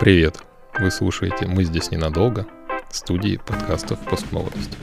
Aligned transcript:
Привет! 0.00 0.42
Вы 0.78 0.90
слушаете 0.90 1.46
«Мы 1.46 1.62
здесь 1.62 1.90
ненадолго» 1.90 2.46
студии 2.90 3.36
подкастов 3.36 3.98
«Постмолодость». 4.08 4.78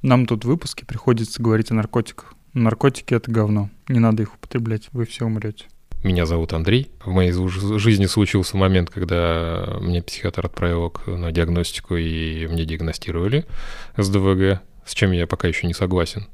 Нам 0.00 0.24
тут 0.24 0.46
в 0.46 0.48
выпуске 0.48 0.86
приходится 0.86 1.42
говорить 1.42 1.70
о 1.70 1.74
наркотиках. 1.74 2.32
Наркотики— 2.54 3.12
это 3.14 3.30
говно. 3.30 3.68
Не 3.88 3.98
надо 3.98 4.22
их 4.22 4.34
употреблять, 4.34 4.88
вы 4.92 5.04
все 5.04 5.26
умрете. 5.26 5.66
Меня 6.02 6.26
зовут 6.26 6.52
Андрей. 6.52 6.90
В 7.04 7.10
моей 7.10 7.32
жизни 7.78 8.06
случился 8.06 8.56
момент, 8.56 8.90
когда 8.90 9.76
меня 9.80 10.02
психиатр 10.02 10.46
отправил 10.46 10.94
на 11.06 11.32
диагностику, 11.32 11.96
и 11.96 12.46
мне 12.46 12.64
диагностировали 12.64 13.44
СДВГ, 13.96 14.60
с 14.84 14.94
чем 14.94 15.12
я 15.12 15.26
пока 15.26 15.48
еще 15.48 15.66
не 15.66 15.74
согласен. 15.74 16.28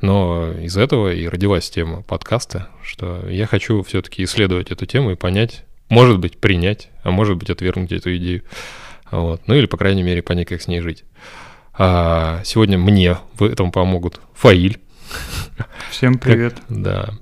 Но 0.00 0.52
из 0.52 0.76
этого 0.76 1.12
и 1.12 1.26
родилась 1.28 1.70
тема 1.70 2.02
подкаста, 2.02 2.68
что 2.82 3.28
я 3.28 3.46
хочу 3.46 3.82
все-таки 3.82 4.24
исследовать 4.24 4.70
эту 4.70 4.86
тему 4.86 5.12
и 5.12 5.16
понять, 5.16 5.64
может 5.88 6.18
быть, 6.18 6.38
принять, 6.38 6.88
а 7.02 7.10
может 7.10 7.36
быть, 7.36 7.50
отвергнуть 7.50 7.92
эту 7.92 8.16
идею. 8.16 8.42
Вот. 9.10 9.42
Ну 9.46 9.54
или, 9.54 9.66
по 9.66 9.76
крайней 9.76 10.02
мере, 10.02 10.22
понять, 10.22 10.48
как 10.48 10.62
с 10.62 10.68
ней 10.68 10.80
жить. 10.80 11.04
А 11.76 12.40
сегодня 12.44 12.78
мне 12.78 13.18
в 13.34 13.44
этом 13.44 13.70
помогут 13.70 14.20
Фаиль, 14.34 14.78
Всем 15.90 16.18
привет. 16.18 16.56
да, 16.68 17.14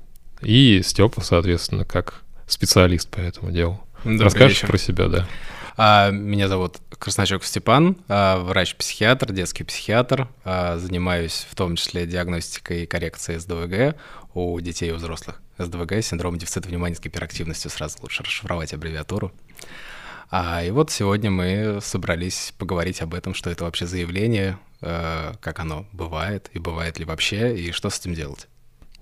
и 0.42 0.82
Степа, 0.82 1.20
соответственно, 1.22 1.84
как 1.84 2.22
специалист 2.46 3.08
по 3.08 3.18
этому 3.18 3.50
делу. 3.50 3.80
Добрый 4.04 4.24
Расскажешь 4.24 4.58
вечер. 4.58 4.68
про 4.68 4.78
себя, 4.78 5.08
да? 5.08 5.28
А, 5.76 6.10
Меня 6.10 6.48
зовут 6.48 6.78
Красночок 6.98 7.44
Степан, 7.44 7.96
а, 8.08 8.42
врач-психиатр, 8.42 9.32
детский 9.32 9.64
психиатр. 9.64 10.28
А, 10.44 10.76
Занимаюсь 10.78 11.46
в 11.50 11.54
том 11.54 11.76
числе 11.76 12.06
диагностикой 12.06 12.82
и 12.82 12.86
коррекцией 12.86 13.38
СДВГ 13.38 13.96
у 14.34 14.60
детей 14.60 14.90
и 14.90 14.92
взрослых. 14.92 15.40
СДВГ— 15.58 15.92
синдром 16.02 16.36
дефицита 16.38 16.68
внимания 16.68 16.94
с 16.96 17.00
гиперактивностью, 17.00 17.70
сразу 17.70 17.98
лучше 18.02 18.22
расшифровать 18.22 18.74
аббревиатуру. 18.74 19.32
И 20.64 20.70
вот 20.70 20.90
сегодня 20.90 21.30
мы 21.30 21.78
собрались 21.82 22.54
поговорить 22.56 23.02
об 23.02 23.12
этом, 23.12 23.34
что 23.34 23.50
это 23.50 23.64
вообще 23.64 23.86
заявление, 23.86 24.58
как 24.80 25.58
оно 25.60 25.86
бывает, 25.92 26.48
и 26.54 26.58
бывает 26.58 26.98
ли 26.98 27.04
вообще, 27.04 27.54
и 27.54 27.70
что 27.70 27.90
с 27.90 27.98
этим 28.00 28.14
делать. 28.14 28.48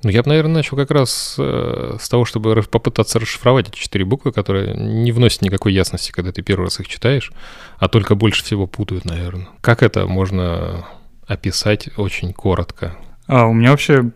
Ну, 0.03 0.09
я 0.09 0.23
бы, 0.23 0.31
наверное, 0.31 0.55
начал 0.55 0.77
как 0.77 0.91
раз 0.91 1.37
э, 1.39 1.97
с 2.01 2.09
того, 2.09 2.25
чтобы 2.25 2.63
попытаться 2.63 3.19
расшифровать 3.19 3.69
эти 3.69 3.77
четыре 3.77 4.07
буквы, 4.07 4.33
которые 4.33 4.75
не 4.75 5.13
вносят 5.13 5.43
никакой 5.43 5.75
ясности, 5.75 6.11
когда 6.11 6.33
ты 6.33 6.43
первый 6.43 6.65
раз 6.65 6.81
их 6.81 6.89
читаешь, 6.89 7.33
а 7.79 7.89
только 7.89 8.15
больше 8.15 8.43
всего 8.43 8.67
путают, 8.67 9.05
наверное. 9.05 9.49
Как 9.61 9.83
это 9.83 10.07
можно 10.07 10.87
описать 11.27 11.91
очень 11.99 12.33
коротко? 12.33 12.97
А, 13.27 13.47
у 13.47 13.53
меня 13.53 13.73
вообще, 13.73 14.11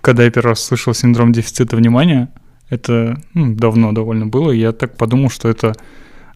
когда 0.00 0.24
я 0.24 0.30
первый 0.30 0.50
раз 0.50 0.64
слышал 0.64 0.94
синдром 0.94 1.32
дефицита 1.32 1.76
внимания, 1.76 2.32
это 2.70 3.20
ну, 3.34 3.54
давно 3.54 3.92
довольно 3.92 4.26
было, 4.26 4.50
я 4.50 4.72
так 4.72 4.96
подумал, 4.96 5.28
что 5.28 5.50
это 5.50 5.74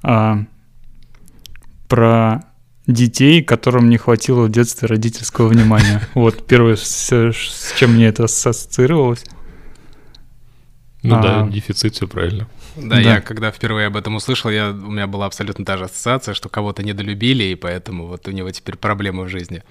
а, 0.03 0.45
про 1.89 2.43
детей, 2.93 3.43
которым 3.43 3.89
не 3.89 3.97
хватило 3.97 4.45
в 4.45 4.51
детстве 4.51 4.89
родительского 4.89 5.49
внимания. 5.49 6.01
Вот 6.15 6.47
первое, 6.47 6.77
с, 6.77 7.11
с 7.13 7.75
чем 7.77 7.95
мне 7.95 8.07
это 8.09 8.25
ассоциировалось. 8.25 9.25
Ну 11.03 11.17
А. 11.17 11.23
да, 11.23 11.49
дефицит, 11.49 11.95
все 11.95 12.07
правильно. 12.07 12.47
Да, 12.77 12.97
Да. 12.97 13.01
я 13.01 13.21
когда 13.21 13.51
впервые 13.51 13.87
об 13.87 13.97
этом 13.97 14.15
услышал, 14.17 14.51
я, 14.51 14.71
у 14.71 14.91
меня 14.91 15.07
была 15.07 15.27
абсолютно 15.27 15.65
та 15.65 15.77
же 15.77 15.85
ассоциация, 15.85 16.35
что 16.35 16.49
кого-то 16.49 16.83
недолюбили, 16.83 17.45
и 17.45 17.55
поэтому 17.55 18.07
вот 18.07 18.29
у 18.29 18.31
него 18.31 18.51
теперь 18.51 18.77
проблемы 18.77 19.25
в 19.25 19.29
жизни. 19.29 19.63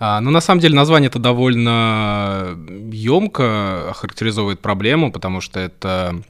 А, 0.00 0.20
ну, 0.20 0.30
на 0.30 0.40
самом 0.40 0.60
деле, 0.60 0.74
название 0.74 1.08
это 1.08 1.18
довольно 1.18 2.56
емко 2.92 3.92
характеризует 3.96 4.60
проблему, 4.60 5.10
потому 5.12 5.40
что 5.40 5.58
это 5.60 6.14
э, 6.14 6.22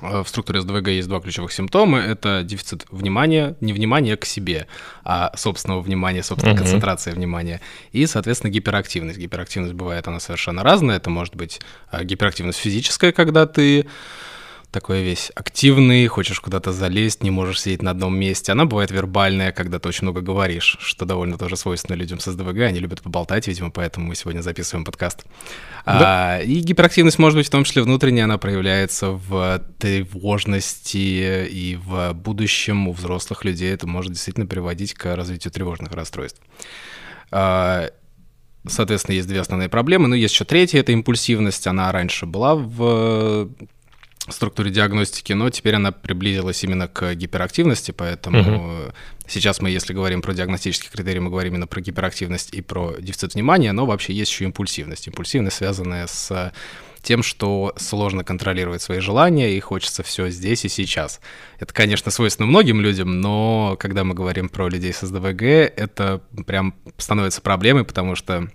в 0.00 0.24
структуре 0.26 0.60
СДВГ 0.60 0.88
есть 0.88 1.08
два 1.08 1.20
ключевых 1.20 1.52
симптома. 1.52 1.98
Это 1.98 2.42
дефицит 2.44 2.84
внимания, 2.90 3.56
не 3.60 3.72
внимания 3.72 4.16
к 4.16 4.24
себе, 4.24 4.66
а 5.04 5.32
собственного 5.36 5.80
внимания, 5.80 6.22
собственной 6.22 6.52
Мгм. 6.54 6.62
концентрации 6.62 7.12
внимания. 7.12 7.60
И, 7.92 8.06
соответственно, 8.06 8.50
гиперактивность. 8.50 9.18
Гиперактивность 9.18 9.74
бывает, 9.74 10.06
она 10.06 10.20
совершенно 10.20 10.62
разная. 10.62 10.96
Это 10.96 11.10
может 11.10 11.34
быть 11.34 11.60
э, 11.92 12.04
гиперактивность 12.04 12.58
физическая, 12.58 13.12
когда 13.12 13.46
ты 13.46 13.86
такой 14.76 15.02
весь 15.02 15.32
активный, 15.34 16.06
хочешь 16.06 16.38
куда-то 16.38 16.70
залезть, 16.70 17.22
не 17.22 17.30
можешь 17.30 17.62
сидеть 17.62 17.80
на 17.80 17.92
одном 17.92 18.14
месте. 18.14 18.52
Она 18.52 18.66
бывает 18.66 18.90
вербальная, 18.90 19.50
когда 19.50 19.78
ты 19.78 19.88
очень 19.88 20.02
много 20.02 20.20
говоришь, 20.20 20.76
что 20.80 21.06
довольно 21.06 21.38
тоже 21.38 21.56
свойственно 21.56 21.96
людям 21.96 22.20
с 22.20 22.30
СДВГ. 22.30 22.58
Они 22.58 22.78
любят 22.78 23.00
поболтать, 23.00 23.48
видимо, 23.48 23.70
поэтому 23.70 24.08
мы 24.08 24.14
сегодня 24.14 24.42
записываем 24.42 24.84
подкаст. 24.84 25.24
А, 25.86 26.40
и 26.44 26.60
гиперактивность 26.60 27.18
может 27.18 27.38
быть 27.38 27.46
в 27.46 27.50
том 27.50 27.64
числе 27.64 27.80
внутренняя, 27.80 28.24
она 28.24 28.36
проявляется 28.36 29.12
в 29.12 29.62
тревожности 29.78 31.46
и 31.46 31.78
в 31.82 32.12
будущем 32.12 32.88
у 32.88 32.92
взрослых 32.92 33.46
людей 33.46 33.72
это 33.72 33.86
может 33.86 34.12
действительно 34.12 34.46
приводить 34.46 34.92
к 34.92 35.16
развитию 35.16 35.52
тревожных 35.52 35.92
расстройств. 35.92 36.42
А, 37.30 37.88
Соответственно, 38.68 39.14
есть 39.14 39.28
две 39.28 39.40
основные 39.40 39.68
проблемы. 39.68 40.08
Но 40.08 40.16
есть 40.16 40.34
еще 40.34 40.44
третья, 40.44 40.80
это 40.80 40.90
импульсивность. 40.90 41.66
Она 41.66 41.90
раньше 41.92 42.26
была 42.26 42.56
в 42.56 43.48
структуре 44.32 44.70
диагностики, 44.70 45.32
но 45.32 45.50
теперь 45.50 45.74
она 45.74 45.92
приблизилась 45.92 46.62
именно 46.64 46.88
к 46.88 47.14
гиперактивности, 47.14 47.90
поэтому 47.92 48.42
Мгм. 48.42 48.92
сейчас 49.26 49.60
мы, 49.60 49.70
если 49.70 49.92
говорим 49.92 50.22
про 50.22 50.34
диагностические 50.34 50.90
критерии, 50.90 51.18
мы 51.20 51.30
говорим 51.30 51.54
именно 51.54 51.66
про 51.66 51.80
гиперактивность 51.80 52.52
и 52.54 52.62
про 52.62 52.94
дефицит 52.98 53.34
внимания, 53.34 53.72
но 53.72 53.86
вообще 53.86 54.12
есть 54.12 54.30
еще 54.32 54.44
импульсивность. 54.44 55.06
Импульсивность, 55.06 55.56
связанная 55.56 56.06
с 56.06 56.52
тем, 57.02 57.22
что 57.22 57.72
сложно 57.76 58.24
контролировать 58.24 58.82
свои 58.82 58.98
желания 58.98 59.56
и 59.56 59.60
хочется 59.60 60.02
все 60.02 60.28
здесь 60.28 60.64
и 60.64 60.68
сейчас. 60.68 61.20
Это, 61.60 61.72
конечно, 61.72 62.10
свойственно 62.10 62.48
многим 62.48 62.80
людям, 62.80 63.20
но 63.20 63.76
когда 63.78 64.02
мы 64.02 64.14
говорим 64.14 64.48
про 64.48 64.68
людей 64.68 64.92
с 64.92 65.06
СДВГ, 65.06 65.42
это 65.42 66.20
прям 66.48 66.74
становится 66.98 67.40
проблемой, 67.42 67.84
потому 67.84 68.16
что 68.16 68.48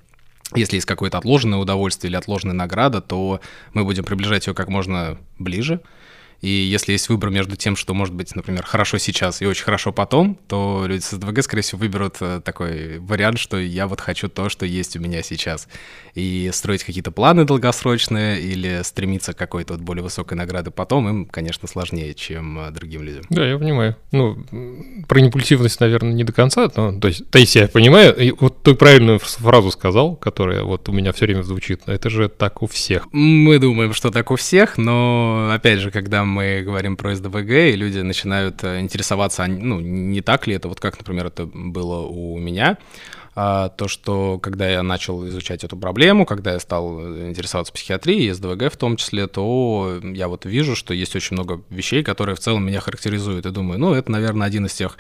если 0.56 0.78
есть 0.78 0.88
какое-то 0.88 1.17
отложенное 1.17 1.59
удовольствие 1.59 2.09
или 2.09 2.17
отложенная 2.17 2.56
награда, 2.56 3.01
то 3.01 3.41
мы 3.73 3.84
будем 3.84 4.03
приближать 4.03 4.47
ее 4.47 4.53
как 4.53 4.67
можно 4.67 5.17
ближе. 5.39 5.81
И 6.41 6.50
если 6.50 6.94
есть 6.94 7.07
выбор 7.09 7.29
между 7.29 7.56
тем, 7.56 7.75
что 7.75 7.94
может 7.94 8.13
быть, 8.16 8.35
например, 8.35 8.63
хорошо 8.63 8.97
сейчас 8.97 9.41
и 9.41 9.46
очень 9.46 9.63
хорошо 9.63 9.91
потом, 9.91 10.38
то 10.47 10.85
люди 10.88 11.02
с 11.02 11.12
СДВГ, 11.12 11.44
скорее 11.44 11.62
всего, 11.62 11.79
выберут 11.79 12.18
э, 12.19 12.41
такой 12.44 12.97
вариант, 13.00 13.38
что 13.38 13.59
я 13.59 13.88
вот 13.88 14.02
хочу 14.02 14.28
то, 14.28 14.50
что 14.50 14.66
есть 14.66 14.96
у 14.96 15.00
меня 15.00 15.22
сейчас. 15.22 15.68
И 16.16 16.50
строить 16.51 16.84
какие-то 16.84 17.12
планы 17.12 17.46
долгосрочные 17.46 18.41
или 18.41 18.81
стремиться 18.84 19.34
к 19.34 19.38
какой-то 19.38 19.74
вот 19.74 19.81
более 19.81 20.03
высокой 20.03 20.34
награды 20.34 20.72
потом, 20.72 21.07
им, 21.07 21.25
конечно, 21.25 21.68
сложнее, 21.68 22.13
чем 22.16 22.59
э, 22.59 22.72
другим 22.72 23.03
людям. 23.03 23.24
Да, 23.30 23.47
я 23.47 23.57
понимаю. 23.57 23.96
Ну, 24.12 24.44
про 25.07 25.19
импульсивность, 25.19 25.80
наверное, 25.80 26.13
не 26.13 26.24
до 26.24 26.34
конца, 26.34 26.69
но, 26.75 27.00
то 27.00 27.07
есть, 27.07 27.30
то 27.30 27.38
есть 27.38 27.56
я 27.56 27.68
понимаю, 27.68 28.16
и 28.18 28.31
вот 28.31 28.63
ты 28.63 28.74
правильную 28.74 29.19
фразу 29.19 29.69
сказал, 29.69 30.16
которая 30.16 30.63
вот 30.63 30.90
у 30.90 30.91
меня 30.91 31.12
все 31.12 31.25
время 31.25 31.44
звучит, 31.44 31.84
это 31.85 32.09
же 32.09 32.30
так 32.30 32.63
у 32.63 32.68
всех. 32.68 33.07
Мы 33.12 33.59
думаем, 33.59 33.94
что 33.94 34.09
так 34.09 34.31
у 34.31 34.35
всех, 34.35 34.78
но 34.78 35.51
опять 35.53 35.80
же, 35.80 35.91
когда 35.91 36.25
мы 36.31 36.62
говорим 36.62 36.97
про 36.97 37.16
СДВГ, 37.16 37.50
и 37.50 37.75
люди 37.75 38.00
начинают 38.00 38.64
э, 38.64 38.80
интересоваться, 38.80 39.44
а, 39.44 39.47
ну, 39.47 39.80
не 39.80 40.22
так 40.22 40.47
ли 40.47 40.56
это, 40.56 40.68
вот 40.68 40.80
как, 40.80 40.97
например, 40.97 41.28
это 41.28 41.46
было 41.46 42.02
у 42.02 42.38
меня, 42.38 42.78
а, 43.34 43.69
то, 43.69 43.88
что 43.88 44.40
когда 44.40 44.68
я 44.69 44.84
начал 44.84 45.25
изучать 45.28 45.64
эту 45.64 45.78
проблему, 45.78 46.25
когда 46.25 46.53
я 46.53 46.59
стал 46.59 47.00
э, 47.00 47.30
интересоваться 47.30 47.72
психиатрией, 47.72 48.30
и 48.30 48.31
СДВГ 48.31 48.74
в 48.74 48.78
том 48.78 48.97
числе, 48.97 49.28
то 49.28 50.02
я 50.03 50.28
вот 50.28 50.46
вижу, 50.46 50.75
что 50.75 50.94
есть 50.94 51.16
очень 51.16 51.36
много 51.36 51.62
вещей, 51.69 52.04
которые 52.04 52.36
в 52.36 52.39
целом 52.39 52.66
меня 52.66 52.81
характеризуют, 52.81 53.45
и 53.45 53.51
думаю, 53.51 53.80
ну, 53.80 53.94
это, 53.94 54.12
наверное, 54.12 54.48
один 54.48 54.66
из 54.66 54.74
тех 54.74 54.98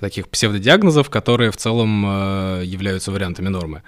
таких 0.00 0.28
псевдодиагнозов, 0.28 1.10
которые 1.10 1.52
в 1.52 1.56
целом 1.56 2.04
э, 2.06 2.62
являются 2.64 3.12
вариантами 3.12 3.48
нормы. 3.48 3.82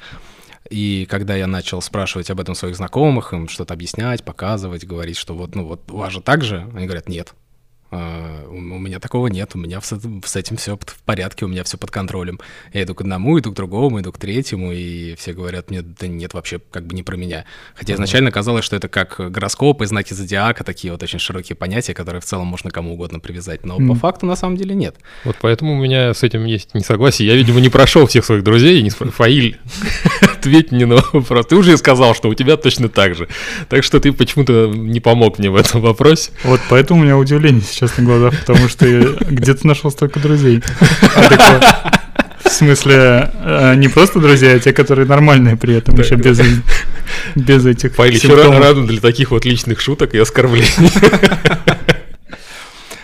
И 0.70 1.06
когда 1.08 1.34
я 1.34 1.46
начал 1.46 1.82
спрашивать 1.82 2.30
об 2.30 2.40
этом 2.40 2.54
своих 2.54 2.76
знакомых, 2.76 3.32
им 3.32 3.48
что-то 3.48 3.74
объяснять, 3.74 4.24
показывать, 4.24 4.86
говорить, 4.86 5.16
что 5.16 5.34
вот, 5.34 5.54
ну 5.54 5.66
вот 5.66 5.90
у 5.90 5.98
вас 5.98 6.12
же 6.12 6.20
так 6.20 6.42
же, 6.42 6.70
они 6.74 6.86
говорят, 6.86 7.08
нет. 7.08 7.34
А, 7.94 8.46
У 8.48 8.54
меня 8.78 8.98
такого 9.00 9.26
нет, 9.26 9.50
у 9.54 9.58
меня 9.58 9.78
с 9.82 9.92
этим, 9.92 10.22
с 10.24 10.34
этим 10.34 10.56
все 10.56 10.76
в 10.78 10.98
порядке, 11.04 11.44
у 11.44 11.48
меня 11.48 11.62
все 11.62 11.76
под 11.76 11.90
контролем. 11.90 12.40
Я 12.72 12.84
иду 12.84 12.94
к 12.94 13.02
одному, 13.02 13.38
иду 13.38 13.52
к 13.52 13.54
другому, 13.54 14.00
иду 14.00 14.10
к 14.12 14.18
третьему, 14.18 14.72
и 14.72 15.14
все 15.16 15.34
говорят 15.34 15.70
мне, 15.70 15.82
да 15.82 16.06
нет, 16.06 16.32
вообще 16.32 16.58
как 16.70 16.86
бы 16.86 16.94
не 16.94 17.02
про 17.02 17.16
меня. 17.16 17.44
Хотя 17.74 17.92
изначально 17.94 18.30
казалось, 18.30 18.64
что 18.64 18.76
это 18.76 18.88
как 18.88 19.16
гороскопы, 19.30 19.84
знаки 19.86 20.14
зодиака, 20.14 20.64
такие 20.64 20.90
вот 20.90 21.02
очень 21.02 21.18
широкие 21.18 21.54
понятия, 21.54 21.92
которые 21.92 22.22
в 22.22 22.24
целом 22.24 22.46
можно 22.46 22.70
кому 22.70 22.94
угодно 22.94 23.20
привязать. 23.20 23.64
Но 23.66 23.76
по 23.76 23.82
Мгм. 23.82 23.96
факту 23.96 24.24
на 24.24 24.36
самом 24.36 24.56
деле 24.56 24.74
нет. 24.74 24.96
Вот 25.24 25.36
поэтому 25.42 25.74
у 25.74 25.82
меня 25.82 26.14
с 26.14 26.22
этим 26.22 26.46
есть 26.46 26.74
несогласие. 26.74 27.28
Я, 27.28 27.36
видимо, 27.36 27.60
не 27.60 27.68
прошел 27.68 28.06
всех 28.06 28.24
своих 28.24 28.42
друзей 28.42 28.80
и 28.80 28.82
не 28.82 28.88
спро- 28.88 29.10
Фаиль, 29.10 29.58
ответь 30.22 30.72
мне 30.72 30.86
на 30.86 30.96
вопрос. 31.12 31.46
Ты 31.46 31.56
уже 31.56 31.76
сказал, 31.76 32.14
что 32.14 32.28
у 32.30 32.34
тебя 32.34 32.56
точно 32.56 32.88
так 32.88 33.14
же. 33.14 33.28
Так 33.68 33.84
что 33.84 34.00
ты 34.00 34.12
почему-то 34.12 34.68
не 34.68 35.00
помог 35.00 35.38
мне 35.38 35.50
в 35.50 35.56
этом 35.56 35.82
вопросе. 35.82 36.30
Вот 36.44 36.60
поэтому 36.70 37.00
у 37.00 37.04
меня 37.04 37.18
удивление 37.18 37.60
сейчас 37.60 37.81
честно 37.82 38.04
говоря, 38.04 38.30
потому 38.38 38.68
что 38.68 38.86
где 39.28 39.54
ты 39.54 39.66
нашел 39.66 39.90
столько 39.90 40.20
друзей? 40.20 40.62
В 42.44 42.48
смысле, 42.48 43.30
э, 43.34 43.74
не 43.76 43.88
просто 43.88 44.20
друзья, 44.20 44.52
а 44.52 44.58
те, 44.60 44.72
которые 44.72 45.06
нормальные 45.06 45.56
при 45.56 45.74
этом, 45.74 45.98
еще 45.98 46.16
без, 46.16 46.40
без 47.34 47.66
этих 47.66 47.94
Файл 47.94 48.12
еще 48.12 48.34
рано 48.34 48.86
для 48.86 49.00
таких 49.00 49.30
вот 49.30 49.44
личных 49.44 49.80
шуток 49.80 50.14
и 50.14 50.18
оскорблений. 50.18 50.68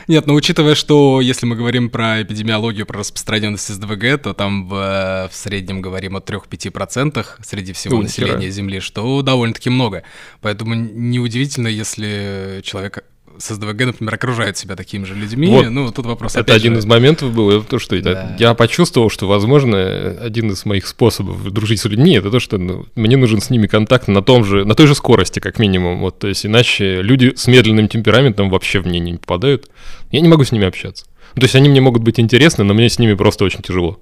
Нет, 0.06 0.26
но 0.26 0.34
учитывая, 0.34 0.74
что 0.74 1.20
если 1.20 1.44
мы 1.44 1.56
говорим 1.56 1.90
про 1.90 2.22
эпидемиологию, 2.22 2.86
про 2.86 3.00
распространенность 3.00 3.68
СДВГ, 3.68 4.22
то 4.22 4.32
там 4.32 4.68
в, 4.68 5.28
в 5.30 5.36
среднем 5.36 5.82
говорим 5.82 6.16
о 6.16 6.20
3-5% 6.20 7.26
среди 7.42 7.72
всего 7.72 7.96
ну, 7.96 8.02
населения 8.02 8.50
Земли, 8.50 8.80
что 8.80 9.20
довольно-таки 9.22 9.70
много. 9.70 10.04
Поэтому 10.40 10.74
неудивительно, 10.74 11.68
если 11.68 12.60
человек 12.64 13.04
с 13.38 13.54
СДВГ, 13.54 13.86
например, 13.86 14.14
окружает 14.14 14.56
себя 14.56 14.76
такими 14.76 15.04
же 15.04 15.14
людьми. 15.14 15.48
Вот. 15.48 15.70
Ну, 15.70 15.90
тут 15.92 16.06
вопрос 16.06 16.36
Это 16.36 16.54
один 16.54 16.74
же... 16.74 16.80
из 16.80 16.86
моментов 16.86 17.32
был, 17.32 17.62
то, 17.62 17.78
что 17.78 18.00
да. 18.02 18.36
я 18.38 18.54
почувствовал, 18.54 19.10
что, 19.10 19.26
возможно, 19.26 20.16
один 20.20 20.50
из 20.50 20.64
моих 20.64 20.86
способов 20.86 21.42
дружить 21.50 21.80
с 21.80 21.84
людьми, 21.84 22.16
это 22.16 22.30
то, 22.30 22.40
что 22.40 22.58
ну, 22.58 22.86
мне 22.96 23.16
нужен 23.16 23.40
с 23.40 23.50
ними 23.50 23.66
контакт 23.66 24.08
на 24.08 24.22
том 24.22 24.44
же, 24.44 24.64
на 24.64 24.74
той 24.74 24.86
же 24.86 24.94
скорости, 24.94 25.38
как 25.38 25.58
минимум. 25.58 26.00
Вот, 26.00 26.18
то 26.18 26.28
есть, 26.28 26.44
иначе 26.44 27.00
люди 27.00 27.32
с 27.36 27.46
медленным 27.46 27.88
темпераментом 27.88 28.50
вообще 28.50 28.80
в 28.80 28.86
мне 28.88 28.98
не 28.98 29.14
попадают. 29.14 29.68
Я 30.10 30.20
не 30.20 30.28
могу 30.28 30.44
с 30.44 30.52
ними 30.52 30.66
общаться. 30.66 31.04
То 31.34 31.42
есть 31.42 31.54
они 31.54 31.68
мне 31.68 31.80
могут 31.80 32.02
быть 32.02 32.18
интересны, 32.18 32.64
но 32.64 32.74
мне 32.74 32.88
с 32.88 32.98
ними 32.98 33.14
просто 33.14 33.44
очень 33.44 33.62
тяжело. 33.62 34.00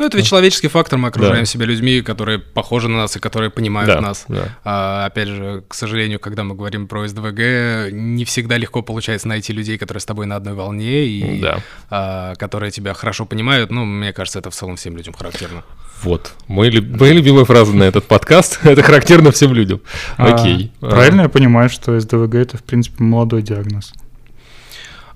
Ну, 0.00 0.06
это 0.06 0.16
ведь 0.16 0.26
человеческий 0.26 0.68
фактор, 0.68 0.98
мы 0.98 1.08
окружаем 1.08 1.40
да. 1.40 1.44
себя 1.44 1.66
людьми, 1.66 2.00
которые 2.00 2.38
похожи 2.38 2.88
на 2.88 2.96
нас 2.96 3.16
и 3.16 3.20
которые 3.20 3.50
понимают 3.50 3.90
да, 3.90 4.00
нас. 4.00 4.24
Да. 4.28 4.56
А, 4.64 5.04
опять 5.04 5.28
же, 5.28 5.62
к 5.68 5.74
сожалению, 5.74 6.18
когда 6.18 6.42
мы 6.42 6.54
говорим 6.54 6.88
про 6.88 7.06
СДВГ, 7.06 7.92
не 7.92 8.24
всегда 8.24 8.56
легко 8.56 8.80
получается 8.80 9.28
найти 9.28 9.52
людей, 9.52 9.76
которые 9.76 10.00
с 10.00 10.06
тобой 10.06 10.24
на 10.24 10.36
одной 10.36 10.54
волне 10.54 11.04
и 11.04 11.42
да. 11.42 11.58
а, 11.90 12.34
которые 12.36 12.70
тебя 12.70 12.94
хорошо 12.94 13.26
понимают. 13.26 13.70
Ну, 13.70 13.84
мне 13.84 14.14
кажется, 14.14 14.38
это 14.38 14.50
в 14.50 14.54
целом 14.54 14.76
всем 14.76 14.96
людям 14.96 15.12
характерно. 15.12 15.64
Вот. 16.02 16.32
Мой, 16.48 16.70
моя 16.80 17.12
любимая 17.12 17.44
фраза 17.44 17.76
на 17.76 17.84
этот 17.84 18.06
подкаст— 18.06 18.60
это 18.62 18.82
характерно 18.82 19.32
всем 19.32 19.52
людям. 19.52 19.82
А, 20.16 20.34
Окей. 20.34 20.72
Правильно 20.80 21.20
а. 21.20 21.24
я 21.24 21.28
понимаю, 21.28 21.68
что 21.68 22.00
СДВГ— 22.00 22.34
это, 22.36 22.56
в 22.56 22.62
принципе, 22.62 23.04
молодой 23.04 23.42
диагноз? 23.42 23.92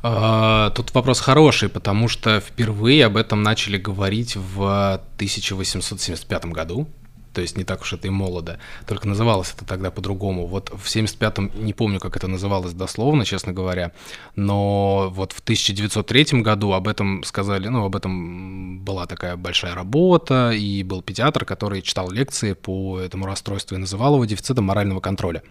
А, 0.07 0.69
тут 0.71 0.93
вопрос 0.93 1.19
хороший, 1.19 1.71
потому 1.71 2.09
что 2.09 2.39
впервые 2.39 3.07
об 3.07 3.17
этом 3.17 3.43
начали 3.43 3.79
говорить 3.79 4.37
в 4.37 5.01
1875 5.17 6.45
году. 6.45 6.87
То 7.33 7.41
есть 7.41 7.57
не 7.57 7.65
так 7.65 7.81
уж 7.81 7.95
это 7.95 8.07
и 8.07 8.11
молодо. 8.11 8.59
Только 8.87 9.09
называлось 9.09 9.55
это 9.57 9.65
тогда 9.65 9.91
по-другому. 9.91 10.47
Вот 10.47 10.69
в 10.69 10.85
75-м, 10.95 11.53
не 11.55 11.73
помню, 11.73 12.01
как 12.01 12.19
это 12.19 12.29
называлось 12.29 12.75
дословно, 12.75 13.25
честно 13.25 13.55
говоря, 13.55 13.93
но 14.37 15.09
вот 15.11 15.33
в 15.33 15.41
1903 15.41 16.43
году 16.43 16.75
об 16.75 16.87
этом 16.87 17.25
сказали, 17.25 17.69
ну, 17.69 17.87
об 17.87 17.97
этом 17.97 18.81
была 18.81 19.07
такая 19.07 19.37
большая 19.37 19.75
работа, 19.75 20.51
и 20.51 20.83
был 20.83 21.01
педиатр, 21.01 21.47
который 21.47 21.81
читал 21.81 22.11
лекции 22.11 22.53
по 22.53 23.01
этому 23.01 23.25
расстройству 23.25 23.75
и 23.75 23.79
называл 23.81 24.15
его 24.15 24.27
дефицитом 24.27 24.67
морального 24.67 25.01
контроля. 25.01 25.43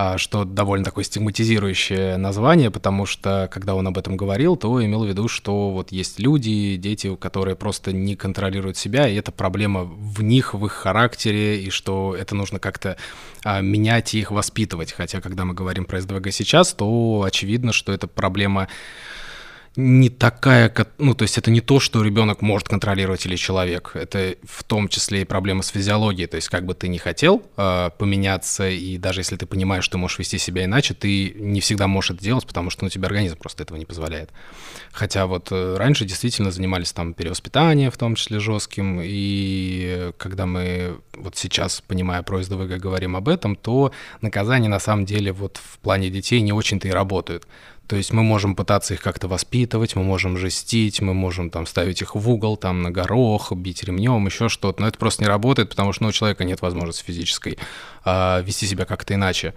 А, 0.00 0.16
что 0.16 0.44
довольно 0.44 0.84
такое 0.84 1.02
стигматизирующее 1.02 2.18
название, 2.18 2.70
потому 2.70 3.04
что, 3.04 3.48
когда 3.50 3.74
он 3.74 3.84
об 3.88 3.98
этом 3.98 4.16
говорил, 4.16 4.54
то 4.56 4.84
имел 4.84 5.02
в 5.02 5.08
виду, 5.08 5.26
что 5.26 5.72
вот 5.72 5.90
есть 5.90 6.20
люди, 6.20 6.76
дети, 6.76 7.16
которые 7.16 7.56
просто 7.56 7.92
не 7.92 8.14
контролируют 8.14 8.76
себя, 8.76 9.08
и 9.08 9.16
это 9.16 9.32
проблема 9.32 9.82
в 9.82 10.22
них, 10.22 10.54
в 10.54 10.64
их 10.64 10.70
характере, 10.70 11.60
и 11.64 11.70
что 11.70 12.14
это 12.16 12.36
нужно 12.36 12.60
как-то 12.60 12.96
а, 13.42 13.60
менять 13.60 14.14
и 14.14 14.20
их 14.20 14.30
воспитывать. 14.30 14.92
Хотя, 14.92 15.20
когда 15.20 15.44
мы 15.44 15.52
говорим 15.52 15.84
про 15.84 16.00
СДВГ 16.00 16.30
сейчас, 16.30 16.74
то 16.74 17.24
очевидно, 17.26 17.72
что 17.72 17.92
это 17.92 18.06
проблема 18.06 18.68
не 19.80 20.10
такая, 20.10 20.74
ну, 20.98 21.14
то 21.14 21.22
есть 21.22 21.38
это 21.38 21.52
не 21.52 21.60
то, 21.60 21.78
что 21.78 22.02
ребенок 22.02 22.42
может 22.42 22.68
контролировать 22.68 23.24
или 23.26 23.36
человек. 23.36 23.92
Это 23.94 24.34
в 24.42 24.64
том 24.64 24.88
числе 24.88 25.22
и 25.22 25.24
проблема 25.24 25.62
с 25.62 25.68
физиологией. 25.68 26.26
То 26.26 26.34
есть 26.34 26.48
как 26.48 26.66
бы 26.66 26.74
ты 26.74 26.88
не 26.88 26.98
хотел 26.98 27.44
э, 27.56 27.90
поменяться, 27.96 28.68
и 28.68 28.98
даже 28.98 29.20
если 29.20 29.36
ты 29.36 29.46
понимаешь, 29.46 29.84
что 29.84 29.96
можешь 29.96 30.18
вести 30.18 30.36
себя 30.36 30.64
иначе, 30.64 30.94
ты 30.94 31.32
не 31.36 31.60
всегда 31.60 31.86
можешь 31.86 32.10
это 32.10 32.20
делать, 32.20 32.44
потому 32.44 32.70
что 32.70 32.82
ну, 32.82 32.90
тебе 32.90 33.06
организм 33.06 33.36
просто 33.36 33.62
этого 33.62 33.78
не 33.78 33.84
позволяет. 33.84 34.30
Хотя 34.90 35.26
вот 35.26 35.52
э, 35.52 35.76
раньше 35.76 36.04
действительно 36.04 36.50
занимались 36.50 36.92
там 36.92 37.14
перевоспитанием, 37.14 37.92
в 37.92 37.96
том 37.96 38.16
числе 38.16 38.40
жестким, 38.40 39.00
и 39.00 40.10
когда 40.18 40.46
мы 40.46 40.98
вот 41.16 41.36
сейчас, 41.36 41.84
понимая 41.86 42.24
про 42.24 42.42
СДВГ, 42.42 42.80
говорим 42.80 43.14
об 43.14 43.28
этом, 43.28 43.54
то 43.54 43.92
наказания 44.22 44.68
на 44.68 44.80
самом 44.80 45.04
деле 45.04 45.30
вот 45.30 45.60
в 45.62 45.78
плане 45.78 46.10
детей 46.10 46.40
не 46.40 46.52
очень-то 46.52 46.88
и 46.88 46.90
работают. 46.90 47.46
То 47.88 47.96
есть 47.96 48.12
мы 48.12 48.22
можем 48.22 48.54
пытаться 48.54 48.92
их 48.92 49.00
как-то 49.00 49.28
воспитывать, 49.28 49.96
мы 49.96 50.04
можем 50.04 50.36
жестить, 50.36 51.00
мы 51.00 51.14
можем 51.14 51.48
там 51.48 51.64
ставить 51.64 52.02
их 52.02 52.14
в 52.14 52.30
угол, 52.30 52.58
там 52.58 52.82
на 52.82 52.90
горох, 52.90 53.50
бить 53.52 53.82
ремнем, 53.82 54.26
еще 54.26 54.50
что-то. 54.50 54.82
Но 54.82 54.88
это 54.88 54.98
просто 54.98 55.24
не 55.24 55.28
работает, 55.28 55.70
потому 55.70 55.94
что 55.94 56.02
ну, 56.02 56.10
у 56.10 56.12
человека 56.12 56.44
нет 56.44 56.60
возможности 56.60 57.02
физической 57.02 57.58
а, 58.04 58.42
вести 58.42 58.66
себя 58.66 58.84
как-то 58.84 59.14
иначе. 59.14 59.54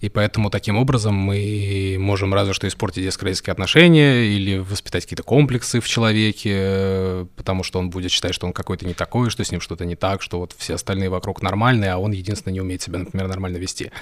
И 0.00 0.08
поэтому 0.08 0.48
таким 0.48 0.78
образом 0.78 1.14
мы 1.14 1.96
можем 2.00 2.32
разве 2.32 2.54
что 2.54 2.66
испортить 2.66 3.02
детско-родительские 3.02 3.52
отношения 3.52 4.24
или 4.24 4.56
воспитать 4.58 5.04
какие-то 5.04 5.22
комплексы 5.22 5.80
в 5.80 5.88
человеке, 5.88 7.26
потому 7.36 7.62
что 7.64 7.78
он 7.78 7.90
будет 7.90 8.10
считать, 8.10 8.34
что 8.34 8.46
он 8.46 8.54
какой-то 8.54 8.86
не 8.86 8.94
такой, 8.94 9.28
что 9.28 9.44
с 9.44 9.50
ним 9.50 9.60
что-то 9.60 9.84
не 9.84 9.94
так, 9.94 10.22
что 10.22 10.40
вот 10.40 10.54
все 10.56 10.74
остальные 10.74 11.10
вокруг 11.10 11.42
нормальные, 11.42 11.92
а 11.92 11.98
он 11.98 12.12
единственное 12.12 12.54
не 12.54 12.60
умеет 12.62 12.80
себя, 12.80 12.98
например, 12.98 13.28
нормально 13.28 13.58
вести. 13.58 13.92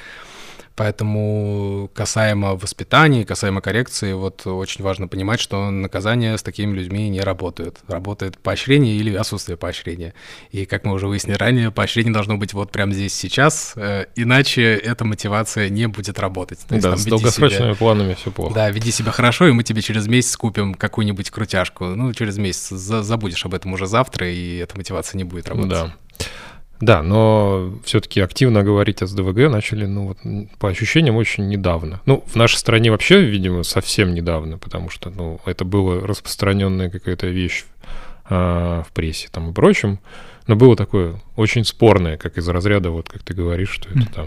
Поэтому 0.75 1.91
касаемо 1.95 2.55
воспитания, 2.55 3.25
касаемо 3.25 3.61
коррекции, 3.61 4.13
вот 4.15 4.47
очень 4.47 4.83
важно 4.83 5.07
понимать, 5.09 5.41
что 5.41 5.71
наказания 5.71 6.37
с 6.37 6.43
такими 6.43 6.75
людьми 6.75 7.09
не 7.09 7.21
работают. 7.21 7.79
Работает 7.89 8.39
поощрение 8.39 8.97
или 8.97 9.15
отсутствие 9.15 9.57
поощрения. 9.57 10.15
И 10.51 10.65
как 10.65 10.85
мы 10.85 10.93
уже 10.95 11.07
выяснили 11.07 11.37
ранее, 11.37 11.71
поощрение 11.71 12.13
должно 12.13 12.37
быть 12.37 12.55
вот 12.55 12.73
прямо 12.73 12.93
здесь 12.93 13.15
сейчас, 13.15 13.75
э, 13.77 14.07
иначе 14.17 14.75
эта 14.75 15.05
мотивация 15.05 15.69
не 15.69 15.87
будет 15.87 16.19
работать. 16.19 16.61
То 16.67 16.75
есть, 16.75 16.85
да, 16.85 16.91
там, 16.91 16.99
с 16.99 17.05
долгосрочными 17.05 17.73
себя, 17.73 17.75
планами 17.75 18.15
все 18.15 18.31
плохо. 18.31 18.55
Да, 18.55 18.71
веди 18.71 18.91
себя 18.91 19.13
хорошо, 19.13 19.49
и 19.49 19.53
мы 19.53 19.65
тебе 19.65 19.83
через 19.83 20.07
месяц 20.07 20.37
купим 20.37 20.75
какую-нибудь 20.75 21.31
крутяшку. 21.31 21.85
Ну, 21.85 22.13
через 22.15 22.39
месяц 22.39 22.69
забудешь 22.71 23.45
об 23.45 23.55
этом 23.55 23.75
уже 23.75 23.87
завтра, 23.87 24.31
и 24.31 24.57
эта 24.57 24.77
мотивация 24.77 25.19
не 25.19 25.25
будет 25.25 25.49
работать. 25.49 25.71
Да. 25.71 25.97
Да, 26.83 27.01
но 27.01 27.73
все-таки 27.85 28.21
активно 28.21 28.65
говорить 28.65 29.03
о 29.03 29.07
СДВГ 29.07 29.49
начали, 29.49 29.87
ну, 29.87 30.09
вот, 30.09 30.19
по 30.59 30.69
ощущениям, 30.69 31.15
очень 31.15 31.49
недавно. 31.49 32.01
Ну, 32.07 32.25
в 32.27 32.35
нашей 32.35 32.57
стране 32.57 32.91
вообще, 32.91 33.23
видимо, 33.23 33.63
совсем 33.63 34.15
недавно, 34.15 34.59
потому 34.59 34.91
что, 34.91 35.09
ну, 35.11 35.41
это 35.47 35.65
была 35.65 36.05
распространенная 36.05 36.91
какая-то 36.91 37.29
вещь 37.29 37.67
а, 38.25 38.83
в 38.83 38.91
прессе 38.91 39.29
там 39.31 39.51
и 39.51 39.53
прочем, 39.53 40.01
но 40.49 40.57
было 40.57 40.75
такое 40.75 41.21
очень 41.37 41.65
спорное, 41.65 42.17
как 42.17 42.37
из 42.37 42.49
разряда, 42.49 42.91
вот 42.91 43.09
как 43.09 43.23
ты 43.23 43.33
говоришь, 43.33 43.71
что 43.71 43.89
это 43.89 44.13
там 44.13 44.27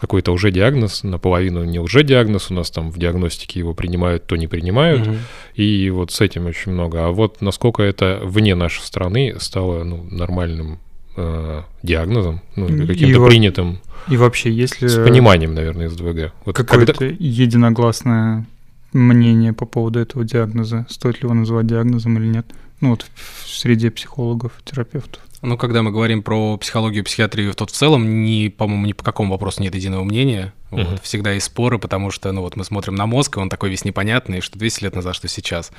какой-то 0.00 0.32
уже 0.32 0.50
диагноз, 0.50 1.02
наполовину 1.02 1.64
не 1.64 1.80
уже 1.80 2.02
диагноз, 2.02 2.50
у 2.50 2.54
нас 2.54 2.70
там 2.70 2.90
в 2.90 2.98
диагностике 2.98 3.58
его 3.58 3.74
принимают, 3.74 4.26
то 4.26 4.36
не 4.36 4.46
принимают, 4.46 5.06
угу. 5.06 5.16
и 5.54 5.90
вот 5.90 6.12
с 6.12 6.22
этим 6.22 6.46
очень 6.46 6.72
много. 6.72 7.04
А 7.04 7.10
вот 7.10 7.42
насколько 7.42 7.82
это 7.82 8.20
вне 8.22 8.54
нашей 8.54 8.80
страны 8.80 9.36
стало 9.38 9.84
ну, 9.84 10.02
нормальным 10.10 10.80
э, 11.16 11.62
диагнозом, 11.82 12.40
ну, 12.56 12.66
каким-то 12.86 13.26
принятым. 13.26 13.78
И 14.08 14.16
вообще, 14.16 14.52
если... 14.52 14.86
С 14.86 15.02
пониманием, 15.02 15.54
наверное, 15.54 15.86
из 15.86 15.94
ДВГ. 15.94 16.32
Вот 16.44 16.56
какое-то 16.56 16.92
когда... 16.92 17.14
единогласное 17.18 18.46
мнение 18.92 19.52
по 19.52 19.66
поводу 19.66 19.98
этого 19.98 20.24
диагноза, 20.24 20.86
стоит 20.88 21.16
ли 21.16 21.20
его 21.22 21.34
называть 21.34 21.66
диагнозом 21.66 22.18
или 22.18 22.26
нет? 22.26 22.46
Ну, 22.80 22.90
вот 22.90 23.06
в 23.14 23.48
среде 23.48 23.90
психологов, 23.90 24.52
терапевтов. 24.64 25.22
Ну, 25.42 25.58
когда 25.58 25.82
мы 25.82 25.90
говорим 25.90 26.22
про 26.22 26.56
психологию, 26.56 27.04
психиатрию, 27.04 27.52
то 27.54 27.66
в 27.66 27.70
целом, 27.70 28.24
ни, 28.24 28.48
по-моему, 28.48 28.86
ни 28.86 28.92
по 28.92 29.04
какому 29.04 29.32
вопросу 29.32 29.62
нет 29.62 29.74
единого 29.74 30.02
мнения. 30.04 30.54
Вот. 30.74 31.02
Всегда 31.02 31.32
есть 31.32 31.46
споры, 31.46 31.78
потому 31.78 32.10
что, 32.10 32.32
ну 32.32 32.40
вот 32.40 32.56
мы 32.56 32.64
смотрим 32.64 32.94
на 32.94 33.06
мозг, 33.06 33.36
и 33.36 33.40
он 33.40 33.48
такой 33.48 33.70
весь 33.70 33.84
непонятный, 33.84 34.40
что 34.40 34.58
200 34.58 34.84
лет 34.84 34.94
назад, 34.94 35.14
что 35.14 35.28
сейчас. 35.28 35.70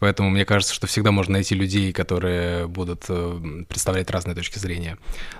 Поэтому 0.00 0.30
мне 0.30 0.46
кажется, 0.46 0.74
что 0.74 0.86
всегда 0.86 1.12
можно 1.12 1.34
найти 1.34 1.54
людей, 1.54 1.92
которые 1.92 2.66
будут 2.66 3.04
э, 3.08 3.64
представлять 3.68 4.10
разные 4.10 4.34
точки 4.34 4.58
зрения. 4.58 4.96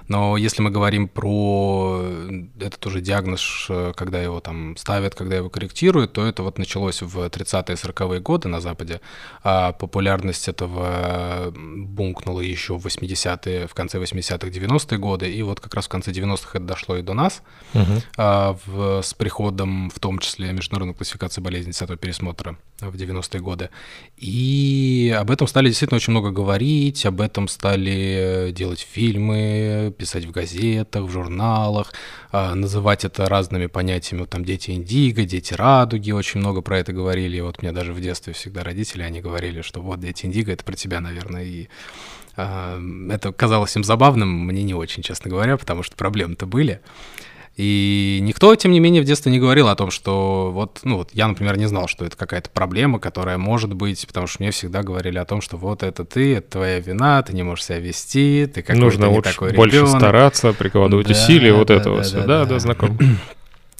Но 0.07 0.37
если 0.37 0.61
мы 0.62 0.71
говорим 0.71 1.09
про 1.09 2.00
э, 2.02 2.43
этот 2.61 2.87
уже 2.87 3.00
диагноз, 3.00 3.67
э, 3.71 3.95
когда 3.97 4.23
его 4.23 4.40
там 4.40 4.76
ставят, 4.76 5.14
когда 5.14 5.37
его 5.37 5.49
корректируют, 5.49 6.12
то 6.12 6.26
это 6.26 6.43
вот 6.43 6.59
началось 6.59 7.00
в 7.00 7.19
30-е 7.21 7.75
40-е 7.75 8.21
годы 8.21 8.49
на 8.49 8.61
Западе, 8.61 9.00
а 9.43 9.73
популярность 9.73 10.47
этого 10.47 11.50
бумкнула 11.55 12.40
еще 12.43 12.76
в 12.76 12.87
80-е, 12.87 13.67
в 13.67 13.73
конце 13.73 13.99
80-х, 13.99 14.47
90-е 14.47 14.99
годы, 14.99 15.33
и 15.33 15.43
вот 15.43 15.61
как 15.61 15.75
раз 15.75 15.87
в 15.87 15.88
конце 15.88 16.11
90-х 16.11 16.59
это 16.59 16.67
дошло 16.67 16.99
и 16.99 17.02
до 17.02 17.14
нас. 17.14 17.43
Uh-huh. 17.73 18.02
А 18.19 18.57
в 18.67 19.00
с 19.02 19.14
приходом, 19.14 19.90
в 19.90 19.99
том 19.99 20.19
числе, 20.19 20.52
международной 20.52 20.95
классификации 20.95 21.40
болезней 21.40 21.73
10 21.73 21.99
пересмотра 21.99 22.57
в 22.80 22.95
90-е 22.95 23.40
годы. 23.40 23.71
И 24.16 25.14
об 25.19 25.30
этом 25.30 25.47
стали 25.47 25.69
действительно 25.69 25.97
очень 25.97 26.12
много 26.12 26.30
говорить, 26.30 27.04
об 27.07 27.21
этом 27.21 27.49
стали 27.49 28.52
делать 28.52 28.80
фильмы, 28.80 29.95
писать 29.97 30.25
в 30.25 30.30
газетах, 30.30 31.04
в 31.04 31.11
журналах, 31.11 31.92
э, 32.33 32.54
называть 32.54 33.04
это 33.04 33.28
разными 33.28 33.66
понятиями. 33.66 34.21
Вот 34.21 34.30
там 34.30 34.45
дети 34.45 34.71
индиго, 34.71 35.25
дети 35.25 35.54
радуги, 35.54 36.11
очень 36.11 36.40
много 36.40 36.62
про 36.62 36.78
это 36.78 36.92
говорили. 36.92 37.40
Вот 37.40 37.62
мне 37.62 37.73
даже 37.73 37.92
в 37.92 38.00
детстве 38.00 38.33
всегда 38.33 38.64
родители, 38.64 39.02
они 39.02 39.21
говорили, 39.21 39.62
что 39.62 39.80
вот 39.80 40.00
дети 40.00 40.26
индиго, 40.26 40.52
это 40.52 40.64
про 40.64 40.75
тебя, 40.75 41.00
наверное, 41.00 41.45
и 41.45 41.69
э, 42.37 42.80
это 43.11 43.33
казалось 43.33 43.76
им 43.76 43.85
забавным, 43.85 44.28
мне 44.47 44.62
не 44.62 44.75
очень, 44.75 45.02
честно 45.02 45.30
говоря, 45.30 45.57
потому 45.57 45.83
что 45.83 45.97
проблемы-то 45.97 46.47
были. 46.47 46.80
И 47.57 48.21
никто, 48.23 48.54
тем 48.54 48.73
не 48.73 48.80
менее, 48.80 49.02
в 49.02 49.04
детстве 49.04 49.30
не 49.30 49.38
говорил 49.38 49.69
о 49.69 49.75
том, 49.76 49.90
что 49.90 50.50
вот, 50.52 50.80
ну 50.83 50.97
вот 50.97 51.11
я, 51.12 51.28
например, 51.28 51.59
не 51.59 51.66
знал, 51.66 51.88
что 51.88 52.04
это 52.07 52.16
какая-то 52.16 52.49
проблема, 52.49 52.99
которая 52.99 53.37
может 53.37 53.75
быть, 53.75 54.07
потому 54.07 54.26
что 54.26 54.42
мне 54.42 54.50
всегда 54.50 54.83
говорили 54.83 55.19
о 55.19 55.25
том, 55.26 55.40
что 55.42 55.57
вот 55.59 55.83
это 55.83 56.04
ты, 56.04 56.37
это 56.37 56.52
твоя 56.52 56.78
вина, 56.80 57.23
ты 57.23 57.35
не 57.35 57.42
можешь 57.42 57.64
себя 57.66 57.78
вести, 57.78 58.47
ты 58.47 58.62
какой-то 58.62 58.80
Нужно 58.80 59.04
не 59.07 59.14
лучше 59.16 59.30
такой 59.33 59.52
больше 59.52 59.76
ребенок. 59.76 59.99
стараться, 60.00 60.52
прикладывать 60.54 61.07
Да, 61.09 61.12
усилия, 61.12 61.52
вот 61.52 61.69
да, 61.69 61.75
этого 61.75 61.97
да, 61.99 62.02
все. 62.02 62.16
да, 62.16 62.23
Да, 62.26 62.38
да. 62.38 62.45
да, 62.47 62.59
знаком. 62.61 62.99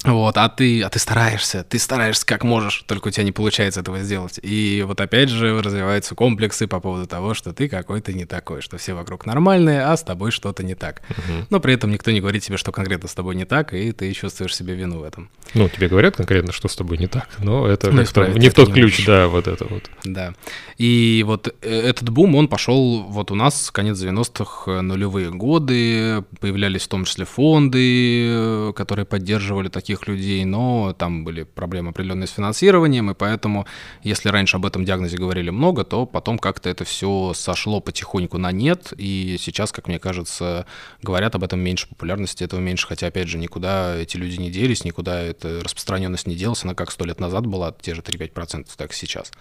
Вот, 0.03 0.35
а 0.37 0.49
ты, 0.49 0.81
а 0.81 0.89
ты 0.89 0.97
стараешься, 0.97 1.63
ты 1.63 1.77
стараешься 1.77 2.25
как 2.25 2.43
можешь, 2.43 2.83
только 2.87 3.09
у 3.09 3.11
тебя 3.11 3.23
не 3.23 3.31
получается 3.31 3.81
этого 3.81 3.99
сделать. 3.99 4.39
И 4.41 4.83
вот 4.87 4.99
опять 4.99 5.29
же 5.29 5.61
развиваются 5.61 6.15
комплексы 6.15 6.65
по 6.67 6.79
поводу 6.79 7.05
того, 7.05 7.33
что 7.35 7.53
ты 7.53 7.69
какой-то 7.69 8.11
не 8.11 8.25
такой, 8.25 8.61
что 8.61 8.77
все 8.77 8.93
вокруг 8.93 9.25
нормальные, 9.27 9.83
а 9.83 9.95
с 9.95 10.03
тобой 10.03 10.31
что-то 10.31 10.63
не 10.63 10.73
так. 10.75 11.01
Но 11.49 11.59
при 11.59 11.73
этом 11.75 11.91
никто 11.91 12.09
не 12.11 12.19
говорит 12.19 12.43
тебе, 12.43 12.57
что 12.57 12.71
конкретно 12.71 13.07
с 13.07 13.13
тобой 13.13 13.35
не 13.35 13.45
так, 13.45 13.73
и 13.73 13.91
ты 13.91 14.11
чувствуешь 14.13 14.55
себе 14.55 14.73
вину 14.73 14.99
в 14.99 15.03
этом. 15.03 15.29
Ну, 15.53 15.69
тебе 15.69 15.87
говорят 15.87 16.15
конкретно, 16.15 16.51
что 16.51 16.67
с 16.67 16.75
тобой 16.75 16.97
не 16.97 17.07
так, 17.07 17.27
но 17.37 17.67
это 17.67 17.91
Ну, 17.91 18.01
исправить 18.01 18.37
не 18.37 18.49
в 18.49 18.53
тот 18.55 18.69
не 18.69 18.73
ключ, 18.73 18.93
можешь. 18.93 19.05
да, 19.05 19.27
вот 19.27 19.47
это 19.47 19.65
вот. 19.65 19.89
Да. 20.03 20.33
И 20.77 21.23
вот 21.27 21.53
э, 21.61 21.69
этот 21.69 22.09
бум, 22.09 22.35
он 22.35 22.47
пошел 22.47 23.03
вот 23.03 23.29
у 23.31 23.35
нас 23.35 23.69
конец 23.71 23.97
90-х, 24.01 24.71
э, 24.71 24.81
нулевые 24.81 25.29
годы, 25.29 26.23
появлялись 26.39 26.83
в 26.83 26.87
том 26.87 27.05
числе 27.05 27.25
фонды, 27.25 28.25
э, 28.29 28.73
которые 28.75 29.05
поддерживали 29.05 29.67
таких 29.91 30.07
людей, 30.07 30.45
но 30.45 30.93
там 30.97 31.23
были 31.23 31.43
проблемы 31.43 31.89
определенные 31.89 32.27
с 32.27 32.31
финансированием, 32.31 33.11
и 33.11 33.13
поэтому, 33.13 33.65
если 34.03 34.29
раньше 34.29 34.57
об 34.57 34.65
этом 34.65 34.85
диагнозе 34.85 35.17
говорили 35.17 35.49
много, 35.49 35.83
то 35.83 36.05
потом 36.05 36.37
как-то 36.37 36.69
это 36.69 36.85
все 36.85 37.33
сошло 37.35 37.81
потихоньку 37.81 38.37
на 38.37 38.51
нет, 38.51 38.93
и 38.97 39.37
сейчас, 39.39 39.71
как 39.71 39.87
мне 39.87 39.99
кажется, 39.99 40.65
говорят 41.01 41.35
об 41.35 41.43
этом 41.43 41.59
меньше, 41.59 41.89
популярности 41.89 42.43
этого 42.43 42.59
меньше, 42.59 42.87
хотя, 42.87 43.07
опять 43.07 43.27
же, 43.27 43.37
никуда 43.37 43.97
эти 43.97 44.17
люди 44.17 44.37
не 44.37 44.49
делись, 44.49 44.85
никуда 44.85 45.21
эта 45.21 45.61
распространенность 45.63 46.27
не 46.27 46.35
делась, 46.35 46.63
она 46.63 46.73
как 46.73 46.91
сто 46.91 47.05
лет 47.05 47.19
назад 47.19 47.45
была, 47.45 47.75
те 47.81 47.93
же 47.93 48.01
3-5%, 48.01 48.67
так 48.77 48.91
и 48.91 48.95
сейчас. 48.95 49.31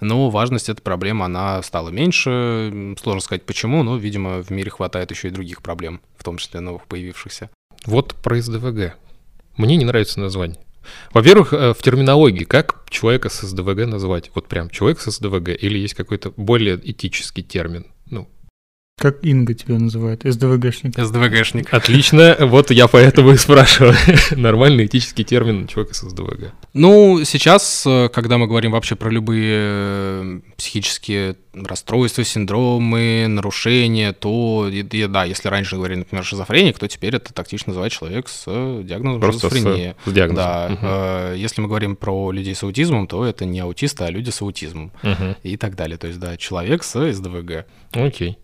Но 0.00 0.30
важность 0.30 0.68
этой 0.68 0.82
проблемы, 0.82 1.24
она 1.24 1.60
стала 1.62 1.88
меньше. 1.88 2.94
Сложно 3.02 3.20
сказать 3.20 3.42
почему, 3.42 3.82
но, 3.82 3.96
видимо, 3.96 4.44
в 4.44 4.50
мире 4.50 4.70
хватает 4.70 5.10
еще 5.10 5.26
и 5.26 5.32
других 5.32 5.60
проблем, 5.60 6.00
в 6.16 6.22
том 6.22 6.38
числе 6.38 6.60
новых 6.60 6.86
появившихся. 6.86 7.50
Вот 7.84 8.14
про 8.14 8.40
СДВГ. 8.40 8.96
Мне 9.58 9.76
не 9.76 9.84
нравится 9.84 10.20
название. 10.20 10.58
Во-первых, 11.12 11.52
э, 11.52 11.74
в 11.74 11.82
терминологии, 11.82 12.44
как 12.44 12.84
человека 12.88 13.28
с 13.28 13.40
СДВГ 13.42 13.86
назвать? 13.86 14.30
Вот 14.34 14.46
прям 14.46 14.70
человек 14.70 15.00
с 15.00 15.10
СДВГ 15.10 15.48
или 15.48 15.78
есть 15.78 15.94
какой-то 15.94 16.32
более 16.36 16.80
этический 16.82 17.42
термин? 17.42 17.86
Как 18.98 19.24
Инга 19.24 19.54
тебя 19.54 19.78
называет, 19.78 20.22
СДВГшник. 20.24 20.98
СДВГшник. 20.98 21.72
отлично, 21.72 22.36
вот 22.40 22.70
я 22.72 22.88
поэтому 22.88 23.30
и 23.32 23.36
спрашиваю. 23.36 23.94
Нормальный 24.36 24.86
этический 24.86 25.22
термин 25.24 25.68
человека 25.68 25.94
с 25.94 26.00
СДВГ. 26.00 26.52
Ну, 26.74 27.20
сейчас, 27.24 27.84
э, 27.86 28.08
когда 28.12 28.38
мы 28.38 28.46
говорим 28.48 28.72
вообще 28.72 28.96
про 28.96 29.08
любые 29.10 29.56
э, 29.60 30.40
психические 30.56 31.36
расстройства, 31.54 32.24
синдромы, 32.24 33.26
нарушения, 33.28 34.12
то, 34.12 34.68
и- 34.70 34.80
и 34.82 35.06
да, 35.06 35.24
если 35.24 35.48
раньше 35.48 35.76
говорили, 35.76 35.98
например, 36.00 36.24
шизофреник, 36.24 36.78
то 36.78 36.88
теперь 36.88 37.14
это 37.16 37.32
тактично 37.32 37.70
называть 37.70 37.92
человек 37.92 38.28
с 38.28 38.44
э, 38.46 38.82
диагнозом 38.84 39.20
Просто 39.20 39.48
с, 39.48 39.52
шизофрения. 39.52 39.96
с 40.04 40.12
диагнозом. 40.12 40.44
Да, 40.44 40.78
э, 40.82 41.34
если 41.38 41.60
мы 41.60 41.68
говорим 41.68 41.94
про 41.96 42.30
людей 42.32 42.54
с 42.54 42.62
аутизмом, 42.64 43.06
то 43.06 43.24
это 43.24 43.44
не 43.44 43.60
аутисты, 43.60 44.04
а 44.04 44.10
люди 44.10 44.30
с 44.30 44.42
аутизмом 44.42 44.90
Мгм. 45.02 45.36
и 45.42 45.56
так 45.56 45.76
далее. 45.76 45.98
То 45.98 46.08
есть, 46.08 46.18
да, 46.18 46.36
человек 46.36 46.82
с 46.84 47.12
СДВГ. 47.12 47.64
Окей. 47.92 48.38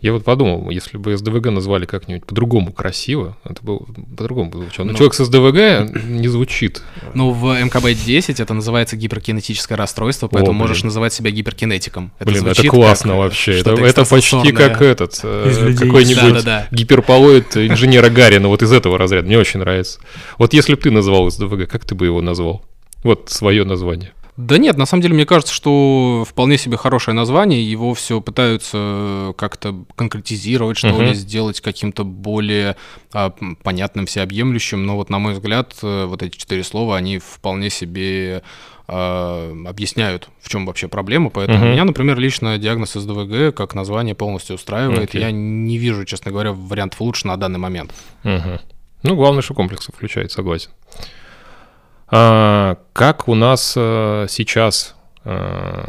Я 0.00 0.12
вот 0.12 0.22
подумал, 0.24 0.70
если 0.70 0.96
бы 0.96 1.16
СДВГ 1.16 1.46
назвали 1.46 1.84
как-нибудь 1.84 2.24
по-другому 2.24 2.72
красиво, 2.72 3.36
это 3.44 3.60
было 3.64 3.78
по-другому 4.16 4.48
бы 4.50 4.58
звучало. 4.58 4.86
Но 4.86 4.92
Ну. 4.92 4.98
человек 4.98 5.14
с 5.14 5.24
СДВГ 5.24 6.04
не 6.04 6.28
звучит. 6.28 6.82
Ну, 7.14 7.32
в 7.32 7.46
МКБ-10 7.60 8.40
это 8.40 8.54
называется 8.54 8.96
гиперкинетическое 8.96 9.76
расстройство, 9.76 10.28
поэтому 10.28 10.52
блин. 10.52 10.68
можешь 10.68 10.84
называть 10.84 11.12
себя 11.12 11.32
гиперкинетиком. 11.32 12.12
Блин, 12.20 12.46
это 12.46 12.62
классно 12.68 13.10
как, 13.14 13.18
вообще. 13.18 13.58
Это, 13.58 13.72
это 13.74 14.04
почти 14.04 14.52
как 14.52 14.80
этот, 14.82 15.18
э, 15.24 15.50
Из 15.50 15.58
людей. 15.58 15.86
какой-нибудь 15.88 16.22
Да-да-да. 16.44 16.68
гиперполоид 16.70 17.56
инженера 17.56 18.08
Гарина, 18.08 18.46
вот 18.46 18.62
из 18.62 18.70
этого 18.70 18.98
разряда. 18.98 19.26
Мне 19.26 19.38
очень 19.38 19.58
нравится. 19.58 19.98
Вот 20.38 20.52
если 20.54 20.74
бы 20.74 20.80
ты 20.80 20.92
назвал 20.92 21.28
СДВГ, 21.28 21.68
как 21.68 21.84
ты 21.84 21.96
бы 21.96 22.06
его 22.06 22.22
назвал? 22.22 22.64
Вот 23.02 23.30
свое 23.30 23.64
название. 23.64 24.12
Да 24.38 24.56
нет, 24.56 24.78
на 24.78 24.86
самом 24.86 25.02
деле, 25.02 25.14
мне 25.14 25.26
кажется, 25.26 25.52
что 25.52 26.24
вполне 26.24 26.58
себе 26.58 26.76
хорошее 26.76 27.12
название, 27.12 27.68
его 27.68 27.92
все 27.92 28.20
пытаются 28.20 29.34
как-то 29.36 29.84
конкретизировать, 29.96 30.76
что 30.78 30.90
Мгм. 30.90 31.06
ли, 31.06 31.14
сделать 31.14 31.60
каким-то 31.60 32.04
более 32.04 32.76
а, 33.12 33.34
понятным, 33.64 34.06
всеобъемлющим, 34.06 34.86
но 34.86 34.94
вот, 34.94 35.10
на 35.10 35.18
мой 35.18 35.32
взгляд, 35.32 35.74
э, 35.82 36.04
вот 36.04 36.22
эти 36.22 36.36
четыре 36.36 36.62
слова, 36.62 36.96
они 36.96 37.18
вполне 37.18 37.68
себе 37.68 38.44
а, 38.86 39.52
объясняют, 39.66 40.28
в 40.40 40.48
чем 40.48 40.66
вообще 40.66 40.86
проблема, 40.86 41.30
поэтому 41.30 41.58
Мгм. 41.58 41.70
меня, 41.72 41.84
например, 41.84 42.16
лично 42.20 42.56
диагноз 42.58 42.92
СДВГ 42.92 43.52
как 43.56 43.74
название 43.74 44.14
полностью 44.14 44.54
устраивает, 44.54 45.10
Окей. 45.10 45.20
я 45.20 45.32
не 45.32 45.78
вижу, 45.78 46.04
честно 46.04 46.30
говоря, 46.30 46.52
вариантов 46.52 47.00
лучше 47.00 47.26
на 47.26 47.36
данный 47.36 47.58
момент. 47.58 47.92
Мгм. 48.22 48.60
Ну, 49.02 49.16
главное, 49.16 49.42
что 49.42 49.54
комплексы 49.54 49.90
включает, 49.90 50.30
согласен. 50.30 50.70
А, 52.10 52.78
как 52.92 53.28
у 53.28 53.34
нас 53.34 53.74
э, 53.76 54.26
сейчас 54.28 54.94
э, 55.24 55.82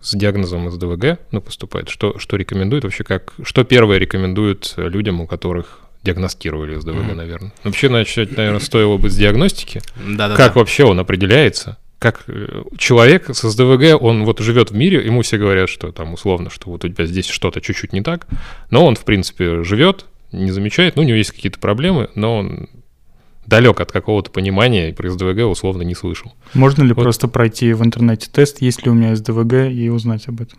с 0.00 0.14
диагнозом 0.14 0.70
СДВГ 0.70 1.18
ну, 1.30 1.40
поступает? 1.40 1.88
Что, 1.88 2.18
что 2.18 2.36
рекомендует 2.36 2.84
вообще? 2.84 3.04
Как, 3.04 3.32
что 3.42 3.64
первое 3.64 3.98
рекомендует 3.98 4.74
людям, 4.76 5.20
у 5.20 5.26
которых 5.26 5.80
диагностировали 6.02 6.76
СДВГ, 6.76 7.04
Мгм. 7.04 7.16
наверное? 7.16 7.52
Вообще 7.64 7.88
начать, 7.88 8.36
наверное, 8.36 8.60
стоило 8.60 8.96
бы 8.96 9.10
с 9.10 9.16
диагностики. 9.16 9.80
Да-да-да. 9.96 10.36
Как 10.36 10.56
вообще 10.56 10.84
он 10.84 10.98
определяется? 10.98 11.76
Как 11.98 12.24
э, 12.28 12.62
человек 12.78 13.28
с 13.34 13.42
СДВГ, 13.42 14.02
он 14.02 14.24
вот 14.24 14.40
живет 14.40 14.70
в 14.70 14.74
мире, 14.74 15.04
ему 15.04 15.22
все 15.22 15.36
говорят, 15.36 15.68
что 15.68 15.92
там 15.92 16.14
условно, 16.14 16.48
что 16.50 16.70
вот 16.70 16.84
у 16.84 16.88
тебя 16.88 17.04
здесь 17.04 17.26
что-то 17.26 17.60
чуть-чуть 17.60 17.92
не 17.92 18.00
так, 18.02 18.26
но 18.70 18.86
он, 18.86 18.94
в 18.96 19.04
принципе, 19.04 19.62
живет, 19.64 20.06
не 20.32 20.50
замечает, 20.50 20.96
ну, 20.96 21.02
у 21.02 21.04
него 21.04 21.16
есть 21.18 21.32
какие-то 21.32 21.58
проблемы, 21.58 22.08
но 22.14 22.38
он 22.38 22.68
далек 23.50 23.80
от 23.80 23.92
какого-то 23.92 24.30
понимания 24.30 24.88
и 24.88 24.92
про 24.92 25.10
СДВГ 25.10 25.40
условно 25.50 25.82
не 25.82 25.94
слышал. 25.94 26.32
Можно 26.54 26.84
ли 26.84 26.94
Вот. 26.94 27.02
просто 27.02 27.28
пройти 27.28 27.72
в 27.74 27.84
интернете 27.84 28.28
тест, 28.32 28.62
есть 28.62 28.84
ли 28.84 28.90
у 28.90 28.94
меня 28.94 29.14
СДВГ, 29.14 29.70
и 29.70 29.90
узнать 29.90 30.26
об 30.28 30.40
этом? 30.40 30.58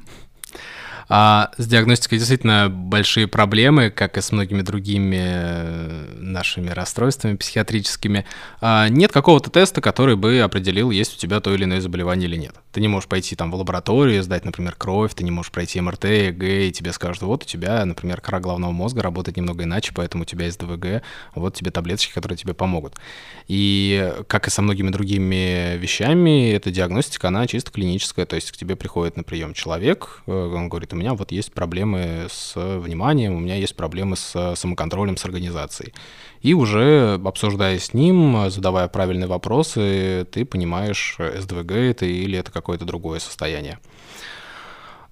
А 1.13 1.51
с 1.57 1.67
диагностикой 1.67 2.19
действительно 2.19 2.69
большие 2.69 3.27
проблемы, 3.27 3.89
как 3.89 4.17
и 4.17 4.21
с 4.21 4.31
многими 4.31 4.61
другими 4.61 5.21
э, 5.21 6.05
нашими 6.15 6.69
расстройствами 6.69 7.35
психиатрическими. 7.35 8.23
А 8.61 8.87
нет 8.87 9.11
какого-то 9.11 9.49
теста, 9.49 9.81
который 9.81 10.15
бы 10.15 10.39
определил, 10.39 10.89
есть 10.89 11.15
у 11.15 11.17
тебя 11.17 11.41
то 11.41 11.53
или 11.53 11.65
иное 11.65 11.81
заболевание 11.81 12.29
или 12.29 12.37
нет. 12.37 12.55
Ты 12.71 12.79
не 12.79 12.87
можешь 12.87 13.09
пойти 13.09 13.35
там 13.35 13.51
в 13.51 13.55
лабораторию, 13.55 14.23
сдать, 14.23 14.45
например, 14.45 14.75
кровь, 14.77 15.13
ты 15.13 15.25
не 15.25 15.31
можешь 15.31 15.51
пройти 15.51 15.81
МРТ, 15.81 16.05
ЭГ, 16.05 16.43
и 16.43 16.71
тебе 16.71 16.93
скажут, 16.93 17.23
вот 17.23 17.43
у 17.43 17.45
тебя, 17.45 17.83
например, 17.83 18.21
кора 18.21 18.39
головного 18.39 18.71
мозга 18.71 19.01
работает 19.01 19.35
немного 19.35 19.65
иначе, 19.65 19.91
поэтому 19.93 20.23
у 20.23 20.25
тебя 20.25 20.45
есть 20.45 20.61
ДВГ, 20.61 21.01
вот 21.35 21.55
тебе 21.55 21.71
таблеточки, 21.71 22.13
которые 22.13 22.37
тебе 22.37 22.53
помогут. 22.53 22.95
И 23.49 24.13
как 24.27 24.47
и 24.47 24.49
со 24.49 24.61
многими 24.61 24.91
другими 24.91 25.75
вещами, 25.75 26.53
эта 26.53 26.71
диагностика, 26.71 27.27
она 27.27 27.47
чисто 27.47 27.69
клиническая, 27.69 28.25
то 28.25 28.37
есть 28.37 28.53
к 28.53 28.55
тебе 28.55 28.77
приходит 28.77 29.17
на 29.17 29.23
прием 29.23 29.53
человек, 29.53 30.21
э, 30.25 30.31
он 30.31 30.69
говорит, 30.69 30.93
меня 31.01 31.13
вот 31.13 31.31
есть 31.31 31.51
проблемы 31.51 32.27
с 32.29 32.53
вниманием, 32.55 33.35
у 33.35 33.39
меня 33.39 33.55
есть 33.55 33.75
проблемы 33.75 34.15
с 34.15 34.55
самоконтролем, 34.55 35.17
с 35.17 35.25
организацией. 35.25 35.93
И 36.41 36.53
уже 36.53 37.19
обсуждая 37.25 37.77
с 37.79 37.93
ним, 37.93 38.49
задавая 38.49 38.87
правильные 38.87 39.27
вопросы, 39.27 40.27
ты 40.31 40.45
понимаешь, 40.45 41.17
СДВГ 41.17 41.71
это 41.71 42.05
или 42.05 42.37
это 42.37 42.51
какое-то 42.51 42.85
другое 42.85 43.19
состояние. 43.19 43.79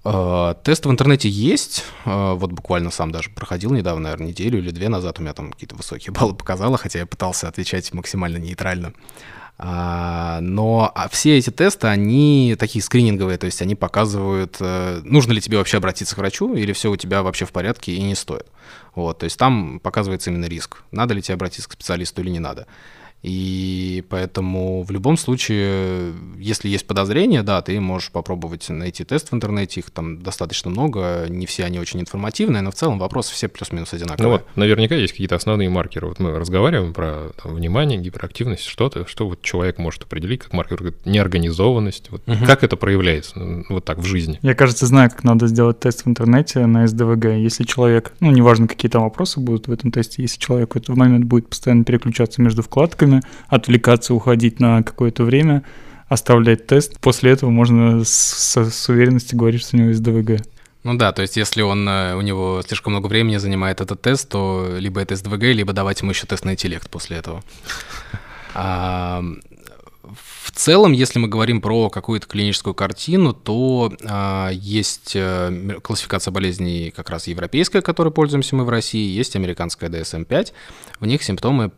Э, 0.04 0.54
Тест 0.64 0.86
в 0.86 0.90
интернете 0.90 1.28
есть, 1.28 1.84
э, 2.04 2.32
вот 2.34 2.52
буквально 2.52 2.90
сам 2.90 3.12
даже 3.12 3.30
проходил 3.30 3.72
недавно, 3.72 4.04
наверное, 4.04 4.28
неделю 4.28 4.58
или 4.58 4.70
две 4.70 4.88
назад, 4.88 5.18
у 5.18 5.22
меня 5.22 5.34
там 5.34 5.52
какие-то 5.52 5.76
высокие 5.76 6.12
баллы 6.18 6.34
показало, 6.34 6.78
хотя 6.78 7.00
я 7.00 7.06
пытался 7.06 7.48
отвечать 7.48 7.92
максимально 7.92 8.38
нейтрально. 8.38 8.92
Но 9.62 10.90
а, 10.94 11.08
все 11.10 11.36
эти 11.36 11.50
тесты, 11.50 11.86
они 11.86 12.56
такие 12.58 12.82
скрининговые, 12.82 13.36
то 13.36 13.44
есть 13.44 13.60
они 13.60 13.74
показывают, 13.74 14.56
э, 14.58 15.02
нужно 15.04 15.32
ли 15.32 15.40
тебе 15.42 15.58
вообще 15.58 15.76
обратиться 15.76 16.14
к 16.14 16.18
врачу, 16.18 16.54
или 16.54 16.72
все 16.72 16.90
у 16.90 16.96
тебя 16.96 17.22
вообще 17.22 17.44
в 17.44 17.52
порядке 17.52 17.92
и 17.92 18.02
не 18.02 18.14
стоит. 18.14 18.46
Вот, 18.94 19.18
то 19.18 19.24
есть 19.24 19.38
там 19.38 19.78
показывается 19.80 20.30
именно 20.30 20.46
риск, 20.46 20.82
надо 20.92 21.12
ли 21.12 21.20
тебе 21.20 21.34
обратиться 21.34 21.68
к 21.68 21.74
специалисту 21.74 22.22
или 22.22 22.30
не 22.30 22.38
надо. 22.38 22.66
И 23.22 24.02
поэтому 24.08 24.82
в 24.82 24.90
любом 24.90 25.16
случае, 25.16 26.14
если 26.38 26.68
есть 26.68 26.86
подозрение, 26.86 27.42
да, 27.42 27.60
ты 27.60 27.78
можешь 27.78 28.10
попробовать 28.10 28.68
найти 28.70 29.04
тест 29.04 29.30
в 29.30 29.34
интернете, 29.34 29.80
их 29.80 29.90
там 29.90 30.22
достаточно 30.22 30.70
много, 30.70 31.26
не 31.28 31.44
все 31.44 31.64
они 31.64 31.78
очень 31.78 32.00
информативные, 32.00 32.62
но 32.62 32.70
в 32.70 32.74
целом 32.74 32.98
вопросы 32.98 33.34
все 33.34 33.48
плюс-минус 33.48 33.92
одинаковые. 33.92 34.26
Ну 34.26 34.32
вот, 34.32 34.46
наверняка 34.56 34.94
есть 34.94 35.12
какие-то 35.12 35.36
основные 35.36 35.68
маркеры. 35.68 36.08
Вот 36.08 36.18
мы 36.18 36.38
разговариваем 36.38 36.94
про 36.94 37.30
там, 37.42 37.54
внимание, 37.54 37.98
гиперактивность, 37.98 38.64
что-то, 38.64 39.06
что 39.06 39.28
вот 39.28 39.42
человек 39.42 39.78
может 39.78 40.04
определить 40.04 40.40
как 40.40 40.52
маркер, 40.54 40.94
неорганизованность. 41.04 42.10
Вот 42.10 42.22
угу. 42.26 42.44
Как 42.46 42.64
это 42.64 42.76
проявляется 42.76 43.38
ну, 43.38 43.64
вот 43.68 43.84
так 43.84 43.98
в 43.98 44.04
жизни? 44.04 44.38
Я, 44.42 44.54
кажется, 44.54 44.86
знаю, 44.86 45.10
как 45.10 45.24
надо 45.24 45.46
сделать 45.46 45.78
тест 45.80 46.06
в 46.06 46.08
интернете 46.08 46.64
на 46.64 46.86
СДВГ. 46.86 47.26
Если 47.26 47.64
человек, 47.64 48.12
ну, 48.20 48.30
неважно, 48.30 48.66
какие 48.66 48.90
там 48.90 49.02
вопросы 49.02 49.40
будут 49.40 49.68
в 49.68 49.72
этом 49.72 49.92
тесте, 49.92 50.22
если 50.22 50.38
человек 50.38 50.74
в 50.74 50.78
этот 50.78 50.96
момент 50.96 51.26
будет 51.26 51.48
постоянно 51.48 51.84
переключаться 51.84 52.40
между 52.40 52.62
вкладками, 52.62 53.09
вопросами, 53.10 53.22
отвлекаться, 53.48 54.14
уходить 54.14 54.60
на 54.60 54.82
какое-то 54.82 55.24
время, 55.24 55.62
оставлять 56.08 56.66
тест. 56.66 56.98
После 57.00 57.32
этого 57.32 57.50
можно 57.50 58.04
с, 58.04 58.56
с 58.56 58.88
уверенностью 58.88 59.38
говорить, 59.38 59.62
что 59.62 59.76
у 59.76 59.80
него 59.80 59.90
есть 59.90 60.02
ДВГ. 60.02 60.44
Ну 60.82 60.94
да, 60.94 61.12
то 61.12 61.22
есть 61.22 61.36
если 61.36 61.60
он, 61.60 61.86
э, 61.88 62.14
у 62.14 62.22
него 62.22 62.62
слишком 62.66 62.94
много 62.94 63.06
времени 63.06 63.36
занимает 63.36 63.82
этот 63.82 64.00
тест, 64.00 64.28
то 64.28 64.76
либо 64.78 65.00
это 65.00 65.14
СДВГ, 65.14 65.42
либо 65.42 65.72
давать 65.72 66.00
ему 66.00 66.12
еще 66.12 66.26
тест 66.26 66.44
на 66.44 66.52
интеллект 66.52 66.88
после 66.88 67.18
этого. 67.18 67.42
А, 68.54 69.22
в 70.50 70.52
целом, 70.52 70.92
если 70.92 71.18
мы 71.18 71.28
говорим 71.28 71.60
про 71.60 71.90
какую-то 71.90 72.26
клиническую 72.26 72.74
картину, 72.74 73.34
то 73.34 73.92
а, 74.08 74.48
есть 74.50 75.12
а, 75.14 75.78
классификация 75.82 76.32
болезней 76.32 76.90
как 76.90 77.10
раз 77.10 77.26
европейская, 77.26 77.82
которой 77.82 78.10
пользуемся 78.10 78.56
мы 78.56 78.64
в 78.64 78.70
России, 78.70 79.14
есть 79.14 79.36
американская 79.36 79.90
DSM-5. 79.90 80.52
В 80.98 81.06
них 81.06 81.22
симптомы 81.22 81.70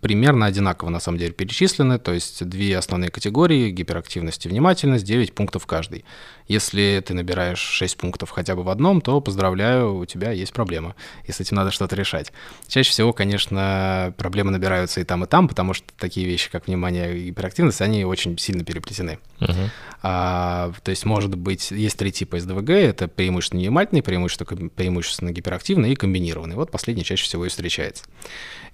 примерно 0.00 0.46
одинаково 0.46 0.90
на 0.90 1.00
самом 1.00 1.18
деле 1.18 1.32
перечислены, 1.32 1.98
то 1.98 2.12
есть 2.12 2.44
две 2.46 2.76
основные 2.76 3.10
категории, 3.10 3.70
гиперактивность 3.70 4.44
и 4.46 4.48
внимательность, 4.48 5.04
9 5.04 5.34
пунктов 5.34 5.66
каждый. 5.66 6.04
Если 6.48 7.02
ты 7.06 7.14
набираешь 7.14 7.58
6 7.58 7.96
пунктов 7.96 8.30
хотя 8.30 8.56
бы 8.56 8.62
в 8.62 8.68
одном, 8.68 9.00
то 9.00 9.20
поздравляю, 9.20 9.96
у 9.96 10.04
тебя 10.04 10.32
есть 10.32 10.52
проблема, 10.52 10.96
и 11.24 11.32
с 11.32 11.40
этим 11.40 11.56
надо 11.56 11.70
что-то 11.70 11.96
решать. 11.96 12.32
Чаще 12.66 12.90
всего, 12.90 13.12
конечно, 13.12 14.12
проблемы 14.18 14.50
набираются 14.50 15.00
и 15.00 15.04
там, 15.04 15.24
и 15.24 15.26
там, 15.26 15.48
потому 15.48 15.74
что 15.74 15.86
такие 15.96 16.26
вещи, 16.26 16.50
как 16.50 16.66
внимание 16.66 17.16
и 17.16 17.26
гиперактивность, 17.26 17.80
они 17.80 18.04
очень 18.04 18.36
сильно 18.38 18.64
переплетены. 18.64 19.18
Uh-huh. 19.38 19.68
А, 20.02 20.72
то 20.82 20.90
есть, 20.90 21.04
может 21.04 21.36
быть, 21.36 21.70
есть 21.70 21.98
три 21.98 22.10
типа 22.12 22.40
СДВГ, 22.40 22.70
это 22.70 23.08
преимущественно 23.08 23.60
внимательный, 23.60 24.02
преимущественно, 24.02 24.68
преимущественно 24.68 25.30
гиперактивный 25.30 25.92
и 25.92 25.94
комбинированный. 25.94 26.56
Вот 26.56 26.70
последний 26.70 27.04
чаще 27.04 27.24
всего 27.24 27.46
и 27.46 27.48
встречается. 27.48 28.04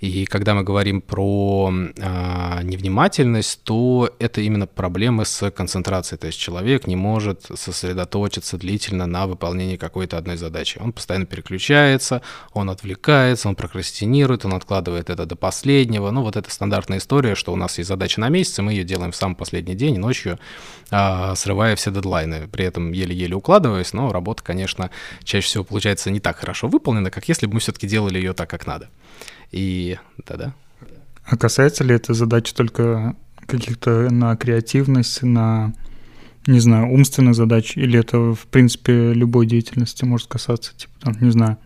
И 0.01 0.27
когда 0.27 0.55
мы 0.55 0.63
говорим 0.63 1.01
про 1.01 1.73
э, 1.73 2.63
невнимательность, 2.63 3.63
то 3.63 4.11
это 4.19 4.41
именно 4.41 4.67
проблемы 4.67 5.25
с 5.25 5.51
концентрацией. 5.51 6.19
То 6.19 6.27
есть 6.27 6.39
человек 6.39 6.87
не 6.87 6.97
может 6.97 7.47
сосредоточиться 7.55 8.59
длительно 8.59 9.07
на 9.07 9.27
выполнении 9.27 9.77
какой-то 9.77 10.19
одной 10.19 10.37
задачи. 10.37 10.79
Он 10.79 10.93
постоянно 10.93 11.27
переключается, 11.27 12.23
он 12.53 12.69
отвлекается, 12.71 13.49
он 13.49 13.57
прокрастинирует, 13.57 14.45
он 14.45 14.55
откладывает 14.55 15.11
это 15.11 15.25
до 15.25 15.37
последнего. 15.37 16.11
Ну, 16.11 16.23
вот 16.23 16.37
это 16.37 16.51
стандартная 16.51 16.99
история, 16.99 17.35
что 17.35 17.53
у 17.53 17.57
нас 17.57 17.79
есть 17.79 17.89
задача 17.89 18.21
на 18.21 18.29
месяц, 18.29 18.59
и 18.59 18.63
мы 18.63 18.73
ее 18.73 18.85
делаем 18.85 19.13
в 19.13 19.17
самый 19.17 19.35
последний 19.35 19.75
день, 19.75 19.99
ночью, 19.99 20.39
э, 20.91 21.35
срывая 21.37 21.75
все 21.77 21.91
дедлайны. 21.91 22.49
При 22.49 22.65
этом 22.65 22.93
еле-еле 22.93 23.35
укладываясь, 23.35 23.93
но 23.93 24.13
работа, 24.13 24.43
конечно, 24.43 24.91
чаще 25.25 25.47
всего 25.47 25.65
получается 25.65 26.11
не 26.11 26.21
так 26.21 26.39
хорошо 26.39 26.69
выполнена, 26.69 27.11
как 27.11 27.29
если 27.29 27.47
бы 27.47 27.55
мы 27.55 27.61
все-таки 27.61 27.87
делали 27.87 28.19
ее 28.19 28.35
так, 28.35 28.51
как 28.51 28.67
надо. 28.67 28.91
И 29.53 29.99
да-да. 30.27 30.55
А 31.25 31.37
касается 31.37 31.85
ли 31.85 31.95
это 31.95 32.15
задачи 32.15 32.55
только 32.55 33.17
каких-то 33.47 34.11
на 34.11 34.37
креативность, 34.37 35.23
на, 35.23 35.75
не 36.47 36.61
знаю, 36.61 36.93
умственных 36.93 37.35
задач, 37.35 37.77
или 37.77 37.99
это, 37.99 38.35
в 38.35 38.47
принципе, 38.47 39.13
любой 39.13 39.47
деятельности 39.47 40.05
может 40.05 40.29
касаться, 40.29 40.77
типа, 40.77 40.93
там, 41.01 41.15
не 41.21 41.31
знаю, 41.31 41.59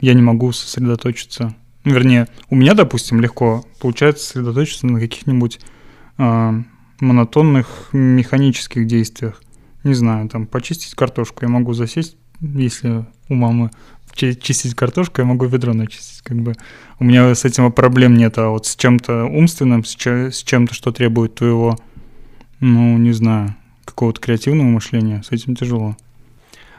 я 0.00 0.14
не 0.14 0.22
могу 0.22 0.52
сосредоточиться. 0.52 1.54
Вернее, 1.84 2.26
у 2.50 2.56
меня, 2.56 2.74
допустим, 2.74 3.20
легко 3.20 3.64
получается 3.80 4.24
сосредоточиться 4.24 4.86
на 4.86 4.98
каких-нибудь 4.98 5.60
э, 6.18 6.62
монотонных 7.00 7.90
механических 7.92 8.86
действиях. 8.86 9.40
Не 9.84 9.94
знаю, 9.94 10.28
там, 10.28 10.46
почистить 10.46 10.94
картошку 10.94 11.44
я 11.44 11.48
могу 11.48 11.74
засесть, 11.74 12.16
если 12.40 13.06
у 13.28 13.34
мамы 13.34 13.70
чистить 14.16 14.74
картошку, 14.74 15.20
я 15.20 15.26
могу 15.26 15.46
ведро 15.46 15.72
начистить. 15.72 16.22
Как 16.22 16.38
бы 16.38 16.54
у 16.98 17.04
меня 17.04 17.34
с 17.34 17.44
этим 17.44 17.70
проблем 17.72 18.16
нет, 18.16 18.38
а 18.38 18.48
вот 18.48 18.66
с 18.66 18.76
чем-то 18.76 19.24
умственным, 19.24 19.84
с, 19.84 19.96
с 19.96 20.42
чем-то, 20.42 20.74
что 20.74 20.92
требует 20.92 21.36
твоего, 21.36 21.78
ну, 22.60 22.96
не 22.98 23.12
знаю, 23.12 23.54
какого-то 23.84 24.20
креативного 24.20 24.66
мышления, 24.66 25.22
с 25.22 25.32
этим 25.32 25.54
тяжело. 25.54 25.96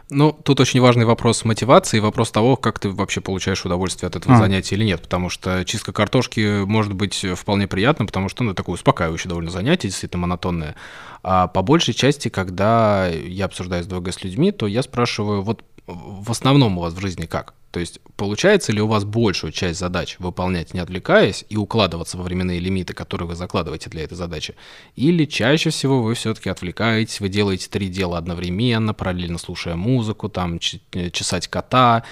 Ну, 0.10 0.32
тут 0.32 0.62
очень 0.62 0.80
важный 0.80 1.04
вопрос 1.04 1.44
мотивации, 1.44 2.00
вопрос 2.00 2.32
того, 2.32 2.56
как 2.56 2.80
ты 2.80 2.90
вообще 2.90 3.20
получаешь 3.20 3.66
удовольствие 3.66 4.08
от 4.08 4.16
этого 4.16 4.36
а. 4.36 4.38
занятия 4.38 4.76
или 4.76 4.86
нет, 4.86 5.02
потому 5.02 5.30
что 5.30 5.66
чистка 5.66 5.92
картошки 5.92 6.64
может 6.64 6.94
быть 6.94 7.26
вполне 7.36 7.68
приятно, 7.68 8.06
потому 8.06 8.30
что, 8.30 8.44
ну, 8.44 8.54
такое 8.54 8.76
успокаивающее 8.76 9.28
довольно 9.28 9.52
занятие, 9.52 9.90
действительно 9.90 10.22
монотонное. 10.22 10.76
А 11.24 11.48
по 11.48 11.62
большей 11.62 11.94
части, 11.94 12.30
когда 12.30 13.08
я 13.08 13.46
обсуждаю 13.46 13.84
с 13.84 13.88
2G 13.88 14.12
с 14.14 14.24
людьми, 14.24 14.54
то 14.54 14.66
я 14.66 14.82
спрашиваю, 14.82 15.42
вот 15.42 15.64
в 15.88 16.30
основном 16.32 16.78
у 16.78 16.82
вас 16.82 16.94
в 16.94 17.00
жизни 17.00 17.26
как? 17.26 17.54
То 17.72 17.82
есть 17.82 18.00
получается 18.16 18.72
ли 18.72 18.82
у 18.82 18.88
вас 18.88 19.04
большую 19.04 19.52
часть 19.52 19.80
задач 19.80 20.16
выполнять 20.20 20.74
не 20.74 20.80
отвлекаясь 20.80 21.46
и 21.50 21.58
укладываться 21.58 22.18
во 22.18 22.24
временные 22.24 22.60
лимиты, 22.60 22.94
которые 22.94 23.28
вы 23.28 23.36
закладываете 23.36 23.90
для 23.90 24.04
этой 24.04 24.16
задачи? 24.16 24.56
Или 24.96 25.26
чаще 25.26 25.70
всего 25.70 26.02
вы 26.02 26.14
все-таки 26.16 26.50
отвлекаетесь, 26.50 27.20
вы 27.20 27.30
делаете 27.30 27.70
три 27.70 27.88
дела 27.88 28.18
одновременно, 28.18 28.94
параллельно 28.94 29.38
слушая 29.38 29.76
музыку, 29.76 30.30
там 30.30 30.60
э, 30.94 31.10
чесать 31.10 31.48
кота, 31.48 32.04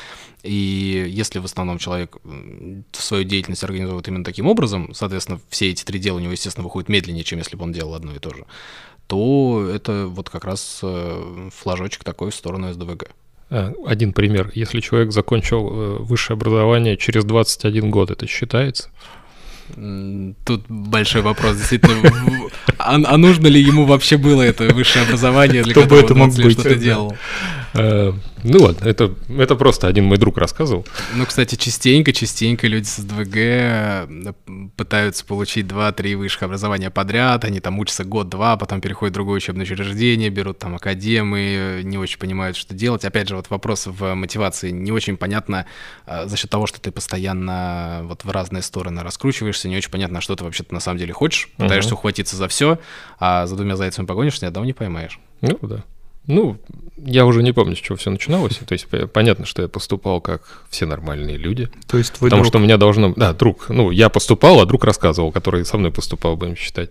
и 0.43 1.05
если 1.09 1.39
в 1.39 1.45
основном 1.45 1.79
человек 1.79 2.17
свою 2.91 3.23
деятельность 3.23 3.63
организует 3.63 4.07
именно 4.07 4.23
таким 4.23 4.47
образом, 4.47 4.93
соответственно, 4.93 5.39
все 5.49 5.71
эти 5.71 5.83
три 5.83 5.99
дела 5.99 6.17
у 6.17 6.19
него, 6.19 6.33
естественно, 6.33 6.63
выходят 6.63 6.89
медленнее, 6.89 7.23
чем 7.23 7.39
если 7.39 7.55
бы 7.55 7.63
он 7.63 7.71
делал 7.71 7.95
одно 7.95 8.13
и 8.13 8.19
то 8.19 8.33
же, 8.33 8.45
то 9.07 9.67
это 9.73 10.07
вот 10.07 10.29
как 10.29 10.45
раз 10.45 10.79
э, 10.83 11.49
флажочек 11.51 12.03
такой 12.03 12.31
в 12.31 12.35
сторону 12.35 12.71
СДВГ. 12.71 13.09
Э, 13.49 13.73
один 13.85 14.13
пример. 14.13 14.51
Если 14.55 14.79
человек 14.79 15.11
закончил 15.11 15.69
э, 15.69 15.97
высшее 15.99 16.35
образование 16.35 16.97
через 16.97 17.25
21 17.25 17.91
год, 17.91 18.11
это 18.11 18.27
считается? 18.27 18.89
Тут 20.45 20.65
большой 20.67 21.21
вопрос, 21.21 21.57
действительно. 21.57 22.11
А, 22.77 22.95
а 23.03 23.17
нужно 23.17 23.47
ли 23.47 23.59
ему 23.59 23.85
вообще 23.85 24.17
было 24.17 24.43
это 24.43 24.71
высшее 24.73 25.05
образование, 25.05 25.63
для 25.63 25.71
Кто 25.71 25.83
которого 25.83 26.01
бы 26.01 26.05
это 26.05 26.15
мог 26.15 26.35
быть, 26.35 26.51
что-то 26.59 26.75
делал? 26.75 27.17
Э, 27.75 28.13
ну 28.43 28.59
ладно, 28.59 28.87
это, 28.87 29.13
это 29.37 29.55
просто 29.55 29.87
один 29.87 30.05
мой 30.05 30.17
друг 30.17 30.37
рассказывал. 30.37 30.85
Ну, 31.13 31.25
кстати, 31.25 31.55
частенько, 31.55 32.13
частенько 32.13 32.67
люди 32.67 32.85
с 32.85 32.97
СДВГ 32.97 33.35
э, 33.35 34.33
пытаются 34.77 35.25
получить 35.25 35.65
2-3 35.65 36.15
высших 36.15 36.43
образования 36.43 36.89
подряд, 36.89 37.43
они 37.43 37.59
там 37.59 37.77
учатся 37.79 38.05
год-два, 38.05 38.55
потом 38.55 38.81
переходят 38.81 39.11
в 39.11 39.15
другое 39.15 39.37
учебное 39.37 39.63
учреждение, 39.63 40.29
берут 40.29 40.59
там 40.59 40.75
академии, 40.75 41.81
не 41.83 41.97
очень 41.97 42.17
понимают, 42.17 42.55
что 42.55 42.73
делать. 42.73 43.03
Опять 43.03 43.27
же, 43.27 43.35
вот 43.35 43.49
вопрос 43.49 43.87
в 43.87 44.13
мотивации 44.13 44.71
не 44.71 44.91
очень 44.91 45.17
понятно 45.17 45.65
э, 46.05 46.27
за 46.27 46.37
счет 46.37 46.49
того, 46.49 46.67
что 46.67 46.79
ты 46.79 46.91
постоянно 46.91 48.01
вот 48.03 48.23
в 48.23 48.31
разные 48.31 48.61
стороны 48.61 49.03
раскручиваешься, 49.03 49.67
не 49.67 49.77
очень 49.77 49.91
понятно, 49.91 50.21
что 50.21 50.35
ты 50.35 50.43
вообще-то 50.43 50.73
на 50.73 50.79
самом 50.79 50.99
деле 50.99 51.13
хочешь, 51.13 51.49
пытаешься 51.57 51.91
uh-huh. 51.91 51.95
ухватиться 51.95 52.37
за 52.37 52.47
все, 52.47 52.79
а 53.19 53.45
за 53.47 53.55
двумя 53.55 53.75
зайцами 53.75 54.05
погонишься, 54.05 54.45
ни 54.45 54.47
одного 54.47 54.65
не 54.65 54.73
поймаешь. 54.73 55.19
Ну, 55.41 55.57
да. 55.61 55.83
Ну, 56.27 56.57
я 56.97 57.25
уже 57.25 57.43
не 57.43 57.51
помню, 57.51 57.75
с 57.75 57.79
чего 57.79 57.97
все 57.97 58.09
начиналось. 58.09 58.57
То 58.57 58.73
есть 58.73 58.87
понятно, 59.13 59.45
что 59.45 59.61
я 59.61 59.67
поступал 59.67 60.21
как 60.21 60.63
все 60.69 60.85
нормальные 60.85 61.37
люди. 61.37 61.69
То 61.87 61.97
есть 61.97 62.19
вы 62.19 62.27
Потому 62.27 62.43
друг. 62.43 62.51
что 62.51 62.57
у 62.57 62.61
меня 62.61 62.77
должно... 62.77 63.13
Да, 63.15 63.33
друг. 63.33 63.69
Ну, 63.69 63.91
я 63.91 64.09
поступал, 64.09 64.59
а 64.59 64.65
друг 64.65 64.83
рассказывал, 64.83 65.31
который 65.31 65.65
со 65.65 65.77
мной 65.77 65.91
поступал, 65.91 66.35
будем 66.35 66.55
считать. 66.55 66.89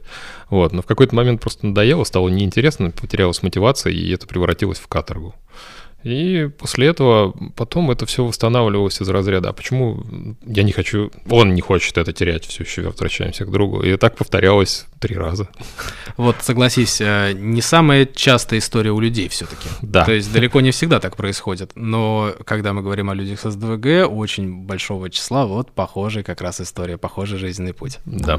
Вот. 0.51 0.73
Но 0.73 0.83
в 0.83 0.87
какой-то 0.87 1.15
момент 1.15 1.41
просто 1.41 1.67
надоело, 1.67 2.05
стало 2.05 2.29
неинтересно, 2.29 2.91
потерялась 2.91 3.43
мотивация, 3.43 3.93
и 3.93 4.11
это 4.11 4.27
превратилось 4.27 4.79
в 4.79 4.87
каторгу. 4.87 5.35
И 6.05 6.51
после 6.59 6.89
этого 6.89 7.35
потом 7.57 7.91
это 7.91 8.05
все 8.05 8.25
восстанавливалось 8.25 9.01
из 9.01 9.09
разряда, 9.09 9.49
а 9.49 9.53
почему 9.53 10.05
я 10.47 10.63
не 10.63 10.73
хочу, 10.73 11.11
он 11.31 11.55
не 11.55 11.63
хочет 11.63 11.97
это 11.97 12.13
терять, 12.13 12.45
все 12.45 12.63
еще 12.63 12.83
возвращаемся 12.83 13.47
к 13.47 13.51
другу. 13.51 13.83
И 13.83 13.97
так 13.97 14.17
повторялось 14.17 14.85
три 15.01 15.17
раза. 15.17 15.49
Вот 16.17 16.37
согласись, 16.41 17.01
э, 17.01 17.33
не 17.33 17.63
самая 17.63 18.07
частая 18.07 18.61
история 18.61 18.93
у 18.93 19.01
людей 19.01 19.29
все-таки. 19.29 19.69
Да. 19.81 20.05
То 20.05 20.13
есть 20.13 20.33
далеко 20.33 20.61
не 20.61 20.71
всегда 20.71 21.01
так 21.01 21.17
происходит. 21.17 21.73
Но 21.75 22.35
когда 22.45 22.73
мы 22.75 22.83
говорим 22.83 23.09
о 23.09 23.15
людях 23.15 23.41
с 23.41 23.51
СДВГ, 23.51 24.11
очень 24.11 24.67
большого 24.67 25.09
числа 25.09 25.47
вот 25.47 25.73
похожая 25.73 26.23
как 26.23 26.43
раз 26.43 26.61
история, 26.61 26.99
похожий 26.99 27.39
жизненный 27.39 27.73
путь. 27.73 27.99
Да. 28.05 28.39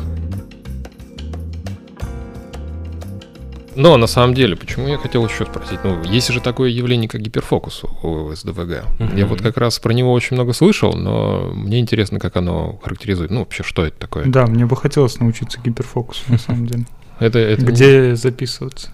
Но 3.76 3.98
на 3.98 4.08
самом 4.08 4.34
деле, 4.34 4.56
почему 4.56 4.88
я 4.88 4.98
хотел 4.98 5.26
еще 5.26 5.46
спросить? 5.46 5.80
Ну, 5.84 6.04
есть 6.04 6.32
же 6.32 6.40
такое 6.40 6.70
явление, 6.70 7.10
как 7.10 7.22
гиперфокус 7.22 7.84
у 8.04 8.34
СДВГ. 8.34 8.86
Mm-hmm. 9.00 9.18
Я 9.20 9.26
вот 9.26 9.42
как 9.42 9.58
раз 9.58 9.80
про 9.80 9.92
него 9.94 10.14
очень 10.14 10.36
много 10.36 10.54
слышал, 10.54 10.94
но 10.94 11.52
мне 11.54 11.80
интересно, 11.80 12.20
как 12.20 12.38
оно 12.38 12.80
характеризует. 12.84 13.32
Ну, 13.32 13.40
вообще, 13.40 13.64
что 13.64 13.86
это 13.86 13.98
такое? 14.00 14.26
Да, 14.26 14.46
мне 14.46 14.66
бы 14.66 14.76
хотелось 14.76 15.20
научиться 15.20 15.60
гиперфокусу, 15.64 16.22
на 16.28 16.38
самом 16.38 16.66
деле. 16.68 16.86
Это, 17.20 17.40
это 17.40 17.66
Где 17.66 18.10
не... 18.10 18.16
записываться? 18.16 18.90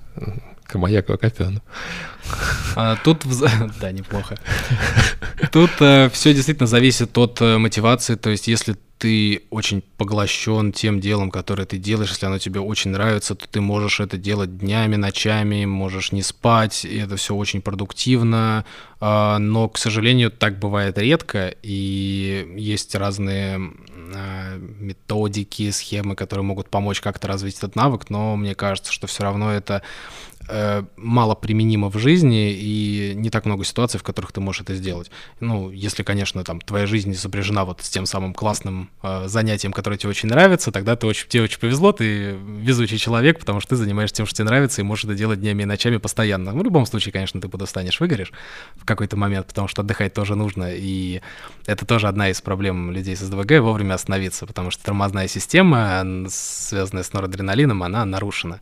Камаяк 0.63 1.10
Акопяну. 1.10 1.62
А, 2.76 2.96
тут, 3.04 3.24
да, 3.82 3.91
неплохо. 3.91 4.38
Тут 5.52 5.72
э, 5.80 6.10
все 6.13 6.34
действительно 6.34 6.67
зависит 6.67 7.17
от 7.17 7.41
э, 7.41 7.58
мотивации, 7.58 8.15
то 8.15 8.30
есть 8.30 8.48
если 8.48 8.78
ты 9.02 9.42
очень 9.50 9.82
поглощен 9.98 10.72
тем 10.72 11.00
делом, 11.00 11.32
которое 11.32 11.66
ты 11.66 11.80
делаешь, 11.80 12.12
если 12.12 12.28
оно 12.28 12.38
тебе 12.38 12.60
очень 12.60 12.92
нравится, 12.92 13.34
то 13.34 13.48
ты 13.48 13.60
можешь 13.60 14.00
это 14.00 14.16
делать 14.16 14.60
днями, 14.60 14.96
ночами, 14.96 15.66
можешь 15.66 16.12
не 16.12 16.22
спать, 16.22 16.86
и 16.86 17.00
это 17.00 17.16
все 17.16 17.34
очень 17.34 17.64
продуктивно, 17.64 18.64
а, 19.00 19.40
но, 19.40 19.70
к 19.70 19.80
сожалению, 19.80 20.30
так 20.30 20.60
бывает 20.60 21.00
редко, 21.00 21.52
и 21.64 22.54
есть 22.56 22.94
разные 22.94 23.72
а, 24.14 24.58
методики, 24.60 25.72
схемы, 25.72 26.16
которые 26.16 26.44
могут 26.44 26.70
помочь 26.70 27.02
как-то 27.02 27.28
развить 27.28 27.58
этот 27.58 27.76
навык, 27.76 28.12
но 28.12 28.36
мне 28.36 28.54
кажется, 28.54 28.94
что 28.94 29.08
все 29.08 29.24
равно 29.24 29.52
это 29.52 29.82
Э, 30.54 30.84
мало 30.98 31.34
применимо 31.34 31.90
в 31.90 31.98
жизни 31.98 32.52
и 32.52 33.14
не 33.16 33.30
так 33.30 33.46
много 33.46 33.64
ситуаций, 33.64 33.98
в 34.00 34.04
которых 34.04 34.34
ты 34.34 34.42
можешь 34.42 34.62
это 34.62 34.76
сделать. 34.76 35.10
Ну, 35.40 35.72
если, 35.72 36.04
конечно, 36.04 36.44
там 36.44 36.60
твоя 36.60 36.86
жизнь 36.86 37.16
сопряжена 37.16 37.64
вот 37.64 37.82
с 37.82 37.90
тем 37.90 38.06
самым 38.06 38.34
классным 38.34 38.90
э, 39.02 39.28
занятием, 39.28 39.72
которое 39.72 39.96
тебе 39.98 40.10
очень 40.10 40.28
нравится, 40.28 40.74
тогда 40.74 40.98
ты 40.98 41.08
очень, 41.08 41.30
тебе 41.30 41.44
очень 41.44 41.58
повезло, 41.58 41.94
ты 41.94 42.34
везучий 42.34 42.98
человек, 42.98 43.40
потому 43.40 43.62
что 43.62 43.70
ты 43.70 43.76
занимаешься 43.78 44.18
тем, 44.18 44.26
что 44.26 44.36
тебе 44.36 44.46
нравится, 44.46 44.82
и 44.82 44.84
можешь 44.84 45.06
это 45.06 45.16
делать 45.16 45.40
днями 45.40 45.64
и 45.64 45.66
ночами 45.66 45.96
постоянно. 45.96 46.52
В 46.52 46.62
любом 46.62 46.86
случае, 46.86 47.14
конечно, 47.14 47.40
ты 47.40 47.48
подустанешь, 47.48 48.02
выгоришь 48.02 48.34
в 48.76 48.84
какой-то 48.84 49.16
момент, 49.16 49.48
потому 49.48 49.70
что 49.70 49.84
отдыхать 49.84 50.14
тоже 50.14 50.36
нужно, 50.36 50.74
и 50.74 51.22
это 51.66 51.86
тоже 51.86 52.10
одна 52.10 52.30
из 52.30 52.42
проблем 52.42 52.92
людей 52.92 53.16
с 53.16 53.22
СДВГ, 53.22 53.62
вовремя 53.62 53.94
остановиться, 53.94 54.46
потому 54.46 54.70
что 54.70 54.84
тормозная 54.84 55.30
система, 55.30 56.04
связанная 56.28 57.04
с 57.04 57.14
норадреналином, 57.14 57.84
она 57.84 58.04
нарушена. 58.04 58.60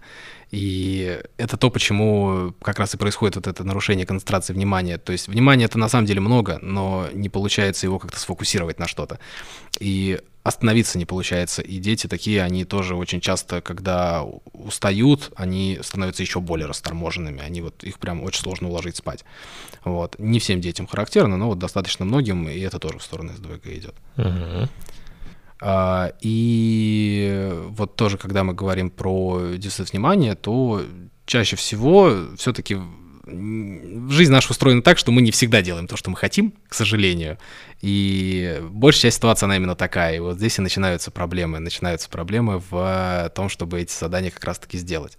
И 0.52 1.22
это 1.38 1.58
то, 1.58 1.70
почему 1.70 2.54
как 2.62 2.80
раз 2.80 2.96
и 2.96 2.98
происходит 2.98 3.36
вот 3.36 3.48
это 3.48 3.64
нарушение 3.64 4.06
концентрации 4.06 4.54
внимания. 4.54 4.98
То 4.98 5.12
есть 5.12 5.28
внимания 5.28 5.66
это 5.66 5.78
на 5.78 5.90
самом 5.90 6.06
деле 6.06 6.22
много, 6.22 6.60
но 6.62 7.08
не 7.14 7.30
получается 7.30 7.86
его 7.86 8.00
как-то 8.00 8.20
сфокусировать 8.20 8.80
на 8.80 8.88
что-то. 8.88 9.20
И 9.80 10.20
остановиться 10.44 10.98
не 10.98 11.06
получается. 11.06 11.62
И 11.62 11.78
дети 11.78 12.08
такие, 12.08 12.42
они 12.42 12.66
тоже 12.66 12.96
очень 12.96 13.22
часто, 13.22 13.62
когда 13.62 14.24
устают, 14.54 15.32
они 15.36 15.80
становятся 15.84 16.24
еще 16.24 16.40
более 16.40 16.66
расторможенными. 16.68 17.42
Они 17.42 17.62
вот, 17.62 17.84
их 17.84 18.00
прям 18.00 18.24
очень 18.24 18.42
сложно 18.42 18.70
уложить 18.70 18.96
спать. 18.96 19.24
Вот. 19.84 20.16
Не 20.18 20.40
всем 20.40 20.62
детям 20.62 20.88
характерно, 20.88 21.38
но 21.38 21.48
вот 21.48 21.60
достаточно 21.60 22.06
многим, 22.06 22.50
и 22.50 22.60
это 22.60 22.80
тоже 22.80 22.98
в 22.98 23.04
сторону 23.04 23.34
СДВГ 23.36 23.68
идет. 23.68 23.96
Uh-huh. 24.18 24.68
А, 25.62 26.14
и 26.22 27.52
вот 27.70 27.96
тоже, 27.96 28.18
когда 28.18 28.44
мы 28.44 28.54
говорим 28.54 28.90
про 28.90 29.56
дефицит 29.58 29.92
внимания, 29.92 30.36
то 30.36 30.82
чаще 31.26 31.56
всего 31.56 32.14
все-таки 32.38 32.78
жизнь 33.30 34.32
наша 34.32 34.52
устроена 34.52 34.82
так, 34.82 34.98
что 34.98 35.12
мы 35.12 35.22
не 35.22 35.32
всегда 35.32 35.62
делаем 35.62 35.88
то, 35.88 35.98
что 35.98 36.10
мы 36.10 36.18
хотим, 36.18 36.54
к 36.68 36.74
сожалению. 36.74 37.38
И 37.82 38.62
большая 38.72 39.04
часть 39.04 39.18
ситуации, 39.18 39.46
она 39.46 39.58
именно 39.58 39.76
такая. 39.76 40.16
И 40.16 40.20
вот 40.20 40.38
здесь 40.38 40.58
и 40.58 40.62
начинаются 40.62 41.12
проблемы. 41.12 41.60
Начинаются 41.60 42.10
проблемы 42.10 42.62
в 42.70 43.32
том, 43.36 43.50
чтобы 43.50 43.82
эти 43.82 43.94
задания 43.98 44.32
как 44.32 44.44
раз-таки 44.44 44.78
сделать. 44.78 45.18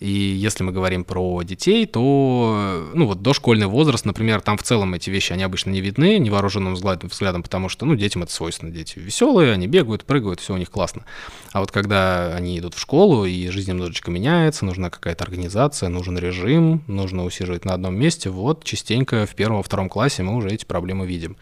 И 0.00 0.08
если 0.08 0.62
мы 0.62 0.70
говорим 0.70 1.02
про 1.02 1.42
детей, 1.42 1.84
то, 1.84 2.88
ну 2.94 3.06
вот 3.06 3.20
дошкольный 3.20 3.66
возраст, 3.66 4.04
например, 4.04 4.40
там 4.40 4.56
в 4.56 4.62
целом 4.62 4.94
эти 4.94 5.10
вещи, 5.10 5.32
они 5.32 5.42
обычно 5.42 5.70
не 5.70 5.80
видны 5.80 6.18
невооруженным 6.18 6.74
взглядом, 6.74 7.42
потому 7.42 7.68
что, 7.68 7.84
ну, 7.84 7.96
детям 7.96 8.22
это 8.22 8.32
свойственно. 8.32 8.70
Дети 8.70 8.98
веселые, 9.00 9.52
они 9.52 9.66
бегают, 9.66 10.04
прыгают, 10.04 10.38
все 10.38 10.54
у 10.54 10.56
них 10.56 10.70
классно. 10.70 11.04
А 11.52 11.60
вот 11.60 11.72
когда 11.72 12.34
они 12.36 12.58
идут 12.58 12.74
в 12.74 12.80
школу, 12.80 13.24
и 13.24 13.48
жизнь 13.48 13.70
немножечко 13.70 14.12
меняется, 14.12 14.64
нужна 14.64 14.88
какая-то 14.88 15.24
организация, 15.24 15.88
нужен 15.88 16.16
режим, 16.16 16.84
нужно 16.86 17.24
усиживать 17.24 17.64
на 17.64 17.74
одном 17.74 17.96
месте, 17.96 18.30
вот 18.30 18.62
частенько 18.62 19.26
в 19.26 19.34
первом-втором 19.34 19.88
классе 19.88 20.22
мы 20.22 20.36
уже 20.36 20.50
эти 20.50 20.64
проблемы 20.64 21.06
видим. 21.06 21.36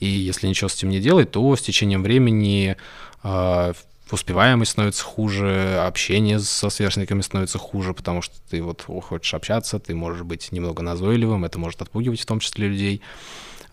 И 0.00 0.06
если 0.06 0.48
ничего 0.48 0.68
с 0.68 0.74
этим 0.74 0.88
не 0.88 0.98
делать, 0.98 1.30
то 1.30 1.54
с 1.54 1.60
течением 1.60 2.02
времени 2.02 2.76
э, 3.22 3.72
успеваемость 4.12 4.72
становится 4.72 5.04
хуже, 5.04 5.78
общение 5.86 6.38
со 6.38 6.70
сверстниками 6.70 7.20
становится 7.20 7.58
хуже, 7.58 7.94
потому 7.94 8.22
что 8.22 8.34
ты 8.50 8.62
вот 8.62 8.82
хочешь 8.82 9.34
общаться, 9.34 9.78
ты 9.78 9.94
можешь 9.94 10.22
быть 10.22 10.52
немного 10.52 10.82
назойливым, 10.82 11.44
это 11.44 11.58
может 11.58 11.82
отпугивать 11.82 12.20
в 12.20 12.26
том 12.26 12.40
числе 12.40 12.68
людей. 12.68 13.02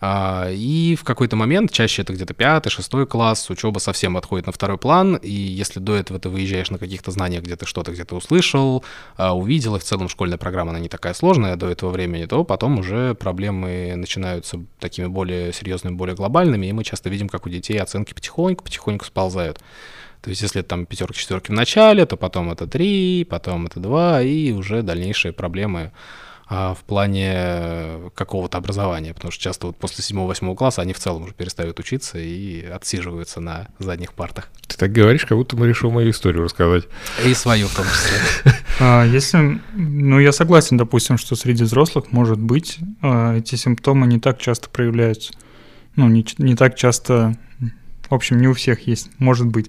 А, 0.00 0.48
и 0.50 0.94
в 0.94 1.02
какой-то 1.02 1.34
момент, 1.34 1.72
чаще 1.72 2.02
это 2.02 2.12
где-то 2.12 2.32
пятый, 2.32 2.70
шестой 2.70 3.06
класс, 3.06 3.50
учеба 3.50 3.78
совсем 3.80 4.16
отходит 4.16 4.46
на 4.46 4.52
второй 4.52 4.78
план, 4.78 5.16
и 5.16 5.30
если 5.30 5.80
до 5.80 5.96
этого 5.96 6.20
ты 6.20 6.28
выезжаешь 6.28 6.70
на 6.70 6.78
каких-то 6.78 7.10
знаниях, 7.10 7.42
где 7.42 7.56
ты 7.56 7.66
что-то 7.66 7.90
где-то 7.90 8.14
услышал, 8.14 8.84
а, 9.16 9.36
увидел, 9.36 9.74
и 9.76 9.80
в 9.80 9.84
целом 9.84 10.08
школьная 10.08 10.38
программа, 10.38 10.70
она 10.70 10.78
не 10.78 10.88
такая 10.88 11.14
сложная 11.14 11.56
до 11.56 11.68
этого 11.68 11.90
времени, 11.90 12.26
то 12.26 12.44
потом 12.44 12.78
уже 12.78 13.14
проблемы 13.14 13.94
начинаются 13.96 14.64
такими 14.78 15.06
более 15.06 15.52
серьезными, 15.52 15.94
более 15.94 16.14
глобальными, 16.14 16.66
и 16.66 16.72
мы 16.72 16.84
часто 16.84 17.08
видим, 17.08 17.28
как 17.28 17.46
у 17.46 17.48
детей 17.48 17.78
оценки 17.78 18.14
потихоньку-потихоньку 18.14 19.04
сползают. 19.04 19.58
То 20.20 20.30
есть 20.30 20.42
если 20.42 20.62
там 20.62 20.86
пятерки, 20.86 21.18
четверки 21.18 21.50
в 21.50 21.54
начале, 21.54 22.04
то 22.06 22.16
потом 22.16 22.50
это 22.50 22.66
три, 22.66 23.24
потом 23.24 23.66
это 23.66 23.80
два, 23.80 24.22
и 24.22 24.52
уже 24.52 24.82
дальнейшие 24.82 25.32
проблемы 25.32 25.92
а, 26.50 26.74
в 26.74 26.78
плане 26.84 28.10
какого-то 28.14 28.56
образования, 28.56 29.12
потому 29.12 29.30
что 29.30 29.42
часто 29.42 29.66
вот 29.66 29.76
после 29.76 30.02
7-8 30.02 30.56
класса 30.56 30.80
они 30.80 30.94
в 30.94 30.98
целом 30.98 31.24
уже 31.24 31.34
перестают 31.34 31.78
учиться 31.78 32.18
и 32.18 32.64
отсиживаются 32.64 33.40
на 33.40 33.68
задних 33.78 34.14
партах. 34.14 34.48
Ты 34.66 34.78
так 34.78 34.90
говоришь, 34.90 35.26
как 35.26 35.36
будто 35.36 35.56
мы 35.56 35.68
решил 35.68 35.90
мою 35.90 36.10
историю 36.10 36.44
рассказать. 36.44 36.84
И 37.22 37.34
свою 37.34 37.68
в 37.68 37.74
том 37.74 37.84
числе. 37.84 38.54
А, 38.80 39.04
если, 39.04 39.60
ну, 39.74 40.20
я 40.20 40.30
согласен, 40.30 40.76
допустим, 40.76 41.18
что 41.18 41.34
среди 41.34 41.64
взрослых, 41.64 42.12
может 42.12 42.38
быть, 42.38 42.78
а, 43.02 43.36
эти 43.36 43.56
симптомы 43.56 44.06
не 44.06 44.20
так 44.20 44.38
часто 44.38 44.70
проявляются. 44.70 45.32
Ну, 45.96 46.08
не, 46.08 46.24
не 46.38 46.54
так 46.54 46.76
часто, 46.76 47.36
в 48.08 48.14
общем, 48.14 48.38
не 48.38 48.46
у 48.46 48.54
всех 48.54 48.86
есть, 48.86 49.10
может 49.18 49.48
быть. 49.48 49.68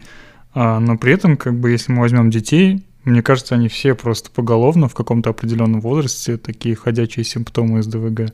А, 0.53 0.79
но 0.79 0.97
при 0.97 1.13
этом, 1.13 1.37
как 1.37 1.59
бы, 1.59 1.71
если 1.71 1.91
мы 1.91 2.01
возьмем 2.01 2.29
детей, 2.29 2.83
мне 3.05 3.21
кажется, 3.21 3.55
они 3.55 3.67
все 3.67 3.95
просто 3.95 4.29
поголовно 4.31 4.87
в 4.87 4.95
каком-то 4.95 5.29
определенном 5.29 5.81
возрасте 5.81 6.37
такие 6.37 6.75
ходячие 6.75 7.23
симптомы 7.23 7.81
СДВГ. 7.81 8.31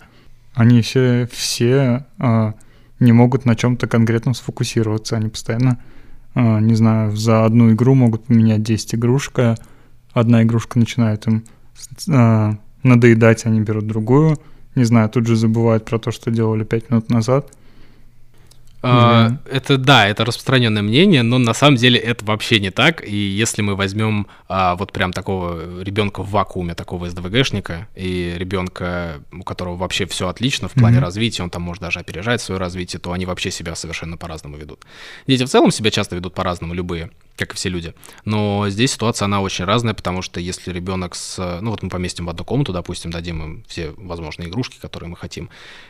Они 0.53 0.81
все, 0.81 1.27
все 1.31 2.05
а, 2.17 2.53
не 2.99 3.11
могут 3.11 3.45
на 3.45 3.55
чем-то 3.55 3.87
конкретном 3.87 4.33
сфокусироваться. 4.33 5.17
Они 5.17 5.29
постоянно, 5.29 5.79
а, 6.33 6.59
не 6.59 6.75
знаю, 6.75 7.15
за 7.15 7.45
одну 7.45 7.71
игру 7.73 7.93
могут 7.95 8.25
поменять 8.25 8.63
10 8.63 8.95
игрушек. 8.95 9.59
Одна 10.13 10.43
игрушка 10.43 10.79
начинает 10.79 11.27
им 11.27 11.43
а, 12.09 12.57
надоедать, 12.83 13.45
они 13.45 13.59
берут 13.61 13.87
другую. 13.87 14.39
Не 14.75 14.83
знаю, 14.83 15.09
тут 15.09 15.27
же 15.27 15.35
забывают 15.35 15.85
про 15.85 15.99
то, 15.99 16.11
что 16.11 16.31
делали 16.31 16.63
5 16.63 16.89
минут 16.89 17.09
назад– 17.09 17.51
Uh, 18.81 19.37
это 19.49 19.77
да, 19.77 20.07
это 20.07 20.25
распространенное 20.25 20.83
мнение, 20.83 21.23
но 21.23 21.37
на 21.37 21.53
самом 21.53 21.77
деле 21.77 21.99
это 21.99 22.23
вообще 22.23 22.59
не 22.59 22.69
так. 22.69 23.03
И 23.07 23.15
если 23.15 23.61
мы 23.61 23.75
возьмем 23.75 24.27
а, 24.47 24.75
вот 24.75 24.91
прям 24.91 25.11
такого 25.11 25.81
ребенка 25.81 26.21
в 26.21 26.29
вакууме, 26.29 26.75
такого 26.75 27.09
СДВГшника, 27.09 27.87
и 27.95 28.35
ребенка, 28.37 29.21
у 29.31 29.43
которого 29.43 29.75
вообще 29.75 30.05
все 30.05 30.27
отлично 30.27 30.67
в 30.67 30.73
плане 30.73 30.97
mm-hmm. 30.97 31.01
развития, 31.01 31.43
он 31.43 31.49
там 31.49 31.63
может 31.63 31.81
даже 31.81 31.99
опережать 31.99 32.41
свое 32.41 32.59
развитие, 32.59 32.99
то 32.99 33.11
они 33.11 33.25
вообще 33.25 33.49
себя 33.49 33.75
совершенно 33.75 34.17
по-разному 34.17 34.57
ведут. 34.57 34.85
Дети 35.25 35.43
в 35.43 35.49
целом 35.49 35.71
себя 35.71 35.89
часто 35.89 36.15
ведут 36.15 36.35
по-разному, 36.35 36.73
любые 36.73 37.09
как 37.35 37.53
и 37.53 37.55
все 37.55 37.69
люди. 37.69 37.93
Но 38.23 38.69
здесь 38.69 38.93
ситуация, 38.93 39.25
она 39.25 39.41
очень 39.41 39.65
разная, 39.65 39.93
потому 39.93 40.21
что 40.21 40.39
если 40.39 40.71
ребенок 40.71 41.15
с... 41.15 41.59
Ну 41.61 41.71
вот 41.71 41.83
мы 41.83 41.89
поместим 41.89 42.25
в 42.25 42.29
одну 42.29 42.45
комнату, 42.45 42.73
допустим, 42.73 43.11
дадим 43.11 43.43
им 43.43 43.63
все 43.67 43.91
возможные 43.97 44.49
игрушки, 44.49 44.77
которые 44.79 45.09
мы 45.09 45.17
хотим, 45.17 45.49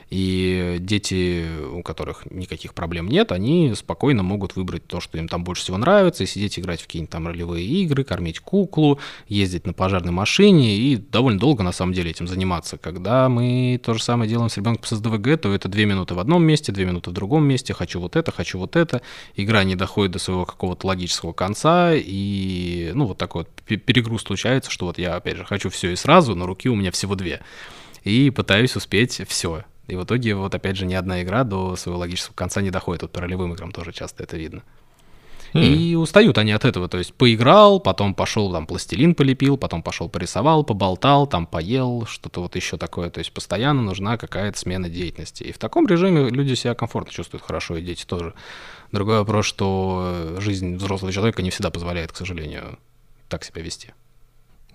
и 0.09 0.77
дети, 0.79 1.45
у 1.71 1.81
которых 1.83 2.29
никаких 2.31 2.73
проблем 2.73 3.07
нет, 3.07 3.31
они 3.31 3.73
спокойно 3.75 4.23
могут 4.23 4.55
выбрать 4.55 4.85
то, 4.87 4.99
что 4.99 5.17
им 5.17 5.27
там 5.27 5.43
больше 5.43 5.63
всего 5.63 5.77
нравится, 5.77 6.23
и 6.23 6.27
сидеть 6.27 6.59
играть 6.59 6.81
в 6.81 6.85
какие-нибудь 6.85 7.11
там 7.11 7.27
ролевые 7.27 7.65
игры, 7.65 8.03
кормить 8.03 8.39
куклу, 8.39 8.99
ездить 9.27 9.65
на 9.65 9.73
пожарной 9.73 10.11
машине 10.11 10.77
и 10.77 10.95
довольно 10.95 11.39
долго 11.39 11.63
на 11.63 11.71
самом 11.71 11.93
деле 11.93 12.11
этим 12.11 12.27
заниматься. 12.27 12.77
Когда 12.77 13.29
мы 13.29 13.79
то 13.83 13.93
же 13.93 14.03
самое 14.03 14.29
делаем 14.29 14.49
с 14.49 14.57
ребенком 14.57 14.85
с 14.85 14.95
СДВГ, 14.95 15.41
то 15.41 15.53
это 15.53 15.67
две 15.69 15.85
минуты 15.85 16.13
в 16.13 16.19
одном 16.19 16.43
месте, 16.43 16.71
две 16.71 16.85
минуты 16.85 17.09
в 17.09 17.13
другом 17.13 17.45
месте, 17.45 17.73
хочу 17.73 17.99
вот 17.99 18.15
это, 18.15 18.31
хочу 18.31 18.59
вот 18.59 18.75
это, 18.75 19.01
игра 19.35 19.63
не 19.63 19.75
доходит 19.75 20.13
до 20.13 20.19
своего 20.19 20.45
какого-то 20.45 20.87
логического 20.87 21.33
конца, 21.35 21.93
и, 21.93 22.91
ну, 22.93 23.05
вот 23.05 23.17
такой 23.17 23.43
вот 23.43 23.49
перегруз 23.63 24.23
случается, 24.23 24.71
что 24.71 24.85
вот 24.85 24.97
я, 24.97 25.15
опять 25.15 25.37
же, 25.37 25.45
хочу 25.45 25.69
все 25.69 25.91
и 25.91 25.95
сразу, 25.95 26.35
но 26.35 26.45
руки 26.45 26.69
у 26.69 26.75
меня 26.75 26.91
всего 26.91 27.15
две. 27.15 27.41
И 28.03 28.29
пытаюсь 28.29 28.75
успеть 28.75 29.21
все. 29.27 29.63
И 29.87 29.95
в 29.95 30.03
итоге, 30.03 30.35
вот 30.35 30.55
опять 30.55 30.77
же, 30.77 30.85
ни 30.85 30.93
одна 30.93 31.21
игра 31.21 31.43
до 31.43 31.75
своего 31.75 31.99
логического 31.99 32.33
конца 32.35 32.61
не 32.61 32.71
доходит. 32.71 33.03
Вот 33.03 33.11
по 33.11 33.21
ролевым 33.21 33.53
играм 33.53 33.71
тоже 33.71 33.91
часто 33.91 34.23
это 34.23 34.37
видно. 34.37 34.63
И 35.55 35.95
устают 35.95 36.37
они 36.37 36.51
от 36.51 36.65
этого. 36.65 36.89
То 36.89 36.97
есть 36.97 37.13
поиграл, 37.13 37.79
потом 37.79 38.13
пошел 38.13 38.51
там 38.51 38.67
пластилин 38.67 39.15
полепил, 39.15 39.57
потом 39.57 39.81
пошел 39.81 40.09
порисовал, 40.09 40.63
поболтал, 40.63 41.27
там 41.27 41.47
поел, 41.47 42.05
что-то 42.07 42.41
вот 42.41 42.55
еще 42.55 42.77
такое. 42.77 43.09
То 43.09 43.19
есть 43.19 43.31
постоянно 43.31 43.81
нужна 43.81 44.17
какая-то 44.17 44.57
смена 44.57 44.89
деятельности. 44.89 45.43
И 45.43 45.51
в 45.51 45.57
таком 45.57 45.87
режиме 45.87 46.29
люди 46.29 46.53
себя 46.55 46.73
комфортно 46.75 47.13
чувствуют 47.13 47.43
хорошо, 47.43 47.77
и 47.77 47.81
дети 47.81 48.05
тоже. 48.05 48.33
Другой 48.91 49.19
вопрос, 49.19 49.45
что 49.45 50.35
жизнь 50.39 50.75
взрослого 50.75 51.11
человека 51.11 51.41
не 51.41 51.49
всегда 51.49 51.69
позволяет, 51.69 52.11
к 52.11 52.17
сожалению, 52.17 52.77
так 53.29 53.43
себя 53.43 53.61
вести. 53.61 53.89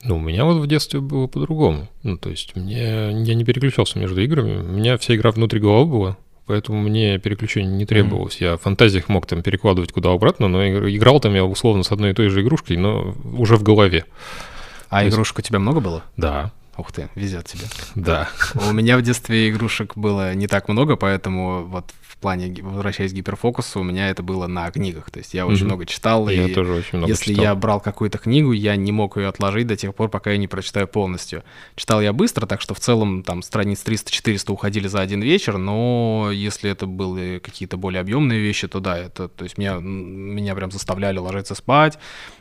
Ну, 0.02 0.16
у 0.16 0.20
меня 0.20 0.46
вот 0.46 0.62
в 0.62 0.66
детстве 0.66 1.00
было 1.00 1.26
по-другому. 1.26 1.88
Ну, 2.02 2.16
то 2.16 2.30
есть 2.30 2.56
мне 2.56 3.10
я 3.10 3.34
не 3.34 3.44
переключался 3.44 3.98
между 3.98 4.20
играми. 4.22 4.56
У 4.56 4.72
меня 4.72 4.96
вся 4.96 5.14
игра 5.14 5.30
внутри 5.30 5.60
головы 5.60 5.90
была, 5.90 6.16
поэтому 6.50 6.80
мне 6.80 7.20
переключение 7.20 7.72
не 7.72 7.86
требовалось. 7.86 8.40
Mm-hmm. 8.40 8.44
Я 8.44 8.56
в 8.56 8.62
фантазиях 8.62 9.08
мог 9.08 9.24
там 9.26 9.40
перекладывать 9.40 9.92
куда 9.92 10.10
обратно, 10.10 10.48
но 10.48 10.66
играл 10.66 11.20
там 11.20 11.32
я 11.36 11.44
условно 11.44 11.84
с 11.84 11.92
одной 11.92 12.10
и 12.10 12.14
той 12.14 12.28
же 12.28 12.42
игрушкой, 12.42 12.76
но 12.76 13.14
уже 13.38 13.54
в 13.54 13.62
голове. 13.62 14.04
А 14.88 15.04
есть... 15.04 15.14
игрушек 15.14 15.38
у 15.38 15.42
тебя 15.42 15.60
много 15.60 15.78
было? 15.78 16.02
Да. 16.16 16.50
Ух 16.76 16.90
ты, 16.90 17.08
везет 17.14 17.46
тебе. 17.46 17.66
Да. 17.94 18.28
У 18.68 18.72
меня 18.72 18.98
в 18.98 19.02
детстве 19.02 19.48
игрушек 19.48 19.96
было 19.96 20.34
не 20.34 20.48
так 20.48 20.68
много, 20.68 20.96
поэтому 20.96 21.64
вот 21.66 21.84
плане, 22.20 22.54
возвращаясь 22.62 23.12
к 23.12 23.14
гиперфокусу, 23.14 23.80
у 23.80 23.82
меня 23.82 24.10
это 24.10 24.22
было 24.22 24.46
на 24.46 24.70
книгах. 24.70 25.10
То 25.10 25.18
есть 25.18 25.34
я 25.34 25.46
очень 25.46 25.62
mm-hmm. 25.62 25.64
много 25.64 25.86
читал. 25.86 26.28
Я 26.28 26.46
и 26.46 26.54
тоже 26.54 26.72
очень 26.72 26.98
много 26.98 27.10
Если 27.10 27.32
читал. 27.32 27.44
я 27.44 27.54
брал 27.54 27.80
какую-то 27.80 28.18
книгу, 28.18 28.52
я 28.52 28.76
не 28.76 28.92
мог 28.92 29.16
ее 29.16 29.28
отложить 29.28 29.66
до 29.66 29.76
тех 29.76 29.94
пор, 29.94 30.08
пока 30.08 30.30
я 30.30 30.36
не 30.36 30.48
прочитаю 30.48 30.86
полностью. 30.86 31.42
Читал 31.76 32.00
я 32.00 32.12
быстро, 32.12 32.46
так 32.46 32.60
что 32.60 32.74
в 32.74 32.80
целом 32.80 33.22
там 33.22 33.42
страниц 33.42 33.82
300-400 33.84 34.52
уходили 34.52 34.88
за 34.88 35.00
один 35.00 35.22
вечер, 35.22 35.58
но 35.58 36.30
если 36.32 36.70
это 36.70 36.86
были 36.86 37.38
какие-то 37.38 37.76
более 37.76 38.00
объемные 38.00 38.40
вещи, 38.40 38.68
то 38.68 38.80
да, 38.80 38.98
это, 38.98 39.28
то 39.28 39.44
есть 39.44 39.58
меня, 39.58 39.78
меня 39.80 40.54
прям 40.54 40.70
заставляли 40.70 41.18
ложиться 41.18 41.54
спать, 41.54 41.98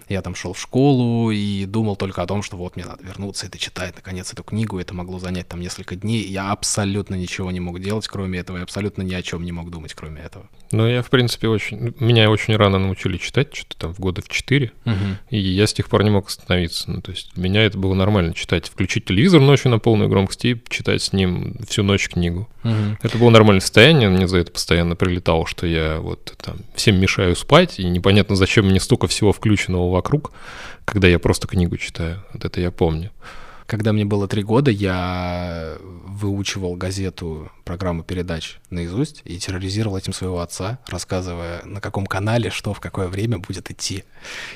я 0.09 0.23
там 0.23 0.33
шел 0.33 0.53
в 0.53 0.59
школу 0.59 1.29
и 1.29 1.65
думал 1.65 1.95
только 1.95 2.23
о 2.23 2.25
том, 2.25 2.41
что 2.41 2.57
вот 2.57 2.75
мне 2.75 2.83
надо 2.85 3.03
вернуться 3.03 3.45
и 3.45 3.49
дочитать 3.49 3.95
наконец 3.95 4.33
эту 4.33 4.43
книгу. 4.43 4.79
Это 4.79 4.95
могло 4.95 5.19
занять 5.19 5.47
там 5.47 5.61
несколько 5.61 5.95
дней. 5.95 6.23
Я 6.23 6.51
абсолютно 6.51 7.13
ничего 7.13 7.51
не 7.51 7.59
мог 7.59 7.79
делать, 7.79 8.07
кроме 8.07 8.39
этого, 8.39 8.57
и 8.57 8.61
абсолютно 8.61 9.03
ни 9.03 9.13
о 9.13 9.21
чем 9.21 9.43
не 9.43 9.51
мог 9.51 9.68
думать, 9.69 9.93
кроме 9.93 10.21
этого. 10.21 10.47
Ну, 10.71 10.87
я, 10.87 11.01
в 11.01 11.09
принципе, 11.09 11.47
очень... 11.47 11.93
Меня 11.99 12.29
очень 12.29 12.55
рано 12.55 12.77
научили 12.77 13.17
читать, 13.17 13.55
что-то 13.55 13.77
там 13.77 13.93
в 13.93 13.99
года 13.99 14.21
в 14.21 14.29
4, 14.29 14.71
угу. 14.85 14.95
и 15.29 15.39
я 15.39 15.65
с 15.67 15.73
тех 15.73 15.89
пор 15.89 16.03
не 16.03 16.09
мог 16.09 16.27
остановиться. 16.27 16.91
Ну, 16.91 17.01
то 17.01 17.11
есть 17.11 17.35
меня 17.37 17.63
это 17.63 17.77
было 17.77 17.93
нормально 17.93 18.33
читать. 18.33 18.67
Включить 18.67 19.05
телевизор 19.05 19.41
ночью 19.41 19.71
на 19.71 19.79
полную 19.79 20.09
громкость 20.09 20.45
и 20.45 20.61
читать 20.69 21.01
с 21.01 21.13
ним 21.13 21.55
всю 21.67 21.83
ночь 21.83 22.09
книгу. 22.09 22.47
Угу. 22.63 22.97
Это 23.01 23.17
было 23.17 23.29
нормальное 23.29 23.61
состояние, 23.61 24.09
мне 24.09 24.27
за 24.27 24.37
это 24.37 24.51
постоянно 24.51 24.95
прилетало, 24.95 25.47
что 25.47 25.65
я 25.65 25.99
вот 25.99 26.35
там 26.41 26.57
всем 26.75 26.99
мешаю 26.99 27.35
спать, 27.35 27.79
и 27.79 27.85
непонятно, 27.85 28.35
зачем 28.35 28.65
мне 28.65 28.79
столько 28.79 29.07
всего 29.07 29.31
включенного 29.31 29.91
вокруг, 29.91 30.31
когда 30.85 31.07
я 31.07 31.19
просто 31.19 31.47
книгу 31.47 31.77
читаю. 31.77 32.23
Вот 32.33 32.45
это 32.45 32.61
я 32.61 32.71
помню. 32.71 33.11
Когда 33.69 33.93
мне 33.93 34.03
было 34.03 34.27
три 34.27 34.41
года, 34.41 34.71
я 34.71 35.77
выучивал 36.07 36.75
газету 36.75 37.51
программу 37.63 38.01
передач 38.03 38.57
наизусть 38.71 39.21
и 39.25 39.37
терроризировал 39.37 39.95
этим 39.95 40.11
своего 40.11 40.39
отца, 40.39 40.79
рассказывая, 40.87 41.61
на 41.65 41.79
каком 41.79 42.07
канале 42.07 42.49
что 42.49 42.73
в 42.73 42.79
какое 42.79 43.07
время 43.07 43.37
будет 43.37 43.69
идти. 43.69 44.05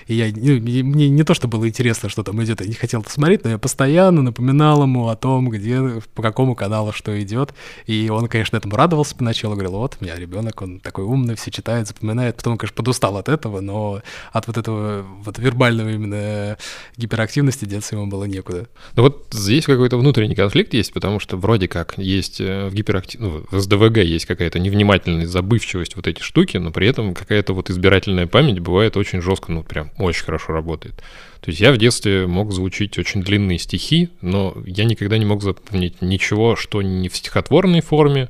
И 0.07 0.15
я, 0.15 0.33
ну, 0.35 0.59
мне 0.59 1.09
не 1.09 1.23
то, 1.23 1.35
что 1.35 1.47
было 1.47 1.69
интересно, 1.69 2.09
что 2.09 2.23
там 2.23 2.43
идет, 2.43 2.61
я 2.61 2.67
не 2.67 2.73
хотел 2.73 3.03
посмотреть, 3.03 3.43
но 3.43 3.51
я 3.51 3.59
постоянно 3.59 4.23
напоминал 4.23 4.81
ему 4.81 5.07
о 5.09 5.15
том, 5.15 5.47
где, 5.51 6.01
по 6.15 6.23
какому 6.23 6.55
каналу 6.55 6.91
что 6.91 7.21
идет. 7.21 7.53
И 7.85 8.09
он, 8.09 8.27
конечно, 8.27 8.57
этому 8.57 8.75
радовался 8.75 9.15
поначалу, 9.15 9.53
говорил, 9.53 9.73
вот, 9.73 9.97
у 10.01 10.03
меня 10.03 10.15
ребенок, 10.15 10.59
он 10.59 10.79
такой 10.79 11.03
умный, 11.03 11.35
все 11.35 11.51
читает, 11.51 11.87
запоминает. 11.87 12.37
Потом, 12.37 12.57
конечно, 12.57 12.75
подустал 12.75 13.17
от 13.17 13.29
этого, 13.29 13.61
но 13.61 14.01
от 14.31 14.47
вот 14.47 14.57
этого 14.57 15.05
вот 15.23 15.37
вербального 15.37 15.89
именно 15.89 16.57
гиперактивности 16.97 17.65
деться 17.65 17.95
ему 17.95 18.07
было 18.07 18.23
некуда. 18.23 18.67
Ну 18.95 19.02
вот 19.03 19.27
здесь 19.31 19.65
какой-то 19.65 19.97
внутренний 19.97 20.35
конфликт 20.35 20.73
есть, 20.73 20.93
потому 20.93 21.19
что 21.19 21.37
вроде 21.37 21.67
как 21.67 21.93
есть 21.97 22.41
э, 22.41 22.67
в 22.69 22.73
гиперактивности 22.73 23.03
актив... 23.03 23.19
ну, 23.19 23.45
в 23.49 23.61
СДВГ 23.61 23.97
есть 23.97 24.25
какая-то 24.25 24.59
невнимательность, 24.59 25.31
забывчивость, 25.31 25.95
вот 25.95 26.07
эти 26.07 26.21
штуки, 26.21 26.57
но 26.57 26.71
при 26.71 26.87
этом 26.87 27.13
какая-то 27.13 27.53
вот 27.53 27.69
избирательная 27.69 28.27
память 28.27 28.59
бывает 28.59 28.97
очень 28.97 29.21
жестко, 29.21 29.51
ну, 29.51 29.63
прям 29.63 29.91
очень 29.97 30.23
хорошо 30.23 30.53
работает. 30.53 30.95
То 31.41 31.49
есть 31.49 31.59
я 31.59 31.71
в 31.71 31.77
детстве 31.77 32.25
мог 32.27 32.51
звучить 32.51 32.97
очень 32.97 33.21
длинные 33.21 33.59
стихи, 33.59 34.09
но 34.21 34.55
я 34.65 34.85
никогда 34.85 35.17
не 35.17 35.25
мог 35.25 35.43
запомнить 35.43 36.01
ничего, 36.01 36.55
что 36.55 36.81
не 36.81 37.09
в 37.09 37.15
стихотворной 37.15 37.81
форме, 37.81 38.29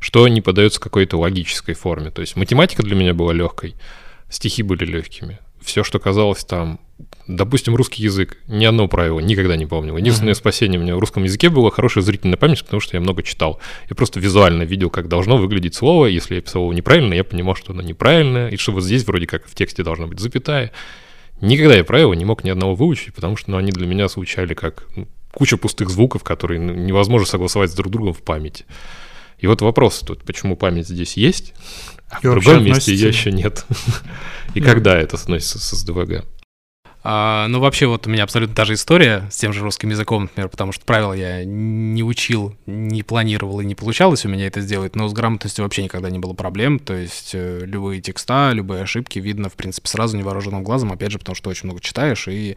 что 0.00 0.26
не 0.28 0.40
подается 0.40 0.80
какой-то 0.80 1.18
логической 1.18 1.74
форме. 1.74 2.10
То 2.10 2.22
есть 2.22 2.36
математика 2.36 2.82
для 2.82 2.94
меня 2.94 3.14
была 3.14 3.32
легкой, 3.32 3.74
стихи 4.30 4.62
были 4.62 4.84
легкими. 4.84 5.38
Все, 5.60 5.84
что 5.84 5.98
казалось 5.98 6.44
там 6.44 6.78
Допустим, 7.26 7.74
русский 7.74 8.02
язык. 8.02 8.36
Ни 8.48 8.64
одно 8.66 8.86
правило 8.86 9.18
никогда 9.18 9.56
не 9.56 9.66
помнил. 9.66 9.96
Единственное 9.96 10.34
mm-hmm. 10.34 10.36
спасение 10.36 10.78
у 10.78 10.82
меня 10.82 10.94
в 10.94 10.98
русском 10.98 11.24
языке 11.24 11.48
было 11.48 11.70
хорошая 11.70 12.04
зрительная 12.04 12.36
память, 12.36 12.62
потому 12.62 12.80
что 12.80 12.96
я 12.96 13.00
много 13.00 13.22
читал. 13.22 13.60
Я 13.88 13.96
просто 13.96 14.20
визуально 14.20 14.62
видел, 14.64 14.90
как 14.90 15.08
должно 15.08 15.38
выглядеть 15.38 15.74
слово. 15.74 16.06
Если 16.06 16.34
я 16.34 16.40
писал 16.42 16.62
его 16.62 16.74
неправильно, 16.74 17.14
я 17.14 17.24
понимал, 17.24 17.54
что 17.54 17.72
оно 17.72 17.82
неправильное, 17.82 18.50
и 18.50 18.56
что 18.56 18.72
вот 18.72 18.84
здесь 18.84 19.06
вроде 19.06 19.26
как 19.26 19.46
в 19.46 19.54
тексте 19.54 19.82
должна 19.82 20.06
быть 20.06 20.20
запятая. 20.20 20.70
Никогда 21.40 21.74
я 21.74 21.84
правила 21.84 22.12
не 22.12 22.24
мог 22.24 22.44
ни 22.44 22.50
одного 22.50 22.74
выучить, 22.74 23.14
потому 23.14 23.36
что 23.36 23.50
ну, 23.50 23.56
они 23.56 23.72
для 23.72 23.86
меня 23.86 24.08
звучали 24.08 24.54
как 24.54 24.86
ну, 24.94 25.08
куча 25.32 25.56
пустых 25.56 25.88
звуков, 25.88 26.22
которые 26.22 26.60
ну, 26.60 26.74
невозможно 26.74 27.26
согласовать 27.26 27.70
с 27.70 27.74
друг 27.74 27.90
другом 27.90 28.12
в 28.12 28.22
памяти. 28.22 28.66
И 29.38 29.46
вот 29.46 29.62
вопрос 29.62 30.00
тут, 30.00 30.24
почему 30.24 30.56
память 30.56 30.88
здесь 30.88 31.16
есть, 31.16 31.54
а 32.08 32.18
и 32.22 32.28
в 32.28 32.30
другом 32.30 32.64
месте 32.64 32.92
ее 32.92 33.08
еще 33.08 33.32
нет. 33.32 33.66
И 34.54 34.60
когда 34.60 34.96
это 34.96 35.16
относится 35.16 35.58
с 35.58 35.70
СДВГ? 35.72 36.24
А, 37.06 37.48
ну, 37.48 37.60
вообще, 37.60 37.86
вот 37.86 38.06
у 38.06 38.10
меня 38.10 38.24
абсолютно 38.24 38.56
та 38.56 38.64
же 38.64 38.74
история 38.74 39.28
с 39.30 39.36
тем 39.36 39.52
же 39.52 39.60
русским 39.60 39.90
языком, 39.90 40.22
например, 40.22 40.48
потому 40.48 40.72
что 40.72 40.86
правила 40.86 41.12
я 41.12 41.44
не 41.44 42.02
учил, 42.02 42.56
не 42.64 43.02
планировал 43.02 43.60
и 43.60 43.66
не 43.66 43.74
получалось 43.74 44.24
у 44.24 44.30
меня 44.30 44.46
это 44.46 44.62
сделать, 44.62 44.96
но 44.96 45.06
с 45.06 45.12
грамотностью 45.12 45.64
вообще 45.64 45.82
никогда 45.84 46.08
не 46.08 46.18
было 46.18 46.32
проблем, 46.32 46.78
то 46.78 46.94
есть 46.94 47.32
э, 47.34 47.60
любые 47.66 48.00
текста, 48.00 48.52
любые 48.54 48.82
ошибки 48.82 49.18
видно, 49.18 49.50
в 49.50 49.54
принципе, 49.54 49.86
сразу 49.86 50.16
невооруженным 50.16 50.64
глазом, 50.64 50.92
опять 50.92 51.12
же, 51.12 51.18
потому 51.18 51.36
что 51.36 51.50
очень 51.50 51.66
много 51.66 51.82
читаешь 51.82 52.26
и 52.26 52.56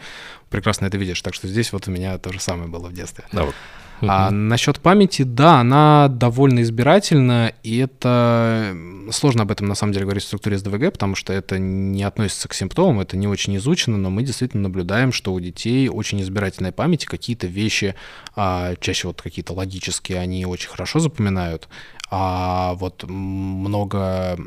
прекрасно 0.49 0.85
это 0.85 0.97
видишь, 0.97 1.21
так 1.21 1.33
что 1.33 1.49
здесь 1.49 1.73
вот 1.73 1.89
у 1.89 1.91
меня 1.91 2.17
то 2.17 2.31
же 2.31 2.39
самое 2.39 2.69
было 2.69 2.87
в 2.87 2.93
детстве. 2.93 3.25
Да, 3.33 3.43
вот 3.43 3.55
а 4.01 4.31
насчет 4.31 4.79
памяти, 4.79 5.23
да, 5.23 5.59
она 5.59 6.07
довольно 6.07 6.61
избирательна, 6.61 7.53
и 7.63 7.77
это 7.77 8.75
сложно 9.11 9.43
об 9.43 9.51
этом 9.51 9.67
на 9.67 9.75
самом 9.75 9.93
деле 9.93 10.05
говорить 10.05 10.23
в 10.23 10.27
структуре 10.27 10.57
СДВГ, 10.57 10.93
потому 10.93 11.15
что 11.15 11.33
это 11.33 11.57
не 11.57 12.03
относится 12.03 12.47
к 12.47 12.53
симптомам, 12.53 12.99
это 12.99 13.17
не 13.17 13.27
очень 13.27 13.55
изучено, 13.57 13.97
но 13.97 14.09
мы 14.09 14.23
действительно 14.23 14.63
наблюдаем, 14.63 15.11
что 15.11 15.33
у 15.33 15.39
детей 15.39 15.89
очень 15.89 16.21
избирательная 16.21 16.71
память, 16.71 17.05
какие-то 17.05 17.47
вещи, 17.47 17.95
а, 18.35 18.75
чаще 18.79 19.07
вот 19.07 19.21
какие-то 19.21 19.53
логические, 19.53 20.19
они 20.19 20.45
очень 20.45 20.69
хорошо 20.69 20.99
запоминают, 20.99 21.67
а 22.09 22.73
вот 22.75 23.03
много 23.03 24.37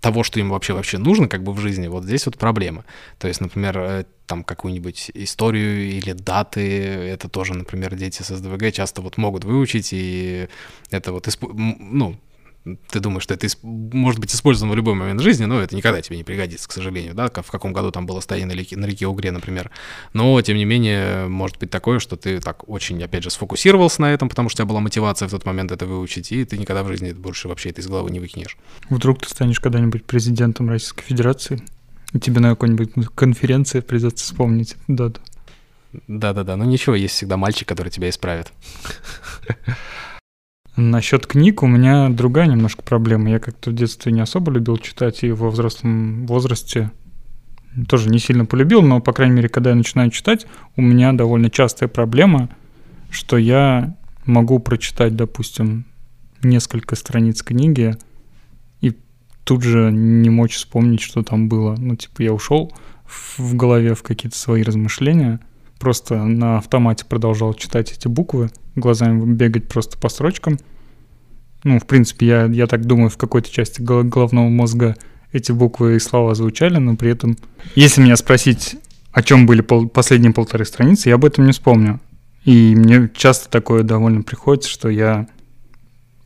того, 0.00 0.24
что 0.24 0.40
им 0.40 0.50
вообще 0.50 0.72
вообще 0.72 0.98
нужно 0.98 1.28
как 1.28 1.44
бы 1.44 1.52
в 1.52 1.58
жизни, 1.58 1.86
вот 1.86 2.04
здесь 2.04 2.26
вот 2.26 2.36
проблема. 2.36 2.84
То 3.18 3.28
есть, 3.28 3.40
например, 3.40 3.78
э, 3.78 4.04
там 4.32 4.44
какую-нибудь 4.44 5.10
историю 5.12 5.90
или 5.90 6.12
даты, 6.12 6.62
это 6.66 7.28
тоже, 7.28 7.52
например, 7.52 7.94
дети 7.94 8.22
с 8.22 8.34
СДВГ 8.34 8.72
часто 8.72 9.02
вот 9.02 9.18
могут 9.18 9.44
выучить, 9.44 9.90
и 9.92 10.48
это 10.90 11.12
вот, 11.12 11.28
ну, 11.52 12.16
ты 12.88 13.00
думаешь, 13.00 13.24
что 13.24 13.34
это 13.34 13.46
может 13.62 14.20
быть 14.20 14.34
использовано 14.34 14.72
в 14.72 14.76
любой 14.76 14.94
момент 14.94 15.20
жизни, 15.20 15.44
но 15.44 15.60
это 15.60 15.76
никогда 15.76 16.00
тебе 16.00 16.16
не 16.16 16.24
пригодится, 16.24 16.66
к 16.66 16.72
сожалению, 16.72 17.12
да, 17.12 17.28
в 17.28 17.50
каком 17.50 17.74
году 17.74 17.90
там 17.90 18.06
было 18.06 18.20
стояние 18.20 18.56
на 18.56 18.58
реке, 18.58 18.78
на 18.78 18.86
реке 18.86 19.06
Угре, 19.06 19.32
например. 19.32 19.70
Но, 20.14 20.40
тем 20.40 20.56
не 20.56 20.64
менее, 20.64 21.26
может 21.28 21.58
быть 21.58 21.68
такое, 21.68 21.98
что 21.98 22.16
ты 22.16 22.40
так 22.40 22.66
очень, 22.66 23.02
опять 23.02 23.24
же, 23.24 23.28
сфокусировался 23.28 24.00
на 24.00 24.14
этом, 24.14 24.30
потому 24.30 24.48
что 24.48 24.56
у 24.56 24.64
тебя 24.64 24.70
была 24.70 24.80
мотивация 24.80 25.28
в 25.28 25.30
тот 25.30 25.44
момент 25.44 25.72
это 25.72 25.84
выучить, 25.84 26.32
и 26.32 26.42
ты 26.46 26.56
никогда 26.56 26.84
в 26.84 26.88
жизни 26.88 27.12
больше 27.12 27.48
вообще 27.48 27.68
это 27.68 27.82
из 27.82 27.86
головы 27.86 28.10
не 28.10 28.20
выкинешь. 28.20 28.56
Вдруг 28.88 29.20
ты 29.20 29.28
станешь 29.28 29.60
когда-нибудь 29.60 30.06
президентом 30.06 30.70
Российской 30.70 31.04
Федерации, 31.04 31.62
тебе 32.20 32.40
на 32.40 32.50
какой-нибудь 32.50 32.92
конференции 33.14 33.80
придется 33.80 34.24
вспомнить 34.24 34.76
дату. 34.88 35.20
Да-да-да, 36.08 36.56
ну 36.56 36.64
ничего, 36.64 36.94
есть 36.94 37.14
всегда 37.14 37.36
мальчик, 37.36 37.68
который 37.68 37.90
тебя 37.90 38.08
исправит. 38.08 38.52
Насчет 40.76 41.26
книг 41.26 41.62
у 41.62 41.66
меня 41.66 42.08
другая 42.08 42.46
немножко 42.46 42.82
проблема. 42.82 43.28
Я 43.30 43.38
как-то 43.38 43.70
в 43.70 43.74
детстве 43.74 44.10
не 44.10 44.20
особо 44.20 44.50
любил 44.50 44.78
читать, 44.78 45.22
и 45.22 45.30
во 45.30 45.50
взрослом 45.50 46.26
возрасте 46.26 46.90
тоже 47.88 48.08
не 48.08 48.18
сильно 48.18 48.46
полюбил, 48.46 48.80
но, 48.82 49.00
по 49.00 49.12
крайней 49.12 49.36
мере, 49.36 49.48
когда 49.50 49.70
я 49.70 49.76
начинаю 49.76 50.10
читать, 50.10 50.46
у 50.76 50.82
меня 50.82 51.12
довольно 51.12 51.50
частая 51.50 51.88
проблема, 51.90 52.48
что 53.10 53.36
я 53.36 53.96
могу 54.24 54.58
прочитать, 54.60 55.14
допустим, 55.14 55.84
несколько 56.42 56.96
страниц 56.96 57.42
книги 57.42 57.96
тут 59.44 59.62
же 59.62 59.90
не 59.90 60.30
мочь 60.30 60.56
вспомнить, 60.56 61.00
что 61.00 61.22
там 61.22 61.48
было. 61.48 61.74
Ну, 61.76 61.96
типа, 61.96 62.22
я 62.22 62.32
ушел 62.32 62.72
в 63.06 63.54
голове 63.54 63.94
в 63.94 64.02
какие-то 64.02 64.36
свои 64.36 64.62
размышления, 64.62 65.40
просто 65.78 66.22
на 66.24 66.58
автомате 66.58 67.04
продолжал 67.04 67.54
читать 67.54 67.92
эти 67.92 68.08
буквы, 68.08 68.50
глазами 68.76 69.24
бегать 69.34 69.68
просто 69.68 69.98
по 69.98 70.08
строчкам. 70.08 70.58
Ну, 71.64 71.78
в 71.78 71.86
принципе, 71.86 72.26
я, 72.26 72.44
я 72.46 72.66
так 72.66 72.84
думаю, 72.86 73.10
в 73.10 73.16
какой-то 73.16 73.50
части 73.50 73.80
головного 73.80 74.48
мозга 74.48 74.96
эти 75.32 75.52
буквы 75.52 75.96
и 75.96 76.00
слова 76.00 76.34
звучали, 76.34 76.78
но 76.78 76.96
при 76.96 77.10
этом, 77.10 77.36
если 77.74 78.02
меня 78.02 78.16
спросить, 78.16 78.76
о 79.12 79.22
чем 79.22 79.46
были 79.46 79.60
пол- 79.60 79.88
последние 79.88 80.32
полторы 80.32 80.64
страницы, 80.64 81.08
я 81.08 81.16
об 81.16 81.24
этом 81.24 81.46
не 81.46 81.52
вспомню. 81.52 82.00
И 82.44 82.74
мне 82.74 83.08
часто 83.14 83.48
такое 83.48 83.82
довольно 83.82 84.22
приходится, 84.22 84.68
что 84.68 84.88
я 84.88 85.28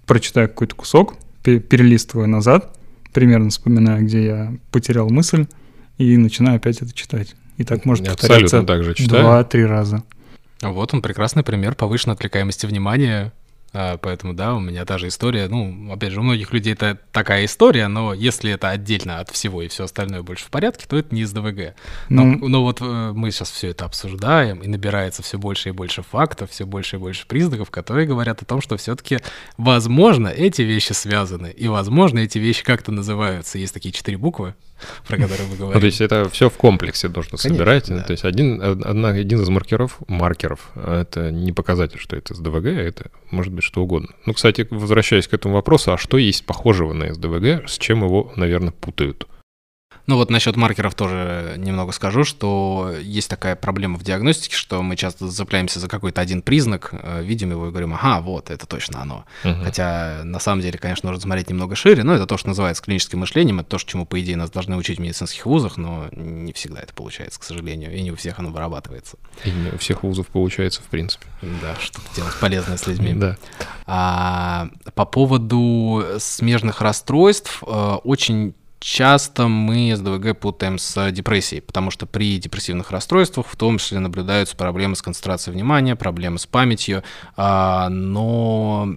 прочитаю 0.07 0.49
какой-то 0.49 0.75
кусок, 0.75 1.15
перелистываю 1.43 2.29
назад, 2.29 2.77
примерно 3.17 3.49
вспоминаю, 3.49 4.05
где 4.05 4.27
я 4.27 4.55
потерял 4.71 5.09
мысль, 5.09 5.47
и 5.97 6.19
начинаю 6.19 6.57
опять 6.57 6.83
это 6.83 6.93
читать. 6.93 7.35
И 7.57 7.65
так 7.65 7.87
может 7.87 8.07
повторяться 8.07 8.61
два-три 8.61 9.65
раза. 9.65 10.03
Вот 10.61 10.93
он, 10.93 11.01
прекрасный 11.01 11.43
пример 11.43 11.75
повышенной 11.75 12.15
отвлекаемости 12.15 12.67
внимания 12.67 13.33
поэтому, 14.01 14.33
да, 14.33 14.55
у 14.55 14.61
меня 14.61 14.85
та 14.85 14.99
же 14.99 15.09
история. 15.09 15.49
Ну, 15.49 15.93
опять 15.93 16.13
же, 16.13 16.21
у 16.21 16.23
многих 16.23 16.53
людей 16.53 16.73
это 16.73 16.99
такая 17.13 17.45
история, 17.45 17.89
но 17.89 18.15
если 18.15 18.51
это 18.51 18.71
отдельно 18.71 19.21
от 19.21 19.31
всего 19.31 19.63
и 19.63 19.69
все 19.69 19.85
остальное 19.85 20.23
больше 20.23 20.47
в 20.47 20.51
порядке, 20.51 20.87
то 20.89 20.97
это 20.97 21.15
не 21.15 21.23
из 21.23 21.33
ДВГ. 21.33 21.75
Но, 22.09 22.25
ну, 22.25 22.49
но 22.49 22.63
вот 22.63 22.81
э, 22.81 23.13
мы 23.13 23.31
сейчас 23.31 23.51
все 23.51 23.69
это 23.69 23.85
обсуждаем, 23.85 24.61
и 24.61 24.69
набирается 24.69 25.23
все 25.23 25.39
больше 25.39 25.71
и 25.71 25.73
больше 25.73 26.03
фактов, 26.03 26.51
все 26.51 26.65
больше 26.65 26.97
и 26.97 26.99
больше 26.99 27.27
признаков, 27.27 27.71
которые 27.71 28.07
говорят 28.07 28.43
о 28.43 28.45
том, 28.45 28.61
что 28.61 28.77
все-таки, 28.77 29.19
возможно, 29.57 30.29
эти 30.29 30.63
вещи 30.63 30.93
связаны, 30.93 31.51
и, 31.51 31.69
возможно, 31.69 32.21
эти 32.21 32.39
вещи 32.39 32.65
как-то 32.65 32.93
называются. 32.93 33.59
Есть 33.59 33.75
такие 33.75 33.93
четыре 33.93 34.17
буквы, 34.17 34.55
про 35.07 35.17
который 35.17 35.47
говорите. 35.47 35.75
Ну, 35.75 35.81
то 35.81 35.87
есть 35.87 36.01
это 36.01 36.29
все 36.29 36.51
в 36.51 36.57
комплексе 36.57 37.09
Конечно, 37.09 37.39
собирать. 37.39 37.89
Да. 37.89 38.03
То 38.03 38.13
есть 38.13 38.25
один, 38.25 38.63
одна, 38.63 39.09
один 39.09 39.41
из 39.41 39.49
маркеров, 39.49 39.99
маркеров, 40.09 40.71
это 40.75 41.31
не 41.31 41.53
показатель, 41.53 41.99
что 41.99 42.17
это 42.17 42.35
СДВГ, 42.35 42.67
это 42.67 43.11
может 43.31 43.53
быть 43.53 43.65
что 43.65 43.83
угодно. 43.83 44.09
Ну, 44.25 44.35
кстати, 44.35 44.67
возвращаясь 44.71 45.29
к 45.29 45.35
этому 45.35 45.55
вопросу, 45.55 45.93
а 45.93 45.99
что 45.99 46.19
есть 46.19 46.45
похожего 46.45 46.93
на 46.93 47.13
СДВГ, 47.13 47.69
с 47.69 47.79
чем 47.79 48.05
его, 48.05 48.33
наверное, 48.37 48.73
путают? 48.73 49.27
Ну 50.07 50.17
вот 50.17 50.31
насчет 50.31 50.57
маркеров 50.57 50.95
тоже 50.95 51.55
немного 51.59 51.93
скажу, 51.93 52.25
что 52.25 52.95
есть 53.01 53.29
такая 53.29 53.57
проблема 53.57 53.99
в 53.99 54.05
диагностике, 54.05 54.55
что 54.55 54.83
мы 54.83 54.97
часто 54.97 55.27
зацепляемся 55.27 55.81
за 55.81 55.89
какой-то 55.89 56.21
один 56.21 56.43
признак, 56.43 56.91
э, 56.93 57.23
видим 57.25 57.51
его 57.51 57.67
и 57.67 57.71
говорим, 57.71 57.95
ага, 57.95 58.21
вот, 58.21 58.51
это 58.51 58.67
точно 58.67 59.03
оно. 59.03 59.25
Угу. 59.45 59.65
Хотя 59.65 60.21
на 60.23 60.39
самом 60.39 60.63
деле, 60.63 60.79
конечно, 60.79 61.09
нужно 61.09 61.23
смотреть 61.23 61.51
немного 61.51 61.75
шире, 61.75 62.05
но 62.05 62.15
это 62.15 62.27
то, 62.27 62.37
что 62.37 62.49
называется 62.49 62.83
клиническим 62.83 63.21
мышлением, 63.21 63.61
это 63.61 63.71
то, 63.71 63.79
чему, 63.79 64.07
по 64.07 64.21
идее, 64.21 64.37
нас 64.37 64.51
должны 64.51 64.77
учить 64.77 64.99
в 64.99 65.03
медицинских 65.03 65.45
вузах, 65.45 65.77
но 65.77 66.07
не 66.13 66.53
всегда 66.53 66.81
это 66.81 66.95
получается, 66.95 67.41
к 67.41 67.43
сожалению, 67.43 67.93
и 67.93 68.01
не 68.03 68.13
у 68.13 68.17
всех 68.17 68.39
оно 68.39 68.51
вырабатывается. 68.51 69.17
И 69.45 69.51
не 69.51 69.71
у 69.71 69.79
всех 69.79 70.05
вузов 70.05 70.29
получается, 70.29 70.83
в 70.83 70.87
принципе. 70.87 71.27
Да, 71.61 71.75
что-то 71.81 72.07
делать 72.15 72.35
полезное 72.41 72.77
с 72.77 72.87
людьми. 72.87 73.13
Да. 73.15 73.37
А, 73.87 74.69
по 74.95 75.05
поводу 75.05 76.05
смежных 76.19 76.81
расстройств, 76.81 77.63
э, 77.67 77.67
очень 78.05 78.55
часто 78.79 79.49
мы 79.49 79.95
СДВГ 79.95 80.39
путаем 80.39 80.79
с 80.79 81.11
депрессией, 81.11 81.63
потому 81.63 81.91
что 81.91 82.07
при 82.07 82.39
депрессивных 82.39 82.91
расстройствах 82.91 83.47
в 83.47 83.57
том 83.57 83.79
числе 83.79 83.99
наблюдаются 83.99 84.57
проблемы 84.57 84.97
с 84.97 85.03
концентрацией 85.03 85.55
внимания, 85.55 85.97
проблемы 85.97 86.39
с 86.39 86.47
памятью, 86.47 87.03
а, 87.37 87.89
но 87.89 88.97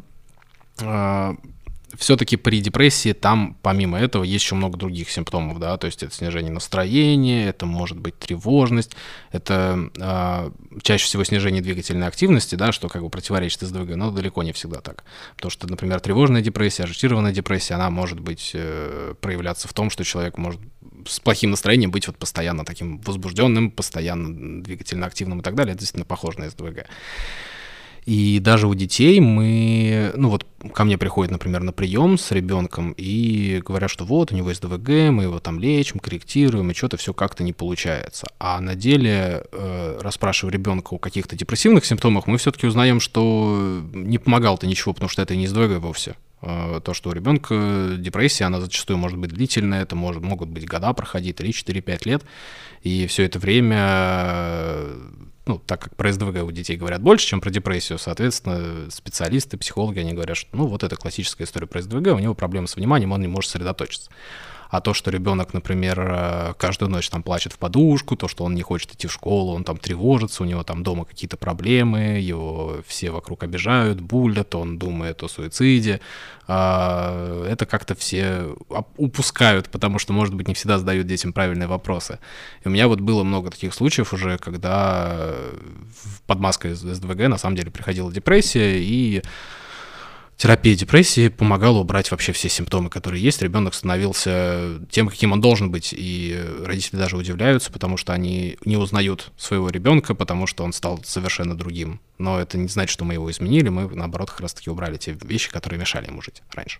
а, 0.82 1.36
все-таки 1.98 2.38
при 2.38 2.62
депрессии 2.62 3.14
там, 3.14 3.58
помимо 3.62 4.00
этого, 4.00 4.24
есть 4.24 4.46
еще 4.46 4.56
много 4.56 4.78
других 4.78 5.10
симптомов, 5.10 5.60
да, 5.60 5.78
то 5.78 5.88
есть 5.88 6.04
это 6.04 6.14
снижение 6.14 6.52
настроения, 6.52 7.48
это 7.48 7.66
может 7.66 7.98
быть 7.98 8.18
тревожность, 8.18 8.96
это 9.32 9.90
э, 9.98 10.52
чаще 10.82 11.06
всего 11.06 11.24
снижение 11.24 11.62
двигательной 11.62 12.08
активности, 12.08 12.56
да, 12.56 12.72
что 12.72 12.90
как 12.90 13.02
бы 13.02 13.10
противоречит 13.10 13.62
СДВГ, 13.62 13.96
но 13.96 14.12
далеко 14.12 14.44
не 14.44 14.54
всегда 14.54 14.82
так. 14.82 15.04
Потому 15.36 15.52
что, 15.52 15.68
например, 15.68 16.00
тревожная 16.00 16.42
депрессия, 16.42 16.84
ажитированная 16.84 17.32
депрессия, 17.32 17.76
она 17.76 17.90
может 17.90 18.20
быть 18.20 18.52
э, 18.54 19.16
проявляться 19.22 19.68
в 19.68 19.74
том, 19.74 19.90
что 19.90 20.04
человек 20.04 20.38
может 20.38 20.62
с 21.08 21.20
плохим 21.20 21.52
настроением 21.52 21.92
быть 21.92 22.08
вот 22.08 22.18
постоянно 22.18 22.66
таким 22.66 23.00
возбужденным, 23.00 23.72
постоянно 23.72 24.64
двигательно 24.64 25.06
активным 25.06 25.40
и 25.40 25.44
так 25.44 25.56
далее, 25.56 25.74
это 25.74 25.80
действительно 25.80 26.06
похоже 26.06 26.40
на 26.40 26.50
СДВГ. 26.50 26.86
И 28.10 28.40
даже 28.40 28.68
у 28.68 28.74
детей 28.74 29.20
мы, 29.20 30.12
ну 30.16 30.30
вот 30.30 30.44
ко 30.74 30.84
мне 30.84 30.98
приходят, 30.98 31.32
например, 31.32 31.62
на 31.62 31.72
прием 31.72 32.18
с 32.18 32.32
ребенком 32.32 32.96
и 32.98 33.62
говорят, 33.64 33.92
что 33.92 34.04
вот 34.04 34.32
у 34.32 34.36
него 34.36 34.50
есть 34.50 34.64
ДВГ, 34.64 35.12
мы 35.12 35.24
его 35.26 35.40
там 35.40 35.60
лечим, 35.60 36.00
корректируем, 36.00 36.72
и 36.72 36.74
что-то 36.74 36.98
все 36.98 37.14
как-то 37.14 37.44
не 37.44 37.54
получается. 37.54 38.26
А 38.40 38.60
на 38.62 38.74
деле, 38.74 39.44
э, 39.52 40.00
расспрашивая 40.02 40.52
ребенка 40.52 40.96
о 40.96 40.98
каких-то 40.98 41.36
депрессивных 41.36 41.86
симптомах, 41.86 42.26
мы 42.26 42.40
все-таки 42.40 42.66
узнаем, 42.66 43.00
что 43.00 43.80
не 43.94 44.18
помогал-то 44.18 44.66
ничего, 44.66 44.96
потому 44.96 45.10
что 45.10 45.22
это 45.22 45.36
не 45.36 45.44
из 45.44 45.54
ДВГ 45.54 45.78
вовсе. 45.80 46.16
Э, 46.42 46.80
то, 46.84 46.94
что 46.94 47.10
у 47.10 47.14
ребенка 47.14 47.96
депрессия, 47.98 48.46
она 48.46 48.62
зачастую 48.62 48.98
может 48.98 49.18
быть 49.18 49.32
длительная, 49.32 49.84
это 49.84 49.96
может, 49.96 50.24
могут 50.24 50.50
быть 50.50 50.66
года 50.66 50.94
проходить, 50.94 51.38
3, 51.38 51.54
4, 51.54 51.82
5 51.82 52.06
лет, 52.06 52.24
и 52.84 53.08
все 53.08 53.24
это 53.24 53.40
время 53.40 54.86
ну, 55.50 55.58
так 55.58 55.82
как 55.82 55.96
про 55.96 56.14
СДВГ 56.14 56.44
у 56.44 56.52
детей 56.52 56.78
говорят 56.78 57.02
больше, 57.02 57.26
чем 57.26 57.42
про 57.42 57.50
депрессию, 57.50 57.98
соответственно, 57.98 58.92
специалисты, 58.92 59.58
психологи, 59.58 59.98
они 59.98 60.14
говорят, 60.14 60.38
что, 60.38 60.56
ну, 60.56 60.68
вот 60.68 60.84
это 60.84 60.96
классическая 60.96 61.46
история 61.46 61.66
про 61.66 61.82
СДВГ, 61.82 62.14
у 62.14 62.20
него 62.20 62.36
проблемы 62.36 62.68
с 62.68 62.76
вниманием, 62.76 63.12
он 63.12 63.22
не 63.22 63.28
может 63.28 63.50
сосредоточиться. 63.50 64.12
А 64.70 64.82
то, 64.82 64.94
что 64.94 65.10
ребенок, 65.10 65.54
например, 65.54 66.00
э, 66.00 66.54
каждую 66.58 66.92
ночь 66.92 67.10
там 67.10 67.24
плачет 67.24 67.54
в 67.54 67.58
подушку, 67.58 68.16
то, 68.16 68.28
что 68.28 68.44
он 68.44 68.54
не 68.54 68.62
хочет 68.62 68.94
идти 68.94 69.08
в 69.08 69.12
школу, 69.12 69.54
он 69.54 69.64
там 69.64 69.78
тревожится, 69.78 70.44
у 70.44 70.46
него 70.46 70.64
там 70.64 70.84
дома 70.84 71.06
какие-то 71.06 71.38
проблемы, 71.38 72.20
его 72.20 72.78
все 72.86 73.10
вокруг 73.10 73.44
обижают, 73.44 74.00
булят, 74.00 74.54
он 74.54 74.78
думает 74.78 75.24
о 75.24 75.28
суициде, 75.28 76.02
а, 76.48 77.46
это 77.48 77.66
как-то 77.66 77.96
все 77.96 78.56
упускают, 78.98 79.70
потому 79.70 79.98
что, 79.98 80.14
может 80.14 80.36
быть, 80.36 80.48
не 80.48 80.54
всегда 80.54 80.78
задают 80.78 81.08
детям 81.08 81.34
правильные 81.34 81.68
вопросы. 81.68 82.20
И 82.64 82.68
у 82.68 82.72
меня 82.72 82.88
вот 82.88 83.00
было 83.00 83.24
много 83.24 83.50
таких 83.50 83.74
случаев 83.74 84.14
уже, 84.14 84.38
когда 84.38 85.36
под 86.28 86.40
маской 86.40 86.76
СДВГ 86.76 87.28
на 87.28 87.38
самом 87.40 87.56
деле 87.56 87.72
приходила 87.72 88.12
депрессия, 88.12 88.80
и 88.80 89.24
терапия 90.40 90.74
депрессии 90.74 91.28
помогала 91.28 91.80
убрать 91.80 92.10
вообще 92.12 92.32
все 92.32 92.48
симптомы, 92.48 92.90
которые 92.90 93.22
есть. 93.22 93.42
Ребенок 93.42 93.74
становился 93.74 94.80
тем, 94.90 95.10
каким 95.10 95.34
он 95.34 95.42
должен 95.42 95.70
быть. 95.70 95.94
И 95.96 96.42
родители 96.64 96.96
даже 96.96 97.18
удивляются, 97.18 97.72
потому 97.72 97.98
что 97.98 98.14
они 98.14 98.58
не 98.64 98.78
узнают 98.78 99.32
своего 99.38 99.70
ребенка, 99.70 100.16
потому 100.16 100.48
что 100.48 100.64
он 100.64 100.72
стал 100.72 101.02
совершенно 101.04 101.58
другим. 101.58 102.00
Но 102.18 102.40
это 102.40 102.58
не 102.58 102.70
значит, 102.70 102.92
что 102.92 103.04
мы 103.04 103.16
его 103.16 103.30
изменили, 103.30 103.68
мы, 103.68 103.94
наоборот, 103.94 104.32
как 104.32 104.40
раз-таки 104.40 104.70
убрали 104.70 104.96
те 104.96 105.16
вещи, 105.22 105.52
которые 105.52 105.78
мешали 105.78 106.08
ему 106.08 106.22
жить 106.22 106.42
раньше. 106.54 106.80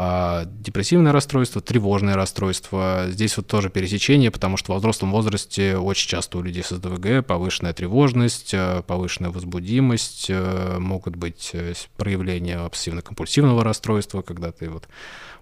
А, 0.00 0.44
депрессивное 0.44 1.10
расстройство, 1.10 1.60
тревожное 1.60 2.14
расстройство. 2.14 3.06
Здесь 3.08 3.36
вот 3.36 3.48
тоже 3.48 3.68
пересечение, 3.68 4.30
потому 4.30 4.56
что 4.56 4.72
во 4.72 4.78
взрослом 4.78 5.10
возрасте 5.10 5.76
очень 5.76 6.08
часто 6.08 6.38
у 6.38 6.42
людей 6.42 6.62
с 6.62 6.68
СДВГ 6.68 7.26
повышенная 7.26 7.72
тревожность, 7.72 8.54
э, 8.54 8.84
повышенная 8.86 9.30
возбудимость, 9.30 10.26
э, 10.28 10.78
могут 10.78 11.16
быть 11.16 11.50
э, 11.52 11.74
проявления 11.96 12.58
обсессивно-компульсивного 12.58 13.64
расстройства, 13.64 14.22
когда 14.22 14.52
ты 14.52 14.70
вот 14.70 14.86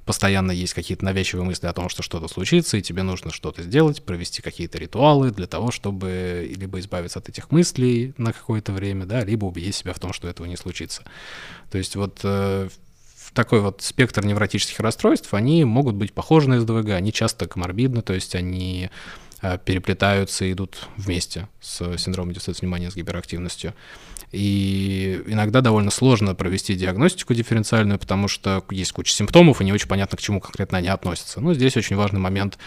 постоянно 0.07 0.53
есть 0.53 0.73
какие-то 0.73 1.05
навязчивые 1.05 1.45
мысли 1.45 1.67
о 1.67 1.75
том, 1.75 1.91
что 1.91 2.03
что-то 2.03 2.27
случится, 2.27 2.79
и 2.79 2.83
тебе 2.83 3.03
нужно 3.03 3.33
что-то 3.33 3.63
сделать, 3.63 4.07
провести 4.07 4.41
какие-то 4.41 4.79
ритуалы 4.79 5.33
для 5.33 5.47
того, 5.47 5.71
чтобы 5.71 6.51
либо 6.57 6.81
избавиться 6.81 7.19
от 7.19 7.29
этих 7.29 7.51
мыслей 7.51 8.15
на 8.17 8.33
какое-то 8.33 8.73
время, 8.73 9.05
да, 9.05 9.23
либо 9.23 9.45
убедить 9.45 9.75
себя 9.75 9.93
в 9.93 9.99
том, 9.99 10.15
что 10.15 10.29
этого 10.29 10.47
не 10.47 10.57
случится. 10.57 11.03
То 11.71 11.77
есть 11.77 11.95
вот 11.95 12.25
такой 13.37 13.61
вот 13.61 13.83
спектр 13.83 14.25
невротических 14.25 14.81
расстройств, 14.81 15.33
они 15.35 15.65
могут 15.65 15.95
быть 15.95 16.13
похожи 16.13 16.49
на 16.49 16.59
СДВГ, 16.59 16.91
они 16.91 17.13
часто 17.13 17.47
коморбидны, 17.47 18.03
то 18.03 18.15
есть 18.15 18.35
они 18.35 18.91
э, 19.43 19.59
переплетаются 19.65 20.47
и 20.47 20.53
идут 20.53 20.89
вместе 20.97 21.49
с 21.61 21.99
синдромом 21.99 22.33
дефицита 22.33 22.59
внимания 22.61 22.91
с 22.91 22.97
гиперактивностью. 22.97 23.75
И 24.33 25.23
иногда 25.27 25.61
довольно 25.61 25.91
сложно 25.91 26.35
провести 26.35 26.75
диагностику 26.75 27.35
дифференциальную, 27.35 27.99
потому 27.99 28.27
что 28.27 28.65
есть 28.71 28.93
куча 28.93 29.13
симптомов, 29.13 29.61
и 29.61 29.65
не 29.65 29.73
очень 29.73 29.89
понятно, 29.89 30.17
к 30.17 30.21
чему 30.21 30.41
конкретно 30.41 30.79
они 30.79 30.89
относятся. 30.89 31.41
Но 31.41 31.55
здесь 31.55 31.77
очень 31.77 31.95
важный 31.95 32.19
момент 32.19 32.59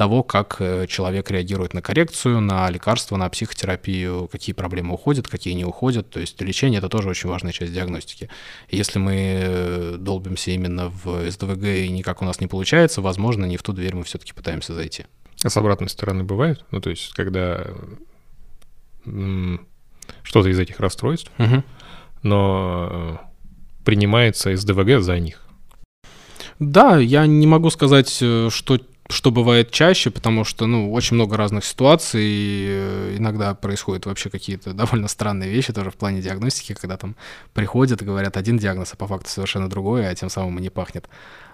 того, 0.00 0.22
как 0.22 0.56
э, 0.60 0.86
человек 0.86 1.30
реагирует 1.30 1.74
на 1.74 1.82
коррекцию, 1.82 2.40
на 2.40 2.70
лекарства, 2.70 3.18
на 3.18 3.28
психотерапию, 3.28 4.30
какие 4.32 4.54
проблемы 4.54 4.94
уходят, 4.94 5.28
какие 5.28 5.52
не 5.52 5.66
уходят. 5.66 6.08
То 6.08 6.20
есть 6.20 6.40
лечение— 6.40 6.78
это 6.80 6.88
тоже 6.88 7.10
очень 7.10 7.28
важная 7.28 7.52
часть 7.52 7.74
диагностики. 7.74 8.30
Если 8.70 8.98
мы 8.98 9.14
э, 9.14 9.96
долбимся 9.98 10.52
именно 10.52 10.88
в 10.88 11.30
СДВГ 11.30 11.64
и 11.64 11.90
никак 11.90 12.22
у 12.22 12.24
нас 12.24 12.40
не 12.40 12.46
получается, 12.46 13.02
возможно, 13.02 13.44
не 13.44 13.58
в 13.58 13.62
ту 13.62 13.74
дверь 13.74 13.94
мы 13.94 14.04
все-таки 14.04 14.32
пытаемся 14.32 14.72
зайти. 14.72 15.04
А 15.44 15.50
с 15.50 15.56
обратной 15.58 15.90
стороны 15.90 16.24
бывает? 16.24 16.64
Ну, 16.70 16.80
то 16.80 16.88
есть, 16.88 17.12
когда 17.12 17.66
что-то 20.22 20.48
из 20.48 20.58
этих 20.58 20.80
расстройств, 20.80 21.30
угу. 21.36 21.62
но 22.22 22.88
э, 22.90 23.16
принимается 23.84 24.56
СДВГ 24.56 25.02
за 25.02 25.18
них. 25.18 25.42
Да, 26.58 26.96
я 26.96 27.26
не 27.26 27.46
могу 27.46 27.68
сказать, 27.68 28.08
что 28.08 28.80
что 29.10 29.30
бывает 29.30 29.70
чаще, 29.70 30.10
потому 30.10 30.44
что, 30.44 30.66
ну, 30.66 30.92
очень 30.92 31.16
много 31.16 31.36
разных 31.36 31.64
ситуаций, 31.64 32.22
и 32.22 32.66
э, 32.70 33.16
иногда 33.18 33.54
происходят 33.54 34.06
вообще 34.06 34.30
какие-то 34.30 34.72
довольно 34.74 35.08
странные 35.08 35.50
вещи 35.50 35.72
тоже 35.72 35.90
в 35.90 35.96
плане 35.96 36.22
диагностики, 36.22 36.74
когда 36.74 36.96
там 36.96 37.16
приходят 37.52 38.00
и 38.00 38.04
говорят 38.04 38.36
один 38.36 38.58
диагноз, 38.58 38.92
а 38.92 38.96
по 38.96 39.06
факту 39.06 39.30
совершенно 39.30 39.68
другой, 39.68 40.08
а 40.08 40.14
тем 40.14 40.30
самым 40.30 40.58
и 40.58 40.62
не 40.62 40.70
пахнет. 40.70 41.08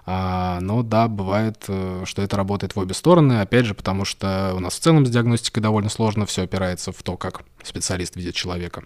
А, 0.05 0.61
но 0.61 0.83
да, 0.83 1.09
бывает, 1.09 1.65
э, 1.69 2.05
что 2.05 2.23
это 2.23 2.37
работает 2.37 2.77
в 2.77 2.79
обе 2.79 2.95
стороны, 2.95 3.41
опять 3.41 3.67
же, 3.67 3.75
потому 3.75 4.05
что 4.05 4.53
у 4.55 4.61
нас 4.61 4.75
в 4.75 4.81
целом 4.81 5.05
с 5.05 5.11
диагностикой 5.11 5.63
довольно 5.63 5.91
сложно, 5.91 6.27
все 6.27 6.43
опирается 6.43 6.93
в 6.93 7.03
то, 7.03 7.17
как 7.17 7.43
специалист 7.65 8.15
видит 8.15 8.35
человека. 8.35 8.85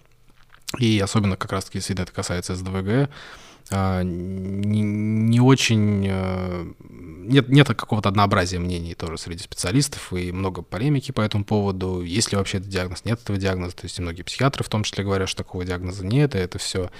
И 0.78 0.98
особенно 1.00 1.36
как 1.36 1.52
раз-таки, 1.52 1.78
если 1.78 2.00
это 2.00 2.12
касается 2.12 2.54
СДВГ, 2.54 3.10
не, 3.70 4.80
не 4.82 5.40
очень... 5.40 6.06
Э, 6.08 6.66
нет, 6.80 7.48
нет 7.48 7.68
какого-то 7.68 8.08
однообразия 8.08 8.58
мнений 8.58 8.94
тоже 8.94 9.18
среди 9.18 9.42
специалистов, 9.42 10.12
и 10.12 10.32
много 10.32 10.62
полемики 10.62 11.12
по 11.12 11.20
этому 11.20 11.44
поводу. 11.44 12.02
Есть 12.02 12.32
ли 12.32 12.38
вообще 12.38 12.58
этот 12.58 12.70
диагноз, 12.70 13.04
нет 13.04 13.20
этого 13.22 13.38
диагноза. 13.38 13.76
То 13.76 13.84
есть 13.84 13.98
и 13.98 14.02
многие 14.02 14.22
психиатры 14.22 14.64
в 14.64 14.68
том 14.68 14.82
числе 14.82 15.04
говорят, 15.04 15.28
что 15.28 15.44
такого 15.44 15.64
диагноза 15.64 16.04
нет, 16.04 16.34
и 16.34 16.38
это 16.38 16.58
все, 16.58 16.90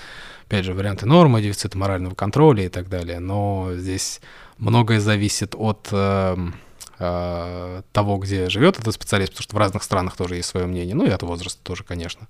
опять 0.46 0.64
же, 0.64 0.74
варианты 0.74 1.06
нормы, 1.06 1.42
дефицита 1.42 1.76
морального 1.76 2.14
контроля 2.14 2.64
и 2.66 2.68
так 2.68 2.88
далее. 2.88 3.18
Но 3.18 3.70
здесь 3.74 4.20
многое 4.58 5.00
зависит 5.00 5.54
от 5.56 5.88
эм, 5.90 6.54
того, 7.01 8.18
где 8.18 8.51
живет 8.51 8.78
этот 8.78 8.94
специалист, 8.94 9.32
потому 9.32 9.42
что 9.42 9.57
в 9.57 9.59
разных 9.59 9.82
странах 9.82 10.16
тоже 10.16 10.36
есть 10.36 10.51
свое 10.51 10.66
мнение, 10.66 10.94
ну 10.94 11.07
и 11.07 11.09
от 11.09 11.22
возраста 11.22 11.59
тоже, 11.62 11.82
конечно 11.82 12.28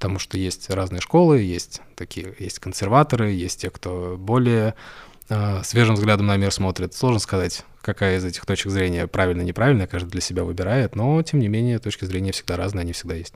потому 0.00 0.18
что 0.18 0.38
есть 0.38 0.70
разные 0.70 1.02
школы, 1.02 1.40
есть 1.40 1.82
такие, 1.94 2.34
есть 2.38 2.58
консерваторы, 2.58 3.32
есть 3.32 3.60
те, 3.60 3.68
кто 3.68 4.16
более 4.18 4.74
э, 5.28 5.60
свежим 5.62 5.96
взглядом 5.96 6.26
на 6.26 6.38
мир 6.38 6.50
смотрит. 6.52 6.94
Сложно 6.94 7.18
сказать, 7.18 7.66
какая 7.82 8.16
из 8.16 8.24
этих 8.24 8.46
точек 8.46 8.72
зрения 8.72 9.06
правильно, 9.06 9.42
неправильная, 9.42 9.86
каждый 9.86 10.08
для 10.08 10.22
себя 10.22 10.42
выбирает, 10.44 10.96
но 10.96 11.22
тем 11.22 11.40
не 11.40 11.48
менее 11.48 11.78
точки 11.80 12.06
зрения 12.06 12.32
всегда 12.32 12.56
разные, 12.56 12.80
они 12.80 12.94
всегда 12.94 13.14
есть. 13.14 13.34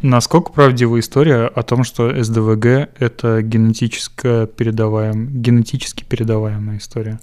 Насколько 0.00 0.52
правдива 0.52 1.00
история 1.00 1.46
о 1.46 1.64
том, 1.64 1.82
что 1.82 2.22
СДВГ— 2.22 2.90
это 3.00 3.42
генетически 3.42 4.46
передаваем, 4.46 5.26
генетически 5.42 6.04
передаваемая 6.04 6.78
история? 6.78 7.18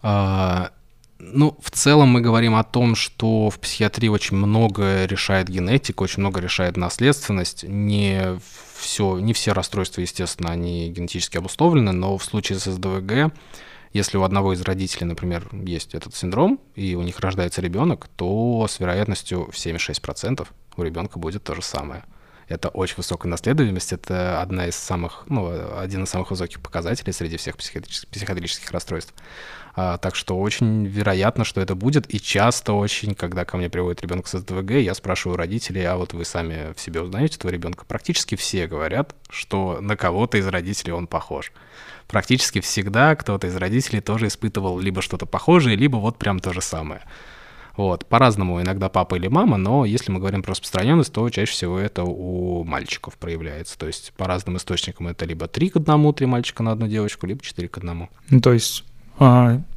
А, 0.00 0.70
ну, 1.18 1.56
в 1.60 1.70
целом 1.70 2.08
мы 2.08 2.20
говорим 2.20 2.54
о 2.54 2.64
том, 2.64 2.94
что 2.94 3.48
в 3.50 3.58
психиатрии 3.58 4.08
очень 4.08 4.36
много 4.36 5.06
решает 5.06 5.48
генетика, 5.48 6.02
очень 6.02 6.20
много 6.20 6.40
решает 6.40 6.76
наследственность. 6.76 7.64
Не 7.64 8.38
все, 8.76 9.18
не 9.18 9.32
все 9.32 9.52
расстройства, 9.52 10.02
естественно, 10.02 10.50
они 10.50 10.90
генетически 10.90 11.38
обусловлены, 11.38 11.92
но 11.92 12.18
в 12.18 12.24
случае 12.24 12.58
с 12.58 12.64
СДВГ, 12.64 13.32
если 13.92 14.18
у 14.18 14.22
одного 14.22 14.52
из 14.52 14.60
родителей, 14.60 15.06
например, 15.06 15.48
есть 15.52 15.94
этот 15.94 16.14
синдром, 16.14 16.60
и 16.74 16.94
у 16.94 17.02
них 17.02 17.18
рождается 17.20 17.62
ребенок, 17.62 18.08
то 18.16 18.66
с 18.68 18.78
вероятностью 18.78 19.50
в 19.50 19.54
76% 19.54 20.46
у 20.76 20.82
ребенка 20.82 21.18
будет 21.18 21.44
то 21.44 21.54
же 21.54 21.62
самое. 21.62 22.04
Это 22.48 22.68
очень 22.68 22.96
высокая 22.98 23.28
наследуемость, 23.28 23.92
это 23.92 24.40
одна 24.40 24.68
из 24.68 24.76
самых, 24.76 25.24
ну, 25.26 25.50
один 25.78 26.04
из 26.04 26.10
самых 26.10 26.30
высоких 26.30 26.60
показателей 26.60 27.12
среди 27.12 27.38
всех 27.38 27.56
психиатрических, 27.56 28.08
психиатрических 28.08 28.70
расстройств. 28.70 29.14
А, 29.78 29.98
так 29.98 30.16
что 30.16 30.38
очень 30.38 30.86
вероятно, 30.86 31.44
что 31.44 31.60
это 31.60 31.74
будет. 31.74 32.12
И 32.12 32.18
часто 32.18 32.72
очень, 32.72 33.14
когда 33.14 33.44
ко 33.44 33.58
мне 33.58 33.68
приводит 33.68 34.00
ребенок 34.00 34.26
с 34.26 34.38
СДВГ, 34.38 34.70
я 34.70 34.94
спрашиваю 34.94 35.36
родителей, 35.36 35.84
а 35.84 35.98
вот 35.98 36.14
вы 36.14 36.24
сами 36.24 36.72
в 36.74 36.80
себе 36.80 37.02
узнаете 37.02 37.36
этого 37.36 37.50
ребенка? 37.50 37.84
Практически 37.84 38.36
все 38.36 38.66
говорят, 38.66 39.14
что 39.28 39.78
на 39.82 39.94
кого-то 39.96 40.38
из 40.38 40.46
родителей 40.46 40.92
он 40.92 41.06
похож. 41.06 41.52
Практически 42.08 42.60
всегда 42.60 43.14
кто-то 43.16 43.48
из 43.48 43.56
родителей 43.56 44.00
тоже 44.00 44.28
испытывал 44.28 44.78
либо 44.78 45.02
что-то 45.02 45.26
похожее, 45.26 45.76
либо 45.76 45.98
вот 45.98 46.16
прям 46.16 46.38
то 46.38 46.54
же 46.54 46.62
самое. 46.62 47.02
Вот, 47.76 48.06
по-разному 48.06 48.62
иногда 48.62 48.88
папа 48.88 49.16
или 49.16 49.28
мама, 49.28 49.58
но 49.58 49.84
если 49.84 50.10
мы 50.10 50.18
говорим 50.18 50.42
про 50.42 50.52
распространенность, 50.52 51.12
то 51.12 51.28
чаще 51.28 51.52
всего 51.52 51.78
это 51.78 52.04
у 52.04 52.64
мальчиков 52.64 53.18
проявляется. 53.18 53.76
То 53.76 53.86
есть 53.86 54.14
по 54.16 54.26
разным 54.26 54.56
источникам 54.56 55.08
это 55.08 55.26
либо 55.26 55.46
3 55.46 55.68
к 55.68 55.76
1, 55.76 56.14
3 56.14 56.26
мальчика 56.26 56.62
на 56.62 56.72
одну 56.72 56.88
девочку, 56.88 57.26
либо 57.26 57.42
4 57.42 57.68
к 57.68 57.76
1. 57.76 58.08
Ну, 58.30 58.40
то 58.40 58.54
есть 58.54 58.82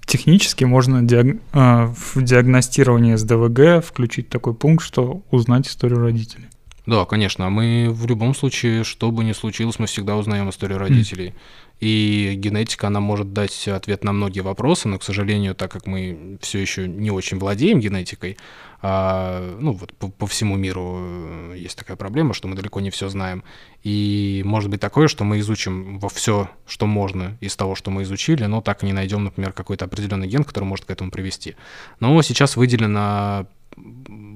технически 0.05 0.63
можно 0.63 1.03
диаг... 1.03 1.37
а, 1.53 1.93
в 1.95 2.21
диагностировании 2.21 3.15
СДВГ 3.15 3.85
включить 3.85 4.29
такой 4.29 4.53
пункт, 4.53 4.83
что 4.83 5.21
узнать 5.31 5.67
историю 5.67 5.99
родителей. 5.99 6.45
Да, 6.85 7.05
конечно. 7.05 7.49
Мы 7.49 7.89
в 7.91 8.07
любом 8.07 8.33
случае, 8.33 8.83
что 8.83 9.11
бы 9.11 9.23
ни 9.23 9.33
случилось, 9.33 9.77
мы 9.77 9.85
всегда 9.85 10.17
узнаем 10.17 10.49
историю 10.49 10.79
родителей. 10.79 11.35
И 11.79 12.33
генетика, 12.35 12.87
она 12.87 12.99
может 12.99 13.31
дать 13.31 13.67
ответ 13.67 14.03
на 14.03 14.11
многие 14.11 14.41
вопросы, 14.41 14.87
но, 14.87 14.99
к 14.99 15.03
сожалению, 15.03 15.55
так 15.55 15.71
как 15.71 15.87
мы 15.87 16.37
все 16.41 16.59
еще 16.59 16.87
не 16.87 17.09
очень 17.09 17.39
владеем 17.39 17.79
генетикой, 17.79 18.37
а, 18.81 19.57
ну 19.59 19.73
вот 19.73 19.93
по, 19.93 20.09
по 20.09 20.25
всему 20.27 20.55
миру 20.55 20.97
э, 20.99 21.55
есть 21.57 21.77
такая 21.77 21.97
проблема, 21.97 22.33
что 22.33 22.47
мы 22.47 22.55
далеко 22.55 22.79
не 22.79 22.89
все 22.91 23.09
знаем. 23.09 23.43
И 23.83 24.41
может 24.45 24.69
быть 24.69 24.79
такое, 24.79 25.07
что 25.07 25.23
мы 25.23 25.39
изучим 25.39 25.99
во 25.99 26.07
все, 26.09 26.49
что 26.65 26.85
можно 26.85 27.37
из 27.41 27.55
того, 27.55 27.75
что 27.75 27.91
мы 27.91 28.03
изучили, 28.03 28.45
но 28.45 28.61
так 28.61 28.83
и 28.83 28.85
не 28.85 28.93
найдем, 28.93 29.23
например, 29.23 29.51
какой-то 29.53 29.85
определенный 29.85 30.27
ген, 30.27 30.43
который 30.43 30.65
может 30.65 30.85
к 30.85 30.91
этому 30.91 31.11
привести. 31.11 31.55
Но 31.99 32.21
сейчас 32.21 32.55
выделено 32.55 33.47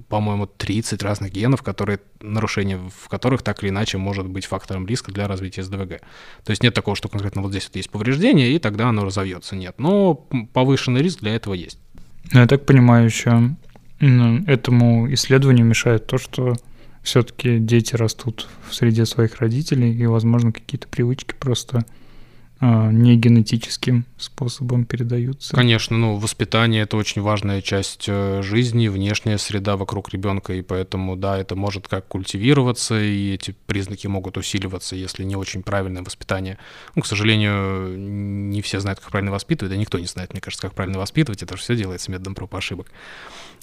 по-моему, 0.10 0.46
30 0.46 1.02
разных 1.04 1.32
генов, 1.32 1.64
которые, 1.64 2.00
нарушение 2.22 2.78
в 2.78 3.10
которых 3.10 3.42
так 3.42 3.64
или 3.64 3.70
иначе 3.70 3.98
может 3.98 4.28
быть 4.28 4.46
фактором 4.46 4.88
риска 4.88 5.12
для 5.12 5.28
развития 5.28 5.64
СДВГ. 5.64 6.02
То 6.44 6.52
есть 6.52 6.64
нет 6.64 6.74
такого, 6.74 6.96
что 6.96 7.10
конкретно 7.10 7.42
вот 7.42 7.52
здесь 7.52 7.66
вот 7.66 7.76
есть 7.76 7.90
повреждение, 7.90 8.52
и 8.52 8.60
тогда 8.60 8.90
оно 8.90 9.04
разовьется. 9.04 9.56
Нет. 9.56 9.76
Но 9.78 10.16
повышенный 10.54 11.02
риск 11.02 11.20
для 11.20 11.36
этого 11.36 11.54
есть. 11.54 11.80
Ну, 12.32 12.40
я 12.40 12.48
так 12.48 12.66
понимаю, 12.66 13.06
еще 13.06 13.56
этому 14.00 15.14
исследованию 15.14 15.66
мешает 15.66 16.08
то, 16.08 16.18
что 16.18 16.56
все-таки 17.02 17.60
дети 17.60 17.96
растут 17.96 18.48
в 18.70 18.76
среде 18.76 19.06
своих 19.06 19.38
родителей, 19.38 19.94
и, 19.94 20.06
возможно, 20.06 20.52
какие-то 20.52 20.88
привычки 20.88 21.34
просто 21.38 21.86
не 22.64 23.18
генетическим 23.18 24.06
способом 24.18 24.86
передаются. 24.86 25.56
Конечно, 25.56 25.98
ну, 25.98 26.16
воспитание 26.16 26.84
это 26.84 26.98
очень 26.98 27.22
важная 27.22 27.62
часть 27.62 28.06
э, 28.08 28.42
жизни, 28.42 28.88
внешняя 28.88 29.38
среда 29.38 29.76
вокруг 29.76 30.10
ребенка, 30.10 30.54
и 30.54 30.62
поэтому, 30.62 31.16
да, 31.16 31.38
это 31.38 31.56
может 31.56 31.88
как 31.88 32.08
культивироваться, 32.08 33.02
и 33.02 33.34
эти 33.34 33.56
признаки 33.66 34.08
могут 34.08 34.38
усиливаться, 34.38 34.96
если 34.96 35.24
не 35.24 35.36
очень 35.36 35.64
правильное 35.64 36.04
воспитание. 36.04 36.58
Ну, 36.96 37.02
к 37.02 37.08
сожалению, 37.08 37.98
не 37.98 38.62
все 38.62 38.80
знают, 38.80 39.00
как 39.00 39.12
правильно 39.12 39.32
воспитывать, 39.32 39.72
да 39.72 39.78
никто 39.78 40.00
не 40.00 40.08
знает, 40.08 40.32
мне 40.32 40.42
кажется, 40.42 40.68
как 40.68 40.74
правильно 40.74 41.00
воспитывать, 41.00 41.44
это 41.44 41.58
же 41.58 41.64
все 41.64 41.76
делается 41.76 42.12
методом 42.12 42.36
проб 42.36 42.54
и 42.54 42.58
ошибок. 42.58 42.88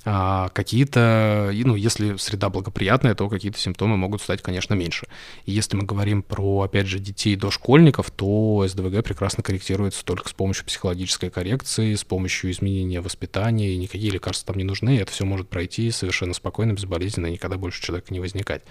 А 0.04 0.48
какие-то, 0.50 1.50
ну, 1.52 1.76
если 1.76 2.16
среда 2.16 2.48
благоприятная, 2.48 3.14
то 3.14 3.28
какие-то 3.28 3.58
симптомы 3.58 3.98
могут 3.98 4.22
стать, 4.22 4.40
конечно, 4.40 4.72
меньше. 4.72 5.06
И 5.44 5.52
если 5.52 5.76
мы 5.76 5.84
говорим 5.84 6.22
про, 6.22 6.62
опять 6.62 6.86
же, 6.86 6.98
детей 6.98 7.36
дошкольников, 7.36 8.10
то 8.10 8.64
СДВГ 8.66 9.04
прекрасно 9.04 9.42
корректируется 9.42 10.02
только 10.04 10.30
с 10.30 10.32
помощью 10.32 10.64
психологической 10.64 11.28
коррекции, 11.28 11.94
с 11.94 12.04
помощью 12.04 12.50
изменения 12.50 13.02
воспитания, 13.02 13.74
и 13.74 13.76
никакие 13.76 14.10
лекарства 14.10 14.54
там 14.54 14.56
не 14.56 14.64
нужны, 14.64 14.98
это 14.98 15.12
все 15.12 15.26
может 15.26 15.50
пройти 15.50 15.90
совершенно 15.90 16.32
спокойно, 16.32 16.72
безболезненно, 16.72 17.26
и 17.26 17.32
никогда 17.32 17.58
больше 17.58 17.82
человека 17.82 18.12
не 18.14 18.20
возникать. 18.20 18.62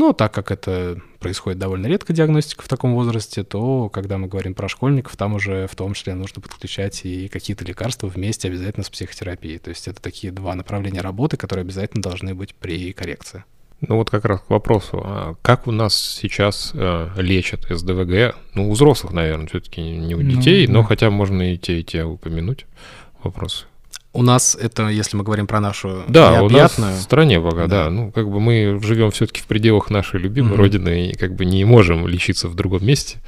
Но 0.00 0.14
так 0.14 0.32
как 0.32 0.50
это 0.50 0.98
происходит 1.18 1.58
довольно 1.58 1.86
редко, 1.86 2.14
диагностика 2.14 2.62
в 2.64 2.68
таком 2.68 2.94
возрасте, 2.94 3.44
то 3.44 3.90
когда 3.90 4.16
мы 4.16 4.28
говорим 4.28 4.54
про 4.54 4.66
школьников, 4.66 5.14
там 5.14 5.34
уже 5.34 5.66
в 5.66 5.76
том 5.76 5.92
числе 5.92 6.14
нужно 6.14 6.40
подключать 6.40 7.04
и 7.04 7.28
какие-то 7.28 7.66
лекарства 7.66 8.06
вместе 8.06 8.48
обязательно 8.48 8.82
с 8.82 8.88
психотерапией. 8.88 9.58
То 9.58 9.68
есть 9.68 9.88
это 9.88 10.00
такие 10.00 10.32
два 10.32 10.54
направления 10.54 11.02
работы, 11.02 11.36
которые 11.36 11.64
обязательно 11.64 12.02
должны 12.02 12.34
быть 12.34 12.54
при 12.54 12.94
коррекции. 12.94 13.44
Ну 13.82 13.96
вот 13.96 14.08
как 14.08 14.24
раз 14.24 14.40
к 14.40 14.48
вопросу, 14.48 15.02
а 15.04 15.34
как 15.42 15.66
у 15.66 15.70
нас 15.70 15.94
сейчас 15.94 16.70
э, 16.72 17.10
лечат 17.16 17.66
СДВГ? 17.68 18.36
Ну, 18.54 18.70
у 18.70 18.72
взрослых, 18.72 19.12
наверное, 19.12 19.48
все-таки 19.48 19.82
не 19.82 20.14
у 20.14 20.22
ну 20.22 20.30
детей, 20.30 20.66
ну, 20.66 20.76
но 20.76 20.80
да. 20.80 20.86
хотя 20.86 21.10
можно 21.10 21.52
и 21.52 21.58
те, 21.58 21.80
и 21.80 21.84
те 21.84 22.04
упомянуть. 22.04 22.64
Вопрос. 23.22 23.66
У 24.12 24.22
нас 24.22 24.56
это, 24.60 24.88
если 24.88 25.16
мы 25.16 25.22
говорим 25.22 25.46
про 25.46 25.60
нашу 25.60 26.02
да, 26.08 26.42
у 26.42 26.48
нас 26.48 26.76
в 26.76 27.00
стране 27.00 27.40
пока, 27.40 27.68
да. 27.68 27.84
да. 27.84 27.90
Ну, 27.90 28.10
как 28.10 28.28
бы 28.28 28.40
мы 28.40 28.80
живем 28.82 29.12
все-таки 29.12 29.40
в 29.40 29.46
пределах 29.46 29.88
нашей 29.88 30.18
любимой 30.18 30.54
mm-hmm. 30.54 30.56
родины 30.56 31.10
и 31.10 31.16
как 31.16 31.34
бы 31.34 31.44
не 31.44 31.64
можем 31.64 32.08
лечиться 32.08 32.48
в 32.48 32.54
другом 32.54 32.84
месте. 32.84 33.18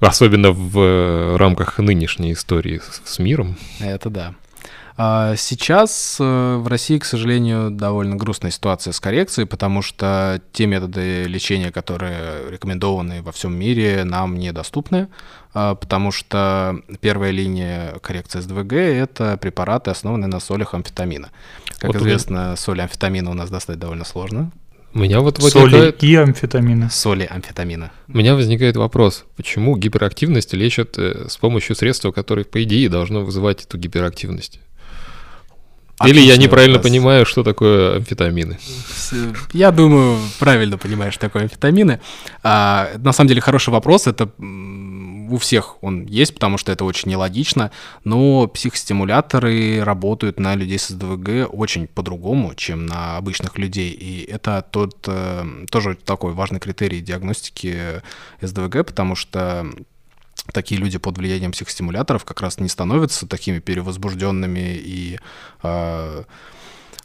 Особенно 0.00 0.52
в 0.52 0.78
э, 0.78 1.36
рамках 1.36 1.78
нынешней 1.78 2.32
истории 2.32 2.80
с 3.04 3.18
миром. 3.18 3.56
Это 3.80 4.10
да. 4.10 4.34
А 4.96 5.34
сейчас 5.36 6.18
э, 6.20 6.56
в 6.56 6.68
России, 6.68 6.98
к 6.98 7.04
сожалению, 7.04 7.70
довольно 7.72 8.14
грустная 8.14 8.52
ситуация 8.52 8.92
с 8.92 9.00
коррекцией, 9.00 9.46
потому 9.46 9.82
что 9.82 10.40
те 10.52 10.66
методы 10.66 11.24
лечения, 11.24 11.72
которые 11.72 12.48
рекомендованы 12.48 13.20
во 13.22 13.32
всем 13.32 13.56
мире, 13.58 14.04
нам 14.04 14.38
недоступны, 14.38 15.08
а, 15.52 15.74
потому 15.74 16.12
что 16.12 16.80
первая 17.00 17.32
линия 17.32 17.94
коррекции 18.02 18.40
СДВГ— 18.40 18.72
это 18.74 19.36
препараты, 19.36 19.90
основанные 19.90 20.28
на 20.28 20.38
солях 20.38 20.74
амфетамина. 20.74 21.30
Как 21.78 21.92
вот 21.92 21.96
известно, 21.96 22.50
вы... 22.50 22.56
соли 22.56 22.82
амфетамина 22.82 23.32
у 23.32 23.34
нас 23.34 23.50
достать 23.50 23.80
довольно 23.80 24.04
сложно. 24.04 24.52
У 24.94 25.00
меня 25.00 25.18
вот 25.18 25.40
возникает... 25.40 26.00
Соли 26.00 26.08
и 26.08 26.14
амфетамина. 26.14 26.88
Соли 26.88 27.26
амфетамина. 27.28 27.90
У 28.06 28.16
меня 28.16 28.36
возникает 28.36 28.76
вопрос, 28.76 29.24
почему 29.36 29.76
гиперактивность 29.76 30.52
лечат 30.54 30.96
э, 30.98 31.26
с 31.28 31.36
помощью 31.36 31.74
средства, 31.74 32.12
которое, 32.12 32.44
по 32.44 32.62
идее, 32.62 32.88
должно 32.88 33.24
вызывать 33.24 33.64
эту 33.64 33.76
гиперактивность? 33.76 34.60
Или 36.04 36.20
я 36.20 36.36
неправильно 36.36 36.78
вопрос. 36.78 36.90
понимаю, 36.90 37.26
что 37.26 37.44
такое 37.44 37.96
амфетамины. 37.96 38.58
Я 39.52 39.70
думаю, 39.70 40.18
правильно 40.38 40.76
понимаешь, 40.76 41.14
что 41.14 41.22
такое 41.22 41.42
амфетамины. 41.44 42.00
А, 42.42 42.88
на 42.98 43.12
самом 43.12 43.28
деле 43.28 43.40
хороший 43.40 43.70
вопрос. 43.70 44.06
Это 44.06 44.28
у 44.38 45.38
всех 45.38 45.82
он 45.82 46.04
есть, 46.06 46.34
потому 46.34 46.58
что 46.58 46.72
это 46.72 46.84
очень 46.84 47.10
нелогично. 47.10 47.70
Но 48.02 48.48
психостимуляторы 48.48 49.82
работают 49.84 50.40
на 50.40 50.56
людей 50.56 50.78
с 50.78 50.88
СДВГ 50.88 51.48
очень 51.50 51.86
по-другому, 51.86 52.54
чем 52.54 52.86
на 52.86 53.16
обычных 53.16 53.58
людей. 53.58 53.90
И 53.90 54.24
это 54.24 54.66
тот 54.68 54.96
э, 55.06 55.44
тоже 55.70 55.94
такой 55.94 56.32
важный 56.32 56.60
критерий 56.60 57.00
диагностики 57.00 58.02
СДВГ, 58.40 58.86
потому 58.86 59.14
что 59.14 59.66
такие 60.52 60.80
люди 60.80 60.98
под 60.98 61.18
влиянием 61.18 61.52
психостимуляторов 61.52 62.24
как 62.24 62.40
раз 62.40 62.58
не 62.58 62.68
становятся 62.68 63.26
такими 63.26 63.58
перевозбужденными 63.58 64.76
и 64.76 65.18
э, 65.62 66.24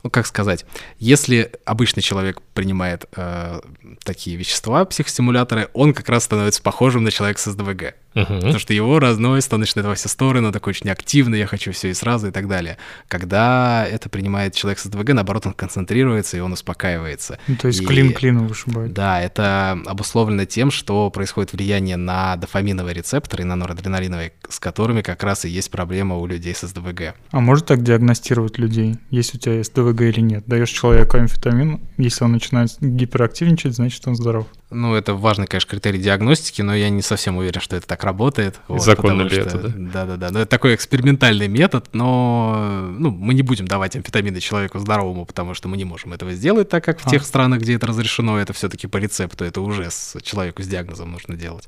ну, 0.03 0.09
как 0.09 0.27
сказать, 0.27 0.65
если 0.97 1.51
обычный 1.65 2.01
человек 2.01 2.41
принимает 2.53 3.05
э, 3.15 3.59
такие 4.03 4.37
вещества, 4.37 4.85
психостимуляторы, 4.85 5.69
он 5.73 5.93
как 5.93 6.07
раз 6.07 6.23
становится 6.23 6.61
похожим 6.61 7.03
на 7.03 7.11
человека 7.11 7.41
с 7.41 7.51
СДВГ. 7.51 7.95
Мгм. 8.13 8.25
Потому 8.39 8.59
что 8.59 8.73
его 8.73 8.99
разносит, 8.99 9.53
он 9.53 9.59
начинает 9.61 9.87
во 9.87 9.95
все 9.95 10.09
стороны, 10.09 10.47
он 10.47 10.53
такой 10.53 10.71
очень 10.71 10.89
активный, 10.89 11.39
я 11.39 11.45
хочу 11.47 11.71
все 11.71 11.89
и 11.89 11.93
сразу 11.93 12.27
и 12.27 12.31
так 12.31 12.47
далее. 12.47 12.77
Когда 13.07 13.85
это 13.85 14.09
принимает 14.09 14.55
человек 14.55 14.79
с 14.79 14.83
СДВГ, 14.83 15.13
наоборот, 15.13 15.45
он 15.45 15.53
концентрируется 15.53 16.37
и 16.37 16.39
он 16.39 16.53
успокаивается. 16.53 17.39
Ну, 17.47 17.55
то 17.55 17.67
есть 17.67 17.81
И- 17.81 17.85
клин 17.85 18.13
клину 18.13 18.45
вышибает. 18.45 18.93
Да, 18.93 19.21
это 19.21 19.79
обусловлено 19.85 20.45
тем, 20.45 20.71
что 20.71 21.09
происходит 21.09 21.53
влияние 21.53 21.97
на 21.97 22.35
дофаминовые 22.35 22.93
рецепторы 22.93 23.43
и 23.43 23.45
на 23.45 23.55
норадреналиновые, 23.55 24.31
с 24.47 24.59
которыми 24.59 25.01
как 25.01 25.23
раз 25.23 25.45
и 25.45 25.49
есть 25.49 25.69
проблема 25.71 26.15
у 26.17 26.25
людей 26.25 26.55
с 26.55 26.67
СДВГ. 26.67 27.13
А 27.31 27.39
может 27.39 27.67
так 27.67 27.83
диагностировать 27.83 28.57
людей, 28.57 28.97
есть 29.11 29.35
у 29.35 29.37
тебя 29.37 29.63
СДВГ 29.63 30.01
или 30.01 30.21
нет? 30.21 30.43
Даешь 30.47 30.69
человеку 30.69 31.17
амфетамин, 31.17 31.79
если 31.97 32.23
он 32.23 32.31
начинает 32.33 32.71
гиперактивничать, 32.79 33.75
значит 33.75 34.07
он 34.07 34.15
здоров. 34.15 34.47
Ну, 34.71 34.93
это 34.93 35.15
важный, 35.15 35.47
конечно, 35.47 35.69
критерий 35.71 35.99
диагностики, 35.99 36.61
но 36.61 36.75
я 36.75 36.89
не 36.89 37.01
совсем 37.01 37.37
уверен, 37.37 37.59
что 37.59 37.75
это 37.75 37.87
так 37.87 37.98
работает. 38.03 38.59
законно 38.67 39.23
потому 39.23 39.29
ли 39.29 39.37
это, 39.37 39.49
что- 39.49 39.69
да? 39.69 39.73
Да-да-да. 39.77 40.31
Ну, 40.31 40.39
это 40.39 40.49
такой 40.49 40.75
экспериментальный 40.75 41.47
метод, 41.47 41.89
но 41.93 42.87
ну, 42.97 43.11
мы 43.11 43.33
не 43.33 43.41
будем 43.41 43.67
давать 43.67 43.95
амфетамины 43.95 44.39
человеку 44.39 44.79
здоровому, 44.79 45.25
потому 45.25 45.53
что 45.53 45.67
мы 45.67 45.77
не 45.77 45.85
можем 45.85 46.13
этого 46.13 46.33
сделать, 46.33 46.69
так 46.69 46.83
как 46.83 46.99
в 46.99 47.07
А. 47.07 47.09
тех 47.09 47.23
странах, 47.23 47.61
где 47.61 47.75
это 47.75 47.87
разрешено, 47.87 48.39
это 48.39 48.53
все-таки 48.53 48.87
по 48.87 48.97
рецепту, 48.97 49.43
это 49.43 49.61
уже 49.61 49.89
с 49.89 50.17
человеку 50.21 50.61
с 50.63 50.67
диагнозом 50.67 51.11
нужно 51.11 51.35
делать. 51.35 51.67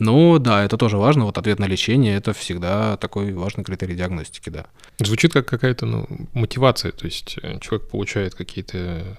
Ну, 0.00 0.38
да, 0.38 0.64
это 0.64 0.78
тоже 0.78 0.96
важно. 0.96 1.26
Вот 1.26 1.36
ответ 1.36 1.58
на 1.58 1.66
лечение— 1.66 2.16
это 2.16 2.32
всегда 2.32 2.96
такой 2.96 3.34
важный 3.34 3.64
критерий 3.64 3.94
диагностики, 3.94 4.48
да. 4.48 4.66
Звучит 4.98 5.34
как 5.34 5.46
какая-то 5.46 5.84
ну, 5.84 6.06
мотивация, 6.32 6.90
то 6.92 7.04
есть 7.04 7.36
э, 7.42 7.58
человек 7.60 7.90
получает 7.90 8.34
какие-то 8.34 9.18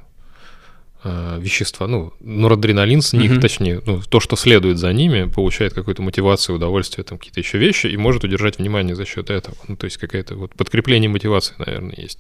э, 1.04 1.38
вещества, 1.40 1.88
ну, 1.88 2.14
норадреналин 2.20 3.02
с 3.02 3.14
них, 3.14 3.32
Мгм. 3.32 3.42
точнее, 3.42 3.82
ну, 3.86 4.02
то, 4.08 4.20
что 4.20 4.36
следует 4.36 4.78
за 4.78 4.94
ними, 4.94 5.30
получает 5.30 5.74
какую-то 5.74 6.02
мотивацию, 6.02 6.56
удовольствие, 6.56 7.04
там 7.04 7.18
какие-то 7.18 7.40
еще 7.40 7.58
вещи, 7.58 7.88
и 7.88 7.98
может 7.98 8.24
удержать 8.24 8.60
внимание 8.60 8.96
за 8.96 9.06
счет 9.06 9.30
этого. 9.30 9.56
Ну, 9.68 9.76
то 9.76 9.86
есть 9.86 9.98
какая-то 9.98 10.36
вот 10.36 10.54
подкрепление 10.56 11.10
мотивации, 11.10 11.56
наверное, 11.58 11.96
есть. 11.98 12.20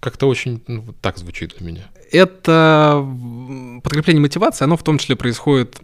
Как-то 0.00 0.26
очень 0.26 0.62
ну, 0.68 0.84
так 1.02 1.18
звучит 1.18 1.54
для 1.58 1.66
меня. 1.66 1.82
это 2.12 3.04
подкрепление 3.82 4.20
мотивации, 4.22 4.64
оно 4.64 4.76
в 4.76 4.82
том 4.84 4.98
числе 4.98 5.16
происходит 5.16 5.76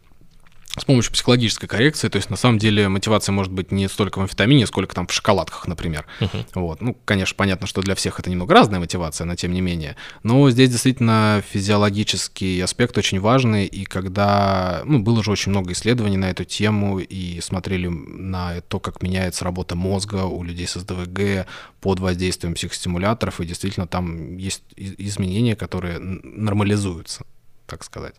с 0.76 0.84
помощью 0.84 1.12
психологической 1.12 1.68
коррекции. 1.68 2.08
То 2.08 2.16
есть, 2.16 2.30
на 2.30 2.36
самом 2.36 2.58
деле, 2.58 2.88
мотивация 2.88 3.32
может 3.32 3.52
быть 3.52 3.70
не 3.70 3.88
столько 3.88 4.18
в 4.18 4.22
амфетамине, 4.22 4.66
сколько 4.66 4.94
там 4.94 5.06
в 5.06 5.12
шоколадках, 5.12 5.68
например. 5.68 6.06
Мгм. 6.20 6.46
Вот. 6.54 6.80
Ну, 6.80 6.96
конечно, 7.04 7.36
понятно, 7.36 7.66
что 7.66 7.80
для 7.80 7.94
всех 7.94 8.18
это 8.18 8.30
немного 8.30 8.54
разная 8.54 8.80
мотивация, 8.80 9.24
но 9.24 9.36
тем 9.36 9.52
не 9.52 9.60
менее. 9.60 9.96
Но 10.22 10.50
здесь 10.50 10.70
действительно 10.70 11.42
физиологический 11.48 12.62
аспект 12.62 12.98
очень 12.98 13.20
важный, 13.20 13.66
и 13.66 13.84
когда... 13.84 14.82
Ну, 14.84 14.98
было 14.98 15.22
же 15.22 15.30
очень 15.30 15.50
много 15.50 15.72
исследований 15.72 16.16
на 16.16 16.30
эту 16.30 16.44
тему, 16.44 16.98
и 16.98 17.40
смотрели 17.40 17.86
на 17.86 18.60
то, 18.62 18.80
как 18.80 19.02
меняется 19.02 19.44
работа 19.44 19.76
мозга 19.76 20.24
у 20.24 20.42
людей 20.42 20.66
с 20.66 20.74
СДВГ 20.74 21.46
под 21.80 22.00
воздействием 22.00 22.54
психостимуляторов, 22.54 23.40
и 23.40 23.46
действительно 23.46 23.86
там 23.86 24.36
есть 24.38 24.62
изменения, 24.76 25.54
которые 25.54 25.98
нормализуются, 25.98 27.24
так 27.66 27.84
сказать. 27.84 28.14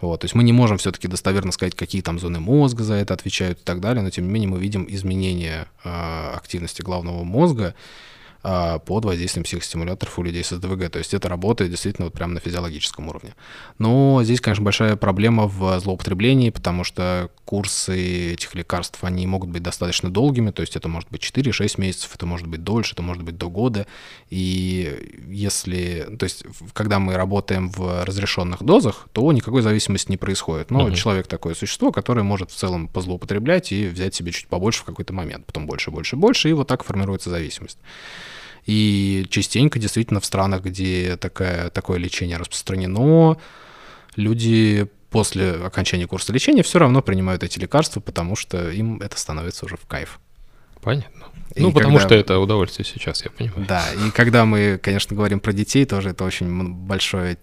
Вот, 0.00 0.20
то 0.20 0.24
есть 0.26 0.34
мы 0.34 0.42
не 0.42 0.52
можем 0.52 0.78
все-таки 0.78 1.08
достоверно 1.08 1.52
сказать, 1.52 1.74
какие 1.74 2.02
там 2.02 2.18
зоны 2.18 2.40
мозга 2.40 2.82
за 2.82 2.94
это 2.94 3.14
отвечают 3.14 3.60
и 3.60 3.62
так 3.62 3.80
далее, 3.80 4.02
но 4.02 4.10
тем 4.10 4.26
не 4.26 4.30
менее 4.30 4.50
мы 4.50 4.58
видим 4.58 4.86
изменение 4.88 5.66
э, 5.84 5.88
активности 6.34 6.82
головного 6.82 7.24
мозга 7.24 7.74
под 8.44 9.04
воздействием 9.06 9.44
психостимуляторов 9.44 10.18
у 10.18 10.22
людей 10.22 10.44
с 10.44 10.50
СДВГ. 10.50 10.90
То 10.90 10.98
есть 10.98 11.14
это 11.14 11.28
работает 11.30 11.70
действительно 11.70 12.06
вот 12.06 12.14
прямо 12.14 12.34
на 12.34 12.40
физиологическом 12.40 13.08
уровне. 13.08 13.34
Но 13.78 14.20
здесь, 14.22 14.40
конечно, 14.40 14.62
большая 14.62 14.96
проблема 14.96 15.46
в 15.46 15.80
злоупотреблении, 15.80 16.50
потому 16.50 16.84
что 16.84 17.30
курсы 17.46 18.32
этих 18.34 18.54
лекарств, 18.54 19.02
они 19.02 19.26
могут 19.26 19.48
быть 19.48 19.62
достаточно 19.62 20.10
долгими, 20.10 20.50
то 20.50 20.60
есть 20.60 20.76
это 20.76 20.88
может 20.88 21.10
быть 21.10 21.22
4-6 21.22 21.80
месяцев, 21.80 22.10
это 22.14 22.26
может 22.26 22.46
быть 22.46 22.62
дольше, 22.62 22.92
это 22.92 23.02
может 23.02 23.22
быть 23.22 23.38
до 23.38 23.48
года. 23.48 23.86
И 24.28 25.22
если, 25.26 26.06
то 26.18 26.24
есть 26.24 26.44
когда 26.74 26.98
мы 26.98 27.14
работаем 27.14 27.70
в 27.70 28.04
разрешенных 28.04 28.62
дозах, 28.62 29.08
то 29.12 29.30
никакой 29.32 29.62
зависимости 29.62 30.10
не 30.10 30.16
происходит. 30.18 30.70
Но 30.70 30.86
Мгм. 30.86 30.94
человек 30.94 31.26
такое 31.28 31.54
существо, 31.54 31.92
которое 31.92 32.22
может 32.22 32.50
в 32.50 32.54
целом 32.54 32.88
позлоупотреблять 32.88 33.72
и 33.72 33.86
взять 33.86 34.14
себе 34.14 34.32
чуть 34.32 34.48
побольше 34.48 34.82
в 34.82 34.84
какой-то 34.84 35.14
момент, 35.14 35.46
потом 35.46 35.66
больше, 35.66 35.90
больше, 35.90 36.16
больше, 36.16 36.50
и 36.50 36.52
вот 36.52 36.68
так 36.68 36.84
формируется 36.84 37.30
зависимость. 37.30 37.78
И 38.66 39.26
частенько 39.28 39.78
действительно 39.78 40.20
в 40.20 40.24
странах, 40.24 40.62
где 40.62 41.16
такая, 41.16 41.70
такое 41.70 41.98
лечение 41.98 42.36
распространено, 42.38 43.36
люди 44.16 44.86
после 45.10 45.52
окончания 45.52 46.06
курса 46.06 46.32
лечения 46.32 46.62
все 46.62 46.78
равно 46.78 47.02
принимают 47.02 47.42
эти 47.42 47.58
лекарства, 47.58 48.00
потому 48.00 48.36
что 48.36 48.70
им 48.70 49.00
это 49.00 49.18
становится 49.18 49.66
уже 49.66 49.76
в 49.76 49.86
кайф. 49.86 50.18
Понятно. 50.80 51.26
И 51.54 51.62
ну, 51.62 51.72
потому 51.72 51.98
когда- 51.98 52.08
что 52.08 52.14
это 52.16 52.38
удовольствие 52.38 52.84
сейчас, 52.84 53.24
я 53.24 53.30
понимаю. 53.30 53.64
Да, 53.68 53.84
и 53.92 54.10
когда 54.10 54.44
мы, 54.44 54.78
конечно, 54.82 55.14
говорим 55.14 55.40
про 55.40 55.52
детей, 55.52 55.84
тоже 55.84 56.10
это 56.10 56.24
очень 56.24 56.72
большое 56.72 57.38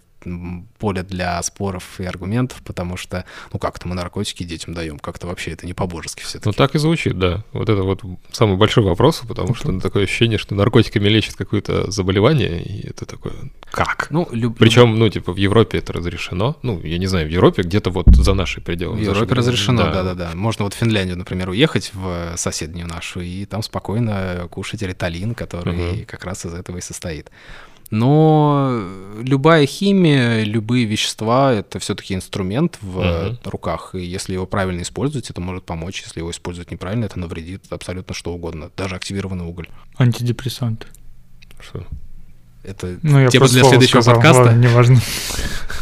поле 0.79 1.03
для 1.03 1.41
споров 1.43 1.99
и 1.99 2.05
аргументов, 2.05 2.61
потому 2.63 2.97
что, 2.97 3.25
ну 3.53 3.59
как-то 3.59 3.87
мы 3.87 3.95
наркотики 3.95 4.43
детям 4.43 4.73
даем, 4.73 4.99
как-то 4.99 5.27
вообще 5.27 5.51
это 5.51 5.65
не 5.65 5.73
по-божески 5.73 6.21
все-таки. 6.21 6.49
Ну, 6.49 6.53
так 6.53 6.75
и 6.75 6.79
звучит, 6.79 7.17
да. 7.17 7.43
Вот 7.53 7.69
это 7.69 7.83
вот 7.83 8.01
самый 8.31 8.57
большой 8.57 8.83
вопрос, 8.83 9.21
потому 9.27 9.55
что 9.55 9.79
такое 9.79 10.03
ощущение, 10.03 10.37
что 10.37 10.55
наркотиками 10.55 11.07
лечат 11.09 11.35
какое-то 11.35 11.89
заболевание, 11.91 12.63
и 12.63 12.87
это 12.87 13.05
такое, 13.05 13.33
как? 13.71 14.07
Ну, 14.11 14.27
люб- 14.31 14.57
Причем, 14.57 14.97
ну, 14.97 15.09
типа, 15.09 15.33
в 15.33 15.37
Европе 15.37 15.77
это 15.79 15.93
разрешено. 15.93 16.57
Ну, 16.61 16.79
я 16.83 16.97
не 16.97 17.07
знаю, 17.07 17.27
в 17.27 17.31
Европе 17.31 17.63
где-то 17.63 17.89
вот 17.89 18.05
за 18.15 18.33
наши 18.33 18.61
пределы. 18.61 18.97
В 18.97 19.01
Европе 19.01 19.33
разрешено, 19.35 19.83
да-да-да. 19.83 20.31
Можно 20.35 20.65
вот 20.65 20.73
в 20.73 20.77
Финляндию, 20.77 21.17
например, 21.17 21.49
уехать 21.49 21.91
в 21.93 22.33
соседнюю 22.37 22.87
нашу 22.87 23.21
и 23.21 23.45
там 23.45 23.61
спокойно 23.63 24.47
кушать 24.51 24.81
риталин, 24.81 25.33
который 25.35 25.73
Мгм. 25.75 26.05
как 26.05 26.25
раз 26.25 26.45
из 26.45 26.53
этого 26.53 26.77
и 26.77 26.81
состоит. 26.81 27.29
Но 27.91 28.83
любая 29.21 29.65
химия, 29.65 30.43
любые 30.43 30.85
вещества— 30.85 31.53
это 31.53 31.77
все-таки 31.79 32.15
инструмент 32.15 32.77
в 32.81 32.99
Мгм. 33.27 33.39
руках, 33.43 33.93
и 33.93 33.99
если 33.99 34.33
его 34.33 34.45
правильно 34.47 34.81
использовать, 34.81 35.29
это 35.29 35.41
может 35.41 35.65
помочь. 35.65 36.01
Если 36.01 36.21
его 36.21 36.31
использовать 36.31 36.71
неправильно, 36.71 37.03
это 37.05 37.19
навредит 37.19 37.65
абсолютно 37.69 38.15
что 38.15 38.33
угодно, 38.33 38.71
даже 38.77 38.95
активированный 38.95 39.45
уголь. 39.45 39.67
Антидепрессанты. 39.97 40.87
Что? 41.59 41.85
Это 42.63 42.97
Ну, 43.01 43.27
тема 43.29 43.47
для 43.49 43.63
следующего 43.65 44.01
сказал, 44.01 44.15
подкаста. 44.15 44.41
ладно, 44.43 44.59
неважно. 44.61 45.01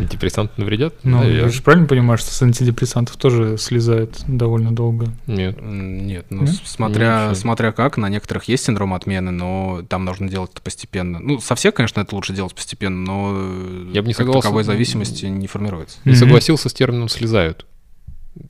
Антидепрессанты 0.00 0.52
навредят? 0.56 0.94
Ну, 1.02 1.18
вы 1.18 1.48
же 1.48 1.62
правильно 1.62 1.86
понимаешь, 1.86 2.20
что 2.20 2.32
с 2.32 2.42
антидепрессантов 2.42 3.16
тоже 3.16 3.56
слезает 3.58 4.20
довольно 4.26 4.72
долго. 4.74 5.08
Нет. 5.26 5.58
Нет, 5.62 6.26
ну, 6.30 6.42
Нет? 6.42 6.54
смотря, 6.64 7.22
Ничего. 7.30 7.34
смотря 7.34 7.72
как, 7.72 7.96
на 7.96 8.08
некоторых 8.08 8.44
есть 8.44 8.64
синдром 8.64 8.94
отмены, 8.94 9.30
но 9.30 9.82
там 9.88 10.04
нужно 10.04 10.28
делать 10.28 10.50
это 10.52 10.62
постепенно. 10.62 11.18
Ну, 11.18 11.40
со 11.40 11.54
всех, 11.54 11.74
конечно, 11.74 12.00
это 12.00 12.14
лучше 12.14 12.32
делать 12.32 12.54
постепенно, 12.54 12.96
но 12.96 13.32
э, 13.34 13.90
Я 13.92 14.02
бы 14.02 14.08
не 14.08 14.14
как 14.14 14.24
согласен. 14.26 14.40
таковой 14.42 14.64
зависимости 14.64 15.26
не 15.26 15.46
формируется. 15.46 15.98
Не 16.04 16.12
Мгм. 16.12 16.18
согласился 16.20 16.68
с 16.68 16.72
термином 16.72 17.08
«слезают». 17.08 17.66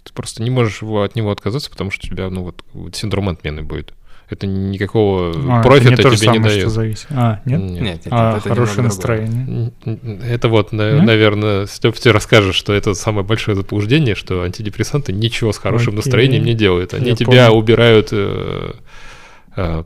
Ты 0.05 0.13
просто 0.13 0.43
не 0.43 0.51
можешь 0.51 0.83
от 0.83 1.17
него 1.17 1.31
отказаться, 1.31 1.71
потому 1.71 1.91
что 1.91 2.07
у 2.07 2.11
тебя, 2.11 2.29
ну, 2.29 2.43
вот, 2.45 2.63
вот 2.75 2.95
синдром 2.97 3.29
отмены 3.31 3.63
будет. 3.63 3.95
Это 4.31 4.47
никакого 4.47 5.33
А, 5.35 5.59
это 5.61 5.69
профита 5.69 5.91
не 5.91 5.97
то 5.97 6.11
же 6.11 6.17
тебе 6.17 6.29
не 6.29 6.35
самое, 6.37 6.51
что 6.53 6.61
дает. 6.61 6.71
зависит. 6.73 7.07
А, 7.11 7.41
нет? 7.45 7.61
Нет, 7.61 7.81
нет, 7.83 8.03
а, 8.11 8.39
это 8.39 8.49
хорошее 8.49 8.83
настроение. 8.83 9.73
Н- 9.85 10.21
Это 10.23 10.49
вот, 10.49 10.71
Нет? 10.73 11.03
наверное, 11.03 11.67
Степ 11.67 11.97
тебе 11.97 12.13
расскажет, 12.13 12.55
что 12.55 12.73
это 12.73 12.95
самое 12.95 13.27
большое 13.27 13.57
заблуждение, 13.57 14.15
что 14.15 14.43
антидепрессанты 14.43 15.13
ничего 15.13 15.53
с 15.53 15.59
хорошим 15.59 15.89
Окей. 15.89 15.97
настроением 15.97 16.45
не 16.45 16.55
делают. 16.55 16.95
Они 16.95 17.11
Я 17.11 17.17
тебя 17.17 17.27
понял. 17.49 17.59
убирают, 17.59 18.09
э, 18.13 18.73
э, 19.57 19.85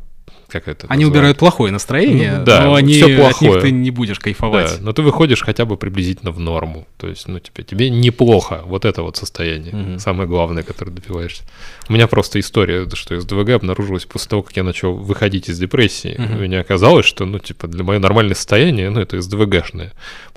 как 0.54 0.68
это 0.68 0.86
Они 0.88 1.02
назвать? 1.04 1.16
убирают 1.18 1.38
плохое 1.38 1.72
настроение, 1.72 2.38
Ну, 2.38 2.44
да, 2.44 2.64
но 2.64 2.74
они, 2.74 3.00
от 3.00 3.16
плохое. 3.16 3.52
них 3.52 3.60
ты 3.62 3.70
не 3.72 3.90
будешь 3.90 4.20
кайфовать. 4.20 4.76
Да, 4.78 4.84
но 4.84 4.92
ты 4.92 5.02
выходишь 5.02 5.42
хотя 5.42 5.64
бы 5.64 5.76
приблизительно 5.76 6.30
в 6.30 6.38
норму. 6.38 6.86
То 6.96 7.08
есть, 7.08 7.26
ну, 7.26 7.40
тебе, 7.40 7.64
тебе 7.64 7.90
неплохо. 7.90 8.62
Вот 8.64 8.84
это 8.84 9.02
вот 9.02 9.16
состояние. 9.16 9.74
Мгм. 9.74 9.98
Самое 9.98 10.28
главное, 10.28 10.62
которое 10.62 10.92
добиваешься. 10.92 11.42
У 11.88 11.92
меня 11.92 12.06
просто 12.06 12.38
история, 12.38 12.88
что 12.94 13.14
из 13.16 13.24
ДВГ 13.24 13.50
обнаружилась 13.50 14.04
после 14.04 14.30
того, 14.30 14.42
как 14.42 14.56
я 14.56 14.62
начал 14.62 14.94
выходить 14.94 15.48
из 15.48 15.58
депрессии. 15.58 16.14
Мгм. 16.16 16.36
У 16.36 16.40
меня 16.40 16.60
оказалось, 16.60 17.04
что, 17.06 17.24
ну, 17.26 17.38
типа, 17.40 17.66
для 17.66 17.82
мое 17.82 17.98
нормальное 17.98 18.34
состояние, 18.36 18.90
ну, 18.90 19.00
это 19.00 19.20
СДВГшное. 19.20 19.92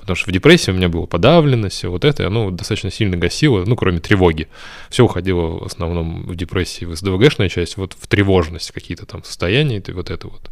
Потому 0.08 0.16
что 0.16 0.30
в 0.30 0.32
депрессии 0.32 0.70
у 0.70 0.74
меня 0.74 0.88
была 0.88 1.04
подавленность, 1.04 1.84
вот 1.84 2.02
это, 2.02 2.22
и 2.22 2.26
оно 2.26 2.50
достаточно 2.50 2.90
сильно 2.90 3.18
гасило, 3.18 3.62
ну, 3.66 3.76
кроме 3.76 4.00
тревоги. 4.00 4.48
Все 4.88 5.04
уходило 5.04 5.58
в 5.58 5.66
основном 5.66 6.22
в 6.22 6.34
депрессии, 6.34 6.86
в 6.86 6.96
СДВГшная 6.96 7.50
часть, 7.50 7.76
вот 7.76 7.92
в 7.92 8.06
тревожность 8.06 8.70
какие-то 8.70 9.04
там 9.04 9.22
состояния, 9.22 9.82
и 9.86 9.92
вот 9.92 10.08
это 10.08 10.28
вот. 10.28 10.48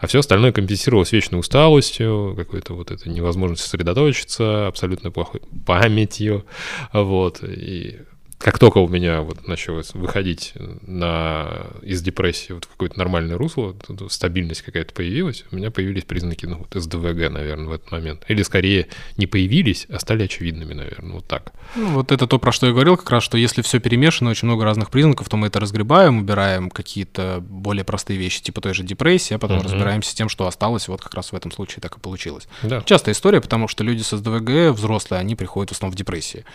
А 0.00 0.08
все 0.08 0.18
остальное 0.18 0.50
компенсировалось 0.50 1.12
вечной 1.12 1.38
усталостью, 1.38 2.34
какой-то 2.36 2.74
вот 2.74 2.90
этой 2.90 3.12
невозможностью 3.12 3.68
сосредоточиться, 3.68 4.66
абсолютно 4.66 5.12
плохой 5.12 5.40
памятью, 5.64 6.44
вот. 6.92 7.44
И 7.44 7.96
как 8.40 8.58
только 8.58 8.78
у 8.78 8.88
меня 8.88 9.20
вот 9.20 9.46
началось 9.46 9.92
выходить 9.92 10.54
на, 10.80 11.66
из 11.82 12.00
депрессии 12.00 12.54
вот 12.54 12.64
в 12.64 12.68
какое-то 12.68 12.98
нормальное 12.98 13.36
русло, 13.36 13.76
стабильность 14.08 14.62
какая-то 14.62 14.94
появилась, 14.94 15.44
у 15.52 15.56
меня 15.56 15.70
появились 15.70 16.04
признаки, 16.04 16.46
ну, 16.46 16.56
вот 16.56 16.82
СДВГ, 16.82 17.30
наверное, 17.30 17.66
в 17.66 17.72
этот 17.72 17.90
момент. 17.90 18.24
Или 18.28 18.42
скорее 18.42 18.86
не 19.18 19.26
появились, 19.26 19.86
а 19.90 19.98
стали 19.98 20.22
очевидными, 20.22 20.72
наверное, 20.72 21.12
вот 21.16 21.26
так. 21.26 21.52
Ну, 21.76 21.90
вот 21.90 22.12
это 22.12 22.26
то, 22.26 22.38
про 22.38 22.50
что 22.50 22.66
я 22.66 22.72
говорил, 22.72 22.96
как 22.96 23.10
раз, 23.10 23.22
что 23.22 23.36
если 23.36 23.60
все 23.60 23.78
перемешано, 23.78 24.30
очень 24.30 24.48
много 24.48 24.64
разных 24.64 24.90
признаков, 24.90 25.28
то 25.28 25.36
мы 25.36 25.48
это 25.48 25.60
разгребаем, 25.60 26.18
убираем 26.20 26.70
какие-то 26.70 27.44
более 27.46 27.84
простые 27.84 28.18
вещи, 28.18 28.42
типа 28.42 28.62
той 28.62 28.72
же 28.72 28.84
депрессии, 28.84 29.34
а 29.34 29.38
потом 29.38 29.58
Мгм. 29.58 29.66
разбираемся 29.66 30.12
с 30.12 30.14
тем, 30.14 30.30
что 30.30 30.46
осталось, 30.46 30.88
вот 30.88 31.02
как 31.02 31.12
раз 31.12 31.32
в 31.32 31.36
этом 31.36 31.52
случае 31.52 31.82
так 31.82 31.98
и 31.98 32.00
получилось. 32.00 32.48
Да. 32.62 32.80
Частая 32.86 33.14
история, 33.14 33.42
потому 33.42 33.68
что 33.68 33.84
люди 33.84 34.00
с 34.00 34.16
СДВГ, 34.16 34.74
взрослые, 34.74 35.20
они 35.20 35.36
приходят 35.36 35.68
в 35.68 35.72
основном 35.74 35.92
в 35.92 35.98
депрессии. 35.98 36.46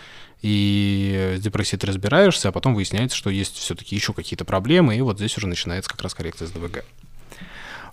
И 0.42 1.34
с 1.38 1.40
депрессией 1.40 1.78
ты 1.78 1.86
разбираешься, 1.86 2.48
а 2.48 2.52
потом 2.52 2.74
выясняется, 2.74 3.16
что 3.16 3.30
есть 3.30 3.56
все-таки 3.56 3.94
еще 3.94 4.12
какие-то 4.12 4.44
проблемы, 4.44 4.96
и 4.96 5.00
вот 5.00 5.16
здесь 5.18 5.36
уже 5.38 5.46
начинается 5.46 5.90
как 5.90 6.02
раз 6.02 6.14
коррекция 6.14 6.48
СДВГ. 6.48 6.84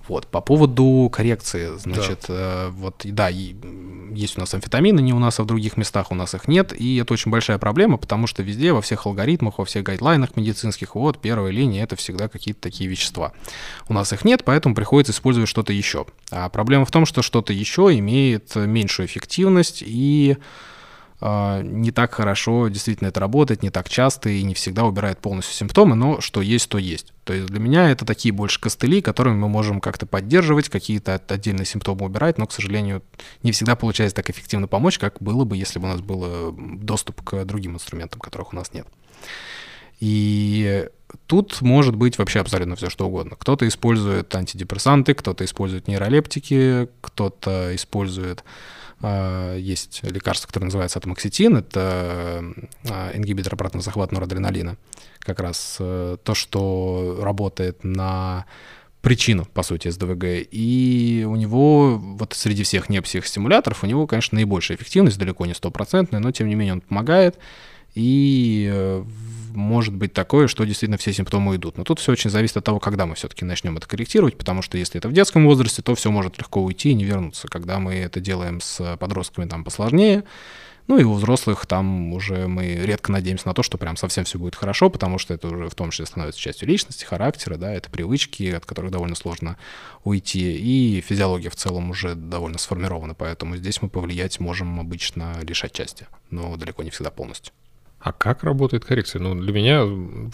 Вот, 0.09 0.27
по 0.27 0.41
поводу 0.41 1.09
коррекции, 1.13 1.77
значит, 1.77 2.25
э, 2.27 2.67
вот, 2.73 3.03
да, 3.05 3.29
и, 3.29 3.55
есть 4.13 4.37
у 4.37 4.41
нас 4.41 4.53
амфетамины, 4.53 4.99
не 4.99 5.13
у 5.13 5.19
нас, 5.19 5.39
а 5.39 5.43
в 5.43 5.45
других 5.45 5.77
местах 5.77 6.11
у 6.11 6.15
нас 6.15 6.35
их 6.35 6.49
нет, 6.49 6.73
и 6.77 6.97
это 6.97 7.13
очень 7.13 7.31
большая 7.31 7.57
проблема, 7.57 7.95
потому 7.95 8.27
что 8.27 8.43
везде, 8.43 8.73
во 8.73 8.81
всех 8.81 9.05
алгоритмах, 9.05 9.59
во 9.59 9.65
всех 9.65 9.83
гайдлайнах 9.83 10.35
медицинских, 10.35 10.95
вот, 10.95 11.21
первая 11.21 11.53
линия— 11.53 11.83
это 11.85 11.95
всегда 11.95 12.27
какие-то 12.27 12.59
такие 12.59 12.89
вещества. 12.89 13.31
У 13.87 13.93
нас 13.93 14.11
их 14.11 14.25
нет, 14.25 14.43
поэтому 14.43 14.75
приходится 14.75 15.13
использовать 15.13 15.47
что-то 15.47 15.71
еще. 15.71 16.05
А 16.31 16.49
проблема 16.49 16.83
в 16.83 16.91
том, 16.91 17.05
что 17.05 17.21
что-то 17.21 17.53
еще 17.53 17.97
имеет 17.97 18.53
меньшую 18.57 19.07
эффективность 19.07 19.81
и 19.85 20.35
не 21.25 21.91
так 21.91 22.13
хорошо 22.13 22.67
действительно 22.67 23.07
это 23.07 23.21
работает, 23.21 23.63
не 23.63 23.69
так 23.69 23.87
часто 23.87 24.29
и 24.29 24.43
не 24.43 24.53
всегда 24.53 24.83
убирает 24.83 25.19
полностью 25.19 25.55
симптомы, 25.55 25.95
но 25.95 26.19
что 26.19 26.41
есть, 26.41 26.67
то 26.67 26.77
есть. 26.77 27.13
То 27.23 27.31
есть 27.31 27.47
для 27.47 27.59
меня 27.59 27.89
это 27.89 28.03
такие 28.05 28.33
больше 28.33 28.59
костыли, 28.59 29.01
которыми 29.01 29.35
мы 29.35 29.47
можем 29.47 29.79
как-то 29.79 30.05
поддерживать, 30.05 30.67
какие-то 30.67 31.15
от- 31.15 31.31
отдельные 31.31 31.65
симптомы 31.65 32.05
убирать, 32.05 32.37
но, 32.37 32.45
к 32.45 32.51
сожалению, 32.51 33.03
не 33.41 33.53
всегда 33.53 33.77
получается 33.77 34.17
так 34.17 34.29
эффективно 34.29 34.67
помочь, 34.67 34.99
как 34.99 35.21
было 35.21 35.45
бы, 35.45 35.55
если 35.55 35.79
бы 35.79 35.85
у 35.85 35.91
нас 35.91 36.01
был 36.01 36.23
э, 36.25 36.51
доступ 36.57 37.21
к 37.21 37.45
другим 37.45 37.75
инструментам, 37.75 38.19
которых 38.19 38.51
у 38.51 38.57
нас 38.57 38.73
нет. 38.73 38.85
И 40.01 40.89
тут 41.27 41.61
может 41.61 41.95
быть 41.95 42.17
вообще 42.17 42.41
абсолютно 42.41 42.75
все 42.75 42.89
что 42.89 43.07
угодно. 43.07 43.37
Кто-то 43.37 43.65
использует 43.65 44.35
антидепрессанты, 44.35 45.13
кто-то 45.13 45.45
использует 45.45 45.87
нейролептики, 45.87 46.89
кто-то 46.99 47.73
использует 47.73 48.43
а, 48.43 48.82
есть 49.57 50.01
лекарство, 50.03 50.47
которое 50.47 50.65
называется 50.65 50.99
атомоксетин, 50.99 51.57
это 51.57 52.43
а, 52.89 53.11
ингибитор 53.13 53.53
обратного 53.53 53.83
захвата 53.83 54.13
норадреналина. 54.13 54.77
Как 55.19 55.39
раз 55.39 55.77
э, 55.79 56.17
то, 56.23 56.33
что 56.33 57.19
работает 57.21 57.83
на 57.83 58.45
причину, 59.01 59.45
по 59.53 59.63
сути, 59.63 59.89
СДВГ. 59.89 60.47
И 60.49 61.25
у 61.27 61.35
него, 61.35 61.97
вот 61.97 62.33
среди 62.33 62.63
всех 62.63 62.89
непсихостимуляторов, 62.89 63.83
у 63.83 63.87
него, 63.87 64.07
конечно, 64.07 64.37
наибольшая 64.37 64.77
эффективность, 64.77 65.19
далеко 65.19 65.45
не 65.45 65.53
стопроцентная, 65.53 66.21
но, 66.21 66.31
тем 66.31 66.47
не 66.47 66.55
менее, 66.55 66.73
он 66.73 66.81
помогает. 66.81 67.37
И 67.95 68.69
э, 68.71 69.03
может 69.55 69.93
быть 69.93 70.13
такое, 70.13 70.47
что 70.47 70.63
действительно 70.65 70.97
все 70.97 71.13
симптомы 71.13 71.51
уйдут. 71.51 71.77
Но 71.77 71.83
тут 71.83 71.99
все 71.99 72.11
очень 72.11 72.29
зависит 72.29 72.57
от 72.57 72.65
того, 72.65 72.79
когда 72.79 73.05
мы 73.05 73.15
все-таки 73.15 73.45
начнем 73.45 73.77
это 73.77 73.87
корректировать, 73.87 74.37
потому 74.37 74.61
что 74.61 74.77
если 74.77 74.99
это 74.99 75.07
в 75.07 75.13
детском 75.13 75.45
возрасте, 75.45 75.81
то 75.81 75.95
все 75.95 76.11
может 76.11 76.37
легко 76.37 76.63
уйти 76.63 76.89
и 76.89 76.93
не 76.93 77.05
вернуться. 77.05 77.47
Когда 77.47 77.79
мы 77.79 77.95
это 77.95 78.19
делаем 78.19 78.61
с 78.61 78.97
подростками, 78.97 79.47
там 79.47 79.63
посложнее. 79.63 80.23
Ну 80.87 80.97
и 80.97 81.03
у 81.03 81.13
взрослых 81.13 81.65
там 81.65 82.11
уже 82.11 82.47
мы 82.47 82.73
редко 82.75 83.11
надеемся 83.11 83.47
на 83.47 83.53
то, 83.53 83.63
что 83.63 83.77
прям 83.77 83.95
совсем 83.95 84.25
все 84.25 84.37
будет 84.37 84.55
хорошо, 84.55 84.89
потому 84.89 85.17
что 85.17 85.33
это 85.33 85.47
уже 85.47 85.69
в 85.69 85.75
том 85.75 85.91
числе 85.91 86.05
становится 86.05 86.41
частью 86.41 86.67
личности, 86.67 87.05
характера, 87.05 87.55
да, 87.55 87.73
это 87.73 87.89
привычки, 87.89 88.51
от 88.51 88.65
которых 88.65 88.91
довольно 88.91 89.15
сложно 89.15 89.57
уйти, 90.03 90.57
и 90.57 90.99
физиология 90.99 91.49
в 91.49 91.55
целом 91.55 91.89
уже 91.89 92.15
довольно 92.15 92.57
сформирована, 92.57 93.13
поэтому 93.13 93.55
здесь 93.55 93.81
мы 93.81 93.87
повлиять 93.87 94.41
можем 94.41 94.77
обычно 94.79 95.39
лишь 95.41 95.63
отчасти, 95.63 96.07
но 96.29 96.57
далеко 96.57 96.83
не 96.83 96.89
всегда 96.89 97.11
полностью. 97.11 97.53
А 98.03 98.11
как 98.11 98.43
работает 98.43 98.83
коррекция? 98.83 99.21
Ну, 99.21 99.33
для 99.33 99.53
меня 99.53 99.83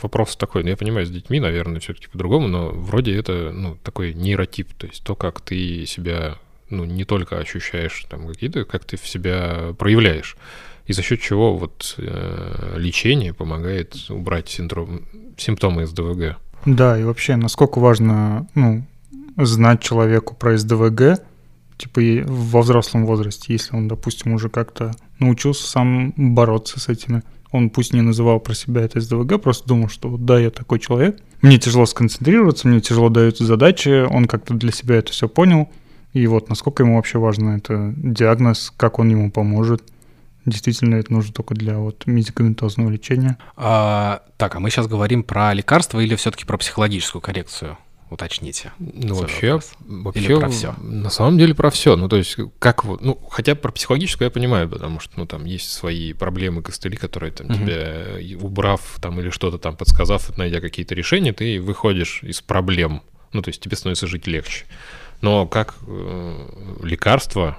вопрос 0.01 0.35
такой, 0.35 0.63
ну, 0.63 0.69
я 0.69 0.75
понимаю, 0.75 1.05
с 1.05 1.11
детьми, 1.11 1.39
наверное, 1.39 1.79
все-таки 1.79 2.07
по-другому, 2.07 2.47
но 2.47 2.69
вроде 2.69 3.15
это, 3.15 3.51
ну, 3.53 3.77
такой 3.83 4.15
нейротип, 4.15 4.73
то 4.73 4.87
есть 4.87 5.03
то, 5.03 5.15
как 5.15 5.39
ты 5.41 5.85
себя, 5.85 6.39
ну, 6.71 6.83
не 6.83 7.05
только 7.05 7.37
ощущаешь 7.37 8.07
там 8.09 8.27
какие-то, 8.27 8.65
как 8.65 8.85
ты 8.85 8.97
в 8.97 9.07
себя 9.07 9.75
проявляешь, 9.77 10.35
и 10.87 10.93
за 10.93 11.03
счет 11.03 11.21
чего 11.21 11.55
вот 11.55 11.93
э, 11.99 12.73
лечение 12.77 13.35
помогает 13.35 13.95
убрать 14.09 14.49
синдром, 14.49 15.03
симптомы 15.37 15.85
СДВГ. 15.85 16.37
Да, 16.65 16.97
и 16.99 17.03
вообще, 17.03 17.35
насколько 17.35 17.77
важно, 17.77 18.47
ну, 18.55 18.83
знать 19.37 19.83
человеку 19.83 20.33
про 20.33 20.57
СДВГ, 20.57 21.21
типа 21.77 22.01
во 22.25 22.61
взрослом 22.63 23.05
возрасте, 23.05 23.53
если 23.53 23.75
он, 23.75 23.87
допустим, 23.87 24.33
уже 24.33 24.49
как-то 24.49 24.91
научился 25.19 25.67
сам 25.67 26.15
бороться 26.17 26.79
с 26.79 26.89
этими. 26.89 27.21
Он 27.51 27.69
пусть 27.69 27.93
не 27.93 28.01
называл 28.01 28.39
про 28.39 28.53
себя 28.53 28.81
это 28.81 28.99
СДВГ, 28.99 29.41
просто 29.41 29.67
думал, 29.67 29.89
что 29.89 30.09
вот 30.09 30.25
да, 30.25 30.39
я 30.39 30.51
такой 30.51 30.79
человек. 30.79 31.19
Мне 31.41 31.57
тяжело 31.57 31.85
сконцентрироваться, 31.85 32.67
мне 32.67 32.79
тяжело 32.79 33.09
даются 33.09 33.45
задачи, 33.45 34.05
он 34.07 34.25
как-то 34.25 34.53
для 34.53 34.71
себя 34.71 34.97
это 34.97 35.11
все 35.11 35.27
понял. 35.27 35.69
И 36.13 36.25
вот 36.27 36.49
насколько 36.49 36.83
ему 36.83 36.95
вообще 36.95 37.19
важно 37.19 37.57
это 37.57 37.93
диагноз, 37.97 38.73
как 38.75 38.99
он 38.99 39.09
ему 39.09 39.31
поможет. 39.31 39.83
Действительно, 40.45 40.95
это 40.95 41.13
нужно 41.13 41.33
только 41.33 41.53
для 41.53 41.77
вот 41.77 42.07
медикаментозного 42.07 42.89
лечения. 42.89 43.37
А, 43.55 44.23
так, 44.37 44.55
а 44.55 44.59
мы 44.59 44.69
сейчас 44.69 44.87
говорим 44.87 45.23
про 45.23 45.53
лекарства 45.53 45.99
или 45.99 46.15
все-таки 46.15 46.45
про 46.45 46.57
психологическую 46.57 47.21
коррекцию? 47.21 47.77
Уточните. 48.09 48.71
Ну, 48.79 49.13
вообще, 49.15 49.53
вопрос. 49.53 49.71
вообще, 49.79 50.19
Или 50.23 50.35
про 50.39 50.49
всё? 50.49 50.73
на 50.81 51.09
самом 51.11 51.37
деле 51.37 51.53
про 51.53 51.69
все. 51.69 51.95
Ну, 51.95 52.09
то 52.09 52.15
есть, 52.17 52.37
как 52.57 52.83
вот, 52.83 53.01
ну, 53.01 53.15
хотя 53.29 53.53
про 53.53 53.71
психологическую 53.71 54.25
я 54.25 54.31
понимаю, 54.31 54.67
потому 54.67 54.99
что, 54.99 55.13
ну, 55.17 55.27
там 55.27 55.45
есть 55.45 55.69
свои 55.71 56.13
проблемы, 56.13 56.63
костыли, 56.63 56.95
которые 56.97 57.31
там 57.31 57.47
Мгм. 57.47 57.55
тебя, 57.55 58.19
и 58.19 58.33
убрав 58.35 58.97
там 58.99 59.19
или 59.19 59.29
что-то 59.29 59.59
там 59.59 59.75
подсказав, 59.75 60.35
найдя 60.37 60.59
какие-то 60.59 60.95
решения, 60.95 61.33
ты 61.33 61.61
выходишь 61.61 62.23
из 62.23 62.41
проблем. 62.41 63.03
Ну, 63.31 63.43
то 63.43 63.49
есть, 63.49 63.61
тебе 63.61 63.75
становится 63.75 64.07
жить 64.07 64.25
легче. 64.25 64.65
Но 65.21 65.45
как 65.47 65.75
э, 65.87 66.77
лекарство... 66.83 67.57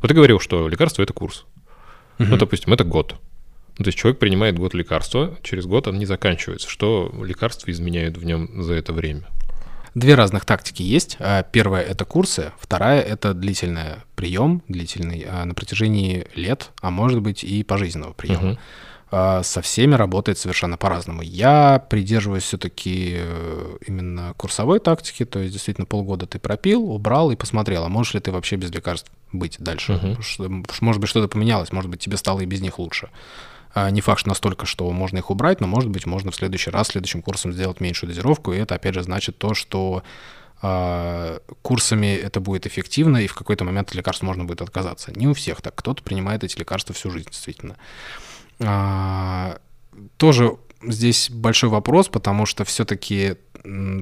Вот 0.00 0.08
ты 0.08 0.14
говорил, 0.14 0.40
что 0.40 0.66
лекарство— 0.68 1.02
это 1.04 1.12
курс. 1.12 1.44
Ну, 2.18 2.24
Мгм. 2.26 2.38
допустим, 2.38 2.72
это 2.72 2.84
год. 2.84 3.16
Ну, 3.76 3.84
то 3.84 3.88
есть 3.88 3.98
человек 3.98 4.18
принимает 4.18 4.58
год 4.58 4.74
лекарства, 4.74 5.36
через 5.42 5.66
год 5.66 5.86
он 5.88 5.98
не 5.98 6.06
заканчивается. 6.06 6.68
Что 6.68 7.14
лекарства 7.24 7.70
изменяют 7.70 8.16
в 8.16 8.24
нем 8.24 8.62
за 8.62 8.74
это 8.74 8.92
время? 8.92 9.24
Две 9.98 10.14
разных 10.14 10.44
тактики 10.44 10.82
есть. 10.82 11.16
А, 11.18 11.42
Первая— 11.42 11.82
это 11.84 12.04
курсы, 12.04 12.52
вторая— 12.60 13.00
это 13.02 13.34
длительный 13.34 13.96
прием, 14.14 14.62
длительный 14.68 15.24
а, 15.28 15.44
на 15.44 15.54
протяжении 15.54 16.26
лет, 16.34 16.70
а 16.80 16.90
может 16.90 17.20
быть 17.20 17.42
и 17.42 17.64
пожизненного 17.64 18.12
приема. 18.12 18.42
Мгм. 18.42 18.58
А, 19.10 19.42
Со 19.42 19.60
всеми 19.62 19.94
работает 19.94 20.38
совершенно 20.38 20.76
по-разному. 20.76 21.22
Я 21.22 21.84
придерживаюсь 21.90 22.44
все-таки 22.44 23.18
именно 23.86 24.34
курсовой 24.36 24.78
тактики, 24.80 25.24
то 25.24 25.40
есть 25.40 25.52
действительно 25.52 25.86
полгода 25.86 26.26
ты 26.26 26.38
пропил, 26.38 26.84
убрал 26.92 27.30
и 27.32 27.36
посмотрел, 27.36 27.84
а 27.84 27.88
можешь 27.88 28.14
ли 28.14 28.20
ты 28.20 28.30
вообще 28.30 28.56
без 28.56 28.70
лекарств 28.70 29.10
быть 29.32 29.56
дальше. 29.58 29.94
Что- 30.22 30.48
Может 30.80 31.00
быть, 31.00 31.10
что-то 31.10 31.28
поменялось, 31.28 31.72
может 31.72 31.90
быть, 31.90 32.00
тебе 32.00 32.16
стало 32.18 32.40
и 32.40 32.46
без 32.46 32.60
них 32.60 32.78
лучше. 32.78 33.08
А, 33.78 33.90
Не 33.90 34.00
факт, 34.00 34.20
что 34.20 34.28
настолько, 34.28 34.66
что 34.66 34.90
можно 34.90 35.18
их 35.18 35.30
убрать, 35.30 35.60
но, 35.60 35.66
может 35.66 35.90
быть, 35.90 36.06
можно 36.06 36.30
в 36.30 36.34
следующий 36.34 36.70
раз, 36.70 36.88
следующим 36.88 37.22
курсом 37.22 37.52
сделать 37.52 37.80
меньшую 37.80 38.08
дозировку, 38.08 38.52
и 38.52 38.58
это, 38.58 38.74
опять 38.74 38.94
же, 38.94 39.02
значит 39.02 39.38
то, 39.38 39.54
что 39.54 40.02
а, 40.60 41.38
курсами 41.62 42.16
это 42.16 42.40
будет 42.40 42.66
эффективно, 42.66 43.18
и 43.18 43.28
в 43.28 43.34
какой-то 43.34 43.64
момент 43.64 43.90
от 43.90 43.94
лекарств 43.94 44.24
можно 44.24 44.44
будет 44.44 44.62
отказаться. 44.62 45.12
Не 45.14 45.28
у 45.28 45.34
всех 45.34 45.62
так. 45.62 45.76
Кто-то 45.76 46.02
принимает 46.02 46.42
эти 46.42 46.58
лекарства 46.58 46.92
всю 46.94 47.10
жизнь, 47.10 47.28
действительно. 47.30 47.76
А, 48.58 49.58
Тоже 50.16 50.56
здесь 50.82 51.30
большой 51.30 51.70
вопрос, 51.70 52.08
потому 52.08 52.46
что 52.46 52.64
все-таки 52.64 53.36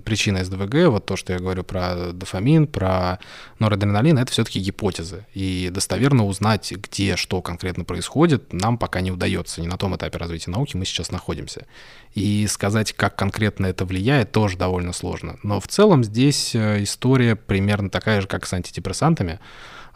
причина 0.04 0.44
СДВГ, 0.44 0.88
вот 0.88 1.07
то, 1.07 1.16
что 1.16 1.32
я 1.32 1.38
говорю 1.38 1.64
про 1.64 2.12
дофамин, 2.12 2.66
про 2.66 3.18
норадреналин, 3.59 4.18
это 4.18 4.30
все-таки 4.32 4.61
гипотезы. 4.61 5.26
И 5.34 5.70
достоверно 5.72 6.26
узнать, 6.26 6.72
где 6.72 7.16
что 7.16 7.42
конкретно 7.42 7.84
происходит, 7.84 8.52
нам 8.52 8.78
пока 8.78 9.00
не 9.00 9.11
удается. 9.11 9.61
Не 9.61 9.68
на 9.68 9.76
том 9.76 9.96
этапе 9.96 10.18
развития 10.18 10.50
науки 10.50 10.76
мы 10.76 10.84
сейчас 10.84 11.11
находимся. 11.11 11.66
И 12.14 12.46
сказать, 12.48 12.92
как 12.92 13.16
конкретно 13.16 13.66
это 13.66 13.84
влияет, 13.84 14.32
тоже 14.32 14.57
довольно 14.57 14.92
сложно. 14.92 15.38
Но 15.42 15.61
в 15.61 15.68
целом 15.68 16.04
здесь 16.04 16.54
э, 16.54 16.82
история 16.82 17.36
примерно 17.36 17.90
такая 17.90 18.20
же, 18.20 18.26
как 18.26 18.46
с 18.46 18.52
антидепрессантами. 18.52 19.40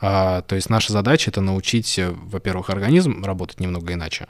А, 0.00 0.42
то 0.42 0.54
есть 0.54 0.70
наша 0.70 0.92
задача 0.92 1.30
это 1.30 1.40
научить, 1.40 1.98
э, 1.98 2.11
во-первых, 2.11 2.70
организм 2.70 3.22
работать 3.24 3.61
немного 3.61 3.92
иначе, 3.92 4.28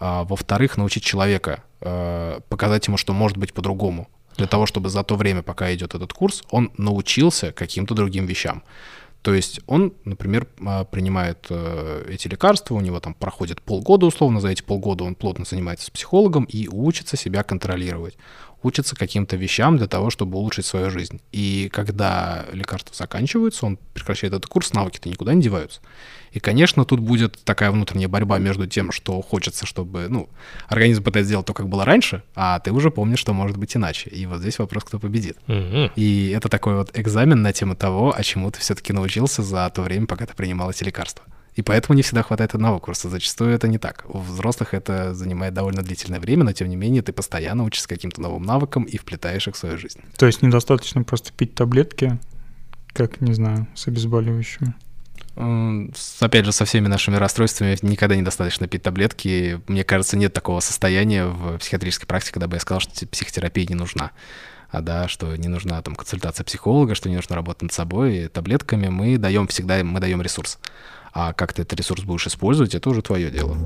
а, 0.00 0.24
во-вторых, 0.24 0.76
научить 0.76 1.04
человека, 1.04 1.62
э, 1.80 2.40
показать 2.48 2.86
ему, 2.88 2.96
что 2.96 3.12
может 3.12 3.36
быть 3.36 3.54
по-другому 3.54 4.08
для 4.38 4.46
того, 4.46 4.66
чтобы 4.66 4.88
за 4.88 5.02
то 5.02 5.16
время, 5.16 5.42
пока 5.42 5.74
идет 5.74 5.94
этот 5.94 6.12
курс, 6.12 6.42
он 6.50 6.70
научился 6.78 7.52
каким-то 7.52 7.94
другим 7.94 8.26
вещам. 8.26 8.62
То 9.22 9.34
есть 9.34 9.60
он, 9.66 9.92
например, 10.04 10.46
а, 10.64 10.84
принимает 10.84 11.46
э, 11.50 12.04
эти 12.08 12.28
лекарства, 12.28 12.76
у 12.76 12.80
него 12.80 13.00
там 13.00 13.14
проходит 13.14 13.60
полгода 13.60 14.06
условно, 14.06 14.40
за 14.40 14.48
эти 14.48 14.62
полгода 14.62 15.02
он 15.02 15.16
плотно 15.16 15.44
занимается 15.44 15.86
с 15.86 15.90
психологом 15.90 16.44
и 16.44 16.68
учится 16.68 17.16
себя 17.16 17.42
контролировать 17.42 18.16
учится 18.62 18.96
каким-то 18.96 19.36
вещам 19.36 19.76
для 19.76 19.86
того, 19.86 20.10
чтобы 20.10 20.38
улучшить 20.38 20.66
свою 20.66 20.90
жизнь. 20.90 21.20
И 21.32 21.68
когда 21.72 22.44
лекарства 22.52 22.94
заканчиваются, 22.94 23.66
он 23.66 23.78
прекращает 23.94 24.32
этот 24.32 24.46
курс, 24.46 24.72
навыки-то 24.72 25.08
никуда 25.08 25.34
не 25.34 25.42
деваются. 25.42 25.80
И, 26.32 26.40
конечно, 26.40 26.84
тут 26.84 27.00
будет 27.00 27.38
такая 27.44 27.70
внутренняя 27.70 28.08
борьба 28.08 28.38
между 28.38 28.66
тем, 28.66 28.92
что 28.92 29.22
хочется, 29.22 29.64
чтобы, 29.64 30.08
ну, 30.08 30.28
организм 30.68 31.02
пытается 31.02 31.28
сделать 31.28 31.46
то, 31.46 31.54
как 31.54 31.68
было 31.68 31.84
раньше, 31.84 32.22
а 32.34 32.58
ты 32.60 32.72
уже 32.72 32.90
помнишь, 32.90 33.20
что 33.20 33.32
может 33.32 33.56
быть 33.56 33.74
иначе. 33.76 34.10
И 34.10 34.26
вот 34.26 34.40
здесь 34.40 34.58
вопрос, 34.58 34.84
кто 34.84 34.98
победит. 34.98 35.38
Угу. 35.46 35.92
И 35.96 36.32
это 36.36 36.48
такой 36.48 36.74
вот 36.76 36.90
экзамен 36.98 37.40
на 37.40 37.52
тему 37.52 37.76
того, 37.76 38.14
а 38.14 38.22
чему 38.22 38.50
ты 38.50 38.60
все-таки 38.60 38.92
научился 38.92 39.42
за 39.42 39.70
то 39.70 39.82
время, 39.82 40.06
пока 40.06 40.26
ты 40.26 40.34
принимал 40.34 40.70
эти 40.70 40.84
лекарства. 40.84 41.24
И 41.58 41.62
поэтому 41.62 41.96
не 41.96 42.02
всегда 42.02 42.22
хватает 42.22 42.54
одного 42.54 42.78
курса. 42.78 43.08
Зачастую 43.08 43.50
это 43.50 43.66
не 43.66 43.78
так. 43.78 44.04
У 44.06 44.20
взрослых 44.20 44.74
это 44.74 45.12
занимает 45.12 45.54
довольно 45.54 45.82
длительное 45.82 46.20
время, 46.20 46.44
но 46.44 46.52
тем 46.52 46.68
не 46.68 46.76
менее 46.76 47.02
ты 47.02 47.12
постоянно 47.12 47.64
учишься 47.64 47.88
каким-то 47.88 48.20
новым 48.20 48.44
навыкам 48.44 48.84
и 48.84 48.96
вплетаешь 48.96 49.48
их 49.48 49.56
в 49.56 49.58
свою 49.58 49.76
жизнь. 49.76 49.98
То 50.16 50.26
есть 50.26 50.40
недостаточно 50.40 51.02
просто 51.02 51.32
пить 51.32 51.56
таблетки, 51.56 52.16
как, 52.92 53.20
не 53.20 53.32
знаю, 53.32 53.66
с 53.74 53.88
обезболивающими? 53.88 54.72
Опять 56.20 56.44
же, 56.44 56.52
со 56.52 56.64
всеми 56.64 56.86
нашими 56.86 57.16
расстройствами 57.16 57.76
никогда 57.82 58.14
недостаточно 58.14 58.68
пить 58.68 58.84
таблетки. 58.84 59.60
Мне 59.66 59.82
кажется, 59.82 60.16
нет 60.16 60.32
такого 60.32 60.60
состояния 60.60 61.26
в 61.26 61.58
психиатрической 61.58 62.06
практике, 62.06 62.34
когда 62.34 62.46
бы 62.46 62.54
я 62.54 62.60
сказал, 62.60 62.78
что 62.78 63.04
психотерапия 63.08 63.66
не 63.68 63.74
нужна 63.74 64.12
а 64.70 64.82
да, 64.82 65.08
что 65.08 65.34
не 65.36 65.48
нужна 65.48 65.80
там 65.82 65.94
консультация 65.94 66.44
психолога, 66.44 66.94
что 66.94 67.08
не 67.08 67.16
нужно 67.16 67.36
работать 67.36 67.62
над 67.62 67.72
собой 67.72 68.16
и 68.16 68.28
таблетками, 68.28 68.88
мы 68.88 69.16
даем 69.16 69.46
всегда, 69.46 69.82
мы 69.82 70.00
даем 70.00 70.20
ресурс. 70.20 70.58
А 71.12 71.32
как 71.32 71.52
ты 71.52 71.62
этот 71.62 71.78
ресурс 71.78 72.02
будешь 72.02 72.26
использовать, 72.26 72.74
это 72.74 72.90
уже 72.90 73.02
твое 73.02 73.30
дело. 73.30 73.56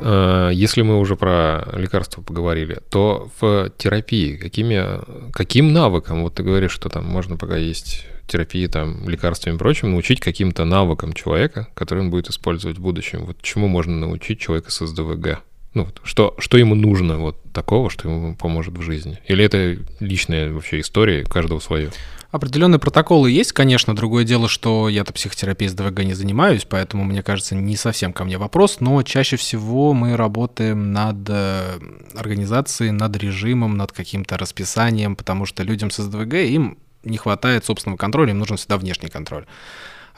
Э, 0.00 0.50
если 0.52 0.82
мы 0.82 0.98
уже 0.98 1.16
про 1.16 1.68
лекарства 1.74 2.22
поговорили, 2.22 2.80
то 2.90 3.30
в 3.40 3.70
терапии 3.76 4.36
какими, 4.36 5.30
каким 5.32 5.72
навыкам, 5.72 6.22
вот 6.22 6.34
ты 6.34 6.42
говоришь, 6.42 6.72
что 6.72 6.88
там 6.88 7.04
можно 7.04 7.36
пока 7.36 7.56
есть 7.56 8.06
терапии, 8.26 8.66
там, 8.66 9.08
лекарствами 9.08 9.56
и 9.56 9.58
прочим, 9.58 9.90
научить 9.90 10.20
каким-то 10.20 10.64
навыкам 10.64 11.12
человека, 11.12 11.68
который 11.74 12.00
он 12.00 12.10
будет 12.10 12.30
использовать 12.30 12.78
в 12.78 12.80
будущем. 12.80 13.24
Вот 13.24 13.42
чему 13.42 13.68
можно 13.68 13.96
научить 13.96 14.40
человека 14.40 14.70
с 14.70 14.86
СДВГ? 14.86 15.40
Ну, 15.72 15.86
что, 16.02 16.34
что 16.38 16.58
ему 16.58 16.74
нужно 16.74 17.18
вот 17.18 17.36
такого, 17.52 17.90
что 17.90 18.08
ему 18.08 18.34
поможет 18.34 18.76
в 18.76 18.82
жизни? 18.82 19.20
Или 19.26 19.44
это 19.44 19.78
личная 20.00 20.52
вообще 20.52 20.80
история, 20.80 21.24
каждого 21.24 21.60
свое? 21.60 21.90
Определенные 22.32 22.78
протоколы 22.78 23.30
есть, 23.30 23.52
конечно. 23.52 23.94
Другое 23.94 24.24
дело, 24.24 24.48
что 24.48 24.88
я-то 24.88 25.12
психотерапией 25.12 25.68
с 25.68 25.74
ДВГ 25.74 26.04
не 26.04 26.14
занимаюсь, 26.14 26.64
поэтому, 26.64 27.04
мне 27.04 27.22
кажется, 27.22 27.56
не 27.56 27.76
совсем 27.76 28.12
ко 28.12 28.24
мне 28.24 28.38
вопрос. 28.38 28.78
Но 28.80 29.02
чаще 29.02 29.36
всего 29.36 29.92
мы 29.94 30.16
работаем 30.16 30.92
над 30.92 31.16
э, 31.28 31.78
организацией, 32.16 32.92
над 32.92 33.16
режимом, 33.16 33.76
над 33.76 33.90
каким-то 33.90 34.38
расписанием, 34.38 35.16
потому 35.16 35.44
что 35.44 35.64
людям 35.64 35.90
с 35.90 35.96
СДВГ 36.02 36.34
им 36.34 36.78
не 37.02 37.16
хватает 37.16 37.64
собственного 37.64 37.96
контроля, 37.96 38.30
им 38.30 38.38
нужен 38.38 38.56
всегда 38.56 38.76
внешний 38.76 39.08
контроль. 39.08 39.46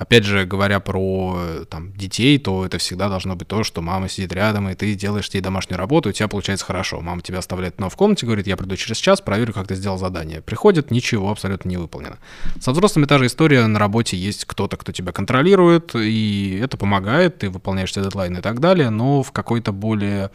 Опять 0.03 0.25
же, 0.25 0.45
говоря 0.45 0.81
про 0.81 1.65
там, 1.71 1.93
детей, 1.93 2.39
то 2.39 2.67
это 2.67 2.79
всегда 2.79 3.09
должно 3.09 3.37
быть 3.37 3.47
то, 3.47 3.63
что 3.63 3.83
мама 3.83 4.09
сидит 4.09 4.33
рядом, 4.33 4.69
и 4.69 4.75
ты 4.75 4.95
делаешь 4.95 5.29
ей 5.33 5.41
домашнюю 5.41 5.79
работу, 5.79 6.09
и 6.09 6.11
у 6.11 6.13
тебя 6.13 6.27
получается 6.27 6.67
хорошо. 6.67 7.01
Мама 7.01 7.23
тебя 7.23 7.39
оставляет 7.39 7.79
но 7.79 7.89
в 7.89 7.97
комнате, 7.97 8.27
говорит, 8.27 8.49
я 8.49 8.57
приду 8.57 8.77
через 8.77 8.97
час, 8.97 9.21
проверю, 9.21 9.53
как 9.53 9.69
ты 9.69 9.77
сделал 9.77 9.99
задание. 9.99 10.41
Приходит, 10.41 10.91
ничего 10.91 11.31
абсолютно 11.31 11.69
не 11.69 11.77
выполнено. 11.77 12.19
Со 12.61 12.73
взрослыми 12.73 13.07
та 13.07 13.19
же 13.19 13.27
история, 13.27 13.67
на 13.69 13.79
работе 13.79 14.17
есть 14.17 14.45
кто-то, 14.45 14.77
кто 14.77 14.91
тебя 14.91 15.13
контролирует, 15.13 15.95
и 15.95 16.59
это 16.61 16.77
помогает, 16.77 17.39
ты 17.39 17.49
выполняешь 17.51 17.91
все 17.91 18.03
дедлайны 18.03 18.39
и 18.39 18.43
так 18.43 18.59
далее, 18.59 18.91
но 18.91 19.23
в 19.23 19.31
какой-то 19.31 19.71
более 19.73 20.31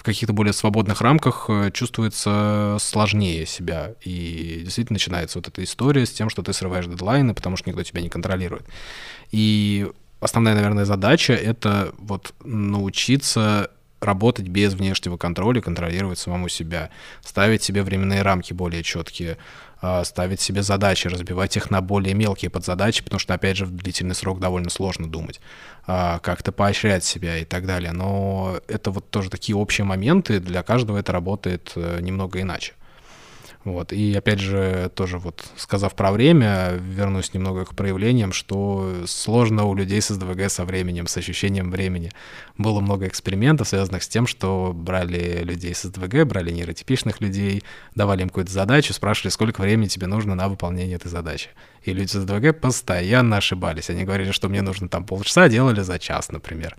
в 0.00 0.02
каких-то 0.02 0.32
более 0.32 0.54
свободных 0.54 1.02
рамках 1.02 1.44
э, 1.50 1.70
чувствуется 1.74 2.78
сложнее 2.80 3.44
себя. 3.44 3.92
И 4.02 4.62
действительно 4.64 4.94
начинается 4.94 5.38
вот 5.38 5.48
эта 5.48 5.62
история 5.62 6.06
с 6.06 6.10
тем, 6.10 6.30
что 6.30 6.42
ты 6.42 6.54
срываешь 6.54 6.86
дедлайны, 6.86 7.34
потому 7.34 7.58
что 7.58 7.68
никто 7.68 7.82
тебя 7.82 8.00
не 8.00 8.08
контролирует. 8.08 8.64
И 9.30 9.90
основная, 10.20 10.54
наверное, 10.54 10.84
задача— 10.84 11.32
это 11.34 11.94
вот 11.98 12.34
научиться 12.44 13.70
работать 14.00 14.48
без 14.48 14.74
внешнего 14.74 15.16
контроля, 15.16 15.60
контролировать 15.60 16.18
самому 16.18 16.48
себя, 16.48 16.90
ставить 17.22 17.62
себе 17.62 17.82
временные 17.82 18.22
рамки 18.22 18.52
более 18.52 18.82
четкие, 18.82 19.36
а, 19.82 20.04
ставить 20.04 20.40
себе 20.40 20.62
задачи, 20.62 21.08
разбивать 21.08 21.56
их 21.56 21.70
на 21.70 21.80
более 21.80 22.14
мелкие 22.14 22.50
подзадачи, 22.50 23.02
потому 23.04 23.18
что, 23.18 23.34
опять 23.34 23.56
же, 23.56 23.66
в 23.66 23.70
длительный 23.70 24.14
срок 24.14 24.40
довольно 24.40 24.70
сложно 24.70 25.06
думать, 25.08 25.40
а, 25.86 26.18
как-то 26.20 26.52
поощрять 26.52 27.04
себя 27.04 27.38
и 27.38 27.44
так 27.44 27.66
далее. 27.66 27.92
Но 27.92 28.58
это 28.68 28.90
вот 28.90 29.10
тоже 29.10 29.30
такие 29.30 29.56
общие 29.56 29.84
моменты, 29.84 30.40
для 30.40 30.62
каждого 30.62 30.98
это 30.98 31.12
работает 31.12 31.72
э, 31.76 31.98
немного 32.00 32.40
иначе. 32.40 32.72
Вот. 33.64 33.92
И 33.92 34.14
опять 34.14 34.40
же, 34.40 34.90
тоже 34.94 35.18
вот 35.18 35.44
сказав 35.56 35.94
про 35.94 36.12
время, 36.12 36.78
вернусь 36.80 37.34
немного 37.34 37.66
к 37.66 37.74
проявлениям, 37.74 38.32
что 38.32 39.04
сложно 39.06 39.64
у 39.64 39.74
людей 39.74 40.00
с 40.00 40.08
СДВГ 40.08 40.50
со 40.50 40.64
временем, 40.64 41.06
с 41.06 41.16
ощущением 41.18 41.70
времени. 41.70 42.10
Было 42.56 42.80
много 42.80 43.06
экспериментов, 43.06 43.68
связанных 43.68 44.02
с 44.02 44.08
тем, 44.08 44.26
что 44.26 44.72
брали 44.74 45.42
людей 45.42 45.74
с 45.74 45.82
СДВГ, 45.82 46.26
брали 46.26 46.50
нейротипичных 46.52 47.20
людей, 47.20 47.62
давали 47.94 48.22
им 48.22 48.28
какую-то 48.30 48.50
задачу, 48.50 48.94
спрашивали, 48.94 49.30
сколько 49.30 49.60
времени 49.60 49.88
тебе 49.88 50.06
нужно 50.06 50.34
на 50.34 50.48
выполнение 50.48 50.96
этой 50.96 51.08
задачи. 51.08 51.50
И 51.82 51.92
люди 51.92 52.08
с 52.08 52.12
СДВГ 52.12 52.58
постоянно 52.58 53.36
ошибались. 53.36 53.90
Они 53.90 54.04
говорили, 54.04 54.32
что 54.32 54.48
мне 54.48 54.62
нужно 54.62 54.88
там 54.88 55.04
полчаса, 55.04 55.50
делали 55.50 55.82
за 55.82 55.98
час, 55.98 56.30
например. 56.30 56.76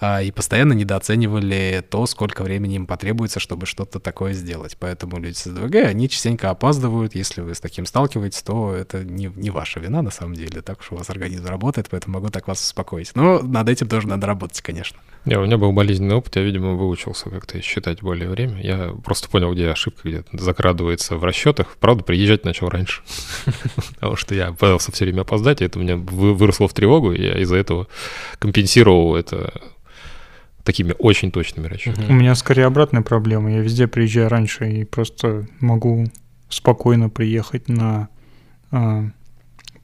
А, 0.00 0.22
и 0.22 0.30
постоянно 0.30 0.74
недооценивали 0.74 1.84
то, 1.88 2.06
сколько 2.06 2.42
времени 2.42 2.76
им 2.76 2.86
потребуется, 2.86 3.40
чтобы 3.40 3.66
что-то 3.66 3.98
такое 3.98 4.32
сделать. 4.32 4.76
Поэтому 4.78 5.18
люди 5.18 5.34
с 5.34 5.44
СДВГ, 5.44 5.76
они 5.76 6.08
частенько 6.08 6.50
опаздывают. 6.50 7.16
Если 7.16 7.40
вы 7.40 7.54
с 7.54 7.60
таким 7.60 7.84
сталкиваетесь, 7.84 8.42
то 8.42 8.72
это 8.72 9.02
не, 9.02 9.32
не 9.34 9.50
ваша 9.50 9.80
вина 9.80 10.02
на 10.02 10.10
самом 10.10 10.34
деле. 10.34 10.62
Так 10.62 10.80
уж 10.80 10.92
у 10.92 10.96
вас 10.96 11.10
организм 11.10 11.46
работает, 11.46 11.88
поэтому 11.90 12.14
могу 12.14 12.30
так 12.30 12.46
вас 12.46 12.62
успокоить. 12.62 13.10
Но 13.16 13.40
над 13.40 13.68
этим 13.68 13.88
тоже 13.88 14.06
надо 14.06 14.26
работать, 14.28 14.60
конечно. 14.60 14.98
Не, 15.24 15.36
у 15.36 15.44
меня 15.44 15.58
был 15.58 15.72
болезненный 15.72 16.14
опыт, 16.14 16.36
я, 16.36 16.42
видимо, 16.42 16.74
выучился 16.74 17.28
как-то 17.28 17.60
считать 17.60 18.00
более 18.00 18.30
время. 18.30 18.62
Я 18.62 18.94
просто 19.04 19.28
понял, 19.28 19.52
где 19.52 19.68
ошибка, 19.68 20.08
где 20.08 20.24
закрадывается 20.32 21.16
в 21.16 21.24
расчетах. 21.24 21.76
Правда, 21.80 22.04
приезжать 22.04 22.44
начал 22.44 22.68
раньше, 22.68 23.02
потому 23.94 24.14
что 24.14 24.34
я 24.34 24.52
пытался 24.52 24.92
все 24.92 25.04
время 25.04 25.22
опоздать, 25.22 25.60
и 25.60 25.64
это 25.64 25.80
у 25.80 25.82
меня 25.82 25.96
выросло 25.96 26.68
в 26.68 26.72
тревогу, 26.72 27.12
и 27.12 27.20
я 27.20 27.38
из-за 27.40 27.56
этого 27.56 27.88
компенсировал 28.38 29.16
это 29.16 29.52
такими 30.68 30.94
очень 30.98 31.30
точными 31.30 31.66
расчетами. 31.66 32.10
У 32.10 32.12
меня 32.12 32.34
скорее 32.34 32.66
обратная 32.66 33.00
проблема. 33.00 33.50
Я 33.50 33.60
везде 33.60 33.86
приезжаю 33.86 34.28
раньше 34.28 34.70
и 34.70 34.84
просто 34.84 35.46
могу 35.60 36.04
спокойно 36.50 37.08
приехать 37.08 37.70
на 37.70 38.10
а, 38.70 39.06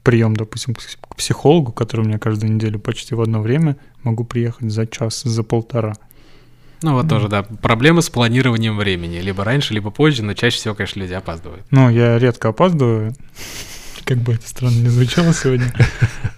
прием, 0.03 0.35
допустим, 0.35 0.75
к 0.75 1.15
психологу, 1.15 1.71
который 1.71 2.01
у 2.01 2.03
меня 2.07 2.19
каждую 2.19 2.53
неделю 2.53 2.79
почти 2.79 3.15
в 3.15 3.21
одно 3.21 3.41
время, 3.41 3.77
могу 4.03 4.25
приехать 4.25 4.69
за 4.69 4.85
час, 4.85 5.23
за 5.23 5.41
полтора. 5.41 5.95
Ну 6.83 6.93
вот 6.93 7.07
mm. 7.07 7.09
тоже, 7.09 7.29
да, 7.29 7.41
проблемы 7.41 8.03
с 8.03 8.11
планированием 8.11 8.77
времени. 8.77 9.17
Либо 9.17 9.43
раньше, 9.43 9.73
либо 9.73 9.89
позже, 9.89 10.21
но 10.21 10.35
чаще 10.35 10.57
всего, 10.57 10.75
конечно, 10.75 10.99
люди 10.99 11.13
опаздывают. 11.13 11.65
Ну, 11.71 11.89
я 11.89 12.19
редко 12.19 12.49
опаздываю 12.49 13.15
как 14.05 14.19
бы 14.19 14.33
это 14.33 14.47
странно 14.47 14.79
не 14.79 14.89
звучало 14.89 15.33
сегодня. 15.33 15.73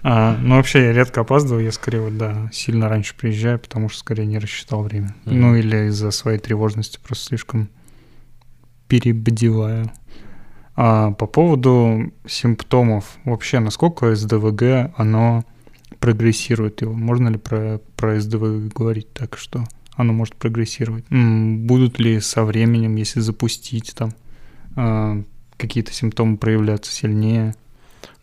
А, 0.04 0.38
но 0.40 0.56
вообще 0.56 0.84
я 0.84 0.92
редко 0.92 1.22
опаздываю, 1.22 1.64
я 1.64 1.72
скорее 1.72 2.00
вот, 2.00 2.16
да, 2.16 2.48
сильно 2.52 2.88
раньше 2.88 3.14
приезжаю, 3.16 3.58
потому 3.58 3.88
что 3.88 3.98
скорее 3.98 4.26
не 4.26 4.38
рассчитал 4.38 4.82
время. 4.82 5.14
Mm-hmm. 5.24 5.34
Ну 5.34 5.56
или 5.56 5.88
из-за 5.88 6.12
своей 6.12 6.38
тревожности 6.38 6.98
просто 7.02 7.26
слишком 7.26 7.68
перебдеваю. 8.86 9.90
А 10.76 11.10
по 11.10 11.26
поводу 11.26 12.12
симптомов, 12.26 13.18
вообще, 13.24 13.58
насколько 13.58 14.14
СДВГ, 14.14 14.94
оно 14.96 15.44
прогрессирует 15.98 16.80
его? 16.80 16.94
Можно 16.94 17.28
ли 17.28 17.38
про, 17.38 17.80
про 17.96 18.20
СДВГ 18.20 18.72
говорить 18.72 19.12
так, 19.12 19.36
что 19.36 19.64
оно 19.96 20.12
может 20.12 20.36
прогрессировать? 20.36 21.04
Будут 21.10 21.98
ли 21.98 22.20
со 22.20 22.44
временем, 22.44 22.94
если 22.94 23.20
запустить 23.20 23.94
там, 23.96 24.12
а, 24.76 25.22
какие-то 25.58 25.92
симптомы 25.92 26.38
проявляться 26.38 26.90
сильнее? 26.92 27.54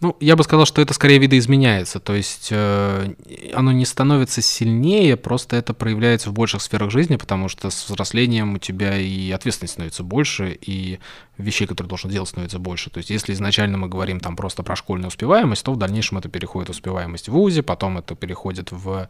Ну, 0.01 0.15
я 0.19 0.35
бы 0.35 0.43
сказал, 0.43 0.65
что 0.65 0.81
это 0.81 0.93
скорее 0.93 1.19
видоизменяется, 1.19 2.01
то 2.01 2.13
есть 2.13 2.49
э, 2.51 3.13
оно 3.53 3.71
не 3.71 3.85
становится 3.85 4.41
сильнее, 4.41 5.15
просто 5.15 5.55
это 5.55 5.73
проявляется 5.73 6.29
в 6.29 6.33
больших 6.33 6.61
сферах 6.61 6.91
жизни, 6.91 7.15
потому 7.15 7.47
что 7.47 7.69
с 7.69 7.89
взрослением 7.89 8.55
у 8.55 8.57
тебя 8.57 8.97
и 8.97 9.31
ответственность 9.31 9.73
становится 9.73 10.03
больше, 10.03 10.57
и 10.59 10.99
вещей, 11.37 11.65
которые 11.65 11.87
должен 11.87 12.11
делать, 12.11 12.27
становится 12.27 12.59
больше. 12.59 12.89
То 12.89 12.97
есть 12.97 13.09
если 13.09 13.31
изначально 13.33 13.77
мы 13.77 13.87
говорим 13.87 14.19
там 14.19 14.35
просто 14.35 14.63
про 14.63 14.75
школьную 14.75 15.07
успеваемость, 15.07 15.63
то 15.63 15.71
в 15.71 15.77
дальнейшем 15.77 16.17
это 16.17 16.27
переходит 16.27 16.67
в 16.67 16.71
успеваемость 16.71 17.29
в 17.29 17.31
ВУЗе, 17.31 17.63
потом 17.63 17.97
это 17.97 18.15
переходит 18.15 18.71
в 18.71 19.07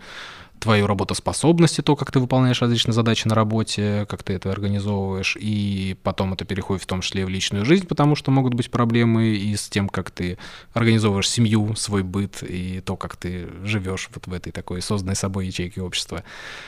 твою 0.59 0.87
работоспособность 0.87 1.79
и 1.79 1.81
то, 1.81 1.95
как 1.95 2.11
ты 2.11 2.19
выполняешь 2.19 2.61
различные 2.61 2.93
задачи 2.93 3.27
на 3.27 3.35
работе, 3.35 4.05
как 4.09 4.23
ты 4.23 4.33
это 4.33 4.51
организовываешь, 4.51 5.37
и 5.39 5.97
потом 6.03 6.33
это 6.33 6.45
переходит 6.45 6.83
в 6.83 6.87
том 6.87 7.01
числе 7.01 7.25
в 7.25 7.29
личную 7.29 7.65
жизнь, 7.65 7.87
потому 7.87 8.15
что 8.15 8.31
могут 8.31 8.53
быть 8.53 8.71
проблемы 8.71 9.27
и 9.27 9.55
с 9.55 9.69
тем, 9.69 9.89
как 9.89 10.11
ты 10.11 10.37
организовываешь 10.73 11.29
семью, 11.29 11.75
свой 11.75 12.03
быт 12.03 12.41
и 12.41 12.81
то, 12.81 12.97
как 12.97 13.15
ты 13.15 13.49
живешь 13.63 14.09
вот 14.13 14.27
в 14.27 14.33
этой 14.33 14.51
такой 14.51 14.81
созданной 14.81 15.15
собой 15.15 15.47
ячейке 15.47 15.81
общества. 15.81 16.23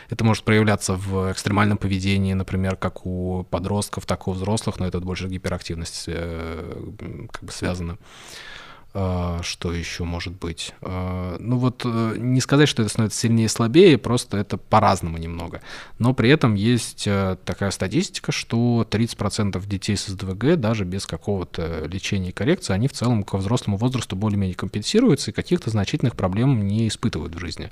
Это 0.10 0.24
может 0.24 0.44
проявляться 0.44 0.94
в 0.94 1.32
экстремальном 1.32 1.78
поведении, 1.78 2.34
например, 2.34 2.76
как 2.76 3.06
у 3.06 3.46
подростков, 3.50 4.06
так 4.06 4.28
и 4.28 4.30
у 4.30 4.34
взрослых, 4.34 4.80
но 4.80 4.88
это 4.88 5.00
больше 5.00 5.28
гиперактивность 5.28 6.06
э, 6.08 7.28
как 7.32 7.44
бы 7.44 7.52
связана. 7.52 7.94
А, 7.94 8.67
что 9.44 9.74
еще 9.74 10.04
может 10.04 10.34
быть? 10.34 10.74
А, 10.82 11.38
ну 11.40 11.58
вот 11.58 11.82
э, 11.86 12.16
не 12.18 12.42
сказать, 12.42 12.68
что 12.68 12.82
это 12.82 12.90
становится 12.90 13.20
сильнее 13.20 13.46
и 13.46 13.50
слабее, 13.50 13.98
просто 13.98 14.38
это 14.38 14.58
по-разному 14.58 15.18
немного. 15.18 15.62
Но 16.00 16.14
при 16.14 16.30
этом 16.30 16.56
есть 16.56 17.06
э, 17.06 17.38
такая 17.46 17.72
статистика, 17.72 18.32
что 18.32 18.88
30% 18.90 19.64
детей 19.68 19.98
с 19.98 20.08
СДВГ 20.08 20.56
даже 20.60 20.86
без 20.86 21.06
какого-то 21.06 21.86
лечения 21.86 22.30
и 22.30 22.32
коррекции, 22.32 22.74
они 22.74 22.88
в 22.88 22.94
целом 22.94 23.24
к 23.24 23.34
взрослому 23.34 23.78
возрасту 23.78 24.16
более-менее 24.16 24.56
компенсируются 24.56 25.32
и 25.32 25.34
каких-то 25.34 25.70
значительных 25.70 26.16
проблем 26.16 26.66
не 26.66 26.88
испытывают 26.88 27.36
в 27.36 27.40
жизни. 27.40 27.66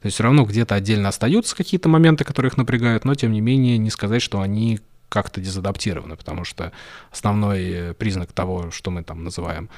То 0.00 0.06
есть 0.06 0.14
все 0.14 0.24
равно 0.24 0.44
где-то 0.44 0.74
отдельно 0.74 1.08
остаются 1.08 1.56
какие-то 1.56 1.88
моменты, 1.88 2.24
которые 2.24 2.50
их 2.50 2.56
напрягают, 2.56 3.04
но 3.04 3.14
тем 3.14 3.32
не 3.32 3.40
менее 3.40 3.78
не 3.78 3.90
сказать, 3.90 4.22
что 4.22 4.40
они 4.40 4.80
как-то 5.08 5.40
дезадаптированы, 5.40 6.16
потому 6.16 6.44
что 6.44 6.72
основной 7.10 7.64
э, 7.70 7.94
признак 7.94 8.32
того, 8.32 8.70
что 8.70 8.90
мы 8.90 9.02
там 9.02 9.24
называем 9.24 9.70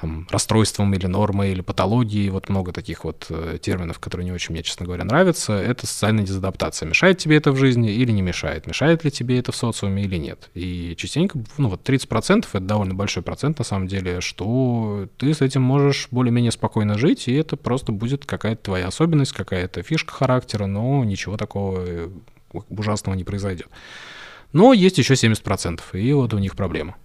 там, 0.00 0.26
расстройством 0.30 0.92
или 0.94 1.06
нормой, 1.06 1.52
или 1.52 1.60
патологией, 1.60 2.30
вот 2.30 2.48
много 2.48 2.72
таких 2.72 3.04
вот 3.04 3.26
э, 3.28 3.58
терминов, 3.60 3.98
которые 3.98 4.24
не 4.24 4.32
очень 4.32 4.52
мне, 4.52 4.62
честно 4.62 4.86
говоря, 4.86 5.04
нравятся, 5.04 5.52
это 5.54 5.86
социальная 5.86 6.24
дезадаптация. 6.24 6.88
Мешает 6.88 7.18
тебе 7.18 7.36
это 7.36 7.52
в 7.52 7.56
жизни 7.56 7.92
или 7.92 8.10
не 8.10 8.22
мешает? 8.22 8.66
Мешает 8.66 9.04
ли 9.04 9.10
тебе 9.10 9.38
это 9.38 9.52
в 9.52 9.56
социуме 9.56 10.04
или 10.04 10.16
нет? 10.16 10.50
И 10.54 10.94
частенько, 10.96 11.38
ну 11.58 11.68
вот 11.68 11.88
30% 11.88 12.46
это 12.48 12.60
довольно 12.60 12.94
большой 12.94 13.22
процент 13.22 13.58
на 13.58 13.64
самом 13.64 13.86
деле, 13.86 14.20
что 14.20 15.08
ты 15.16 15.32
с 15.32 15.40
этим 15.40 15.62
можешь 15.62 16.08
более-менее 16.10 16.52
спокойно 16.52 16.98
жить, 16.98 17.28
и 17.28 17.34
это 17.34 17.56
просто 17.56 17.92
будет 17.92 18.26
какая-то 18.26 18.62
твоя 18.62 18.88
особенность, 18.88 19.32
какая-то 19.32 19.82
фишка 19.82 20.12
характера, 20.12 20.66
но 20.66 21.04
ничего 21.04 21.36
такого 21.36 21.84
э, 21.86 22.08
ужасного 22.68 23.14
не 23.14 23.24
произойдет. 23.24 23.68
Но 24.52 24.72
есть 24.72 24.98
еще 24.98 25.14
70%, 25.14 25.80
и 25.94 26.12
вот 26.12 26.32
у 26.32 26.38
них 26.38 26.54
проблема. 26.54 26.96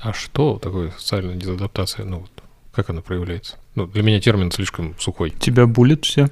А 0.00 0.12
что 0.12 0.58
такое 0.58 0.90
социальная 0.98 1.36
дезадаптация? 1.36 2.04
Ну, 2.04 2.20
вот, 2.20 2.30
как 2.72 2.90
она 2.90 3.02
проявляется? 3.02 3.58
Ну, 3.74 3.86
для 3.86 4.02
меня 4.02 4.20
термин 4.20 4.50
слишком 4.50 4.98
сухой. 4.98 5.30
Тебя 5.30 5.66
булит 5.66 6.04
все? 6.04 6.28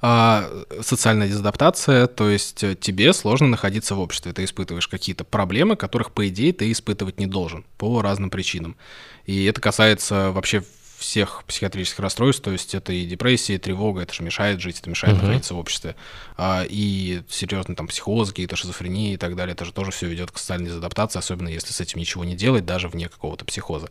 А, 0.00 0.50
социальная 0.80 1.28
дезадаптация, 1.28 2.06
то 2.06 2.28
есть 2.28 2.62
э, 2.62 2.74
тебе 2.74 3.12
сложно 3.12 3.48
находиться 3.48 3.94
в 3.94 4.00
обществе, 4.00 4.32
ты 4.32 4.44
испытываешь 4.44 4.88
какие-то 4.88 5.24
проблемы, 5.24 5.76
которых, 5.76 6.12
по 6.12 6.28
идее, 6.28 6.52
ты 6.52 6.70
испытывать 6.70 7.18
не 7.18 7.26
должен 7.26 7.64
по 7.78 8.02
разным 8.02 8.30
причинам. 8.30 8.76
И 9.24 9.44
это 9.44 9.60
касается 9.60 10.30
вообще 10.32 10.62
всех 11.02 11.44
психиатрических 11.44 11.98
расстройств, 12.00 12.42
то 12.42 12.50
есть 12.50 12.74
это 12.74 12.92
и 12.92 13.04
депрессия, 13.04 13.56
и 13.56 13.58
тревога, 13.58 14.02
это 14.02 14.14
же 14.14 14.22
мешает 14.22 14.60
жить, 14.60 14.80
это 14.80 14.88
мешает 14.88 15.16
uh-huh. 15.16 15.22
находиться 15.22 15.54
в 15.54 15.58
обществе. 15.58 15.96
А, 16.36 16.64
и 16.68 17.22
серьезно 17.28 17.74
там 17.74 17.88
психоз, 17.88 18.30
какие-то 18.30 18.56
шизофрении 18.56 19.14
и 19.14 19.16
так 19.16 19.36
далее, 19.36 19.52
это 19.52 19.64
же 19.64 19.72
тоже 19.72 19.90
все 19.90 20.06
ведет 20.06 20.30
к 20.30 20.38
социальной 20.38 20.66
дезадаптации, 20.66 21.18
особенно 21.18 21.48
если 21.48 21.72
с 21.72 21.80
этим 21.80 21.98
ничего 21.98 22.24
не 22.24 22.34
делать, 22.34 22.64
даже 22.64 22.88
вне 22.88 23.08
какого-то 23.08 23.44
психоза. 23.44 23.88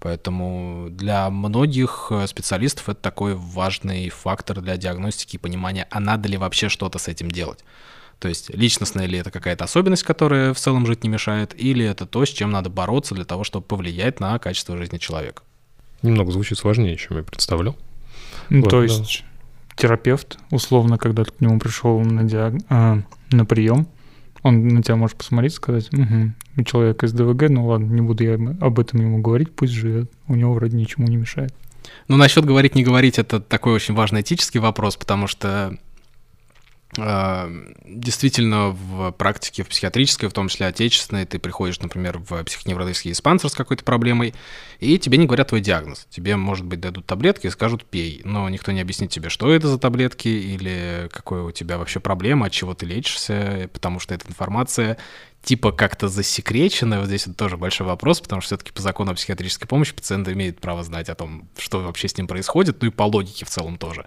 Поэтому 0.00 0.88
для 0.90 1.28
многих 1.30 2.08
э, 2.10 2.26
специалистов 2.26 2.88
это 2.88 3.00
такой 3.00 3.34
важный 3.34 4.08
фактор 4.10 4.60
для 4.60 4.76
диагностики 4.76 5.36
и 5.36 5.38
понимания, 5.38 5.86
а 5.90 6.00
надо 6.00 6.28
ли 6.28 6.36
вообще 6.36 6.68
что-то 6.68 6.98
с 6.98 7.08
этим 7.08 7.30
делать. 7.30 7.64
То 8.18 8.28
есть 8.28 8.50
личностная 8.50 9.06
ли 9.06 9.18
это 9.18 9.30
какая-то 9.30 9.64
особенность, 9.64 10.02
которая 10.02 10.52
в 10.52 10.58
целом 10.58 10.86
жить 10.86 11.04
не 11.04 11.08
мешает, 11.08 11.54
или 11.58 11.84
это 11.84 12.04
то, 12.04 12.24
с 12.24 12.28
чем 12.28 12.50
надо 12.50 12.68
бороться 12.68 13.14
для 13.14 13.24
того, 13.24 13.44
чтобы 13.44 13.66
повлиять 13.66 14.20
на 14.20 14.38
качество 14.38 14.76
жизни 14.76 14.98
человека 14.98 15.42
немного 16.02 16.32
звучит 16.32 16.58
сложнее, 16.58 16.96
чем 16.96 17.16
я 17.16 17.22
представлял. 17.22 17.76
Ну, 18.50 18.62
вот, 18.62 18.70
то 18.70 18.82
есть 18.82 19.24
да. 19.68 19.82
терапевт, 19.82 20.38
условно, 20.50 20.98
когда 20.98 21.24
ты 21.24 21.32
к 21.32 21.40
нему 21.40 21.58
пришел 21.58 22.00
на, 22.00 22.24
диаг... 22.24 22.54
а, 22.68 23.02
на 23.30 23.44
прием, 23.44 23.86
он 24.42 24.68
на 24.68 24.82
тебя 24.82 24.96
может 24.96 25.16
посмотреть 25.16 25.52
и 25.52 25.56
сказать, 25.56 25.92
угу, 25.92 26.32
у 26.56 26.62
человека 26.62 27.06
СДВГ, 27.06 27.48
ну 27.50 27.66
ладно, 27.66 27.92
не 27.92 28.00
буду 28.00 28.24
я 28.24 28.34
об 28.34 28.78
этом 28.78 29.00
ему 29.00 29.18
говорить, 29.20 29.54
пусть 29.54 29.72
живет, 29.72 30.10
у 30.28 30.34
него 30.34 30.54
вроде 30.54 30.76
ничему 30.76 31.06
не 31.06 31.16
мешает. 31.16 31.54
Ну, 32.06 32.16
насчет 32.16 32.44
говорить, 32.44 32.74
не 32.74 32.84
говорить, 32.84 33.18
это 33.18 33.40
такой 33.40 33.72
очень 33.72 33.94
важный 33.94 34.20
этический 34.20 34.60
вопрос, 34.60 34.96
потому 34.96 35.26
что 35.26 35.76
действительно 36.96 38.70
в 38.70 39.12
практике, 39.12 39.62
в 39.62 39.68
психиатрической, 39.68 40.28
в 40.28 40.32
том 40.32 40.48
числе 40.48 40.66
отечественной, 40.66 41.26
ты 41.26 41.38
приходишь, 41.38 41.78
например, 41.80 42.18
в 42.18 42.42
психоневрологический 42.44 43.10
диспансер 43.10 43.50
с 43.50 43.54
какой-то 43.54 43.84
проблемой, 43.84 44.34
и 44.80 44.98
тебе 44.98 45.18
не 45.18 45.26
говорят 45.26 45.48
твой 45.48 45.60
диагноз. 45.60 46.06
Тебе, 46.08 46.36
может 46.36 46.64
быть, 46.64 46.80
дадут 46.80 47.04
таблетки 47.04 47.46
и 47.46 47.50
скажут 47.50 47.84
«пей», 47.84 48.22
но 48.24 48.48
никто 48.48 48.72
не 48.72 48.80
объяснит 48.80 49.10
тебе, 49.10 49.28
что 49.28 49.52
это 49.52 49.68
за 49.68 49.78
таблетки 49.78 50.28
или 50.28 51.08
какая 51.12 51.42
у 51.42 51.50
тебя 51.52 51.76
вообще 51.76 52.00
проблема, 52.00 52.46
от 52.46 52.52
чего 52.52 52.74
ты 52.74 52.86
лечишься, 52.86 53.68
потому 53.72 54.00
что 54.00 54.14
эта 54.14 54.26
информация 54.26 54.96
типа 55.42 55.72
как-то 55.72 56.08
засекречена. 56.08 57.00
Вот 57.00 57.06
здесь 57.06 57.26
это 57.26 57.34
тоже 57.34 57.56
большой 57.56 57.86
вопрос, 57.86 58.20
потому 58.20 58.40
что 58.40 58.56
все-таки 58.56 58.72
по 58.72 58.82
закону 58.82 59.12
о 59.12 59.14
психиатрической 59.14 59.68
помощи 59.68 59.94
пациент 59.94 60.26
имеет 60.28 60.60
право 60.60 60.82
знать 60.82 61.08
о 61.10 61.14
том, 61.14 61.48
что 61.58 61.80
вообще 61.80 62.08
с 62.08 62.16
ним 62.16 62.26
происходит, 62.26 62.82
ну 62.82 62.88
и 62.88 62.90
по 62.90 63.02
логике 63.02 63.44
в 63.44 63.50
целом 63.50 63.76
тоже. 63.76 64.06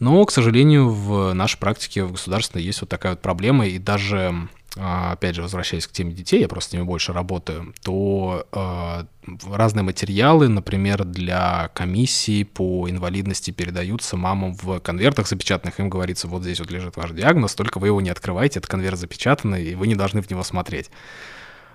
Но, 0.00 0.24
к 0.24 0.30
сожалению, 0.30 0.90
в 0.90 1.32
нашей 1.32 1.58
практике 1.58 2.04
в 2.04 2.12
государственной 2.12 2.62
есть 2.62 2.80
вот 2.80 2.90
такая 2.90 3.12
вот 3.12 3.20
проблема, 3.20 3.66
и 3.66 3.78
даже 3.78 4.48
а, 4.80 5.12
опять 5.12 5.34
же, 5.34 5.42
возвращаясь 5.42 5.86
к 5.88 5.92
теме 5.92 6.12
детей, 6.12 6.40
я 6.40 6.48
просто 6.48 6.70
с 6.70 6.72
ними 6.74 6.84
больше 6.84 7.12
работаю, 7.12 7.74
то 7.82 8.46
э, 8.52 9.04
разные 9.52 9.82
материалы, 9.82 10.46
например, 10.46 11.04
для 11.04 11.70
комиссии 11.74 12.44
по 12.44 12.88
инвалидности 12.88 13.50
передаются 13.50 14.16
мамам 14.16 14.54
в 14.54 14.78
конвертах 14.78 15.26
запечатанных, 15.26 15.80
им 15.80 15.90
говорится, 15.90 16.28
вот 16.28 16.42
здесь 16.42 16.60
вот 16.60 16.70
лежит 16.70 16.96
ваш 16.96 17.10
диагноз, 17.10 17.56
только 17.56 17.78
вы 17.78 17.88
его 17.88 18.00
не 18.00 18.10
открываете, 18.10 18.60
этот 18.60 18.70
конверт 18.70 18.98
запечатанный, 18.98 19.64
и 19.64 19.74
вы 19.74 19.88
не 19.88 19.96
должны 19.96 20.22
в 20.22 20.30
него 20.30 20.44
смотреть. 20.44 20.90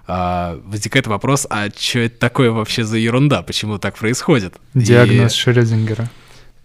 Uh, 0.05 0.61
возникает 0.65 1.07
вопрос, 1.07 1.47
а 1.49 1.69
что 1.69 1.99
это 1.99 2.19
такое 2.19 2.51
вообще 2.51 2.83
за 2.83 2.97
ерунда, 2.97 3.41
почему 3.41 3.79
так 3.79 3.95
происходит? 3.95 4.55
Диагноз 4.73 5.33
и... 5.33 5.37
Шрёдингера. 5.37 6.09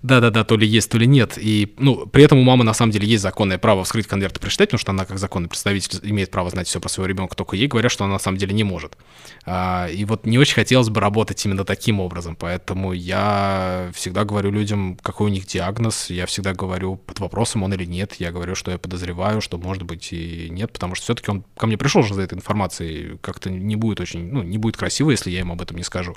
Да-да-да, 0.03 0.45
то 0.45 0.57
ли 0.57 0.65
есть, 0.65 0.91
то 0.91 0.97
ли 0.97 1.09
нет. 1.09 1.37
И, 1.37 1.75
ну, 1.77 2.07
при 2.07 2.23
этом 2.23 2.39
у 2.39 2.45
мамы 2.45 2.63
на 2.63 2.73
самом 2.73 2.93
деле 2.93 3.09
есть 3.09 3.23
законное 3.23 3.59
право 3.59 3.83
вскрыть 3.83 4.07
конверт 4.07 4.37
и 4.37 4.41
прочитать, 4.41 4.69
потому 4.69 4.79
что 4.79 4.93
она, 4.93 5.05
как 5.05 5.19
законный 5.19 5.49
представитель, 5.49 5.99
имеет 6.03 6.31
право 6.31 6.51
знать 6.51 6.69
все 6.69 6.81
про 6.81 6.89
своего 6.89 7.09
ребенка, 7.09 7.35
только 7.35 7.57
ей 7.57 7.67
говорят, 7.67 7.91
что 7.91 8.05
она 8.05 8.13
на 8.13 8.19
самом 8.21 8.39
деле 8.39 8.55
не 8.55 8.63
может. 8.63 8.97
А, 9.45 9.89
и 9.89 10.05
вот 10.05 10.25
не 10.25 10.39
очень 10.39 10.55
хотелось 10.55 10.89
бы 10.89 11.01
работать 11.01 11.45
именно 11.45 11.65
таким 11.65 11.99
образом, 11.99 12.37
поэтому 12.37 12.93
я 12.93 13.91
всегда 13.93 14.25
говорю 14.25 14.53
людям, 14.53 14.97
какой 15.03 15.31
у 15.31 15.33
них 15.33 15.47
диагноз, 15.47 16.11
я 16.11 16.27
всегда 16.27 16.55
говорю 16.55 16.97
под 16.97 17.19
вопросом, 17.19 17.65
он 17.65 17.75
или 17.75 17.85
нет, 17.85 18.15
я 18.21 18.31
говорю, 18.31 18.55
что 18.55 18.71
я 18.71 18.79
подозреваю, 18.79 19.41
что 19.41 19.59
может 19.59 19.83
быть 19.83 20.13
и 20.13 20.47
нет, 20.49 20.73
потому 20.73 20.95
что 20.95 21.05
все-таки 21.05 21.33
он 21.33 21.45
ко 21.57 21.67
мне 21.67 21.77
пришел 21.77 22.05
же 22.05 22.15
за 22.15 22.23
этой 22.23 22.35
информацией, 22.35 23.19
как-то 23.21 23.51
не 23.51 23.75
будет 23.75 23.99
очень, 23.99 24.31
ну, 24.31 24.45
не 24.45 24.59
будет 24.59 24.77
красиво, 24.77 25.11
если 25.11 25.31
я 25.31 25.41
ему 25.41 25.55
об 25.55 25.63
этом 25.63 25.77
не 25.77 25.83
скажу. 25.83 26.15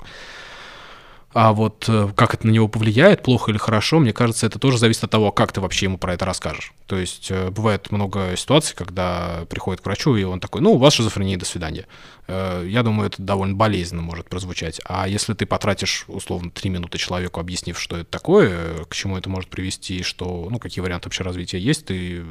А 1.34 1.54
вот 1.54 1.86
э, 1.88 2.10
как 2.14 2.34
это 2.34 2.46
на 2.46 2.50
него 2.50 2.68
повлияет, 2.68 3.22
плохо 3.22 3.50
или 3.50 3.58
хорошо, 3.58 3.98
мне 3.98 4.12
кажется, 4.12 4.46
это 4.46 4.58
тоже 4.58 4.78
зависит 4.78 5.04
от 5.04 5.10
того, 5.10 5.32
как 5.32 5.52
ты 5.52 5.60
вообще 5.62 5.86
ему 5.86 5.96
про 5.96 6.12
это 6.12 6.26
расскажешь. 6.26 6.72
То 6.86 6.96
есть 6.96 7.30
э, 7.30 7.50
бывает 7.50 7.90
много 7.90 8.36
ситуаций, 8.36 8.76
когда 8.76 9.46
приходит 9.48 9.80
к 9.80 9.86
врачу, 9.86 10.14
и 10.14 10.24
он 10.24 10.40
такой, 10.40 10.60
ну, 10.60 10.72
у 10.72 10.78
вас 10.78 10.92
шизофрения, 10.92 11.38
до 11.38 11.46
свидания. 11.46 11.86
Э, 12.28 12.66
я 12.68 12.82
думаю, 12.82 13.06
это 13.06 13.22
довольно 13.22 13.54
болезненно 13.54 14.02
может 14.02 14.28
прозвучать. 14.28 14.80
А 14.84 15.08
если 15.08 15.32
ты 15.32 15.46
потратишь, 15.46 16.04
условно, 16.06 16.50
три 16.50 16.68
минуты 16.68 16.98
человеку, 16.98 17.40
объяснив, 17.40 17.80
что 17.80 17.96
это 17.96 18.10
такое, 18.10 18.84
к 18.84 18.94
чему 18.94 19.16
это 19.16 19.30
может 19.30 19.48
привести, 19.48 20.02
что, 20.02 20.48
ну, 20.50 20.58
какие 20.58 20.82
варианты 20.82 21.08
вообще 21.08 21.24
развития 21.24 21.58
есть, 21.58 21.86
ты 21.86 22.24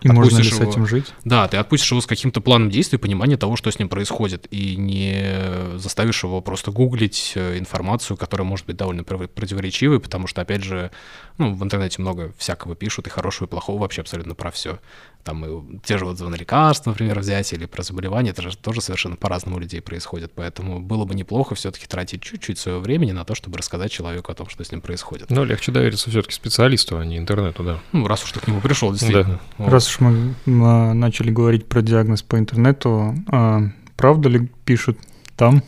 И 0.00 0.08
можно 0.08 0.38
ли 0.38 0.50
с 0.50 0.60
этим 0.60 0.86
жить? 0.86 1.12
Да, 1.24 1.48
ты 1.48 1.56
отпустишь 1.56 1.90
его 1.90 2.00
с 2.00 2.06
каким-то 2.06 2.40
планом 2.40 2.70
действий, 2.70 2.98
понимания 2.98 3.36
того, 3.36 3.56
что 3.56 3.70
с 3.70 3.78
ним 3.78 3.88
происходит, 3.88 4.46
и 4.50 4.76
не 4.76 5.78
заставишь 5.78 6.22
его 6.22 6.40
просто 6.40 6.70
гуглить 6.70 7.32
э, 7.34 7.58
информацию, 7.58 8.16
которая 8.16 8.46
может 8.46 8.66
быть 8.66 8.76
довольно 8.76 9.04
противоречивой, 9.04 10.00
потому 10.00 10.26
что, 10.26 10.40
опять 10.40 10.62
же, 10.62 10.90
ну, 11.38 11.54
в 11.54 11.62
интернете 11.64 12.00
много 12.00 12.32
всякого 12.38 12.74
пишут, 12.74 13.06
и 13.06 13.10
хорошего, 13.10 13.46
и 13.46 13.50
плохого 13.50 13.80
вообще 13.80 14.02
абсолютно 14.02 14.34
про 14.34 14.50
все. 14.50 14.78
Там 15.24 15.44
и 15.44 15.78
те 15.84 15.98
же 15.98 16.06
отзывы 16.06 16.30
на 16.30 16.36
лекарства, 16.36 16.90
например, 16.90 17.18
взять, 17.18 17.52
или 17.52 17.66
про 17.66 17.82
заболевания, 17.82 18.30
это 18.30 18.42
же 18.42 18.56
тоже 18.56 18.80
совершенно 18.80 19.16
по-разному 19.16 19.56
у 19.56 19.60
людей 19.60 19.82
происходит. 19.82 20.32
Поэтому 20.34 20.80
было 20.80 21.04
бы 21.04 21.14
неплохо 21.14 21.54
все-таки 21.54 21.86
тратить 21.86 22.22
чуть-чуть 22.22 22.58
своего 22.58 22.80
времени 22.80 23.12
на 23.12 23.24
то, 23.24 23.34
чтобы 23.34 23.58
рассказать 23.58 23.92
человеку 23.92 24.32
о 24.32 24.34
том, 24.34 24.48
что 24.48 24.64
с 24.64 24.72
ним 24.72 24.80
происходит. 24.80 25.30
Но 25.30 25.44
легче 25.44 25.72
довериться 25.72 26.08
все-таки 26.10 26.34
специалисту, 26.34 26.98
а 26.98 27.04
не 27.04 27.18
интернету, 27.18 27.62
да. 27.62 27.78
Ну, 27.92 28.06
раз 28.06 28.24
уж 28.24 28.32
ты 28.32 28.40
к 28.40 28.48
нему 28.48 28.60
пришел, 28.60 28.90
действительно. 28.92 29.40
Вот. 29.58 29.70
Раз 29.70 29.88
уж 29.88 30.00
мы 30.00 30.34
начали 30.46 31.30
говорить 31.30 31.66
про 31.66 31.82
диагноз 31.82 32.22
по 32.22 32.38
интернету, 32.38 33.14
а, 33.30 33.62
правда 33.96 34.28
ли 34.28 34.48
пишут 34.64 34.98
там, 35.36 35.62